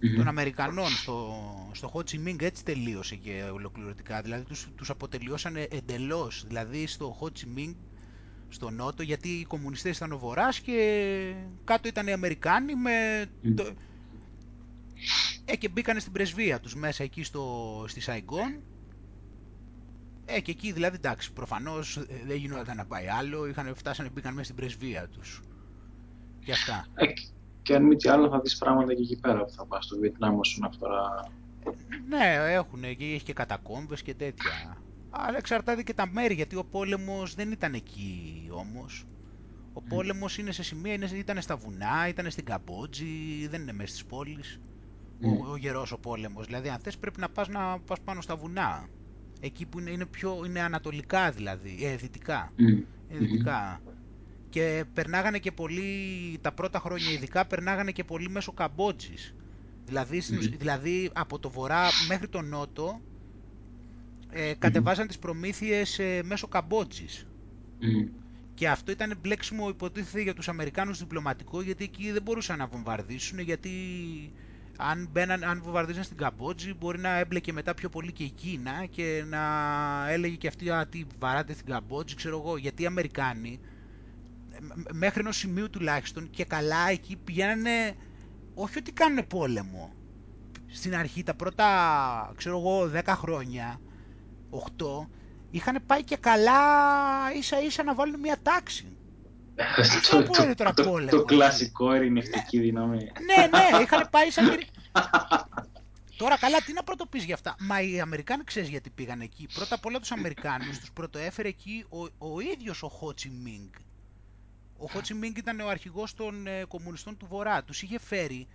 Μμμ. 0.00 0.16
των 0.16 0.28
Αμερικανών 0.28 0.88
στο, 0.88 1.34
στο 1.72 1.92
Ho 1.94 1.98
Chi 1.98 2.28
Minh 2.28 2.42
έτσι 2.42 2.64
τελείωσε 2.64 3.14
και 3.16 3.50
ολοκληρωτικά. 3.52 4.22
Δηλαδή 4.22 4.44
τους, 4.44 4.68
τους 4.76 4.90
αποτελειώσανε 4.90 5.66
εντελώς. 5.70 6.44
Δηλαδή 6.46 6.86
στο 6.86 7.16
Ho 7.20 7.26
Chi 7.26 7.58
Minh, 7.58 7.74
στο 8.48 8.70
νότο, 8.70 9.02
γιατί 9.02 9.28
οι 9.28 9.44
κομμουνιστές 9.44 9.96
ήταν 9.96 10.12
ο 10.12 10.18
Βορράς 10.18 10.60
και 10.60 11.34
κάτω 11.64 11.88
ήταν 11.88 12.06
οι 12.06 12.12
Αμερικάνοι 12.12 12.74
με... 12.74 13.26
Μμ. 13.42 13.54
Το... 13.54 13.72
Ε, 15.50 15.56
και 15.56 15.68
μπήκανε 15.68 16.00
στην 16.00 16.12
πρεσβεία 16.12 16.60
τους 16.60 16.74
μέσα 16.74 17.02
εκεί 17.02 17.22
στο, 17.22 17.84
στη 17.88 18.00
Σαϊγκόν. 18.00 18.62
Ε, 20.24 20.40
και 20.40 20.50
εκεί 20.50 20.72
δηλαδή 20.72 20.96
εντάξει, 20.96 21.32
προφανώς 21.32 21.96
ε, 21.96 22.06
δεν 22.26 22.36
γινόταν 22.36 22.76
να 22.76 22.86
πάει 22.86 23.08
άλλο, 23.08 23.46
είχαν, 23.46 23.74
φτάσανε, 23.74 24.08
μπήκαν 24.08 24.32
μέσα 24.32 24.44
στην 24.44 24.56
πρεσβεία 24.56 25.08
τους. 25.08 25.42
Και 26.44 26.52
αυτά. 26.52 26.86
Ε, 26.94 27.06
και 27.62 27.74
αν 27.74 27.84
μη 27.84 27.96
τι 27.96 28.08
άλλο 28.08 28.28
θα 28.28 28.40
δεις 28.40 28.56
πράγματα 28.56 28.94
και 28.94 29.02
εκεί 29.02 29.18
πέρα 29.20 29.44
που 29.44 29.50
θα 29.50 29.66
πας 29.66 29.84
στο 29.84 29.98
Βιετνάμ 29.98 30.38
όσον 30.38 30.64
αφορά... 30.64 31.30
Ναι, 32.08 32.52
έχουν 32.52 32.80
και 32.80 33.04
έχει 33.04 33.22
και 33.22 33.32
κατακόμβες 33.32 34.02
και 34.02 34.14
τέτοια. 34.14 34.76
Αλλά 35.10 35.36
εξαρτάται 35.36 35.82
και 35.82 35.94
τα 35.94 36.06
μέρη, 36.06 36.34
γιατί 36.34 36.56
ο 36.56 36.64
πόλεμος 36.64 37.34
δεν 37.34 37.50
ήταν 37.50 37.74
εκεί 37.74 38.48
όμως. 38.50 39.06
Ο 39.72 39.82
πόλεμος 39.82 40.38
είναι 40.38 40.52
σε 40.52 40.62
σημεία, 40.62 40.92
είναι, 40.92 41.08
ήταν 41.14 41.42
στα 41.42 41.56
βουνά, 41.56 42.08
ήταν 42.08 42.30
στην 42.30 42.44
Καμπότζη, 42.44 43.46
δεν 43.50 43.60
είναι 43.60 43.72
μέσα 43.72 43.88
στις 43.88 44.04
πόλεις. 44.04 44.60
Ο, 45.22 45.28
Μμ. 45.28 45.50
ο 45.50 45.56
γερός 45.56 45.92
ο 45.92 45.98
πόλεμος. 45.98 46.46
Δηλαδή 46.46 46.68
αν 46.68 46.78
θες 46.78 46.98
πρέπει 46.98 47.20
να 47.20 47.28
πας, 47.28 47.48
να 47.48 47.78
πας 47.78 48.00
πάνω 48.04 48.20
στα 48.20 48.36
βουνά. 48.36 48.88
Εκεί 49.40 49.66
που 49.66 49.78
είναι, 49.78 49.90
είναι 49.90 50.06
πιο, 50.06 50.42
είναι 50.46 50.60
ανατολικά 50.60 51.30
δηλαδή, 51.30 51.78
ε, 51.84 51.96
δυτικά. 51.96 52.52
Μμ. 52.56 52.66
Ε, 53.08 53.18
δυτικά. 53.18 53.80
Και 54.50 54.84
περνάγανε 54.94 55.38
και 55.38 55.52
πολύ, 55.52 55.84
τα 56.40 56.52
πρώτα 56.52 56.78
χρόνια 56.78 57.10
ειδικά, 57.12 57.46
περνάγανε 57.46 57.90
και 57.92 58.04
πολύ 58.04 58.28
μέσω 58.28 58.52
Καμπότζης. 58.52 59.34
Δηλαδή, 59.84 60.20
στην 60.20 60.36
ουσ- 60.38 60.48
Μμμ. 60.50 60.56
δηλαδή 60.58 61.10
από 61.14 61.38
το 61.38 61.50
βορρά 61.50 61.86
μέχρι 62.08 62.28
τον 62.28 62.48
νότο 62.48 63.00
ε, 64.30 64.52
κατεβάζαν 64.58 65.06
τις 65.06 65.18
προμήθειες 65.18 65.98
ε, 65.98 66.20
μέσω 66.24 66.48
Καμπότζης. 66.48 67.26
Μμ. 67.80 68.06
Και 68.54 68.68
αυτό 68.68 68.90
ήταν 68.92 69.18
μπλέξιμο 69.22 69.68
υποτίθεται 69.68 70.22
για 70.22 70.34
τους 70.34 70.48
Αμερικάνους 70.48 70.98
διπλωματικό 70.98 71.62
γιατί 71.62 71.84
εκεί 71.84 72.10
δεν 72.12 72.22
μπορούσαν 72.22 72.58
να 72.58 72.66
βομβαρδίσουν 72.66 73.38
γιατί 73.38 73.70
αν, 74.80 75.08
μπαίναν, 75.10 75.44
αν 75.44 75.62
βομβαρδίζαν 75.62 76.04
στην 76.04 76.16
Καμπότζη 76.16 76.74
μπορεί 76.74 76.98
να 76.98 77.18
έμπλεκε 77.18 77.52
μετά 77.52 77.74
πιο 77.74 77.88
πολύ 77.88 78.12
και 78.12 78.24
η 78.24 78.30
Κίνα 78.30 78.86
και 78.86 79.24
να 79.26 79.40
έλεγε 80.10 80.36
και 80.36 80.48
αυτή 80.48 80.70
«Α, 80.70 80.86
τι 80.88 81.04
βαράτε 81.18 81.52
στην 81.52 81.66
Καμπότζη 81.66 82.14
ξέρω 82.14 82.38
εγώ 82.38 82.56
γιατί 82.56 82.82
οι 82.82 82.86
Αμερικάνοι 82.86 83.60
ε, 84.50 84.58
μ- 84.62 84.92
μέχρι 84.92 85.20
ενός 85.20 85.36
σημείου 85.36 85.70
τουλάχιστον 85.70 86.30
και 86.30 86.44
καλά 86.44 86.88
εκεί 86.90 87.16
πηγαίνανε 87.16 87.96
όχι 88.54 88.78
ότι 88.78 88.92
κάνουν 88.92 89.26
πόλεμο. 89.26 89.96
Στην 90.66 90.94
αρχή 90.96 91.22
τα 91.22 91.34
πρώτα 91.34 92.32
ξέρω 92.36 92.58
εγώ 92.58 92.90
10 92.94 93.02
χρόνια 93.06 93.82
8 94.50 95.08
είχαν 95.50 95.82
πάει 95.86 96.04
και 96.04 96.16
καλά 96.16 96.60
ίσα 97.36 97.60
ίσα 97.62 97.82
να 97.84 97.94
βάλουν 97.94 98.20
μια 98.20 98.42
τάξη 98.42 98.97
το, 100.10 100.22
πω 100.22 100.42
είναι 100.42 100.54
το, 100.54 100.54
τώρα 100.54 100.74
το, 100.74 100.82
πόλεμο, 100.82 101.10
το 101.10 101.16
δηλαδή. 101.16 101.34
κλασικό 101.34 101.94
ειρηνευτική 101.94 102.58
δύναμη. 102.60 102.96
ναι 102.96 103.46
ναι 103.58 103.82
είχαν 103.82 104.08
πάει 104.10 104.30
σαν 104.30 104.58
και... 104.58 104.66
Τώρα 106.16 106.38
καλά, 106.38 106.60
τι 106.60 106.72
να 106.72 106.82
πρωτοπείς 106.82 107.24
για 107.24 107.34
αυτά; 107.34 107.54
Μα 107.58 107.80
οι 107.80 108.00
Αμερικάνοι 108.00 108.44
ξέρεις 108.44 108.68
γιατί 108.68 108.90
πήγαν 108.90 109.20
εκεί. 109.20 109.48
Πρώτα 109.54 109.74
απ' 109.74 109.86
όλα 109.86 109.98
τους 109.98 110.12
Αμερικάνους 110.12 110.78
τους 110.78 110.92
πρωτοέφερε 110.92 111.48
εκεί 111.48 111.84
ο, 111.88 112.32
ο 112.34 112.40
ίδιος 112.40 112.82
ο 112.82 112.88
Χότσι 112.88 113.28
Μίνγκ. 113.28 113.68
Ο 114.78 114.86
Χότσι 114.86 115.14
Μίνγκ 115.14 115.36
ήταν 115.36 115.60
ο 115.60 115.68
αρχηγός 115.68 116.14
των 116.14 116.46
ε, 116.46 116.64
κομμουνιστών 116.64 117.16
του 117.16 117.26
Βορρά. 117.26 117.64
Τους 117.64 117.82
είχε 117.82 117.98
φέρει 117.98 118.46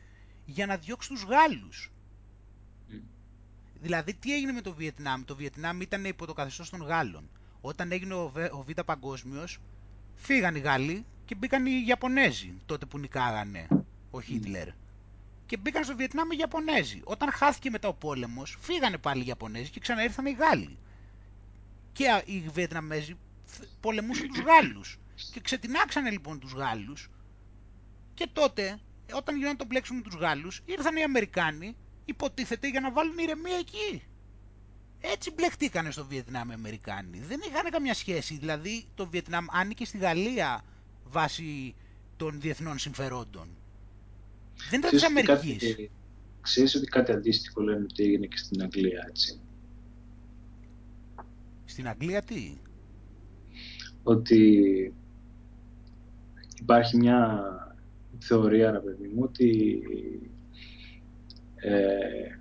για 0.45 0.65
να 0.65 0.77
διώξει 0.77 1.09
τους 1.09 1.23
Γάλλους. 1.23 1.91
Μμ. 2.87 2.97
Δηλαδή 3.81 4.13
τι 4.13 4.33
έγινε 4.33 4.51
με 4.51 4.61
το 4.61 4.73
Βιετνάμ; 4.73 5.23
Το 5.23 5.35
Βιετνάμ 5.35 5.81
ήταν 5.81 6.05
υπό 6.05 6.25
το 6.25 6.33
καθεστώς 6.33 6.69
των 6.69 6.81
Γάλλων. 6.81 7.29
Όταν 7.61 7.91
έγινε 7.91 8.13
ο, 8.13 8.29
Β- 8.29 8.53
ο 8.53 8.63
Β' 8.67 8.81
Παγκόσμιος, 8.85 9.59
φύγαν 10.15 10.55
οι 10.55 10.59
Γάλλοι 10.59 11.05
και 11.25 11.35
μπήκαν 11.35 11.65
οι 11.65 11.83
Ιαπωνέζοι 11.87 12.53
τότε 12.65 12.85
που 12.85 12.99
νικάγανε. 12.99 13.67
ο 14.11 14.21
Χίτλερ. 14.21 14.67
Και 15.45 15.57
μπήκαν 15.57 15.83
στο 15.83 15.95
Βιετνάμ 15.95 16.31
οι 16.31 16.35
Ιαπωνέζοι. 16.39 17.01
Όταν 17.03 17.31
χάθηκε 17.31 17.69
μετά 17.69 17.87
ο 17.87 17.93
πόλεμος, 17.93 18.57
φύγανε 18.59 18.97
πάλι 18.97 19.23
οι 19.23 19.27
Ιαπωνέζοι 19.27 19.69
και 19.69 19.79
ξαναήρθαν 19.79 20.25
οι 20.25 20.31
Γάλλοι. 20.31 20.77
Και 21.93 22.21
οι 22.25 22.39
Βιετναμέζοι 22.53 23.17
πολεμούσαν 23.79 24.27
τους 24.27 24.39
Γάλλους. 24.39 24.99
Και 25.33 25.39
ξετινάξανε 25.39 26.09
λοιπόν 26.09 26.39
τους 26.39 26.53
Γάλλους. 26.53 27.09
Και 28.13 28.29
τότε, 28.33 28.79
όταν 29.13 29.35
γινόταν 29.35 29.57
το 29.57 29.65
μπλέξιμο 29.65 29.97
με 29.97 30.03
τους 30.09 30.19
Γάλλους, 30.19 30.61
ήρθαν 30.65 30.95
οι 30.95 31.03
Αμερικάνοι, 31.03 31.75
υποτίθεται 32.05 32.69
για 32.69 32.79
να 32.79 32.91
βάλουν 32.91 33.17
ηρεμία 33.17 33.57
εκεί. 33.57 34.03
Έτσι 35.05 35.31
μπλεχτήκανε 35.31 35.91
στο 35.91 36.05
Βιετνάμ 36.05 36.49
οι 36.49 36.53
Αμερικάνοι. 36.53 37.19
Δεν 37.27 37.39
είχαν 37.47 37.71
καμιά 37.71 37.93
σχέση. 37.93 38.37
Δηλαδή 38.37 38.85
το 38.95 39.07
Βιετνάμ 39.07 39.45
άνοικε 39.51 39.85
στη 39.85 39.97
Γαλλία 39.97 40.63
βάσει 41.03 41.75
των 42.17 42.41
διεθνών 42.41 42.77
συμφερόντων. 42.77 43.47
Δεν 44.69 44.79
ήταν 44.79 44.91
της 44.91 45.03
Αμερικής. 45.03 45.75
Ξέρεις 46.41 46.75
ότι 46.75 46.85
κάτι 46.85 47.11
αντίστοιχο 47.11 47.61
λένε 47.61 47.85
ότι 47.89 48.03
έγινε 48.03 48.25
και 48.25 48.37
στην 48.37 48.61
Αγγλία, 48.61 49.05
έτσι. 49.07 49.39
Στην 51.65 51.87
Αγγλία 51.87 52.21
τι; 52.21 52.57
Ότι 54.03 54.93
υπάρχει 56.59 56.97
μια 56.97 57.41
θεωρία, 58.19 58.71
ρε 58.71 58.79
παιδί 58.79 59.07
μου, 59.07 59.23
ότι 59.23 59.81
ε, 61.55 62.37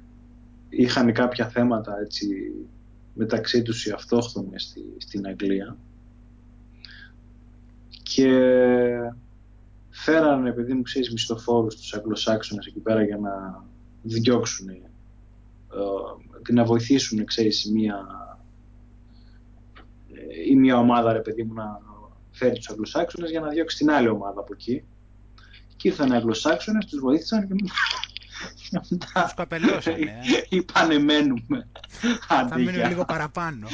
είχαν 0.77 1.13
κάποια 1.13 1.49
θέματα 1.49 2.01
έτσι, 2.01 2.27
μεταξύ 3.15 3.63
τους 3.63 3.87
οι 3.87 3.91
αυτόχθονες 3.91 4.63
στη, 4.63 4.83
στην 4.99 5.27
Αγγλία 5.27 5.77
και 8.03 8.29
φέρανε, 9.91 10.49
επειδή 10.49 10.75
μου 10.75 10.83
ξέρεις, 10.83 11.13
μισθοφόρους 11.13 11.77
τους 11.77 11.95
Αγγλοσάξονες 11.95 12.67
εκεί 12.67 12.79
πέρα 12.79 13.03
για 13.03 13.17
να 13.17 13.65
διώξουν 14.03 14.69
ε, 14.69 14.81
και 16.45 16.53
να 16.53 16.65
βοηθήσουν, 16.65 17.25
ξέρεις, 17.25 17.71
μια, 17.73 18.07
ε, 20.13 20.51
ή 20.51 20.57
μια 20.57 20.79
ομάδα, 20.79 21.13
ρε 21.13 21.21
παιδί 21.21 21.43
μου, 21.43 21.55
να 21.55 21.81
φέρει 22.31 22.55
τους 22.55 22.69
Αγγλοσάξονες 22.69 23.31
για 23.31 23.41
να 23.41 23.49
διώξει 23.49 23.77
την 23.77 23.91
άλλη 23.91 24.09
ομάδα 24.09 24.41
από 24.41 24.53
εκεί. 24.53 24.85
Και 25.77 25.89
ήρθαν 25.89 26.11
οι 26.11 26.15
Αγγλοσάξονες, 26.15 26.87
τους 26.87 27.01
βοήθησαν 27.01 27.47
και 27.47 27.55
τους 29.25 29.35
καπελώσανε. 29.37 30.13
Είπανε 30.49 30.99
μένουμε. 30.99 31.69
Θα 32.29 32.59
μείνουν 32.59 32.89
λίγο 32.89 33.05
παραπάνω. 33.05 33.69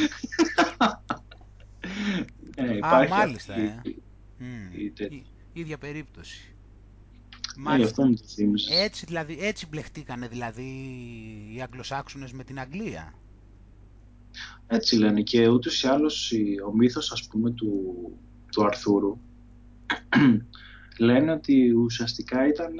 Ε, 2.54 2.78
Α, 2.80 3.08
μάλιστα. 3.08 3.54
Ε. 3.54 3.82
Η, 5.08 5.24
ίδια 5.52 5.78
περίπτωση. 5.78 6.54
Ε, 7.56 7.60
μάλιστα. 7.60 8.02
αυτό 8.02 8.74
έτσι, 8.82 9.06
δηλαδή, 9.06 9.38
έτσι 9.40 9.66
μπλεχτήκανε 9.70 10.28
δηλαδή 10.28 10.62
οι 11.54 11.62
Αγγλοσάξονες 11.62 12.32
με 12.32 12.44
την 12.44 12.60
Αγγλία. 12.60 13.14
Έτσι 14.66 14.96
λένε 14.96 15.22
και 15.22 15.48
ούτως 15.48 15.82
ή 15.82 15.86
άλλως 15.86 16.32
ο 16.66 16.72
μύθος 16.72 17.12
ας 17.12 17.26
πούμε 17.26 17.50
του, 17.50 17.72
του 18.52 18.64
Αρθούρου 18.64 19.18
λένε 20.98 21.32
ότι 21.32 21.70
ουσιαστικά 21.70 22.48
ήταν 22.48 22.72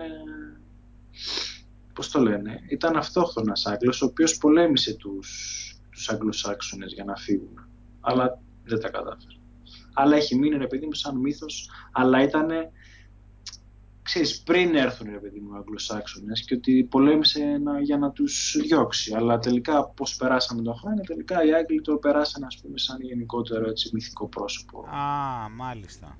πώς 1.98 2.10
το 2.10 2.20
λένε, 2.20 2.60
ήταν 2.68 2.96
αυτόχθονας 2.96 3.66
Άγγλος, 3.66 4.02
ο 4.02 4.06
οποίος 4.06 4.38
πολέμησε 4.38 4.94
τους, 4.94 5.28
τους 5.90 6.08
Αγγλοσάξονες 6.08 6.92
για 6.92 7.04
να 7.04 7.16
φύγουν. 7.16 7.68
Αλλά 8.00 8.40
δεν 8.64 8.80
τα 8.80 8.88
κατάφερε. 8.88 9.34
Αλλά 9.92 10.16
έχει 10.16 10.38
μείνει, 10.38 10.56
ρε 10.56 10.66
παιδί 10.66 10.86
μου, 10.86 10.94
σαν 10.94 11.16
μύθος, 11.16 11.70
αλλά 11.92 12.22
ήταν, 12.22 12.50
ξέρεις, 14.02 14.42
πριν 14.42 14.74
έρθουν, 14.74 15.10
ρε 15.10 15.18
παιδί 15.18 15.40
μου, 15.40 15.54
οι 15.54 15.56
Αγγλοσάξονες 15.58 16.44
και 16.44 16.54
ότι 16.54 16.84
πολέμησε 16.90 17.60
για 17.82 17.98
να 17.98 18.10
τους 18.10 18.56
διώξει. 18.60 19.14
Αλλά 19.14 19.38
τελικά, 19.38 19.84
πώς 19.88 20.16
περάσαμε 20.16 20.62
τον 20.62 20.74
χρόνο, 20.74 21.00
τελικά 21.00 21.44
οι 21.44 21.54
Άγγλοι 21.54 21.80
το 21.80 21.96
περάσαν, 21.96 22.44
ας 22.44 22.58
πούμε, 22.58 22.78
σαν 22.78 23.00
γενικότερο 23.00 23.68
έτσι, 23.68 23.90
μυθικό 23.92 24.26
πρόσωπο. 24.26 24.80
Α, 24.80 25.48
μάλιστα. 25.48 26.18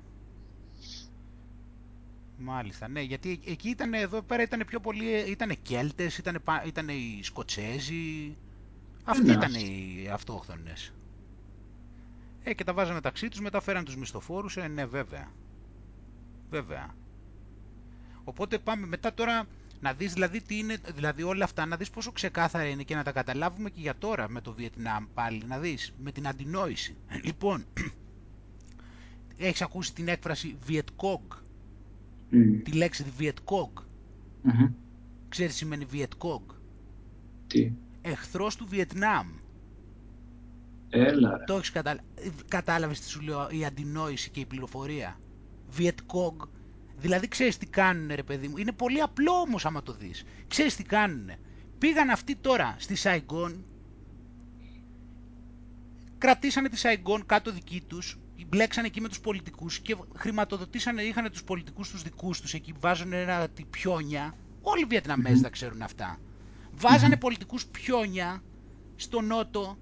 Μάλιστα, 2.41 2.87
ναι, 2.87 3.01
γιατί 3.01 3.39
εκεί 3.45 3.69
ήταν, 3.69 3.93
εδώ 3.93 4.21
πέρα 4.21 4.43
ήταν 4.43 4.63
πιο 4.67 4.79
πολύ, 4.79 5.05
ήταν 5.27 5.61
Κέλτες, 5.61 6.17
ήταν, 6.17 6.43
ήταν 6.65 6.87
οι 6.89 7.19
Σκοτσέζοι, 7.23 8.37
αυτοί 9.03 9.25
ναι, 9.25 9.31
ήταν 9.31 9.53
οι 9.53 10.09
αυτόχθονες. 10.11 10.93
Ε, 12.43 12.53
και 12.53 12.63
τα 12.63 12.73
βάζανε 12.73 12.93
μεταξύ 12.93 13.29
τους, 13.29 13.39
μετά 13.39 13.61
φέραν 13.61 13.85
τους 13.85 13.95
μισθοφόρους, 13.95 14.57
ε, 14.57 14.67
ναι 14.67 14.85
βέβαια. 14.85 15.31
Βέβαια. 16.49 16.95
Οπότε 18.23 18.59
πάμε 18.59 18.87
μετά 18.87 19.13
τώρα 19.13 19.47
να 19.79 19.93
δεις 19.93 20.13
δηλαδή 20.13 20.41
τι 20.41 20.57
είναι, 20.57 20.77
δηλαδή 20.95 21.23
όλα 21.23 21.43
αυτά, 21.43 21.65
να 21.65 21.77
δεις 21.77 21.89
πόσο 21.89 22.11
ξεκάθαρα 22.11 22.65
είναι 22.65 22.83
και 22.83 22.95
να 22.95 23.03
τα 23.03 23.11
καταλάβουμε 23.11 23.69
και 23.69 23.81
για 23.81 23.97
τώρα 23.97 24.29
με 24.29 24.41
το 24.41 24.53
Βιετνάμ 24.53 25.05
πάλι, 25.13 25.43
να 25.47 25.59
δεις, 25.59 25.93
με 25.97 26.11
την 26.11 26.27
αντινόηση. 26.27 26.95
Λοιπόν, 27.23 27.65
έχεις 29.37 29.61
ακούσει 29.61 29.93
την 29.93 30.07
έκφραση 30.07 30.57
Vietcong, 30.67 31.37
mm. 32.31 32.61
τη 32.63 32.71
λέξη 32.71 33.05
Vietcong. 33.19 33.73
Mm-hmm. 34.43 34.73
Ξέρεις 35.29 35.51
τι 35.51 35.57
σημαίνει 35.57 35.85
Vietcong. 35.93 36.55
Τι; 37.47 37.71
Εχθρός 38.01 38.55
του 38.55 38.67
Βιετνάμ. 38.67 39.27
Έλα 40.89 41.37
ρε. 41.37 41.43
Το 41.43 41.55
έχεις 41.55 41.71
κατα... 41.71 41.99
Κατάλαβες 42.47 42.99
τι 42.99 43.09
σου 43.09 43.21
λέω 43.21 43.47
η 43.49 43.65
αντινόηση 43.65 44.29
και 44.29 44.39
η 44.39 44.45
πληροφορία; 44.45 45.19
Vietcong. 45.77 46.47
Δηλαδή 46.97 47.27
ξέρεις 47.27 47.57
τι 47.57 47.65
κάνουνε 47.65 48.15
ρε 48.15 48.23
παιδί 48.23 48.47
μου; 48.47 48.57
Είναι 48.57 48.71
πολύ 48.71 49.01
απλό 49.01 49.31
όμως 49.31 49.65
άμα 49.65 49.83
το 49.83 49.93
δεις. 49.93 50.23
Ξέρεις 50.47 50.75
τι 50.75 50.83
κάνουνε; 50.83 51.39
Πήγαν 51.77 52.09
αυτοί 52.09 52.35
τώρα 52.35 52.75
στη 52.77 52.95
Σαϊγκόν. 52.95 53.65
Κρατήσανε 56.17 56.69
τη 56.69 56.77
Σαϊγκόν 56.77 57.25
κάτω 57.25 57.51
δική 57.51 57.81
τους 57.87 58.19
μπλέξανε 58.45 58.87
εκεί 58.87 59.01
με 59.01 59.07
τους 59.07 59.19
πολιτικούς 59.19 59.79
και 59.79 59.95
χρηματοδοτήσανε, 60.15 61.01
είχαν 61.01 61.31
τους 61.31 61.43
πολιτικούς 61.43 61.89
τους 61.89 62.01
δικούς 62.01 62.41
τους 62.41 62.53
εκεί, 62.53 62.73
βάζανε 62.79 63.21
ένα 63.21 63.47
πιόνια, 63.69 64.35
όλοι 64.61 64.81
οι 64.81 64.85
Βιετναμέζοι 64.85 65.41
τα 65.41 65.49
ξέρουν 65.49 65.81
αυτά. 65.81 66.19
Βάζανε 66.71 67.17
πολιτικούς 67.17 67.65
πιόνια 67.65 68.43
στο 68.95 69.21
Νότο 69.21 69.77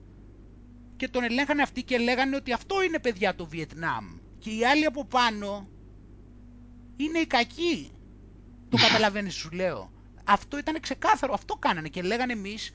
και 0.96 1.08
τον 1.08 1.24
ελέγχανε 1.24 1.62
αυτοί 1.62 1.84
και 1.84 1.98
λέγανε 1.98 2.36
ότι 2.36 2.54
αυτό 2.54 2.84
είναι 2.84 3.00
παιδιά 3.00 3.36
το 3.36 3.46
Βιετνάμ 3.46 4.06
και 4.40 4.50
οι 4.50 4.66
άλλοι 4.66 4.86
από 4.86 5.06
πάνω 5.06 5.68
είναι 6.98 7.20
οι 7.20 7.26
κακοί. 7.26 7.92
Το 8.70 8.78
καταλαβαίνεις 8.78 9.34
σου 9.34 9.50
λέω. 9.52 9.92
Αυτό 10.24 10.58
ήταν 10.58 10.80
ξεκάθαρο, 10.80 11.34
αυτό 11.34 11.56
κάνανε 11.56 11.88
και 11.88 12.02
λέγανε 12.02 12.34
εμείς 12.34 12.74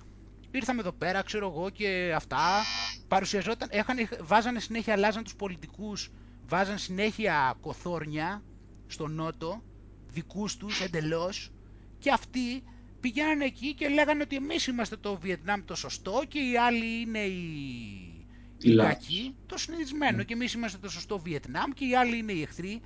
ήρθαμε 0.53 0.81
εδώ 0.81 0.93
πέρα, 0.93 1.23
ξέρω 1.23 1.49
εγώ 1.49 1.71
και 1.71 2.13
αυτά. 2.17 2.63
Παρουσιαζόταν, 3.09 3.69
έχαν, 3.73 3.97
βάζανε 4.21 4.61
συνέχεια, 4.61 4.93
αλλάζαν 4.93 5.23
τους 5.25 5.35
πολιτικούς, 5.35 6.11
βάζαν 6.47 6.79
συνέχεια 6.79 7.55
κοθόρνια 7.61 8.43
στο 8.87 9.07
νότο, 9.07 9.63
δικούς 10.07 10.57
τους 10.57 10.81
εντελώς 10.81 11.53
και 11.99 12.11
αυτοί 12.11 12.65
πηγαίνανε 13.01 13.45
εκεί 13.45 13.75
και 13.75 13.89
λέγανε 13.89 14.23
ότι 14.23 14.37
εμείς 14.37 14.67
είμαστε 14.67 14.97
το 14.97 15.19
Βιετνάμ 15.19 15.65
το 15.65 15.75
σωστό 15.75 16.23
και 16.29 16.39
οι 16.39 16.57
άλλοι 16.57 17.01
είναι 17.01 17.19
οι, 17.19 18.27
οι 18.59 18.77
κακοί, 18.77 19.35
το 19.47 19.59
συνηθισμένο 19.59 20.17
ναι. 20.17 20.25
και 20.25 20.33
εμείς 20.33 20.53
είμαστε 20.53 20.79
το 20.79 20.91
σωστό 20.91 21.19
Βιετνάμ 21.19 21.71
και 21.71 21.85
οι 21.85 21.97
άλλοι 21.97 22.17
είναι 22.17 22.33
οι 22.33 22.43
εχθροί 22.43 22.81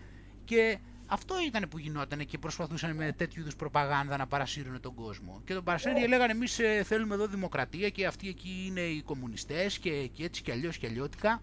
και 0.44 0.78
αυτό 1.06 1.34
ήταν 1.46 1.68
που 1.68 1.78
γινόταν 1.78 2.26
και 2.26 2.38
προσπαθούσαν 2.38 2.94
με 2.94 3.12
τέτοιου 3.16 3.40
είδους 3.40 3.56
προπαγάνδα 3.56 4.16
να 4.16 4.26
παρασύρουν 4.26 4.80
τον 4.80 4.94
κόσμο. 4.94 5.42
Και 5.44 5.54
τον 5.54 5.64
παρασύρουν 5.64 5.96
και 5.96 6.06
λέγανε 6.06 6.32
εμείς 6.32 6.58
ε, 6.58 6.82
θέλουμε 6.84 7.14
εδώ 7.14 7.26
δημοκρατία 7.26 7.88
και 7.88 8.06
αυτοί 8.06 8.28
εκεί 8.28 8.64
είναι 8.66 8.80
οι 8.80 9.02
κομμουνιστές 9.02 9.78
και, 9.78 10.06
και 10.12 10.24
έτσι 10.24 10.42
και 10.42 10.52
αλλιώς 10.52 10.78
και 10.78 10.86
αλλιώτικα. 10.86 11.42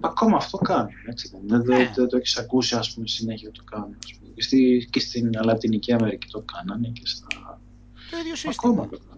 Ακόμα 0.00 0.36
αυτό 0.36 0.58
κάνουν, 0.58 0.92
έτσι 1.06 1.30
δεν 1.46 1.62
ναι. 1.62 1.92
Δεν 1.94 2.08
το 2.08 2.16
έχεις 2.16 2.36
ακούσει, 2.36 2.74
ας 2.74 2.94
πούμε, 2.94 3.06
συνέχεια 3.06 3.50
το 3.50 3.62
κάνουν. 3.64 3.96
Ας 4.04 4.12
πούμε. 4.18 4.32
Και, 4.34 4.42
στη, 4.42 4.88
και 4.90 5.00
στην 5.00 5.30
Λατινική 5.44 5.92
Αμερική 5.92 6.28
το 6.30 6.44
κάνανε 6.52 6.88
και 6.88 7.02
στα. 7.04 7.60
Το 8.10 8.18
ίδιο 8.18 8.34
σύστημα. 8.36 8.72
Ακόμα 8.72 8.88
το 8.88 8.98
κάνουν. 8.98 9.11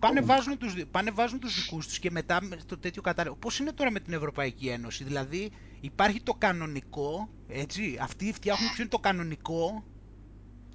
Πάνε 0.00 0.20
βάζουν, 0.20 0.58
τους, 0.58 0.74
πάνε 0.90 1.10
βάζουν 1.10 1.38
τους 1.38 1.54
δικούς 1.54 1.86
τους 1.86 1.98
και 1.98 2.10
μετά 2.10 2.40
το 2.66 2.78
τέτοιο 2.78 3.02
κατάλληλο. 3.02 3.36
Πώς 3.36 3.58
είναι 3.58 3.72
τώρα 3.72 3.90
με 3.90 4.00
την 4.00 4.12
Ευρωπαϊκή 4.12 4.68
Ένωση, 4.68 5.04
δηλαδή 5.04 5.50
υπάρχει 5.80 6.20
το 6.20 6.34
κανονικό, 6.34 7.28
έτσι, 7.48 7.98
αυτοί 8.00 8.32
φτιάχνουν 8.32 8.68
ποιο 8.68 8.82
είναι 8.82 8.90
το 8.90 8.98
κανονικό, 8.98 9.84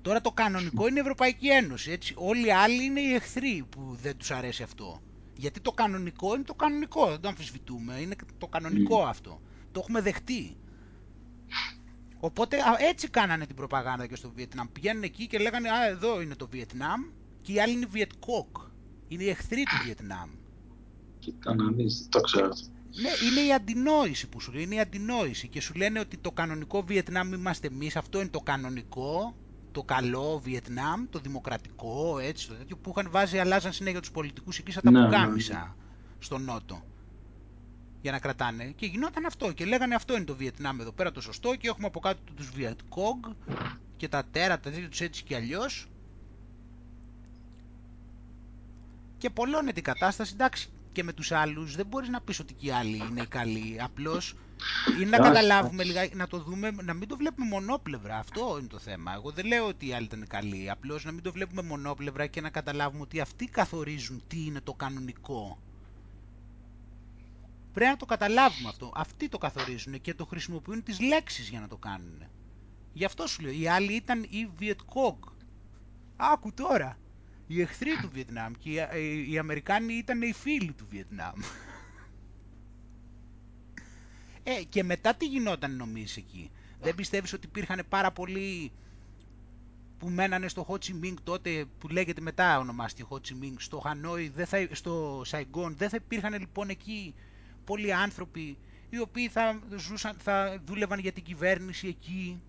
τώρα 0.01 0.21
το 0.21 0.31
κανονικό 0.31 0.87
είναι 0.87 0.97
η 0.97 1.01
Ευρωπαϊκή 1.01 1.47
Ένωση, 1.47 1.91
έτσι, 1.91 2.13
όλοι 2.17 2.45
οι 2.45 2.51
άλλοι 2.51 2.83
είναι 2.83 2.99
οι 2.99 3.13
εχθροί 3.13 3.65
που 3.69 3.97
δεν 4.01 4.17
τους 4.17 4.31
αρέσει 4.31 4.63
αυτό. 4.63 5.01
Γιατί 5.37 5.59
το 5.59 5.71
κανονικό 5.71 6.35
είναι 6.35 6.43
το 6.43 6.53
κανονικό, 6.53 7.09
δεν 7.09 7.19
το 7.19 7.27
αμφισβητούμε, 7.27 7.99
είναι 8.01 8.15
το 8.37 8.47
κανονικό 8.47 9.03
mm. 9.03 9.07
αυτό. 9.07 9.41
Το 9.71 9.79
έχουμε 9.79 10.01
δεχτεί. 10.01 10.57
Οπότε 12.19 12.57
έτσι 12.89 13.09
κάνανε 13.09 13.45
την 13.45 13.55
προπαγάνδα 13.55 14.07
και 14.07 14.15
στο 14.15 14.31
Βιετνάμ. 14.35 14.67
Πηγαίνουν 14.67 15.03
εκεί 15.03 15.27
και 15.27 15.37
λέγανε 15.37 15.69
«Α, 15.69 15.87
εδώ 15.87 16.21
είναι 16.21 16.35
το 16.35 16.47
Βιετνάμ» 16.47 17.01
και 17.41 17.51
οι 17.51 17.59
άλλοι 17.59 17.73
είναι 17.73 17.85
Βιετκόκ. 17.85 18.57
Είναι 19.07 19.23
οι 19.23 19.29
εχθροί 19.29 19.63
του 19.63 19.83
Βιετνάμ. 19.83 20.29
Κοίτα 21.19 21.55
να 21.55 21.71
δεις, 21.71 22.07
το 22.09 22.21
ξέρω 22.21 22.49
αυτό. 22.49 22.69
Ναι, 23.01 23.09
είναι 23.29 23.47
η 23.47 23.53
αντινόηση 23.53 24.29
που 24.29 24.39
σου 24.41 24.51
λέει, 24.51 24.63
είναι 24.63 24.75
η 24.75 24.79
αντινόηση 24.79 25.47
και 25.47 25.61
σου 25.61 25.73
λένε 25.73 25.99
ότι 25.99 26.17
το 26.17 26.31
κανονικό 26.31 26.83
Βιετνάμ 26.83 27.33
είμαστε 27.33 27.67
εμείς, 27.67 27.95
αυτό 27.95 28.19
είναι 28.19 28.29
το 28.29 28.39
κανονικό 28.39 29.35
το 29.75 29.83
καλό 29.83 30.39
Βιετνάμ, 30.43 31.05
το 31.09 31.19
δημοκρατικό, 31.19 32.19
έτσι, 32.19 32.47
το 32.47 32.53
τέτοιο, 32.53 32.77
που 32.77 32.89
είχαν 32.89 33.11
βάζει, 33.11 33.37
αλλάζαν 33.37 33.73
συνέχεια 33.73 33.99
τους 33.99 34.11
πολιτικούς 34.11 34.57
εκεί 34.57 34.71
σαν 34.71 34.83
τα 34.83 34.91
Ναι, 34.91 34.99
ναι, 34.99 35.05
πουκάμισα 35.05 35.53
ναι. 35.53 35.83
στον 36.19 36.43
Νότο 36.43 36.83
για 38.01 38.11
να 38.11 38.19
κρατάνε 38.19 38.63
και 38.75 38.85
γινόταν 38.85 39.25
αυτό 39.25 39.51
και 39.51 39.65
λέγανε 39.65 39.95
αυτό 39.95 40.15
είναι 40.15 40.23
το 40.23 40.35
Βιετνάμ 40.35 40.79
εδώ 40.79 40.91
πέρα 40.91 41.11
το 41.11 41.21
σωστό 41.21 41.55
και 41.55 41.67
έχουμε 41.67 41.87
από 41.87 41.99
κάτω 41.99 42.19
τους 42.35 42.49
Βιετκόγκ 42.49 43.23
και 43.97 44.07
τα 44.07 44.25
τέρατα 44.31 44.69
τέτοια 44.69 44.89
τους 44.89 45.01
έτσι 45.01 45.23
και 45.23 45.35
αλλιώς 45.35 45.87
και 49.25 49.31
πολλώνε 49.31 49.71
την 49.73 49.83
κατάσταση 49.83 50.31
εντάξει 50.33 50.69
και 50.91 51.03
με 51.03 51.13
τους 51.13 51.31
άλλους 51.31 51.75
δεν 51.75 51.85
μπορείς 51.85 52.09
να 52.09 52.21
πεις 52.21 52.39
ότι 52.39 52.53
και 52.53 52.65
οι 52.67 52.71
άλλοι 52.71 52.97
είναι 52.97 53.21
οι 53.21 53.27
καλοί 53.27 53.77
απλώς 53.81 54.35
είναι 54.95 55.09
να 55.09 55.15
Εντάξει, 55.15 55.33
καταλάβουμε 55.33 55.73
εντάξει. 55.73 55.87
λιγάκι, 55.87 56.15
να 56.15 56.27
το 56.27 56.39
δούμε, 56.39 56.71
να 56.71 56.93
μην 56.93 57.07
το 57.07 57.17
βλέπουμε 57.17 57.47
μονόπλευρα. 57.47 58.17
Αυτό 58.17 58.55
είναι 58.59 58.67
το 58.67 58.79
θέμα. 58.79 59.13
Εγώ 59.13 59.31
δεν 59.31 59.45
λέω 59.45 59.67
ότι 59.67 59.87
οι 59.87 59.93
άλλοι 59.93 60.05
ήταν 60.05 60.27
καλοί. 60.27 60.69
Απλώς 60.69 61.05
να 61.05 61.11
μην 61.11 61.23
το 61.23 61.31
βλέπουμε 61.31 61.61
μονόπλευρα 61.61 62.27
και 62.27 62.41
να 62.41 62.49
καταλάβουμε 62.49 63.01
ότι 63.01 63.19
αυτοί 63.19 63.45
καθορίζουν 63.45 64.23
τι 64.27 64.45
είναι 64.45 64.61
το 64.61 64.73
κανονικό. 64.73 65.59
Πρέπει 67.73 67.91
να 67.91 67.97
το 67.97 68.05
καταλάβουμε 68.05 68.69
αυτό. 68.69 68.91
Αυτοί 68.95 69.29
το 69.29 69.37
καθορίζουν 69.37 70.01
και 70.01 70.13
το 70.13 70.25
χρησιμοποιούν 70.25 70.83
τις 70.83 70.99
λέξεις 70.99 71.49
για 71.49 71.59
να 71.59 71.67
το 71.67 71.77
κάνουν. 71.77 72.23
Γι' 72.93 73.05
αυτό 73.05 73.27
σου 73.27 73.41
λέω, 73.41 73.51
οι 73.51 73.67
άλλοι 73.67 73.93
ήταν 73.93 74.23
οι 74.23 74.49
Vietcong. 74.59 75.31
Άκου 76.15 76.53
τώρα. 76.53 76.97
Οι 77.47 77.61
εχθροί 77.61 77.89
του 78.01 78.09
Βιετνάμ 78.13 78.53
και 78.59 78.69
οι, 78.69 78.75
οι, 78.95 79.31
οι 79.31 79.37
Αμερικάνοι 79.37 79.93
ήταν 79.93 80.21
οι 80.21 80.33
φίλοι 80.33 80.71
του 80.71 80.87
Βιετνάμ. 80.89 81.39
Ε, 84.43 84.63
και 84.69 84.83
μετά 84.83 85.13
τι 85.15 85.25
γινόταν 85.25 85.75
νομίζεις 85.75 86.17
εκεί; 86.17 86.51
Δεν 86.81 86.95
πιστεύεις 86.95 87.33
ότι 87.33 87.47
υπήρχαν 87.47 87.81
πάρα 87.89 88.11
πολλοί 88.11 88.71
που 89.97 90.09
μένανε 90.09 90.47
στο 90.47 90.65
Ho 90.69 90.73
Chi 90.73 91.05
Minh 91.05 91.15
τότε 91.23 91.65
που 91.79 91.87
λέγεται 91.87 92.21
μετά 92.21 92.59
ονομάστηκε 92.59 93.07
Ho 93.11 93.15
Chi 93.15 93.43
Minh 93.43 93.53
στο 93.57 93.79
Χανόι, 93.79 94.29
δεν 94.29 94.45
θα, 94.45 94.67
στο 94.71 95.21
Σαϊγκόν, 95.25 95.75
δεν 95.77 95.89
θα 95.89 95.95
υπήρχαν 96.03 96.39
λοιπόν 96.39 96.69
εκεί 96.69 97.13
πολλοί 97.63 97.93
άνθρωποι 97.93 98.57
οι 98.89 98.99
οποίοι 98.99 99.27
θα, 99.29 99.59
ζούσαν, 99.77 100.15
θα 100.17 100.61
δούλευαν 100.65 100.99
για 100.99 101.11
την 101.11 101.23
κυβέρνηση 101.23 101.87
εκεί 101.87 102.41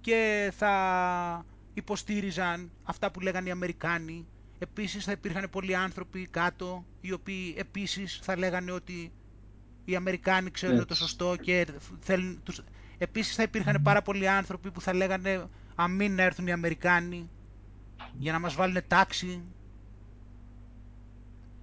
και 0.00 0.52
θα 0.56 1.44
υποστήριζαν 1.74 2.70
αυτά 2.82 3.10
που 3.10 3.20
λέγανε 3.20 3.48
οι 3.48 3.52
Αμερικάνοι. 3.52 4.26
Επίσης 4.58 5.04
θα 5.04 5.12
υπήρχαν 5.12 5.50
πολλοί 5.50 5.74
άνθρωποι 5.76 6.26
κάτω 6.30 6.84
οι 7.00 7.12
οποίοι 7.12 7.54
επίσης 7.58 8.18
θα 8.22 8.36
λέγανε 8.38 8.72
ότι 8.72 9.12
οι 9.84 9.96
Αμερικάνοι 9.96 10.50
ξέρουν 10.50 10.74
Έτσι. 10.74 10.86
το 10.88 10.94
σωστό 10.94 11.36
και 11.40 11.66
θέλουν 12.00 12.40
τους... 12.42 12.62
Επίσης 12.98 13.34
θα 13.34 13.42
υπήρχαν 13.42 13.82
πάρα 13.82 14.02
πολλοί 14.02 14.28
άνθρωποι 14.28 14.70
που 14.70 14.80
θα 14.80 14.94
λέγανε 14.94 15.46
αμήν 15.74 16.14
να 16.14 16.22
έρθουν 16.22 16.46
οι 16.46 16.52
Αμερικάνοι 16.52 17.28
για 18.18 18.32
να 18.32 18.38
μας 18.38 18.54
βάλουν 18.54 18.76
τάξη. 18.88 19.42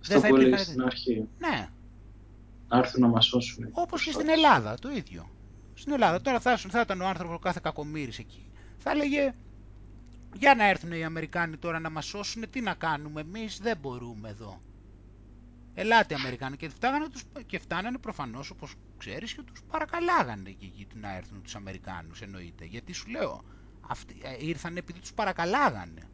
Αυτό 0.01 0.19
θα 0.19 0.27
που 0.27 0.35
έλεγες 0.35 0.45
υπήρχαν- 0.45 0.67
στην 0.67 0.81
αρχή. 0.81 1.27
Ναι, 1.39 1.67
Να 2.67 2.77
έρθουν 2.77 3.01
να 3.01 3.07
μας 3.07 3.25
σώσουν. 3.25 3.69
όπως 3.71 4.03
και 4.03 4.11
στην 4.11 4.29
Ελλάδα 4.29 4.75
το 4.79 4.89
ίδιο. 4.91 5.29
Στην 5.73 5.91
Ελλάδα 5.91 6.21
τώρα 6.21 6.39
θα, 6.39 6.57
θα 6.57 6.81
ήταν 6.81 7.01
ο 7.01 7.07
άνθρωπος 7.07 7.39
κάθε 7.41 7.59
κακομύρης 7.63 8.19
εκεί. 8.19 8.45
Θα 8.77 8.91
έλεγε 8.91 9.33
για 10.35 10.55
να 10.55 10.63
έρθουν 10.67 10.91
οι 10.91 11.03
Αμερικάνοι 11.03 11.57
τώρα 11.57 11.79
να 11.79 11.89
μας 11.89 12.05
σώσουν, 12.05 12.49
τι 12.49 12.61
να 12.61 12.73
κάνουμε, 12.73 13.21
εμείς 13.21 13.57
δεν 13.59 13.77
μπορούμε 13.77 14.29
εδώ. 14.29 14.61
Ελάτε 15.73 16.13
οι 16.13 16.17
Αμερικάνοι 16.17 16.57
και 16.57 16.69
φτάνανε, 16.69 17.09
τους, 17.09 17.23
και 17.45 17.59
φτάνανε 17.59 17.97
προφανώς 17.97 18.49
όπως 18.49 18.73
ξέρεις 18.97 19.33
και 19.33 19.41
τους 19.41 19.61
παρακαλάγανε 19.71 20.49
και 20.49 20.65
εκεί 20.65 20.87
να 20.93 21.15
έρθουν 21.15 21.41
τους 21.41 21.55
Αμερικάνους 21.55 22.21
εννοείται. 22.21 22.65
Γιατί 22.65 22.93
σου 22.93 23.09
λέω, 23.09 23.43
αυτοί 23.81 24.17
ε, 24.23 24.45
ήρθαν 24.45 24.77
επειδή 24.77 24.99
τους 24.99 25.13
παρακαλάγανε 25.13 26.09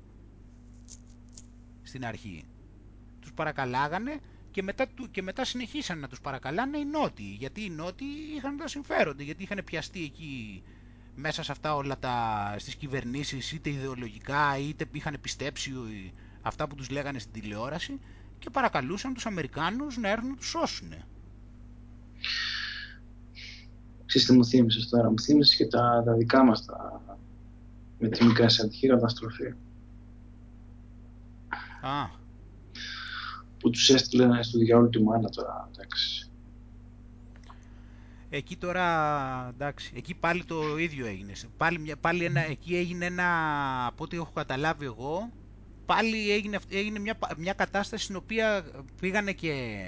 στην 1.83 2.05
αρχή. 2.05 2.45
Τους 3.19 3.33
παρακαλάγανε 3.33 4.19
και 4.51 4.63
μετά, 4.63 4.87
του- 4.87 5.11
και 5.11 5.21
μετά 5.21 5.45
συνεχίσαν 5.45 5.99
να 5.99 6.07
τους 6.07 6.21
παρακαλάνε 6.21 6.77
οι 6.77 6.85
Νότιοι. 6.85 7.35
Γιατί 7.39 7.63
οι 7.63 7.69
Νότιοι 7.69 8.07
είχαν 8.35 8.57
τα 8.57 8.67
συμφέροντα, 8.67 9.23
γιατί 9.23 9.43
είχαν 9.43 9.61
πιαστεί 9.65 10.03
εκεί 10.03 10.63
μέσα 11.15 11.43
σε 11.43 11.51
αυτά 11.51 11.75
όλα 11.75 11.97
τα, 11.99 12.15
στις 12.57 12.75
κυβερνήσεις, 12.75 13.51
είτε 13.51 13.69
ιδεολογικά, 13.69 14.57
είτε 14.57 14.85
είχαν 14.91 15.17
πιστέψει 15.21 15.71
ε, 15.71 16.11
αυτά 16.41 16.67
που 16.67 16.75
τους 16.75 16.89
λέγανε 16.89 17.19
στην 17.19 17.41
τηλεόραση 17.41 17.99
και 18.39 18.49
παρακαλούσαν 18.49 19.13
τους 19.13 19.25
Αμερικάνους 19.25 19.97
να 19.97 20.09
έρθουν 20.09 20.29
να 20.29 20.35
τους 20.35 20.49
σώσουν. 20.49 20.93
Ξέρεις 24.05 24.27
τι 24.27 24.33
μου 24.33 24.45
θύμισες 24.45 24.89
τώρα; 24.89 25.09
Μου 25.09 25.19
θύμισες 25.19 25.55
και 25.55 25.65
τα, 25.65 26.03
τα 26.05 26.13
δικά 26.13 26.43
μας 26.43 26.65
τα... 26.65 27.01
με 27.99 28.09
τη 28.09 28.25
μικρασιατική 28.25 28.87
καταστροφή. 28.87 29.53
Α, 31.81 32.07
Που 33.59 33.69
τους 33.69 33.89
έστειλε 33.89 34.43
στο 34.43 34.57
διάολο 34.59 34.89
τη 34.89 35.03
μάνα 35.03 35.29
τώρα. 35.29 35.69
Εντάξει. 35.71 36.12
Εκεί 38.37 38.57
τώρα, 38.57 39.47
εντάξει, 39.53 39.93
εκεί 39.95 40.15
πάλι 40.15 40.43
το 40.45 40.77
ίδιο 40.77 41.05
έγινε. 41.05 41.33
Πάλι, 41.57 41.79
μια- 41.79 41.97
πάλι 41.97 42.23
ένα, 42.25 42.39
εκεί 42.49 42.75
έγινε 42.75 43.05
ένα, 43.05 43.85
από 43.85 44.03
ό,τι 44.03 44.15
έχω 44.15 44.31
καταλάβει 44.33 44.85
εγώ, 44.85 45.33
πάλι 45.85 46.31
έγινε, 46.31 46.55
αυ- 46.55 46.73
έγινε 46.73 46.99
μια, 46.99 47.15
πα- 47.17 47.35
μια 47.37 47.53
κατάσταση 47.53 48.03
στην 48.03 48.15
οποία 48.15 48.65
πήγανε 48.99 49.31
και... 49.31 49.83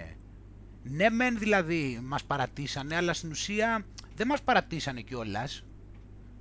Ναι 0.81 1.09
μεν 1.09 1.37
δηλαδή 1.39 1.99
μας 2.03 2.25
παρατήσανε, 2.25 2.95
αλλά 2.95 3.13
στην 3.13 3.29
ουσία 3.31 3.87
δεν 4.13 4.27
μας 4.27 4.43
παρατήσανε 4.43 5.01
κιόλας. 5.01 5.65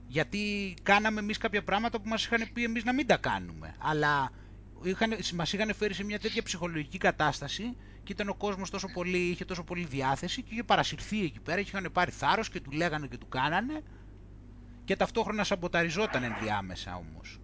Γιατί 0.06 0.74
κάναμε 0.82 1.20
εμείς 1.20 1.38
κάποια 1.38 1.64
πράγματα 1.64 2.00
που 2.00 2.08
μας 2.08 2.24
είχαν 2.24 2.48
πει 2.52 2.64
εμείς 2.64 2.84
να 2.84 2.92
μην 2.92 3.06
τα 3.06 3.16
κάνουμε. 3.16 3.74
Αλλά 3.78 4.30
είχαν, 4.82 5.16
μας 5.34 5.52
είχαν 5.52 5.74
φέρει 5.74 5.94
σε 5.94 6.04
μια 6.04 6.18
τέτοια 6.18 6.42
ψυχολογική 6.42 6.98
κατάσταση 6.98 7.76
και 8.04 8.12
ήταν 8.12 8.28
ο 8.28 8.34
κόσμος 8.34 8.70
τόσο 8.70 8.88
πολύ, 8.94 9.18
είχε 9.18 9.44
τόσο 9.44 9.64
πολύ 9.64 9.84
διάθεση 9.84 10.42
και 10.42 10.48
είχε 10.52 10.62
παρασυρθεί 10.62 11.24
εκεί 11.24 11.40
πέρα 11.40 11.62
και 11.62 11.68
είχαν 11.68 11.92
πάρει 11.92 12.10
θάρρος 12.10 12.48
και 12.48 12.60
του 12.60 12.70
λέγανε 12.70 13.06
και 13.06 13.18
του 13.18 13.28
κάνανε 13.28 13.82
και 14.84 14.96
ταυτόχρονα 14.96 15.44
σαμποταριζόταν 15.44 16.22
ενδιάμεσα 16.22 16.96
όμως. 16.96 17.38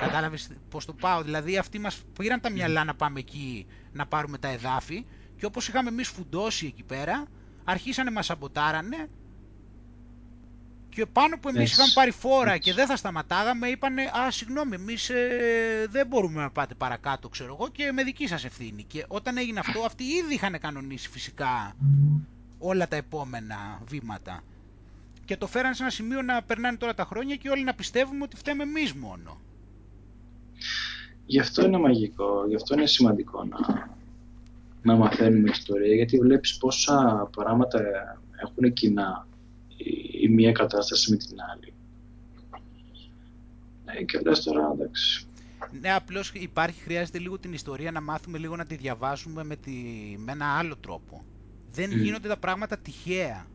Κατάλαβες 0.00 0.50
πώς 0.68 0.84
το 0.84 0.92
πάω, 0.92 1.22
δηλαδή 1.22 1.58
αυτοί 1.58 1.78
μας 1.78 2.02
πήραν 2.18 2.40
τα 2.40 2.50
μυαλά 2.50 2.84
να 2.84 2.94
πάμε 2.94 3.18
εκεί 3.18 3.66
να 3.92 4.06
πάρουμε 4.06 4.38
τα 4.38 4.48
εδάφη 4.48 5.06
και 5.36 5.46
όπως 5.46 5.68
είχαμε 5.68 5.88
εμείς 5.88 6.08
φουντώσει 6.08 6.66
εκεί 6.66 6.82
πέρα, 6.82 7.24
αρχίσανε 7.64 8.10
μας 8.10 8.26
σαμποτάρανε 8.26 9.08
και 10.94 11.06
πάνω 11.06 11.38
που 11.38 11.48
εμείς 11.48 11.60
Έτσι. 11.60 11.72
είχαμε 11.72 11.90
πάρει 11.94 12.10
φόρα 12.10 12.52
Έτσι. 12.52 12.70
και 12.70 12.76
δεν 12.76 12.86
θα 12.86 12.96
σταματάγαμε, 12.96 13.68
είπανε 13.68 14.02
«Α, 14.02 14.30
συγγνώμη, 14.30 14.74
εμείς 14.74 15.10
ε, 15.10 15.86
δεν 15.90 16.06
μπορούμε 16.06 16.40
να 16.40 16.50
πάτε 16.50 16.74
παρακάτω, 16.74 17.28
ξέρω 17.28 17.56
εγώ, 17.58 17.68
και 17.68 17.92
με 17.92 18.02
δική 18.02 18.26
σας 18.26 18.44
ευθύνη». 18.44 18.82
Και 18.82 19.04
όταν 19.08 19.36
έγινε 19.36 19.58
αυτό, 19.58 19.80
αυτοί 19.80 20.04
ήδη 20.04 20.34
είχαν 20.34 20.58
κανονίσει 20.58 21.08
φυσικά 21.08 21.76
όλα 22.58 22.88
τα 22.88 22.96
επόμενα 22.96 23.82
βήματα. 23.88 24.42
Και 25.24 25.36
το 25.36 25.46
φέραν 25.46 25.74
σε 25.74 25.82
ένα 25.82 25.90
σημείο 25.90 26.22
να 26.22 26.42
περνάνε 26.42 26.76
τώρα 26.76 26.94
τα 26.94 27.04
χρόνια 27.04 27.36
και 27.36 27.48
όλοι 27.48 27.64
να 27.64 27.74
πιστεύουμε 27.74 28.22
ότι 28.22 28.36
φταίμε 28.36 28.62
εμείς 28.62 28.92
μόνο. 28.92 29.40
Γι' 31.26 31.40
αυτό 31.40 31.64
είναι 31.64 31.78
μαγικό, 31.78 32.46
γι' 32.48 32.54
αυτό 32.54 32.74
είναι 32.74 32.86
σημαντικό 32.86 33.44
να, 33.44 33.88
να 34.82 34.96
μαθαίνουμε 34.96 35.50
ιστορία, 35.50 35.94
γιατί 35.94 36.18
βλέπεις 36.18 36.56
πόσα 36.56 37.28
πράγματα 37.36 37.80
έχουν 38.42 38.72
κοινά 38.72 39.26
η, 39.84 40.20
η 40.20 40.28
μία 40.28 40.52
κατάσταση 40.52 41.10
με 41.10 41.16
την 41.16 41.36
άλλη. 41.52 41.72
Ε, 43.84 44.02
και 44.04 44.20
λες 44.20 44.42
τώρα, 44.42 44.72
εντάξει, 44.74 45.26
Ναι, 45.80 45.92
απλώς 45.92 46.32
υπάρχει, 46.34 46.80
χρειάζεται 46.80 47.18
λίγο 47.18 47.38
την 47.38 47.52
ιστορία 47.52 47.90
να 47.90 48.00
μάθουμε 48.00 48.38
λίγο 48.38 48.56
να 48.56 48.66
τη 48.66 48.76
διαβάσουμε 48.76 49.44
με, 49.44 49.56
τη, 49.56 49.72
με 50.18 50.32
ένα 50.32 50.58
άλλο 50.58 50.76
τρόπο. 50.76 51.24
Δεν 51.70 51.90
Μμ. 51.90 52.02
γίνονται 52.02 52.28
τα 52.28 52.36
πράγματα 52.36 52.78
τυχαία. 52.78 53.46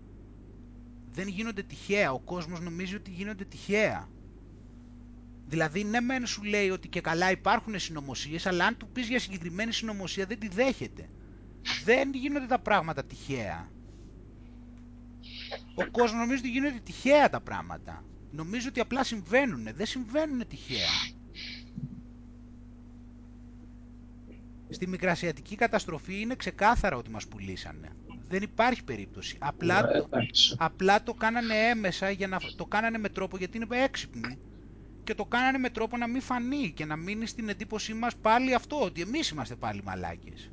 Δεν 1.11 1.27
γίνονται 1.27 1.63
τυχαία. 1.63 2.11
Ο 2.11 2.19
κόσμος 2.19 2.59
νομίζει 2.59 2.95
ότι 2.95 3.11
γίνονται 3.11 3.45
τυχαία. 3.45 4.09
Δηλαδή, 5.47 5.83
ναι, 5.83 6.01
μεν 6.01 6.25
σου 6.25 6.43
λέει 6.43 6.69
ότι 6.69 6.87
και 6.87 7.01
καλά 7.01 7.31
υπάρχουν 7.31 7.79
συνωμοσίες, 7.79 8.45
αλλά 8.45 8.65
αν 8.65 8.77
του 8.77 8.87
πεις 8.87 9.07
για 9.07 9.19
συγκεκριμένη 9.19 9.73
συνωμοσία 9.73 10.25
δεν 10.25 10.39
τη 10.39 10.47
δέχεται. 10.47 11.09
Δεν 11.85 12.13
γίνονται 12.13 12.45
τα 12.45 12.59
πράγματα 12.59 13.03
τυχαία. 13.03 13.69
Ο 15.75 15.85
κόσμος 15.91 16.13
νομίζει 16.21 16.39
ότι 16.39 16.49
γίνονται 16.49 16.79
τυχαία 16.83 17.29
τα 17.29 17.41
πράγματα. 17.41 18.03
Νομίζω 18.31 18.67
ότι 18.69 18.79
απλά 18.79 19.03
συμβαίνουν. 19.03 19.67
Δεν 19.75 19.85
συμβαίνουν 19.85 20.47
τυχαία. 20.47 21.15
Στη 24.69 24.87
μικρασιατική 24.87 25.55
καταστροφή 25.55 26.19
είναι 26.21 26.35
ξεκάθαρα 26.35 26.95
ότι 26.95 27.09
μας 27.09 27.27
πουλήσανε. 27.27 27.89
Δεν 28.29 28.41
υπάρχει 28.41 28.83
περίπτωση. 28.83 29.35
Απλά 29.39 29.79
Ε, 29.79 29.81
το, 29.81 30.03
εντάξει. 30.13 30.55
απλά 30.59 31.03
το 31.03 31.13
κάνανε 31.13 31.53
έμεσα, 31.55 32.09
για 32.09 32.27
να, 32.27 32.39
το 32.55 32.65
κάνανε 32.65 32.97
με 32.97 33.09
τρόπο 33.09 33.37
γιατί 33.37 33.57
είναι 33.57 33.67
έξυπνοι 33.83 34.37
και 35.03 35.13
το 35.13 35.25
κάνανε 35.25 35.57
με 35.57 35.69
τρόπο 35.69 35.97
να 35.97 36.07
μην 36.07 36.21
φανεί 36.21 36.71
και 36.75 36.85
να 36.85 36.95
μείνει 36.95 37.25
στην 37.27 37.49
εντύπωσή 37.49 37.93
μας 37.93 38.15
πάλι 38.15 38.53
αυτό, 38.53 38.81
ότι 38.81 39.01
εμείς 39.01 39.29
είμαστε 39.29 39.55
πάλι 39.55 39.83
μαλάκες. 39.83 40.51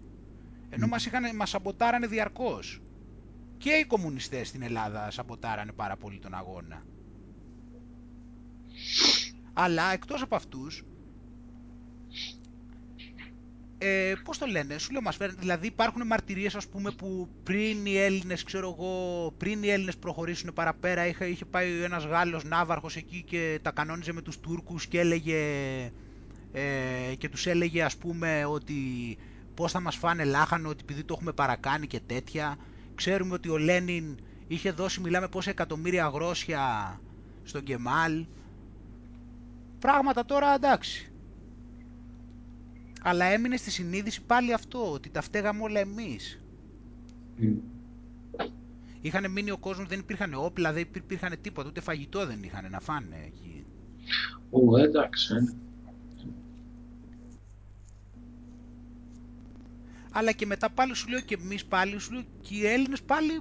Ενώ 0.70 0.86
μας, 0.86 1.06
είχαν, 1.06 1.36
μας 1.36 1.50
σαμποτάρανε 1.50 2.06
διαρκώς. 2.06 2.80
Και 3.58 3.70
οι 3.70 3.84
κομμουνιστές 3.84 4.48
στην 4.48 4.62
Ελλάδα 4.62 5.10
σαμποτάρανε 5.10 5.72
πάρα 5.72 5.96
πολύ 5.96 6.18
τον 6.18 6.34
αγώνα. 6.34 6.82
Αλλά 9.52 9.92
εκτός 9.92 10.22
από 10.22 10.34
αυτούς, 10.34 10.84
ε, 13.78 14.14
πώς 14.24 14.38
το 14.38 14.46
λένε, 14.46 14.78
σου 14.78 14.92
λέω 14.92 15.00
μας 15.00 15.16
φέρνει, 15.16 15.36
δηλαδή 15.38 15.66
υπάρχουν 15.66 16.06
μαρτυρίες 16.06 16.54
ας 16.54 16.68
πούμε 16.68 16.90
που 16.90 17.28
πριν 17.42 17.86
οι 17.86 17.96
Έλληνες, 17.96 18.42
ξέρω 18.42 18.76
εγώ, 18.78 19.32
πριν 19.36 19.62
οι 19.62 19.68
Έλληνες 19.68 19.96
προχωρήσουν 19.96 20.52
παραπέρα, 20.54 21.06
είχε, 21.06 21.24
είχε 21.24 21.44
πάει 21.44 21.82
ένας 21.82 22.04
Γάλλος 22.04 22.44
ναύαρχος 22.44 22.96
εκεί 22.96 23.22
και 23.22 23.58
τα 23.62 23.70
κανόνιζε 23.70 24.12
με 24.12 24.22
τους 24.22 24.40
Τούρκους 24.40 24.86
και 24.86 24.98
έλεγε, 25.00 25.36
ε, 26.52 27.14
και 27.18 27.28
τους 27.28 27.46
έλεγε 27.46 27.82
ας 27.82 27.96
πούμε 27.96 28.44
ότι 28.44 28.74
πώς 29.54 29.72
θα 29.72 29.80
μας 29.80 29.96
φάνε 29.96 30.24
λάχανο, 30.24 30.68
ότι 30.68 30.80
επειδή 30.82 31.04
το 31.04 31.14
έχουμε 31.16 31.32
παρακάνει 31.32 31.86
και 31.86 32.00
τέτοια. 32.06 32.56
Ξέρουμε 32.94 33.34
ότι 33.34 33.48
ο 33.48 33.58
Λένιν 33.58 34.16
είχε 34.46 34.70
δώσει, 34.70 35.00
μιλάμε 35.00 35.28
πόσα 35.28 35.50
εκατομμύρια 35.50 36.04
αγρόσια 36.04 37.00
στον 37.42 37.62
Κεμάλ. 37.62 38.26
Πράγματα 39.78 40.24
τώρα 40.24 40.54
εντάξει. 40.54 41.12
Αλλά 43.02 43.24
έμεινε 43.24 43.56
στη 43.56 43.70
συνείδηση 43.70 44.22
πάλι 44.22 44.52
αυτό, 44.52 44.92
ότι 44.92 45.10
τα 45.10 45.20
φταίγαμε 45.20 45.62
όλα 45.62 45.80
εμείς. 45.80 46.40
Mm. 47.40 47.56
Είχαν 49.00 49.30
μείνει 49.30 49.50
ο 49.50 49.58
κόσμος, 49.58 49.88
δεν 49.88 49.98
υπήρχαν 49.98 50.34
όπλα, 50.34 50.72
δεν 50.72 50.86
υπήρχαν 50.94 51.34
τίποτα, 51.40 51.68
ούτε 51.68 51.80
φαγητό 51.80 52.26
δεν 52.26 52.42
είχαν 52.42 52.70
να 52.70 52.80
φάνε 52.80 53.16
εκεί. 53.26 53.66
Ω, 54.50 54.78
εντάξει. 54.78 55.34
Αλλά 60.16 60.32
και 60.32 60.46
μετά 60.46 60.70
πάλι 60.70 60.94
σου 60.94 61.08
λέω 61.08 61.20
και 61.20 61.36
εμείς 61.40 61.66
πάλι, 61.66 61.98
σου 61.98 62.12
λέω 62.12 62.22
και 62.40 62.54
οι 62.54 62.66
Έλληνες 62.66 63.02
πάλι 63.02 63.40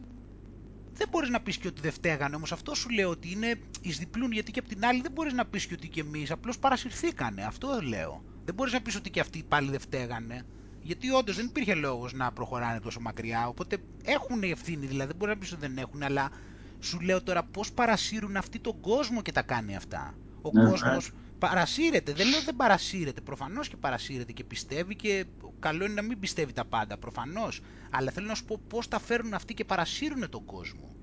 δεν 0.93 1.07
μπορείς 1.11 1.29
να 1.29 1.41
πεις 1.41 1.57
και 1.57 1.67
ότι 1.67 1.81
δεν 1.81 1.91
φταίγανε. 1.91 2.35
Όμως 2.35 2.51
αυτό 2.51 2.75
σου 2.75 2.89
λέω 2.89 3.09
ότι 3.09 3.31
είναι 3.31 3.59
εις 3.81 3.97
διπλούν, 3.97 4.31
γιατί 4.31 4.51
και 4.51 4.59
από 4.59 4.69
την 4.69 4.85
άλλη 4.85 5.01
δεν 5.01 5.11
μπορείς 5.11 5.33
να 5.33 5.45
πεις 5.45 5.65
και 5.65 5.73
ότι 5.73 5.87
και 5.89 5.99
εμείς 5.99 6.31
απλώς 6.31 6.59
παρασυρθήκανε. 6.59 7.43
Αυτό 7.45 7.79
λέω. 7.83 8.23
Δεν 8.45 8.55
μπορείς 8.55 8.73
να 8.73 8.81
πεις 8.81 8.95
ότι 8.95 9.09
και 9.09 9.19
αυτοί 9.19 9.43
πάλι 9.47 9.69
δεν 9.69 9.79
φταίγανε. 9.79 10.45
Γιατί 10.81 11.09
όντως 11.11 11.35
δεν 11.35 11.45
υπήρχε 11.45 11.73
λόγος 11.73 12.13
να 12.13 12.31
προχωράνε 12.31 12.79
τόσο 12.79 12.99
μακριά. 12.99 13.47
Οπότε 13.47 13.77
έχουν 14.03 14.43
ευθύνη, 14.43 14.85
δηλαδή 14.85 15.07
δεν 15.07 15.15
μπορείς 15.15 15.33
να 15.33 15.39
πεις 15.39 15.51
ότι 15.51 15.61
δεν 15.61 15.77
έχουν, 15.77 16.03
αλλά 16.03 16.31
σου 16.79 16.99
λέω 16.99 17.23
τώρα 17.23 17.43
πώς 17.43 17.73
παρασύρουν 17.73 18.37
αυτοί 18.37 18.59
τον 18.59 18.79
κόσμο 18.79 19.21
και 19.21 19.31
τα 19.31 19.41
κάνει 19.41 19.75
αυτά. 19.75 20.17
Ο 20.41 20.49
ναι, 20.53 20.69
κόσμος 20.69 21.11
ναι. 21.11 21.19
Παρασύρεται. 21.47 22.13
Δεν 22.13 22.27
λέω 22.29 22.41
δεν 22.41 22.55
παρασύρεται. 22.55 23.21
Προφανώς 23.21 23.67
και 23.67 23.77
παρασύρεται 23.77 24.31
και 24.31 24.43
πιστεύει 24.43 24.95
και 24.95 25.25
καλό 25.59 25.85
είναι 25.85 25.93
να 25.93 26.01
μην 26.01 26.19
πιστεύει 26.19 26.53
τα 26.53 26.65
πάντα. 26.65 26.97
Προφανώς. 26.97 27.61
Αλλά 27.89 28.11
θέλω 28.11 28.27
να 28.27 28.35
σου 28.35 28.45
πω 28.45 28.59
πώς 28.67 28.87
τα 28.87 28.99
φέρνουν 28.99 29.33
αυτοί 29.33 29.53
και 29.53 29.65
παρασύρουν 29.65 30.29
τον 30.29 30.45
κόσμο. 30.45 30.95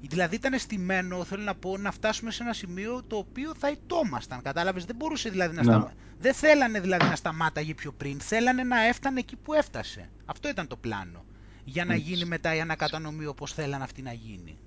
Δηλαδή 0.00 0.34
ήταν 0.34 0.58
στημένο, 0.58 1.24
θέλω 1.24 1.42
να 1.42 1.54
πω, 1.54 1.76
να 1.76 1.90
φτάσουμε 1.90 2.30
σε 2.30 2.42
ένα 2.42 2.52
σημείο 2.52 3.02
το 3.02 3.16
οποίο 3.16 3.54
θα 3.54 3.70
ητόμασταν. 3.70 4.42
Κατάλαβες, 4.42 4.84
δεν 4.84 4.96
μπορούσε 4.96 5.30
δηλαδή 5.30 5.56
να, 5.56 5.62
σταμα... 5.62 5.92
Δεν 6.18 6.34
θέλανε 6.34 6.80
δηλαδή 6.80 7.06
να 7.06 7.16
σταμάταγε 7.16 7.74
πιο 7.74 7.92
πριν, 7.92 8.20
θέλανε 8.20 8.62
να 8.62 8.86
έφτανε 8.86 9.18
εκεί 9.18 9.36
που 9.36 9.52
έφτασε. 9.52 10.10
Αυτό 10.24 10.48
ήταν 10.48 10.66
το 10.66 10.76
πλάνο. 10.76 11.24
Για 11.64 11.84
να 11.84 11.94
γίνει 11.94 12.24
μετά 12.24 12.54
η 12.54 12.60
ανακατανομή 12.60 13.26
όπως 13.26 13.52
θέλανε 13.52 13.84
αυτή 13.84 14.02
να 14.02 14.12
γίνει. 14.12 14.58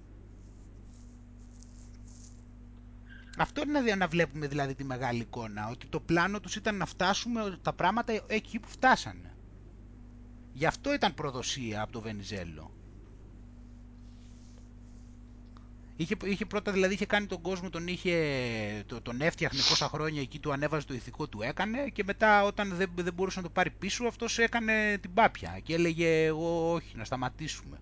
Αυτό 3.38 3.62
είναι 3.68 3.96
να 3.96 4.08
βλέπουμε 4.08 4.48
δηλαδή 4.48 4.76
τη 4.76 4.84
μεγάλη 4.84 5.20
εικόνα, 5.22 5.68
ότι 5.70 5.88
το 5.88 6.00
πλάνο 6.00 6.40
τους 6.40 6.56
ήταν 6.56 6.76
να 6.78 6.86
φτάσουμε 6.86 7.58
τα 7.62 7.74
πράγματα 7.74 8.24
εκεί 8.28 8.60
που 8.60 8.68
φτάσανε. 8.68 9.34
Γι' 10.54 10.66
αυτό 10.66 10.94
ήταν 10.94 11.14
προδοσία 11.14 11.82
από 11.82 11.92
το 11.92 12.02
Βενιζέλο. 12.02 12.72
Είχε, 15.96 16.16
είχε 16.26 16.46
πρώτα 16.46 16.72
δηλαδή 16.72 16.94
είχε 16.94 17.06
κάνει 17.06 17.26
τον 17.26 17.42
κόσμο, 17.42 17.70
τον, 17.70 17.88
είχε, 17.88 18.16
τον 19.04 19.22
έφτιαχνε 19.22 19.60
πόσα 19.70 19.88
χρόνια 19.88 20.22
εκεί, 20.22 20.40
του 20.40 20.52
ανέβαζε 20.52 20.86
το 20.86 20.94
ηθικό 20.94 21.28
του 21.28 21.42
έκανε 21.42 21.88
και 21.94 22.04
μετά 22.04 22.44
όταν 22.44 22.76
δεν, 22.76 22.92
δεν 22.96 23.14
μπορούσε 23.14 23.38
να 23.40 23.44
το 23.46 23.52
πάρει 23.52 23.70
πίσω 23.70 24.04
αυτός 24.06 24.38
έκανε 24.40 24.98
την 25.02 25.14
πάπια 25.14 25.60
και 25.64 25.74
έλεγε 25.74 26.24
εγώ 26.26 26.72
όχι 26.74 26.98
να 26.98 27.04
σταματήσουμε. 27.04 27.78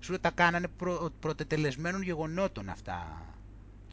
Σου 0.00 0.20
τα 0.20 0.30
κάνανε 0.30 0.68
προ, 0.68 1.10
πρωτετελεσμένων 1.20 2.02
γεγονότων 2.02 2.68
αυτά 2.68 3.22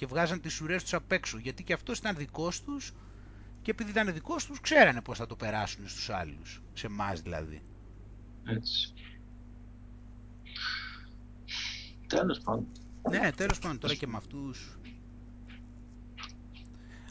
και 0.02 0.08
βγάζαν 0.08 0.42
τις 0.42 0.62
ουρές 0.62 0.82
τους 0.82 0.94
απ' 0.94 1.12
έξω 1.12 1.38
γιατί 1.38 1.64
και 1.64 1.74
αυτός 1.74 1.98
ήταν 1.98 2.16
δικός 2.16 2.62
τους 2.62 2.94
και 3.62 3.72
επειδή 3.72 3.90
ήταν 3.90 4.14
δικός 4.14 4.46
τους 4.46 4.62
ξέρανε 4.62 5.02
πώς 5.02 5.18
θα 5.18 5.28
το 5.28 5.36
περάσουν 5.36 5.88
στους 5.88 6.10
άλλους, 6.10 6.62
σε 6.74 6.88
εμάς 6.88 7.22
δηλαδή. 7.22 7.62
Έτσι. 8.46 8.94
Τέλος 12.08 12.40
πάντων. 12.40 12.68
Ναι, 13.10 13.32
τέλος 13.32 13.60
πάντων 13.60 13.80
τώρα 13.80 13.96
και 13.96 14.08
με 14.08 14.18
αυτούς. 14.18 14.80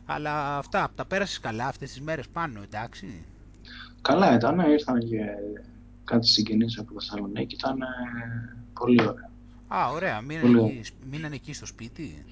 Αλλά 0.05 0.59
αυτά, 0.59 0.93
τα 0.95 1.05
πέρασες 1.05 1.41
καλά 1.41 1.67
αυτές 1.67 1.91
τις 1.91 2.01
μέρες 2.01 2.29
πάνω, 2.29 2.62
εντάξει. 2.62 3.25
Καλά 4.03 4.35
ήταν, 4.35 4.59
ήρθαν 4.59 4.99
και 4.99 5.25
κάτι 6.05 6.27
συγγενείς 6.27 6.79
από 6.79 6.93
Θεσσαλονίκη, 6.93 7.55
ήταν 7.55 7.79
πολύ 8.73 9.01
ωραία. 9.01 9.31
Α, 9.69 9.91
ωραία, 9.91 10.21
μείνανε, 10.21 10.61
εκεί, 10.67 10.93
μείνανε 11.11 11.35
εκεί 11.35 11.53
στο 11.53 11.67
σπίτι. 11.67 12.25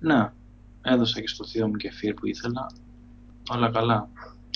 Ναι, 0.00 0.32
έδωσα 0.82 1.20
και 1.20 1.28
στο 1.28 1.44
θείο 1.46 1.68
μου 1.68 1.76
κεφίρ 1.76 2.14
που 2.14 2.26
ήθελα. 2.26 2.66
Όλα 3.50 3.70
καλά, 3.70 4.08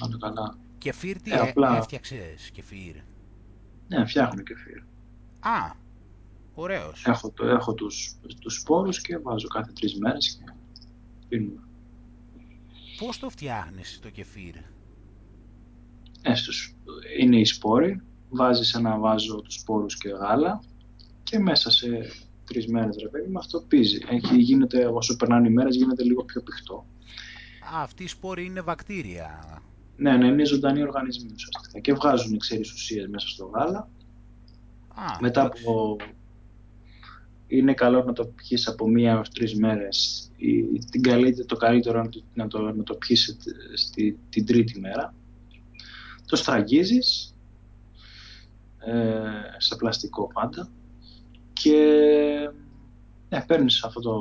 όλα 0.02 0.16
καλά. 0.20 0.58
Κεφίρ 0.78 1.22
τι 1.22 1.32
ε, 1.32 1.36
απλά... 1.36 1.76
έφτιαξες, 1.76 2.50
κεφίρ; 2.52 2.96
Ναι, 3.88 4.06
φτιάχνω 4.06 4.42
κεφίρ. 4.42 4.78
Α, 5.40 5.72
Ωραίος. 6.54 7.04
Έχω, 7.06 7.30
το, 7.30 7.46
έχω 7.46 7.74
τους, 7.74 8.14
τους 8.40 8.54
σπόρους 8.54 9.00
και 9.00 9.18
βάζω 9.18 9.48
κάθε 9.48 9.72
τρεις 9.72 9.98
μέρες 9.98 10.36
και 10.36 10.52
πίνουμε. 11.28 11.60
Πώς 12.98 13.18
το 13.18 13.28
φτιάχνεις 13.30 13.98
το 14.02 14.10
κεφίρ; 14.10 14.54
Έστως, 16.22 16.74
είναι 17.18 17.36
οι 17.38 17.44
σπόροι, 17.44 18.02
βάζεις 18.30 18.74
ένα 18.74 18.98
βάζο 18.98 19.40
τους 19.40 19.54
σπόρους 19.54 19.96
και 19.96 20.08
γάλα 20.08 20.60
και 21.22 21.38
μέσα 21.38 21.70
σε 21.70 21.88
τρεις 22.52 22.66
μέρες 22.66 22.96
ρε 23.02 23.08
παιδί 23.08 23.32
αυτό 23.36 23.60
πίζει. 23.68 23.98
Έχει, 24.08 24.36
γίνεται, 24.36 24.86
όσο 24.86 25.16
περνάνε 25.16 25.48
οι 25.48 25.50
μέρες 25.50 25.76
γίνεται 25.76 26.02
λίγο 26.02 26.24
πιο 26.24 26.42
πηχτό. 26.42 26.86
Α, 27.74 27.82
αυτοί 27.82 28.04
οι 28.04 28.06
σπόροι 28.06 28.44
είναι 28.44 28.60
βακτήρια. 28.60 29.60
Ναι, 29.96 30.16
ναι, 30.16 30.26
είναι 30.26 30.44
ζωντανοί 30.44 30.82
οργανισμοί 30.82 31.30
ουσιαστικά 31.34 31.80
και 31.80 31.92
βγάζουν 31.92 32.38
ξέρεις 32.38 32.72
ουσίες 32.72 33.06
μέσα 33.06 33.28
στο 33.28 33.44
γάλα. 33.44 33.88
Α, 34.94 35.18
Μετά 35.20 35.42
από 35.42 35.96
είναι 37.46 37.74
καλό 37.74 38.02
να 38.04 38.12
το 38.12 38.24
πιείς 38.24 38.66
από 38.66 38.88
μία 38.88 39.12
έως 39.12 39.30
τρεις 39.30 39.54
μέρες. 39.54 40.30
Η, 40.36 40.78
την 40.90 41.02
καλύτερη, 41.02 41.46
το 41.46 41.56
καλύτερο 41.56 42.08
να 42.34 42.48
το, 42.48 42.72
να 42.72 42.82
το, 42.82 42.94
πιείς 42.94 43.36
στη, 43.74 44.18
την 44.28 44.46
τρίτη 44.46 44.80
μέρα. 44.80 45.14
Το 46.26 46.36
στραγγίζεις 46.36 47.34
ε, 48.78 49.58
σε 49.58 49.76
πλαστικό 49.76 50.30
πάντα 50.32 50.68
και 51.62 52.50
ναι, 53.28 53.42
παίρνεις 53.42 53.84
αυτό 53.84 54.00
το 54.00 54.16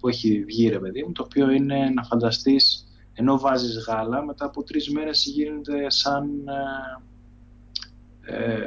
που 0.00 0.08
έχει 0.08 0.44
βγει 0.44 0.68
ρε 0.68 0.78
παιδί 0.78 1.02
μου, 1.02 1.12
το 1.12 1.22
οποίο 1.22 1.50
είναι 1.50 1.90
να 1.94 2.02
φανταστείς 2.02 2.86
ενώ 3.14 3.38
βάζεις 3.38 3.84
γάλα, 3.86 4.24
μετά 4.24 4.44
από 4.44 4.62
τρεις 4.62 4.90
μέρες 4.90 5.24
γίνεται 5.24 5.90
σαν 5.90 6.48
ε, 8.22 8.34
ε, 8.34 8.66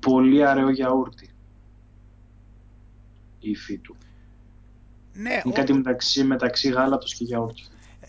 πολύ 0.00 0.46
αραιό 0.46 0.70
γιαούρτι 0.70 1.30
η 3.38 3.50
υφή 3.50 3.78
του. 3.78 3.96
Ναι, 5.14 5.40
Είναι 5.44 5.54
κάτι 5.54 5.72
μεταξύ, 5.72 6.24
μεταξύ 6.24 6.68
γάλατος 6.68 7.14
και 7.14 7.24
γιαούρτι. 7.24 7.62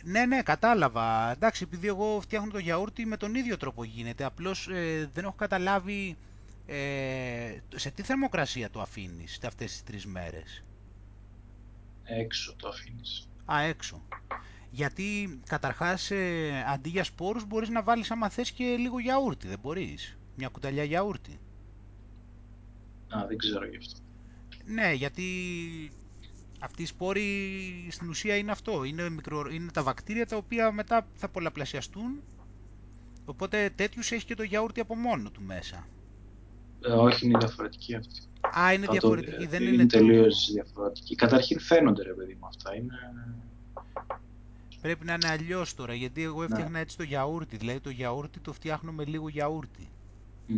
Ναι, 0.04 0.26
ναι, 0.26 0.42
κατάλαβα. 0.42 1.32
Εντάξει, 1.32 1.64
επειδή 1.64 1.88
εγώ 1.88 2.20
φτιάχνω 2.22 2.52
το 2.52 2.60
γιαούρτι 2.60 3.06
με 3.06 3.18
τον 3.18 3.36
ίδιο 3.36 3.58
τρόπο 3.58 3.84
γίνεται. 3.84 4.24
Απλώς 4.24 4.68
ε, 4.68 5.10
δεν 5.14 5.24
έχω 5.24 5.36
καταλάβει 5.38 6.18
ε, 6.66 7.58
σε 7.76 7.92
τι 7.92 8.02
θερμοκρασία 8.04 8.70
το 8.70 8.82
αφήνεις 8.82 9.40
αυτές 9.44 9.72
τις 9.72 9.84
τρεις 9.84 10.06
μέρες; 10.06 10.64
Έξω 12.04 12.56
το 12.56 12.68
αφήνεις. 12.68 13.30
Α, 13.54 13.60
έξω. 13.62 14.06
Γιατί 14.72 15.40
καταρχάς 15.48 16.12
ε, 16.12 16.64
αντί 16.68 16.90
για 16.90 17.04
σπόρους 17.04 17.46
μπορείς 17.46 17.70
να 17.70 17.84
βάλεις 17.84 18.12
άμα 18.12 18.30
θες 18.30 18.52
και 18.52 18.64
λίγο 18.64 19.00
γιαούρτι, 19.00 19.48
δεν 19.48 19.60
μπορείς; 19.60 20.18
Μια 20.36 20.48
κουταλιά 20.48 20.84
γιαούρτι. 20.84 21.40
Α, 23.16 23.26
δεν 23.28 23.38
ξέρω 23.38 23.66
γι' 23.68 23.78
αυτό. 23.78 24.00
Ναι, 24.66 24.92
γιατί 24.94 25.24
αυτοί 26.60 26.82
οι 26.82 26.86
σπόροι 26.86 27.28
στην 27.92 28.10
ουσία 28.10 28.36
είναι 28.38 28.52
αυτό. 28.52 28.84
Είναι, 28.84 29.10
μικρο, 29.10 29.50
είναι 29.52 29.72
τα 29.72 29.84
βακτήρια 29.84 30.26
τα 30.26 30.38
οποία 30.38 30.72
μετά 30.72 31.08
θα 31.16 31.30
πολλαπλασιαστούν. 31.30 32.24
Οπότε 33.26 33.70
τέτοιους 33.76 34.12
έχεις 34.12 34.24
και 34.24 34.36
το 34.36 34.44
γιαούρτι 34.44 34.80
από 34.80 34.96
μόνο 34.96 35.30
του 35.32 35.42
μέσα. 35.42 35.88
Ε, 36.88 36.92
όχι, 36.92 37.26
είναι 37.28 37.38
διαφορετική 37.38 37.96
αυτή. 37.96 38.20
Α, 38.60 38.74
είναι 38.74 38.88
διαφορετική, 38.90 39.46
δεν 39.46 39.62
είναι, 39.62 39.72
είναι 39.72 39.86
τελείως 39.86 40.52
διαφορετική. 40.54 41.16
Καταρχήν 41.16 41.60
φαίνονται 41.60 42.04
ρε 42.04 42.14
παιδί 42.14 42.38
μου 42.40 42.48
αυτά. 42.48 42.76
Είναι... 42.76 42.94
Πρέπει 44.82 45.06
να 45.06 45.14
είναι 45.14 45.28
αλλιώς 45.28 45.76
τώρα, 45.76 45.94
γιατί 45.94 46.24
εγώ 46.24 46.40
ναι. 46.40 46.46
έφτιαχνα 46.46 46.80
έτσι 46.80 46.98
το 46.98 47.04
γιαούρτι. 47.04 47.58
Δηλαδή 47.58 47.80
το 47.80 47.90
γιαούρτι 47.90 48.40
το 48.40 48.54
φτιάχνω 48.54 48.92
με 48.92 49.06
λίγο 49.06 49.30
γιαούρτι. 49.30 49.90
Mm. 50.50 50.54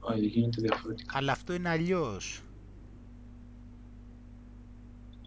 Όχι, 0.00 0.26
γίνεται 0.26 0.60
διαφορετικά. 0.60 1.18
Αλλά 1.18 1.32
αυτό 1.32 1.52
είναι 1.52 1.68
αλλιώς. 1.68 2.42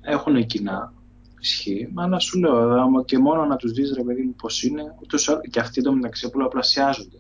έχουν 0.04 0.46
κοινά, 0.46 0.94
ισχύει, 1.40 1.92
αλλά 1.96 2.20
σου 2.20 2.40
λέω, 2.40 2.72
άμα 2.72 3.04
και 3.04 3.18
μόνο 3.18 3.46
να 3.46 3.56
τους 3.56 3.72
δεις 3.72 3.94
ρε 3.94 4.04
παιδί 4.04 4.22
μου 4.22 4.34
πώς 4.34 4.64
είναι, 4.64 4.96
ούτως, 5.02 5.40
και 5.50 5.60
αυτοί 5.60 5.82
το 5.82 5.94
μεταξύ 5.94 6.30
πολλαπλασιάζονται. 6.30 7.18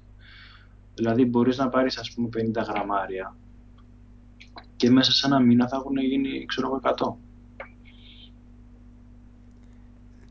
Δηλαδή 0.96 1.26
μπορείς 1.26 1.58
να 1.58 1.70
πάρεις 1.70 1.98
ας 1.98 2.12
πούμε 2.12 2.30
50 2.32 2.64
γραμμάρια 2.68 3.36
και 4.84 4.90
μέσα 4.90 5.12
σε 5.12 5.26
ένα 5.26 5.40
μήνα 5.40 5.68
θα 5.68 5.76
έχουν 5.76 5.98
γίνει 5.98 6.46
ξέρω 6.46 6.68
εγώ 6.68 6.80
100. 6.84 7.16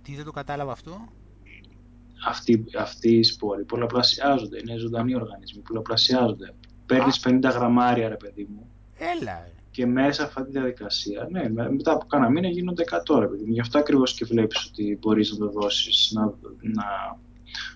Τι 0.03 0.15
δεν 0.15 0.25
το 0.25 0.31
κατάλαβα 0.31 0.73
αυτό; 0.73 1.09
Αυτοί, 2.27 2.65
αυτοί 2.79 3.17
οι 3.17 3.23
σπόροι 3.23 3.65
πολλαπλασιάζονται, 3.65 4.59
είναι 4.59 4.77
ζωντανοί 4.77 5.15
οργανισμοί, 5.15 5.63
πολλαπλασιάζονται. 5.63 6.55
Παίρνεις 6.87 7.21
50 7.25 7.41
γραμμάρια 7.43 8.09
ρε 8.09 8.17
παιδί 8.17 8.49
μου. 8.51 8.71
Έλα. 8.97 9.49
Και 9.71 9.87
μέσα 9.87 10.25
αυτή 10.25 10.45
τη 10.45 10.51
διαδικασία, 10.51 11.29
ναι, 11.31 11.49
μετά 11.49 11.93
από 11.93 12.07
κάνα 12.07 12.31
μήνα 12.31 12.49
γίνονται 12.49 12.85
100 13.07 13.19
ρε 13.19 13.27
παιδί 13.27 13.45
μου. 13.45 13.53
Γι' 13.53 13.61
αυτό 13.61 13.79
ακριβώς 13.79 14.15
και 14.15 14.25
βλέπεις 14.25 14.67
ότι 14.67 14.99
μπορείς 15.01 15.33
να 15.33 15.39
το 15.39 15.53
δώσεις, 15.53 16.13
να, 16.15 16.25
να, 16.61 17.19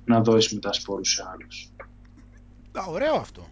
να 0.05 0.21
δώσεις 0.21 0.53
μετά 0.53 0.73
σπόρους 0.73 1.11
σε 1.11 1.25
άλλους. 1.33 1.71
Ωραίο 2.85 3.15
αυτό. 3.15 3.47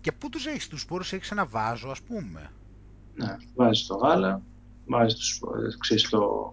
Και 0.00 0.12
πού 0.12 0.28
τους 0.28 0.46
έχεις 0.46 0.68
τους 0.68 0.80
σπόρους, 0.80 1.12
έχεις 1.12 1.30
ένα 1.30 1.46
βάζο 1.46 1.90
ας 1.90 2.00
πούμε; 2.00 2.50
Ναι, 3.14 3.36
βάζεις 3.54 3.86
το 3.86 3.94
γάλα, 3.94 4.42
βάζεις 4.86 5.18
τους, 5.18 5.40
ξέρεις, 5.78 6.08
το, 6.08 6.52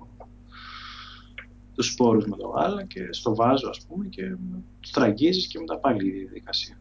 τους 1.75 1.87
σπόρους 1.87 2.25
με 2.25 2.35
το 2.35 2.47
γάλα 2.47 2.83
και 2.85 3.07
στο 3.11 3.35
βάζο 3.35 3.69
ας 3.69 3.85
πούμε 3.85 4.07
και 4.07 4.35
τους 4.79 4.91
τραγγίζεις 4.91 5.47
και 5.47 5.59
μετά 5.59 5.77
πάλι 5.77 6.07
η 6.07 6.19
διαδικασία. 6.19 6.79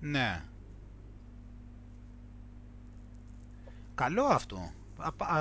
Ναι. 0.00 0.44
Καλό 3.94 4.24
αυτό. 4.24 4.72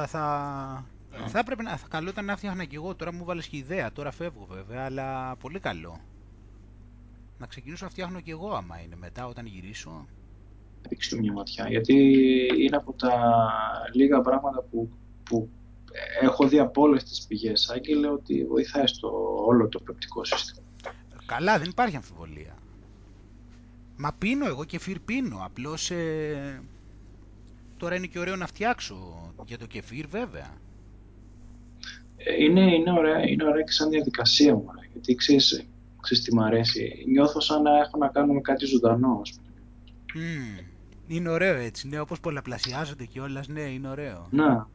θα, 0.08 0.86
θα 1.28 1.40
έπρεπε 1.40 1.64
να, 1.64 1.78
θα 1.78 1.88
καλό 1.88 2.10
ήταν 2.10 2.26
να 2.26 2.38
φτιάχνα 2.38 2.66
και 2.66 2.76
εγώ, 2.76 2.96
τώρα 2.96 3.14
μου 3.14 3.26
βάλες 3.26 3.48
και 3.48 3.58
ιδέα, 3.58 3.92
τώρα 3.92 4.12
φεύγω 4.12 4.46
βέβαια, 4.50 4.86
αλλά 4.86 5.36
πολύ 5.36 5.60
καλό. 5.60 6.00
Να 7.38 7.46
ξεκινήσω 7.46 7.86
να 7.86 7.92
φτιάχνω 7.92 8.22
και 8.22 8.32
εγώ 8.32 8.52
άμα 8.52 8.82
είναι 8.82 8.96
μετά 8.96 9.28
όταν 9.28 9.46
γυρίσω. 9.46 10.08
Ρίξτε 10.90 11.18
μια 11.18 11.32
ματιά, 11.32 11.70
γιατί 11.70 11.94
είναι 12.58 12.76
από 12.76 12.94
τα 12.94 13.12
λίγα 13.94 14.22
πράγματα 14.22 14.62
που, 14.62 14.90
που 15.24 15.50
έχω 16.22 16.48
δει 16.48 16.60
από 16.60 16.82
όλες 16.82 17.04
τις 17.04 17.26
πηγές 17.28 17.80
και 17.82 17.96
λέω 17.96 18.14
ότι 18.14 18.46
βοηθάει 18.46 18.88
στο 18.88 19.36
όλο 19.46 19.68
το 19.68 19.80
πεπτικό 19.80 20.24
σύστημα. 20.24 20.68
Καλά, 21.26 21.60
δεν 21.60 21.70
υπάρχει 21.70 21.96
αμφιβολία. 21.96 22.58
Μα 23.98 24.14
πίνω 24.14 24.46
εγώ 24.46 24.64
και 24.64 24.80
πίνω, 25.06 25.40
απλώς 25.44 25.92
ε, 25.92 26.62
τώρα 27.78 27.96
είναι 27.96 28.08
και 28.08 28.20
ωραίο 28.20 28.36
να 28.36 28.48
φτιάξω 28.48 29.32
για 29.46 29.58
το 29.58 29.66
κεφίρ 29.66 30.08
βέβαια. 30.08 30.58
Ε, 32.30 32.44
είναι, 32.44 32.74
είναι, 32.76 32.92
ωραία, 32.92 33.30
είναι 33.30 33.44
ωραία 33.44 33.62
και 33.62 33.72
σαν 33.72 33.90
διαδικασία 33.90 34.56
μου, 34.56 34.66
γιατί 34.92 35.16
ξέρεις, 35.16 35.68
ξέρεις 36.02 36.24
τι 36.24 36.36
μου 36.36 36.44
αρέσει. 36.44 37.06
Νιώθω 37.08 37.40
σαν 37.40 37.62
να 37.62 37.78
έχω 37.78 37.98
να 37.98 38.08
κάνω 38.08 38.34
με 38.34 38.42
κάτι 38.42 38.66
ζωντανό, 38.66 39.20
ας 39.22 39.34
πούμε. 39.34 39.48
Mm, 40.14 40.64
είναι 41.08 41.30
ωραίο 41.30 41.56
έτσι, 41.56 41.88
ναι, 41.88 42.00
όπως 42.00 42.20
πολλαπλασιάζονται 42.20 43.06
και 43.06 43.20
όλας, 43.20 43.48
ναι, 43.48 43.62
είναι 43.62 43.90
ωραίο. 43.90 44.28
Να. 44.32 44.70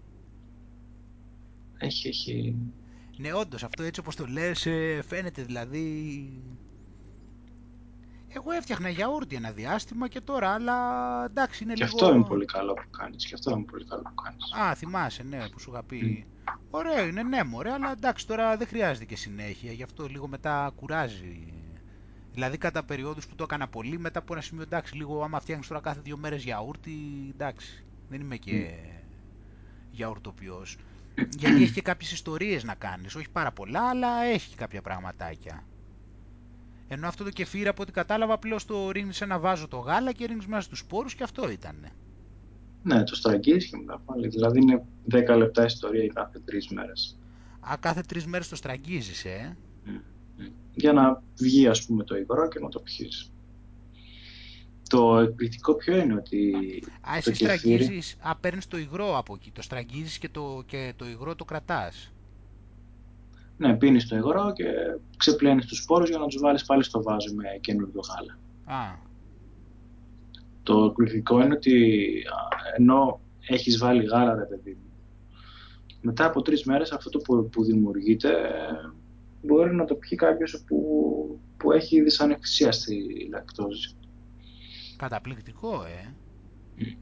Έχει, 1.78 2.08
έχει... 2.08 2.56
Ναι, 3.16 3.32
όντως, 3.32 3.64
αυτό 3.64 3.82
έτσι 3.82 4.00
όπως 4.00 4.16
το 4.16 4.26
λες, 4.26 4.66
ε, 4.66 5.02
φαίνεται 5.06 5.42
δηλαδή... 5.42 5.82
Εγώ 8.36 8.50
έφτιαχνα 8.50 8.88
γιαούρτι 8.88 9.36
ένα 9.36 9.50
διάστημα 9.50 10.08
και 10.08 10.20
τώρα, 10.20 10.50
αλλά 10.50 10.74
εντάξει 11.24 11.64
είναι 11.64 11.72
και 11.72 11.84
λίγο... 11.84 11.96
Και 11.96 12.04
αυτό 12.04 12.16
είναι 12.16 12.24
πολύ 12.24 12.44
καλό 12.44 12.74
που 12.74 12.90
κάνεις, 12.90 13.26
και 13.26 13.34
αυτό 13.34 13.50
είναι 13.50 13.64
πολύ 13.70 13.84
καλό 13.84 14.02
που 14.02 14.22
κάνεις. 14.22 14.52
Α, 14.52 14.74
θυμάσαι, 14.74 15.22
ναι, 15.22 15.48
που 15.52 15.60
σου 15.60 15.70
είχα 15.70 15.82
πει. 15.82 16.26
Ωραίο 16.70 17.06
είναι, 17.06 17.22
ναι, 17.22 17.44
μωρέ, 17.44 17.70
αλλά 17.70 17.92
εντάξει 17.92 18.26
τώρα 18.26 18.56
δεν 18.56 18.66
χρειάζεται 18.66 19.04
και 19.04 19.16
συνέχεια, 19.16 19.72
γι' 19.72 19.82
αυτό 19.82 20.06
λίγο 20.06 20.28
μετά 20.28 20.72
κουράζει. 20.76 21.52
Δηλαδή 22.32 22.58
κατά 22.58 22.84
περιόδους 22.84 23.26
που 23.26 23.34
το 23.34 23.42
έκανα 23.44 23.68
πολύ, 23.68 23.98
μετά 23.98 24.18
από 24.18 24.32
ένα 24.32 24.42
σημείο 24.42 24.62
εντάξει, 24.62 24.96
λίγο 24.96 25.22
άμα 25.22 25.40
φτιάχνεις 25.40 25.66
τώρα 25.66 25.80
κάθε 25.80 26.00
δύο 26.00 26.16
μέρες 26.16 26.42
γιαούρτι, 26.42 26.92
εντάξει, 27.30 27.84
δεν 28.08 28.20
είμαι 28.20 28.36
και 28.36 28.74
γιαουρτοποιός. 29.90 30.76
Γιατί 31.30 31.62
έχει 31.62 31.72
και 31.72 31.82
κάποιες 31.82 32.12
ιστορίες 32.12 32.64
να 32.64 32.74
κάνεις, 32.74 33.14
όχι 33.14 33.30
πάρα 33.30 33.52
πολλά, 33.52 33.88
αλλά 33.88 34.22
έχει 34.22 34.48
και 34.48 34.56
κάποια 34.56 34.82
πραγματάκια. 34.82 35.64
Ενώ 36.88 37.08
αυτό 37.08 37.24
το 37.24 37.30
κεφίρ 37.30 37.68
από 37.68 37.82
ό,τι 37.82 37.92
κατάλαβα 37.92 38.34
απλώς 38.34 38.64
το 38.64 38.90
ρίχνεις 38.90 39.20
ένα 39.20 39.38
βάζο 39.38 39.68
το 39.68 39.78
γάλα 39.78 40.12
και 40.12 40.26
ρίχνεις 40.26 40.46
μέσα 40.46 40.62
στους 40.62 40.78
σπόρους 40.78 41.14
και 41.14 41.22
αυτό 41.22 41.50
ήτανε. 41.50 41.92
Ναι, 42.84 43.04
το 43.04 43.14
στραγγίζεις 43.14 43.70
και 43.70 43.76
μετά 43.76 44.02
πάλι. 44.04 44.28
Δηλαδή 44.28 44.60
είναι 44.60 44.84
10 45.10 45.36
λεπτά 45.36 45.64
ιστορία 45.64 46.06
κάθε 46.06 46.38
τρεις 46.44 46.68
μέρες. 46.68 47.18
Α, 47.60 47.76
κάθε 47.80 48.00
τρεις 48.08 48.26
μέρες 48.26 48.48
το 48.48 48.56
στραγγίζεις, 48.56 49.24
ε. 49.24 49.56
Για 50.74 50.92
να 50.92 51.22
βγει, 51.36 51.68
ας 51.68 51.86
πούμε, 51.86 52.04
το 52.04 52.16
υγρό 52.16 52.48
και 52.48 52.58
να 52.58 52.68
το 52.68 52.80
πιείς. 52.80 53.32
Το 54.88 55.18
εκπληκτικό 55.18 55.74
ποιο 55.74 55.96
είναι 55.96 56.14
ότι. 56.14 56.54
Α, 57.00 57.16
εσύ 57.16 57.34
στραγγίζεις. 57.34 58.16
Α, 58.20 58.36
παίρνεις 58.36 58.68
το 58.68 58.78
υγρό 58.78 59.18
από 59.18 59.34
εκεί. 59.34 59.50
Το 59.50 59.62
στραγγίζεις 59.62 60.18
και 60.18 60.28
το, 60.28 60.62
και 60.66 60.92
το 60.96 61.08
υγρό 61.08 61.34
το 61.34 61.44
κρατάς. 61.44 62.12
Ναι, 63.56 63.76
πίνεις 63.76 64.08
το 64.08 64.16
υγρό 64.16 64.52
και 64.52 64.64
ξεπλένεις 65.16 65.66
τους 65.66 65.78
σπόρους 65.78 66.08
για 66.08 66.18
να 66.18 66.26
τους 66.26 66.40
βάλεις 66.40 66.64
πάλι 66.64 66.82
στο 66.82 67.02
βάζο 67.02 67.34
με 67.34 67.44
καινούργιο 67.60 68.00
γάλα. 68.08 68.38
Α. 68.80 69.03
Το 70.64 70.84
εκπληκτικό 70.84 71.40
είναι 71.40 71.54
ότι 71.54 72.02
ενώ 72.76 73.20
έχεις 73.48 73.78
βάλει 73.78 74.04
γάλα, 74.04 74.34
ρε 74.34 74.44
παιδί 74.44 74.70
μου, 74.70 74.92
μετά 76.00 76.24
από 76.24 76.42
τρεις 76.42 76.64
μέρες 76.64 76.92
αυτό 76.92 77.10
το 77.10 77.18
που, 77.18 77.48
που 77.48 77.64
δημιουργείται 77.64 78.30
μπορεί 79.42 79.74
να 79.74 79.84
το 79.84 79.94
πιει 79.94 80.18
κάποιος 80.18 80.64
που, 80.66 81.40
που 81.56 81.72
έχει 81.72 82.02
δυσανεξία 82.02 82.72
στη 82.72 83.28
λακτόζη. 83.30 83.94
Καταπληκτικό, 84.96 85.84
ε. 85.84 86.14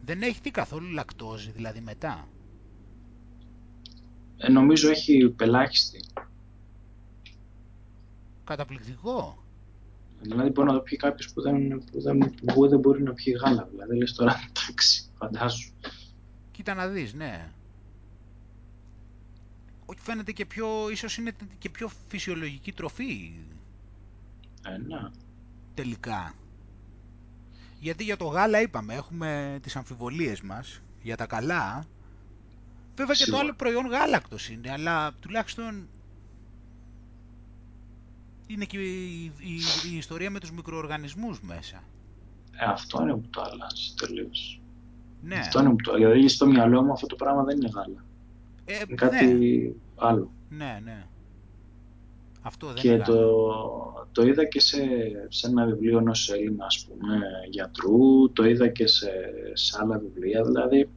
Δεν 0.05 0.23
έχει 0.23 0.41
τι 0.41 0.51
καθόλου 0.51 0.91
λακτόζη, 0.91 1.51
δηλαδή 1.51 1.81
μετά; 1.81 2.29
Ε, 4.37 4.51
νομίζω 4.51 4.91
έχει 4.91 5.29
πελάχιστη. 5.29 6.01
Καταπληκτικό. 8.45 9.42
Δηλαδή 10.23 10.51
μπορεί 10.51 10.69
να 10.69 10.75
το 10.75 10.81
πιει 10.81 10.99
κάποιος 10.99 11.33
που 11.33 11.43
δεν, 11.43 11.85
που, 11.91 12.01
δεν, 12.01 12.35
που 12.55 12.69
δεν 12.69 12.79
μπορεί 12.79 13.03
να 13.03 13.13
πιει 13.13 13.37
γάλα. 13.45 13.69
Δηλαδή 13.71 13.97
λες 13.97 14.13
τώρα 14.13 14.35
εντάξει, 14.49 15.11
φαντάσου. 15.19 15.73
Κοίτα 16.51 16.75
να 16.75 16.89
δεις, 16.89 17.15
ναι. 17.15 17.51
Όχι 19.87 20.01
φαίνεται 20.01 20.33
και 20.33 20.47
πιο, 20.47 20.91
ίσως 20.91 21.17
είναι 21.17 21.33
και 21.59 21.71
πιο 21.71 21.91
φυσιολογική 22.09 22.73
τροφή. 22.73 23.33
Ε, 24.67 24.79
ναι. 24.79 25.11
Τελικά. 25.75 26.35
Γιατί 27.79 28.05
για 28.05 28.17
το 28.17 28.25
γάλα 28.25 28.61
είπαμε, 28.61 28.95
έχουμε 28.95 29.59
τις 29.63 29.77
αμφιβολίες 29.77 30.41
μας 30.41 30.81
για 31.03 31.17
τα 31.17 31.27
καλά. 31.27 31.85
Βέβαια 32.97 33.17
και 33.17 33.31
το 33.31 33.39
άλλο 33.39 33.55
προϊόν 33.55 33.87
γάλακτος 33.87 34.49
είναι, 34.49 34.71
αλλά 34.71 35.13
τουλάχιστον 35.21 35.89
είναι 38.53 38.65
και 38.65 38.79
η, 38.79 39.25
η, 39.25 39.61
η, 39.93 39.97
ιστορία 39.97 40.31
με 40.31 40.41
τους 40.41 40.53
μικροοργανισμούς 40.53 41.41
μέσα. 41.43 41.83
Ε, 42.53 42.65
αυτό 42.65 43.03
είναι 43.03 43.13
που 43.13 43.29
το 43.31 43.41
αλλάζει 43.41 43.95
τελείως. 43.97 44.61
Ναι. 45.23 45.37
Αυτό 45.37 45.61
είναι 45.61 45.69
που 45.69 45.77
το 45.83 45.95
Δηλαδή 45.95 46.29
στο 46.29 46.47
μυαλό 46.47 46.83
μου 46.83 46.93
αυτό 46.93 47.07
το 47.07 47.17
πράγμα 47.17 47.45
δεν 47.45 47.57
είναι 47.57 47.71
γάλα. 47.75 48.05
Ε, 48.65 48.75
είναι 48.87 48.95
κάτι 48.95 49.27
ναι. 49.27 49.73
άλλο. 49.97 50.31
Ναι, 50.49 50.81
ναι. 50.85 51.07
Αυτό 52.43 52.67
δεν 52.67 52.77
και 52.77 52.89
είναι 52.89 53.05
το, 53.05 54.09
το 54.13 54.23
είδα 54.23 54.45
και 54.45 54.61
σε, 54.61 54.79
σε 55.29 55.47
ένα 55.47 55.65
βιβλίο 55.65 55.99
ενός 55.99 56.31
Έλληνα 56.31 56.65
ας 56.65 56.87
πούμε, 56.87 57.19
γιατρού, 57.51 58.33
το 58.33 58.45
είδα 58.45 58.69
και 58.69 58.87
σε, 58.87 59.11
σε 59.53 59.79
άλλα 59.81 59.99
βιβλία. 59.99 60.43
Δηλαδή 60.43 60.89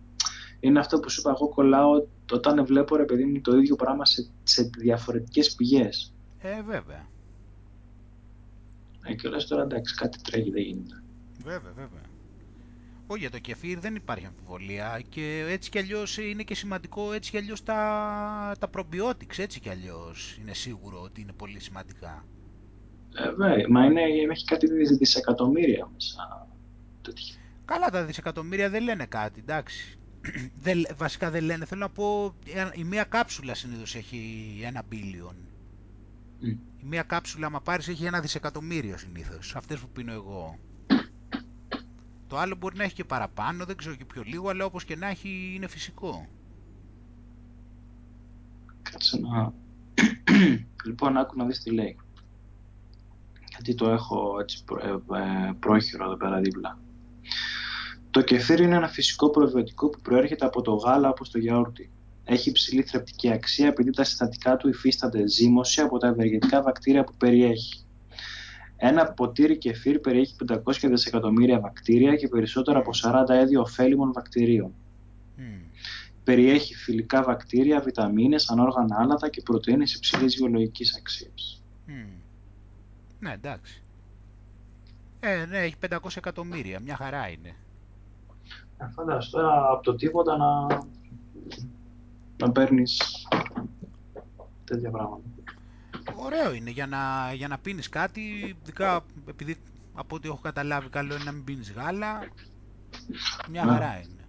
είναι 0.59 0.79
αυτό 0.79 0.99
που 0.99 1.09
σου 1.09 1.19
είπα, 1.19 1.31
εγώ 1.31 1.49
κολλάω 1.49 2.05
όταν 2.31 2.65
βλέπω 2.65 2.95
ρε 2.95 3.03
παιδί 3.03 3.25
μου 3.25 3.41
το 3.41 3.57
ίδιο 3.57 3.75
πράγμα 3.75 4.05
σε, 4.05 4.27
σε 4.43 4.69
διαφορετικές 4.77 5.55
πηγές. 5.55 6.13
Ε, 6.39 6.61
βέβαια. 6.61 7.07
Ε, 9.05 9.13
και 9.13 9.29
λες 9.29 9.47
τώρα 9.47 9.61
εντάξει, 9.61 9.95
κάτι 9.95 10.21
τρέχει, 10.21 10.51
δεν 10.51 10.61
γίνεται. 10.61 11.03
Βέβαια, 11.43 11.71
βέβαια. 11.71 12.01
Όχι, 13.07 13.19
για 13.19 13.29
το 13.29 13.39
κεφίρ 13.39 13.79
δεν 13.79 13.95
υπάρχει 13.95 14.25
αμφιβολία 14.25 15.01
και 15.09 15.45
έτσι 15.49 15.69
κι 15.69 15.77
αλλιώς 15.77 16.17
είναι 16.17 16.43
και 16.43 16.55
σημαντικό 16.55 17.13
έτσι 17.13 17.31
κι 17.31 17.37
αλλιώς 17.37 17.63
τα, 17.63 18.55
τα 18.59 18.69
probiotics, 18.73 19.37
έτσι 19.37 19.59
κι 19.59 19.69
αλλιώς 19.69 20.37
είναι 20.41 20.53
σίγουρο 20.53 21.01
ότι 21.01 21.21
είναι 21.21 21.31
πολύ 21.31 21.59
σημαντικά. 21.59 22.25
Ε, 23.15 23.31
βέβαια, 23.31 23.65
μα 23.69 23.85
είναι, 23.85 24.01
έχει 24.31 24.45
κάτι 24.45 24.67
δισεκατομμύρια 24.97 25.89
μέσα 25.93 26.47
τέτοια. 27.01 27.35
Καλά, 27.65 27.89
τα 27.89 28.03
δισεκατομμύρια 28.03 28.69
δεν 28.69 28.83
λένε 28.83 29.05
κάτι, 29.05 29.39
εντάξει. 29.39 29.99
δεν, 30.63 30.85
βασικά 30.97 31.29
δεν 31.29 31.43
λένε, 31.43 31.65
θέλω 31.65 31.81
να 31.81 31.89
πω, 31.89 32.35
η 32.73 32.83
μία 32.83 33.03
κάψουλα 33.03 33.53
συνήθως 33.53 33.95
έχει 33.95 34.45
ένα 34.63 34.83
billion. 34.91 35.35
Mm. 36.41 36.57
Η 36.77 36.85
μία 36.85 37.03
κάψουλα, 37.03 37.45
άμα 37.45 37.61
πάρεις, 37.61 37.87
έχει 37.87 38.05
ένα 38.05 38.19
δισεκατομμύριο 38.19 38.97
συνήθως. 38.97 39.55
Αυτές 39.55 39.79
που 39.79 39.89
πίνω 39.89 40.13
εγώ. 40.13 40.59
Το 42.27 42.37
άλλο 42.37 42.55
μπορεί 42.55 42.77
να 42.77 42.83
έχει 42.83 42.93
και 42.93 43.03
παραπάνω, 43.03 43.65
δεν 43.65 43.75
ξέρω 43.75 43.95
και 43.95 44.05
πιο 44.05 44.23
λίγο, 44.25 44.49
αλλά 44.49 44.65
όπως 44.65 44.85
και 44.85 44.95
να 44.95 45.07
έχει 45.07 45.53
είναι 45.55 45.67
φυσικό. 45.67 46.27
Κάτσε 48.81 49.19
να... 49.19 49.53
λοιπόν, 50.85 51.17
άκου 51.17 51.37
να 51.37 51.45
δεις 51.45 51.63
τι 51.63 51.71
λέει. 51.71 51.97
Γιατί 53.49 53.75
το 53.75 53.89
έχω 53.89 54.39
έτσι 54.39 54.63
ε, 54.81 54.89
ε, 54.89 55.51
πρόχειρο 55.59 56.05
εδώ 56.05 56.17
πέρα 56.17 56.39
δίπλα. 56.39 56.79
Το 58.09 58.21
κεφίρι 58.21 58.63
είναι 58.63 58.75
ένα 58.75 58.87
φυσικό 58.87 59.29
προβιωτικό 59.29 59.89
που 59.89 60.01
προέρχεται 60.01 60.45
από 60.45 60.61
το 60.61 60.73
γάλα 60.73 61.09
όπως 61.09 61.29
το 61.29 61.37
γιαούρτι. 61.37 61.91
Έχει 62.27 62.49
υψηλή 62.49 62.81
θρεπτική 62.81 63.31
αξία 63.31 63.67
επειδή 63.67 63.91
τα 63.91 64.03
συστατικά 64.03 64.57
του 64.57 64.69
υφίστανται 64.69 65.27
ζύμωση 65.27 65.81
από 65.81 65.97
τα 65.97 66.07
ευεργετικά 66.07 66.61
βακτήρια 66.61 67.03
που 67.03 67.13
περιέχει. 67.17 67.85
Ένα 68.77 69.11
ποτήρι 69.11 69.57
κεφίρ 69.57 69.99
περιέχει 69.99 70.35
500 70.49 70.57
δισεκατομμύρια 70.81 71.59
βακτήρια 71.59 72.15
και 72.15 72.27
περισσότερα 72.27 72.79
από 72.79 72.91
40 73.03 73.29
έδη 73.29 73.55
ωφέλιμων 73.55 74.11
βακτηρίων. 74.13 74.73
Mm. 75.37 75.41
Περιέχει 76.23 76.75
φιλικά 76.75 77.23
βακτήρια, 77.23 77.79
βιταμίνες, 77.79 78.49
ανόργανα 78.49 78.97
άλατα 78.99 79.29
και 79.29 79.41
πρωτεΐνες 79.41 79.93
υψηλής 79.93 80.35
βιολογικής 80.35 80.95
αξίας. 80.97 81.63
Mm. 81.87 81.91
Ναι, 83.19 83.31
εντάξει. 83.31 83.83
Ε, 85.19 85.45
ναι, 85.45 85.57
έχει 85.57 85.75
500 85.89 85.97
εκατομμύρια. 86.15 86.79
Μια 86.79 86.95
χαρά 86.95 87.29
είναι. 87.29 87.55
Ε, 88.77 88.87
φαντάζομαι 88.93 89.31
τώρα 89.31 89.71
από 89.71 89.83
το 89.83 89.95
τίποτα 89.95 90.37
να, 90.37 90.67
να 92.37 92.51
παίρνεις 92.51 93.01
τέτοια 94.63 94.91
πράγματα. 94.91 95.23
Ωραίο 96.15 96.53
είναι 96.53 96.69
για 96.69 96.87
να, 96.87 97.33
για 97.33 97.47
να 97.47 97.57
πίνεις 97.57 97.89
κάτι, 97.89 98.21
ειδικά 98.21 99.03
επειδή 99.27 99.55
από 99.93 100.15
ό,τι 100.15 100.27
έχω 100.27 100.39
καταλάβει 100.41 100.89
καλό 100.89 101.15
είναι 101.15 101.23
να 101.23 101.31
μην 101.31 101.43
πίνεις 101.43 101.71
γάλα, 101.71 102.19
μια 103.49 103.65
ναι. 103.65 103.71
χαρά 103.71 103.97
είναι. 103.97 104.25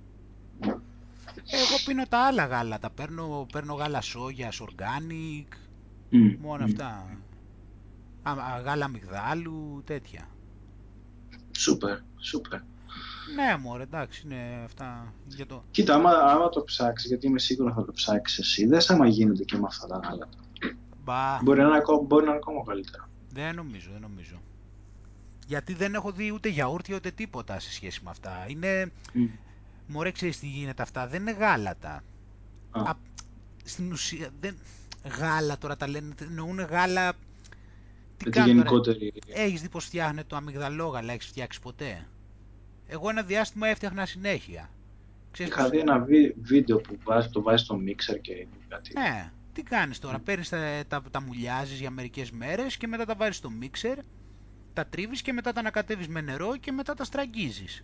Εγώ 1.47 1.77
πίνω 1.87 2.07
τα 2.09 2.19
άλλα 2.19 2.45
γάλα, 2.47 2.79
τα 2.79 2.91
παίρνω, 2.91 3.47
παίρνω 3.53 3.75
γάλα 3.75 4.01
σόγιας, 4.01 4.61
organic, 4.63 5.53
mm. 6.13 6.37
μόνο 6.41 6.65
mm. 6.65 6.67
αυτά. 6.67 7.19
Α, 8.23 8.61
γάλα 8.65 8.85
αμυγδάλου, 8.85 9.83
τέτοια. 9.85 10.29
Σούπερ, 11.51 11.99
σούπερ. 12.19 12.61
Ναι, 13.35 13.57
μωρέ, 13.61 13.83
εντάξει, 13.83 14.23
είναι 14.25 14.63
αυτά 14.65 15.13
για 15.27 15.47
το... 15.47 15.65
Κοίτα, 15.71 15.95
άμα, 15.95 16.11
άμα 16.11 16.49
το 16.49 16.63
ψάξεις, 16.63 17.09
γιατί 17.09 17.27
είμαι 17.27 17.39
σίγουρος 17.39 17.75
θα 17.75 17.85
το 17.85 17.93
ψάξεις 17.93 18.39
εσύ, 18.39 18.67
δεν 18.67 18.81
άμα 18.89 19.07
γίνονται 19.07 19.45
και 19.45 19.57
με 19.57 19.65
αυτά 19.67 19.87
τα 19.87 20.01
γάλατα. 20.05 20.39
Μπα. 21.05 21.43
Μπορεί 21.43 21.61
να, 21.61 21.67
είναι 21.67 21.77
ακόμα, 21.77 22.01
μπορεί 22.01 22.25
να 22.25 22.31
είναι 22.31 22.39
ακόμα 22.43 22.63
καλύτερα. 22.67 23.09
Δεν 23.33 23.55
νομίζω, 23.55 23.91
δεν 23.93 24.01
νομίζω. 24.01 24.41
Γιατί 25.47 25.75
δεν 25.75 25.95
έχω 25.95 26.13
δει 26.13 26.33
ούτε 26.33 26.49
γιαούρτι 26.49 26.95
ούτε 26.95 27.11
τίποτα 27.11 27.61
σε 27.61 27.73
σχέση 27.73 28.01
με 28.05 28.11
αυτά. 28.11 28.45
Είναι... 28.49 28.93
Mm. 29.15 29.29
Μωρέ, 29.87 30.11
ξέρεις 30.11 30.39
τι 30.39 30.47
γίνεται 30.47 30.83
αυτά. 30.83 31.07
Δεν 31.07 31.21
είναι 31.21 31.33
γάλατα. 31.33 32.03
Α. 32.71 32.93
στην 33.65 33.93
ουσία, 33.93 34.29
δεν... 34.41 34.57
γάλα 35.19 35.59
τώρα 35.59 35.77
τα 35.77 35.89
λένε, 35.89 36.15
εννοούν 36.21 36.61
γάλα... 36.61 37.13
Τι 38.17 38.31
κάνουν 38.31 38.57
γενικότερη... 38.57 39.13
Έχεις 39.27 39.61
δει 39.61 39.69
πως 39.69 39.85
φτιάχνει 39.85 40.25
το 40.25 40.37
αμυγδαλόγαλα, 40.37 41.13
έχεις 41.13 41.27
φτιάξει 41.27 41.61
ποτέ; 41.61 42.07
Εγώ 42.87 43.09
ένα 43.09 43.23
διάστημα 43.23 43.69
έφτιαχνα 43.69 44.07
συνέχεια. 44.07 44.71
Ξέρεις 45.31 45.53
Είχα 45.53 45.69
δει 45.69 45.79
ένα 45.79 46.07
βίντεο 46.43 46.81
που 46.81 46.99
βάζει, 47.05 47.29
το 47.29 47.43
βάζεις 47.43 47.61
στο 47.61 47.77
μίξερ 47.77 48.21
και 48.21 48.47
κάτι. 48.69 48.93
Ναι, 48.93 49.31
τι 49.53 49.63
κάνεις 49.63 49.99
τώρα, 49.99 50.19
mm. 50.19 50.25
παίρνεις 50.25 50.49
τα, 50.49 50.83
τα, 50.89 51.03
τα 51.11 51.23
μουλιάζεις 51.23 51.81
για 51.81 51.91
μερικές 51.91 52.31
μέρες 52.31 52.77
και 52.77 52.87
μετά 52.87 53.05
τα 53.05 53.15
βάζεις 53.15 53.37
στο 53.37 53.51
μίξερ, 53.51 53.99
τα 54.73 54.87
τρίβεις 54.87 55.23
και 55.23 55.33
μετά 55.33 55.53
τα 55.53 55.61
ανακατεύεις 55.61 56.09
με 56.09 56.21
νερό 56.21 56.57
και 56.57 56.73
μετά 56.73 56.95
τα 56.95 57.05
στραγγίζεις. 57.05 57.83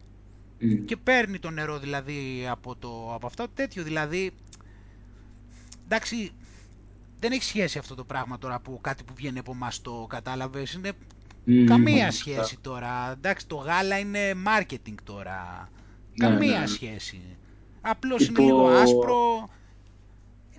Mm. 0.60 0.82
Και 0.84 0.96
παίρνει 0.96 1.38
το 1.38 1.50
νερό 1.50 1.78
δηλαδή 1.78 2.46
από, 2.50 2.76
το, 2.76 3.14
από 3.14 3.26
αυτό 3.26 3.48
τέτοιο 3.54 3.82
δηλαδή, 3.82 4.32
εντάξει, 5.84 6.32
δεν 7.20 7.32
έχει 7.32 7.42
σχέση 7.42 7.78
αυτό 7.78 7.94
το 7.94 8.04
πράγμα 8.04 8.38
τώρα 8.38 8.60
που 8.60 8.80
κάτι 8.80 9.04
που 9.04 9.14
βγαίνει 9.14 9.38
από 9.38 9.54
μας 9.54 9.80
το 9.80 10.06
κατάλαβες, 10.08 10.72
είναι 10.72 10.92
mm, 11.46 11.64
καμία 11.66 12.10
σχέση 12.10 12.58
τώρα, 12.60 13.12
εντάξει 13.12 13.46
το 13.46 13.56
γάλα 13.56 13.98
είναι 13.98 14.32
marketing 14.46 14.94
τώρα, 15.04 15.70
ναι, 16.14 16.26
καμία 16.26 16.60
ναι. 16.60 16.66
σχέση. 16.66 17.20
Απλώς 17.80 18.26
είναι 18.26 18.40
λίγο 18.42 18.66
άσπρο, 18.66 19.50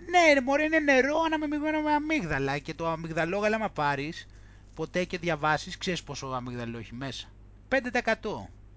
ναι, 0.09 0.41
μωρέ, 0.41 0.63
είναι 0.63 0.79
νερό 0.79 1.21
αναμεμειγμένο 1.25 1.81
με 1.81 1.91
αμύγδαλα 1.91 2.57
και 2.57 2.73
το 2.73 2.87
αμυγδαλόγαλα, 2.87 3.55
άμα 3.55 3.69
πάρεις 3.69 4.27
ποτέ 4.75 5.03
και 5.03 5.17
διαβάσεις, 5.17 5.77
ξέρεις 5.77 6.03
πόσο 6.03 6.27
αμύγδαλο 6.27 6.77
έχει 6.77 6.95
μέσα. 6.95 7.27
5%. 7.69 7.79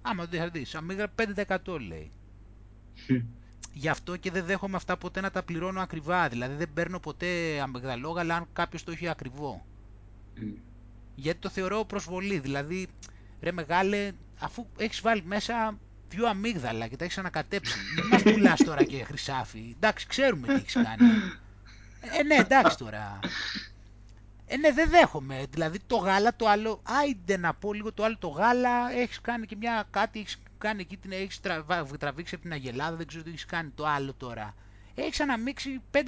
Άμα 0.02 0.28
το 0.28 0.50
δεις, 0.52 0.74
αμύγδαλα 0.74 1.12
5% 1.66 1.78
λέει. 1.88 2.10
Γι' 3.72 3.88
αυτό 3.88 4.16
και 4.16 4.30
δεν 4.30 4.44
δέχομαι 4.44 4.76
αυτά 4.76 4.96
ποτέ 4.96 5.20
να 5.20 5.30
τα 5.30 5.42
πληρώνω 5.42 5.80
ακριβά. 5.80 6.28
Δηλαδή 6.28 6.54
δεν 6.54 6.68
παίρνω 6.74 7.00
ποτέ 7.00 7.60
αμυγδαλόγαλα 7.62 8.36
αν 8.36 8.46
κάποιος 8.52 8.84
το 8.84 8.90
έχει 8.90 9.08
ακριβό. 9.08 9.66
Γιατί 11.16 11.38
το 11.38 11.48
θεωρώ 11.48 11.84
προσβολή. 11.84 12.38
Δηλαδή, 12.38 12.88
ρε 13.40 13.52
μεγάλε, 13.52 14.12
αφού 14.40 14.66
έχεις 14.78 15.00
βάλει 15.00 15.22
μέσα 15.24 15.78
δύο 16.08 16.26
αμύγδαλα 16.26 16.86
και 16.86 16.96
τα 16.96 17.04
έχεις 17.04 17.18
ανακατέψει. 17.18 17.78
Μην 17.96 18.06
μας 18.06 18.22
πουλάς 18.32 18.64
τώρα 18.64 18.84
και 18.84 19.04
χρυσάφι. 19.04 19.74
Εντάξει, 19.76 20.06
ξέρουμε 20.06 20.46
τι 20.46 20.52
έχεις 20.52 20.74
κάνει. 20.74 21.10
Ε, 22.18 22.22
ναι, 22.22 22.34
εντάξει 22.34 22.78
τώρα. 22.78 23.18
Ε, 24.46 24.56
ναι, 24.56 24.72
δεν 24.72 24.88
δέχομαι. 24.90 25.46
Δηλαδή 25.50 25.78
το 25.86 25.96
γάλα, 25.96 26.36
το 26.36 26.48
άλλο, 26.48 26.80
άιντε 26.82 27.36
να 27.36 27.54
πω 27.54 27.72
λίγο 27.72 27.92
το 27.92 28.04
άλλο 28.04 28.16
το 28.18 28.28
γάλα, 28.28 28.92
έχεις 28.92 29.20
κάνει 29.20 29.46
και 29.46 29.56
μια 29.56 29.86
κάτι, 29.90 30.18
έχεις 30.18 30.42
κάνει 30.58 30.80
εκεί, 30.80 30.96
την 30.96 31.12
έχεις 31.12 31.40
τραβήξει 31.98 32.34
από 32.34 32.42
την 32.42 32.52
αγελάδα, 32.52 32.96
δεν 32.96 33.06
ξέρω 33.06 33.22
τι 33.22 33.30
έχεις 33.30 33.44
κάνει 33.44 33.70
το 33.74 33.86
άλλο 33.86 34.14
τώρα. 34.14 34.54
Έχεις 34.94 35.20
αναμίξει 35.20 35.80
5 35.90 35.98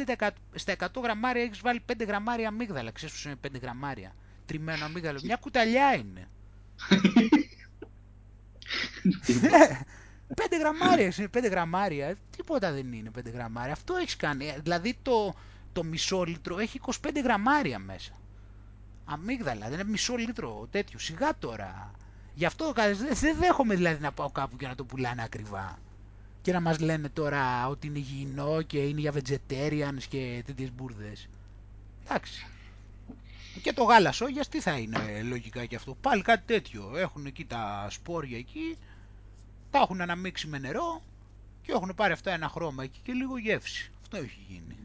στα 0.55 0.75
100 0.79 1.03
γραμμάρια, 1.03 1.43
έχεις 1.43 1.61
βάλει 1.61 1.85
5 1.87 2.07
γραμμάρια 2.07 2.49
αμύγδαλα. 2.49 2.91
Ξέρεις 2.91 3.23
που 3.23 3.29
είναι 3.29 3.59
5 3.59 3.61
γραμμάρια. 3.61 4.15
Τριμμένο 4.49 4.85
αμύγδαλο. 4.85 5.21
Μια 5.25 5.37
κουταλιά 5.37 5.95
είναι. 5.95 6.29
Πέντε 10.35 10.57
γραμμάρια 10.59 11.13
είναι, 11.19 11.29
πέντε 11.29 11.49
γραμμάρια. 11.49 12.17
Τίποτα 12.37 12.73
δεν 12.73 12.93
είναι 12.93 13.11
πέντε 13.11 13.31
γραμμάρια. 13.31 13.73
Αυτό 13.73 13.95
έχεις 13.97 14.17
κάνει. 14.17 14.55
Δηλαδή 14.63 14.97
το, 15.03 15.35
το 15.73 15.85
μισό 15.85 16.23
λίτρο 16.25 16.59
έχει 16.59 16.81
25 16.87 16.93
γραμμάρια 17.23 17.79
μέσα. 17.79 18.13
Αμύγδαλα, 19.05 19.69
δεν 19.69 19.79
είναι 19.81 19.91
μισό 19.91 20.17
λίτρο 20.17 20.69
τέτοιο. 20.71 20.99
Σιγά 20.99 21.39
τώρα. 21.39 21.91
Γι' 22.35 22.45
αυτό 22.45 22.73
δεν 23.13 23.37
δέχομαι 23.39 23.75
δηλαδή 23.75 24.03
να 24.03 24.13
πάω 24.13 24.31
κάπου 24.31 24.57
και 24.57 24.67
να 24.67 24.75
το 24.75 24.85
πουλάνε 24.85 25.23
ακριβά. 25.23 25.79
Και 26.43 26.53
να 26.53 26.61
μας 26.61 26.79
λένε 26.81 27.09
τώρα 27.09 27.69
ότι 27.69 27.87
είναι 27.87 27.99
υγιεινό 27.99 28.63
και 28.63 28.79
είναι 28.79 29.01
για 29.01 29.13
vegetarians 29.15 30.03
και 30.09 30.43
τέτοιες 30.47 30.73
μπουρδες. 30.73 31.29
Εντάξει. 32.05 32.47
Και 33.63 33.73
το 33.73 33.83
γάλα 33.83 34.13
σόγιας 34.13 34.49
τι 34.49 34.61
θα 34.61 34.79
είναι 34.79 35.23
λογικά 35.23 35.65
και 35.67 35.77
αυτό. 35.77 35.95
Πάλι 35.95 36.23
κάτι 36.23 36.43
τέτοιο. 36.47 36.97
Έχουν 36.97 37.27
εκεί 37.27 37.45
τα 37.45 37.87
σπόρια 37.91 38.39
εκεί, 38.39 38.79
τα 39.71 39.79
έχουν 39.79 40.01
αναμίξει 40.01 40.47
με 40.47 40.59
νερό 40.59 41.03
και 41.63 41.73
έχουν 41.73 41.93
πάρει 41.97 42.13
αυτά 42.13 42.31
ένα 42.31 42.49
χρώμα 42.49 42.83
εκεί 42.83 43.01
και 43.03 43.13
λίγο 43.13 43.39
γεύση. 43.39 43.93
Αυτό 44.03 44.17
έχει 44.17 44.45
γίνει. 44.49 44.79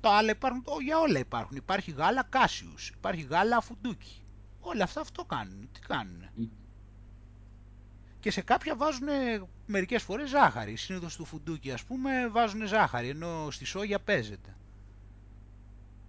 Τα 0.00 0.10
άλλα 0.10 0.30
υπάρχουν, 0.30 0.64
για 0.84 0.98
όλα 0.98 1.18
υπάρχουν. 1.18 1.56
Υπάρχει 1.56 1.90
γάλα 1.90 2.22
κάσιους, 2.22 2.88
υπάρχει 2.88 3.22
γάλα 3.22 3.60
φουντούκι. 3.60 4.22
Όλα 4.60 4.84
αυτά 4.84 5.00
αυτό 5.00 5.24
κάνουν. 5.24 5.68
Τι 5.72 5.80
κάνουν. 5.80 6.28
Και 8.20 8.30
σε 8.30 8.40
κάποια 8.40 8.76
βάζουν 8.76 9.08
μερικές 9.66 10.02
φορές 10.02 10.28
ζάχαρη. 10.28 10.76
Συνήθως 10.76 11.16
του 11.16 11.24
φουντούκι 11.24 11.72
ας 11.72 11.84
πούμε 11.84 12.28
βάζουν 12.28 12.66
ζάχαρη, 12.66 13.08
ενώ 13.08 13.50
στη 13.50 13.64
σόγια 13.64 13.98
παίζεται 13.98 14.56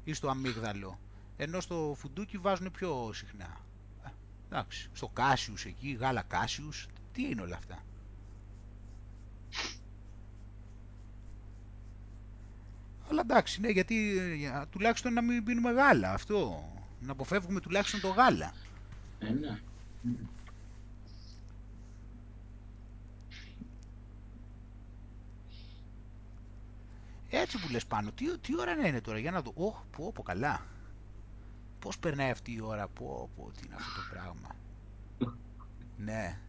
ή 0.04 0.14
στο 0.14 0.30
αμύγδαλο. 0.30 1.00
Ενώ 1.38 1.60
στο 1.60 1.96
φουντούκι 1.98 2.38
βάζουν 2.38 2.72
πιο 2.72 3.12
συχνά. 3.14 3.58
Ε, 4.06 4.10
εντάξει, 4.50 4.90
στο 4.94 5.08
κάσιους 5.08 5.66
εκεί, 5.66 5.92
γάλα 6.00 6.22
κάσιους, 6.22 6.88
τι 7.14 7.24
είναι 7.30 7.42
όλα 7.42 7.56
αυτά; 7.56 7.84
Αλλά 13.10 13.22
εντάξει, 13.22 13.62
ναι, 13.62 13.70
γιατί 13.70 14.20
τουλάχιστον 14.70 15.14
να 15.14 15.22
μην 15.22 15.44
πίνουμε 15.44 15.72
γάλα, 15.72 16.14
αυτό. 16.14 16.70
Να 17.00 17.12
αποφεύγουμε 17.12 17.60
τουλάχιστον 17.60 18.00
το 18.00 18.08
γάλα. 18.08 18.54
Ε, 19.20 19.30
ναι. 19.30 19.60
Έτσι 27.36 27.60
που 27.60 27.68
λες 27.72 27.86
πάνω, 27.86 28.12
τι, 28.12 28.38
τι 28.40 28.60
ώρα 28.60 28.76
να 28.76 28.88
είναι 28.88 29.02
τώρα, 29.02 29.20
για 29.20 29.32
να 29.32 29.42
δω. 29.42 29.52
Ωχ, 29.56 29.84
πω, 29.98 30.12
πω, 30.12 30.22
καλά. 30.24 30.66
Πώς 31.80 32.00
περνάει 32.00 32.30
αυτή 32.30 32.54
η 32.54 32.62
ώρα, 32.62 32.88
πω, 32.88 33.30
πω, 33.36 33.52
τι 33.52 33.66
είναι 33.66 33.76
αυτό 33.76 34.02
το 34.02 34.08
πράγμα. 34.12 34.56
ναι. 35.98 36.40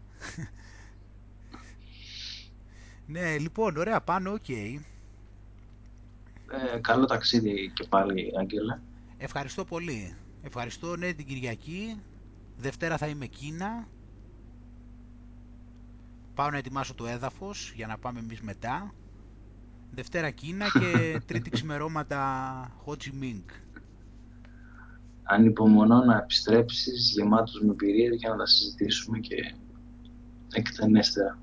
ναι, 3.06 3.38
λοιπόν, 3.38 3.76
ωραία, 3.76 4.00
πάνω, 4.00 4.32
ok. 4.32 4.44
Okay. 4.48 4.78
Ε, 6.74 6.78
καλό 6.78 7.06
ταξίδι 7.06 7.70
και 7.74 7.84
πάλι, 7.88 8.32
Άγγελα. 8.38 8.82
Ευχαριστώ 9.16 9.64
πολύ. 9.64 10.16
Ευχαριστώ, 10.42 10.96
ναι, 10.96 11.12
την 11.12 11.26
Κυριακή. 11.26 12.00
Δευτέρα 12.56 12.96
θα 12.96 13.06
είμαι 13.06 13.26
Κίνα. 13.26 13.88
πάω 16.34 16.50
να 16.50 16.56
ετοιμάσω 16.56 16.94
το 16.94 17.06
έδαφος 17.06 17.72
για 17.72 17.86
να 17.86 17.98
πάμε 17.98 18.18
εμείς 18.18 18.40
μετά. 18.40 18.94
Δευτέρα 19.94 20.30
Κίνα 20.30 20.66
και 20.70 20.90
τρίτη 21.26 21.50
ξημερώματα 21.50 22.20
Χότζι 22.84 23.12
Μίνγκ. 23.12 23.48
Ανυπομονώ 25.22 26.04
να 26.04 26.16
επιστρέψεις 26.16 27.10
γεμάτος 27.10 27.60
με 27.60 27.70
εμπειρία 27.70 28.14
για 28.14 28.28
να 28.30 28.36
τα 28.36 28.46
συζητήσουμε 28.46 29.18
και 29.18 29.54
εκτενέστερα. 30.52 31.38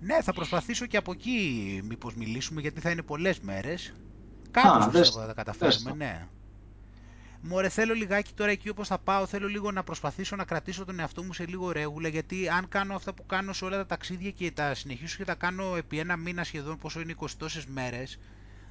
Ναι, 0.00 0.22
θα 0.22 0.32
προσπαθήσω 0.32 0.86
και 0.86 0.96
από 0.96 1.12
εκεί 1.12 1.80
μήπως 1.88 2.14
μιλήσουμε 2.14 2.60
γιατί 2.60 2.80
θα 2.80 2.90
είναι 2.90 3.02
πολλές 3.02 3.40
μέρες. 3.40 3.92
Κάπως 4.50 4.88
πιστεύω 4.88 5.20
θα 5.20 5.26
τα 5.26 5.34
καταφέρουμε, 5.34 5.94
ναι. 5.94 6.26
Μωρέ, 7.44 7.68
θέλω 7.68 7.94
λιγάκι 7.94 8.32
τώρα 8.34 8.50
εκεί 8.50 8.68
όπως 8.68 8.88
θα 8.88 8.98
πάω, 8.98 9.26
θέλω 9.26 9.48
λίγο 9.48 9.70
να 9.70 9.82
προσπαθήσω 9.82 10.36
να 10.36 10.44
κρατήσω 10.44 10.84
τον 10.84 11.00
εαυτό 11.00 11.22
μου 11.22 11.32
σε 11.32 11.46
λίγο 11.46 11.72
ρέγουλα, 11.72 12.08
γιατί 12.08 12.48
αν 12.48 12.68
κάνω 12.68 12.94
αυτά 12.94 13.14
που 13.14 13.26
κάνω 13.26 13.52
σε 13.52 13.64
όλα 13.64 13.76
τα 13.76 13.86
ταξίδια 13.86 14.30
και 14.30 14.50
τα 14.50 14.74
συνεχίσω 14.74 15.16
και 15.16 15.24
τα 15.24 15.34
κάνω 15.34 15.76
επί 15.76 15.98
ένα 15.98 16.16
μήνα 16.16 16.44
σχεδόν, 16.44 16.78
πόσο 16.78 17.00
είναι 17.00 17.14
20 17.20 17.26
τόσες 17.36 17.66
μέρες, 17.66 18.18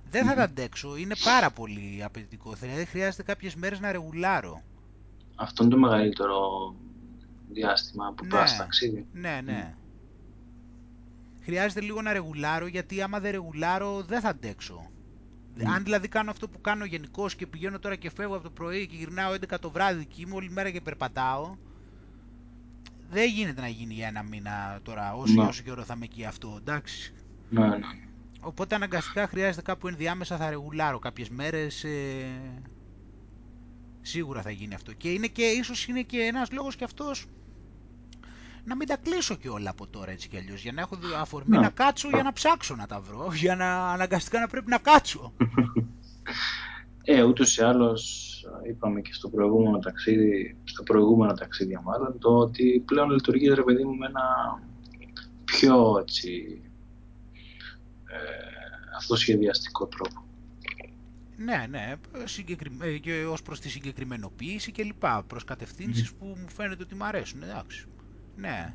δεν 0.09 0.25
θα 0.25 0.35
τα 0.35 0.43
αντέξω, 0.43 0.97
είναι 0.97 1.15
πάρα 1.23 1.51
πολύ 1.51 2.03
απαιτητικό, 2.03 2.53
δηλαδή 2.53 2.85
χρειάζεται 2.85 3.23
κάποιες 3.23 3.55
μέρες 3.55 3.79
να 3.79 3.91
ρεγουλάρω. 3.91 4.61
Αυτό 5.35 5.63
είναι 5.63 5.71
το 5.71 5.79
μεγαλύτερο 5.79 6.39
διάστημα 7.49 8.13
που 8.17 8.23
ναι, 8.23 8.29
πας 8.29 8.57
ταξίδι. 8.57 9.05
Ναι, 9.13 9.41
ναι. 9.43 9.75
Χρειάζεται 11.43 11.81
λίγο 11.81 12.01
να 12.01 12.13
ρεγουλάρω, 12.13 12.67
γιατί 12.67 13.01
άμα 13.01 13.19
δεν 13.19 13.31
ρεγουλάρω 13.31 14.01
δεν 14.01 14.21
θα 14.21 14.29
αντέξω. 14.29 14.90
Mm. 15.57 15.63
Αν 15.75 15.83
δηλαδή 15.83 16.07
κάνω 16.07 16.31
αυτό 16.31 16.49
που 16.49 16.61
κάνω 16.61 16.85
γενικώς 16.85 17.35
και 17.35 17.47
πηγαίνω 17.47 17.79
τώρα 17.79 17.95
και 17.95 18.09
φεύγω 18.09 18.35
από 18.35 18.43
το 18.43 18.49
πρωί 18.49 18.87
και 18.87 18.95
γυρνάω 18.95 19.33
11 19.33 19.59
το 19.61 19.71
βράδυ 19.71 20.05
και 20.05 20.21
είμαι 20.21 20.35
όλη 20.35 20.49
μέρα 20.49 20.69
και 20.69 20.81
περπατάω, 20.81 21.55
δεν 23.09 23.29
γίνεται 23.29 23.61
να 23.61 23.67
γίνει 23.67 23.93
για 23.93 24.07
ένα 24.07 24.23
μήνα 24.23 24.79
τώρα, 24.83 25.13
όσο, 25.13 25.33
ναι. 25.41 25.47
όσο 25.47 25.63
καιρό 25.63 25.83
θα 25.83 25.93
είμαι 25.95 26.05
εκεί 26.05 26.25
αυτό, 26.25 26.55
εντάξει. 26.59 27.13
Ναι, 27.49 27.67
ναι. 27.67 27.77
Οπότε 28.41 28.75
αναγκαστικά 28.75 29.27
χρειάζεται 29.27 29.61
κάπου 29.61 29.87
ενδιάμεσα 29.87 30.37
θα 30.37 30.49
ρεγουλάρω 30.49 30.99
κάποιες 30.99 31.29
μέρες, 31.29 31.83
ε, 31.83 32.25
σίγουρα 34.01 34.41
θα 34.41 34.51
γίνει 34.51 34.73
αυτό. 34.73 34.93
Και 34.93 35.11
είναι 35.11 35.27
και 35.27 35.43
ίσως 35.43 35.87
είναι 35.87 36.01
και 36.01 36.19
ένας 36.19 36.51
λόγος 36.51 36.75
και 36.75 36.83
αυτός 36.83 37.25
να 38.65 38.75
μην 38.75 38.87
τα 38.87 38.97
κλείσω 38.97 39.35
και 39.35 39.49
όλα 39.49 39.69
από 39.69 39.87
τώρα 39.87 40.11
έτσι 40.11 40.27
κι 40.27 40.37
αλλιώς. 40.37 40.61
Για 40.61 40.71
να 40.71 40.81
έχω 40.81 40.97
αφορμή 41.19 41.55
να. 41.55 41.61
να 41.61 41.69
κάτσω 41.69 42.09
για 42.09 42.23
να 42.23 42.33
ψάξω 42.33 42.75
να 42.75 42.87
τα 42.87 42.99
βρω. 42.99 43.31
Για 43.33 43.55
να 43.55 43.91
αναγκαστικά 43.91 44.39
να 44.39 44.47
πρέπει 44.47 44.69
να 44.69 44.77
κάτσω. 44.77 45.33
Ε, 47.03 47.23
ούτως 47.23 47.57
ή 47.57 47.61
άλλως 47.61 48.27
είπαμε 48.69 49.01
και 49.01 49.13
στο 49.13 49.29
προηγούμενο 49.29 49.79
ταξίδι, 49.79 50.57
στο 50.63 50.83
προηγούμενο 50.83 51.33
ταξίδι 51.33 51.79
μάλλον, 51.83 52.19
το 52.19 52.37
ότι 52.37 52.83
πλέον 52.85 53.09
λειτουργεί 53.09 53.47
ρε 53.47 53.63
παιδί 53.63 53.83
μου 53.83 53.95
με 53.95 54.05
ένα 54.05 54.23
πιο 55.45 55.97
έτσι, 55.99 56.61
ε, 58.05 58.17
αυτοσχεδιαστικό 58.97 59.87
τρόπο. 59.87 60.25
Ναι, 61.37 61.65
ναι, 61.69 61.95
ε, 62.81 62.97
και 62.97 63.25
ως 63.25 63.41
προς 63.41 63.59
τη 63.59 63.69
συγκεκριμενοποίηση 63.69 64.71
και 64.71 64.83
λοιπά, 64.83 65.23
προς 65.27 65.43
κατευθύνσεις 65.43 66.13
που 66.13 66.25
μου 66.25 66.49
φαίνεται 66.49 66.83
ότι 66.83 66.95
μου 66.95 67.05
αρέσουν, 67.05 67.43
εντάξει. 67.43 67.85
Ναι. 68.41 68.73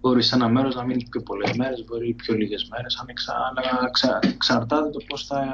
Μπορεί 0.00 0.22
σε 0.22 0.34
ένα 0.34 0.48
μέρος 0.48 0.74
να 0.74 0.84
μείνει 0.84 1.08
πιο 1.10 1.22
πολλές 1.22 1.56
μέρες, 1.56 1.84
μπορεί 1.84 2.14
πιο 2.14 2.34
λίγες 2.34 2.68
μέρες, 2.70 2.96
αν 2.96 3.06
εξα... 3.08 4.18
εξαρτάται 4.22 4.90
το 4.90 5.04
πώς 5.08 5.26
θα... 5.26 5.52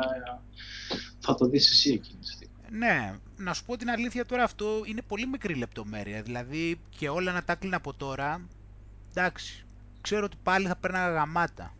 θα 1.18 1.34
το 1.34 1.46
δεις 1.46 1.70
εσύ 1.70 1.90
εκείνη 1.90 2.20
τη 2.20 2.26
στιγμή. 2.26 2.54
Ναι, 2.70 3.14
να 3.36 3.52
σου 3.52 3.64
πω 3.64 3.76
την 3.76 3.90
αλήθεια 3.90 4.26
τώρα 4.26 4.44
αυτό 4.44 4.82
είναι 4.84 5.02
πολύ 5.02 5.26
μικρή 5.26 5.54
λεπτομέρεια. 5.54 6.22
Δηλαδή 6.22 6.80
και 6.98 7.08
όλα 7.08 7.32
να 7.32 7.42
τα 7.42 7.54
κλείνα 7.54 7.76
από 7.76 7.94
τώρα, 7.94 8.46
εντάξει, 9.10 9.66
ξέρω 10.00 10.24
ότι 10.24 10.36
πάλι 10.42 10.66
θα 10.66 10.76
παίρναγα 10.76 11.10
γαμάτα. 11.10 11.74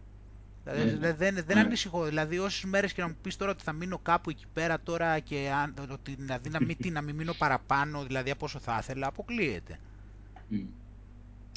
Δηλαδή, 0.65 0.91
δεν, 0.91 1.17
δεν, 1.17 1.35
δεν 1.35 1.57
ναι. 1.57 1.61
ανησυχώ. 1.61 2.05
Δηλαδή, 2.05 2.39
όσες 2.39 2.65
μέρες 2.65 2.93
και 2.93 3.03
να 3.03 3.09
μου 3.09 3.17
πεις 3.23 3.37
τώρα 3.37 3.51
ότι 3.51 3.63
θα 3.63 3.73
μείνω 3.73 3.99
κάπου 3.99 4.31
εκεί 4.31 4.45
πέρα 4.53 4.81
τώρα 4.81 5.19
και 5.19 5.51
αν, 5.63 5.75
ότι, 5.93 6.15
δηλαδή, 6.19 6.49
να, 6.49 6.59
μην, 6.61 6.77
να 6.93 7.01
μην 7.01 7.15
μείνω 7.15 7.33
παραπάνω, 7.33 8.03
δηλαδή 8.03 8.31
από 8.31 8.45
όσο 8.45 8.59
θα 8.59 8.79
ήθελα, 8.81 9.07
αποκλείεται. 9.07 9.79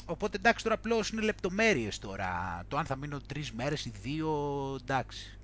Οπότε 0.05 0.37
εντάξει 0.37 0.63
τώρα 0.63 0.75
απλώς 0.75 1.09
είναι 1.09 1.21
λεπτομέρειες 1.21 1.99
τώρα. 1.99 2.63
Το 2.67 2.77
αν 2.77 2.85
θα 2.85 2.95
μείνω 2.95 3.19
τρεις 3.19 3.51
μέρες 3.51 3.85
ή 3.85 3.91
δύο, 4.01 4.31
εντάξει. 4.81 5.37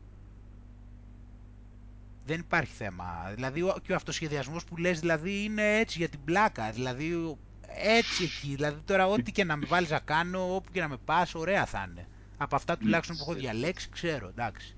Δεν 2.26 2.40
υπάρχει 2.40 2.74
θέμα. 2.74 3.32
Δηλαδή 3.36 3.74
και 3.84 3.92
ο 3.92 3.96
αυτοσχεδιασμός 3.96 4.64
που 4.64 4.78
λες 4.78 5.00
δηλαδή 5.00 5.44
είναι 5.44 5.78
έτσι 5.78 5.98
για 5.98 6.10
την 6.10 6.20
πλάκα. 6.26 6.72
Δηλαδή 6.72 7.38
έτσι 7.68 8.24
εκεί. 8.24 8.56
Δηλαδή 8.56 8.82
τώρα 8.86 9.08
ό,τι 9.08 9.32
και 9.32 9.44
να 9.44 9.56
με 9.56 9.66
βάλεις 9.66 9.90
να 9.90 10.00
κάνω, 10.00 10.56
όπου 10.56 10.72
και 10.72 10.80
να 10.82 10.88
με 10.88 10.98
πας, 11.06 11.36
ωραία 11.36 11.66
θα 11.66 11.88
είναι. 11.90 12.08
Από 12.38 12.56
αυτά 12.56 12.78
τουλάχιστον 12.78 13.16
που 13.18 13.22
έχω 13.22 13.34
διαλέξει 13.34 13.90
ξέρω, 13.90 14.28
εντάξει. 14.28 14.76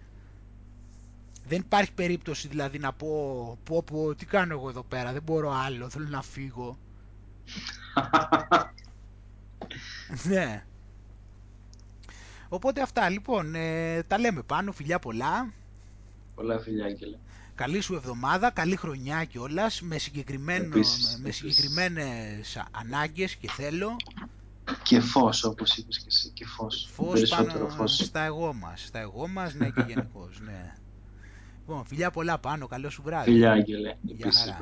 Δεν 1.48 1.60
υπάρχει 1.60 1.94
περίπτωση 1.94 2.48
δηλαδή 2.48 2.80
να 2.80 2.94
πω, 2.94 3.58
πω, 3.64 3.84
πω 3.84 4.16
τι 4.16 4.26
κάνω 4.26 4.54
εγώ 4.54 4.70
εδώ 4.70 4.84
πέρα, 4.84 5.12
δεν 5.14 5.22
μπορώ 5.24 5.52
άλλο, 5.52 5.90
θέλω 5.90 6.08
να 6.08 6.22
φύγω. 6.22 6.78
Ναι. 10.30 10.64
Οπότε 12.50 12.82
αυτά 12.82 13.10
λοιπόν, 13.10 13.56
ε, 13.56 14.04
τα 14.04 14.20
λέμε 14.20 14.42
πάνω, 14.42 14.72
φιλιά 14.72 15.00
πολλά. 15.00 15.54
Πολλά 16.36 16.60
φιλιά 16.60 16.86
Άγγελε. 16.86 17.18
Καλή 17.56 17.82
σου 17.82 17.94
εβδομάδα, 17.94 18.50
καλή 18.52 18.76
χρονιά 18.76 19.26
κιόλας, 19.26 19.82
με, 19.82 19.98
συγκεκριμένο, 19.98 20.66
επίσης, 20.66 21.20
με 21.24 21.32
συγκεκριμένες 21.32 22.64
ανάγκες 22.72 23.36
και 23.36 23.50
θέλω. 23.50 23.96
Και 24.84 25.00
φως 25.00 25.44
όπως 25.44 25.78
είπες 25.78 25.98
και 25.98 26.06
εσύ, 26.08 26.30
και 26.30 26.46
φως. 26.46 26.90
Φως 26.94 27.30
πάνω 27.30 27.70
φως. 27.70 27.96
στα 27.96 28.24
εγώ 28.24 28.54
μας, 28.54 28.86
στα 28.86 29.00
εγώ 29.00 29.28
μας, 29.28 29.54
ναι 29.54 29.70
και 29.70 29.84
γενικώς, 29.88 30.40
ναι. 30.40 30.76
Λοιπόν, 31.60 31.86
φιλιά 31.86 32.12
πολλά 32.12 32.38
πάνω, 32.38 32.68
καλό 32.68 32.90
σου 32.90 33.02
βράδυ. 33.02 33.32
Φιλιά 33.32 33.52
Άγγελε, 33.52 33.96
επίσης, 34.10 34.56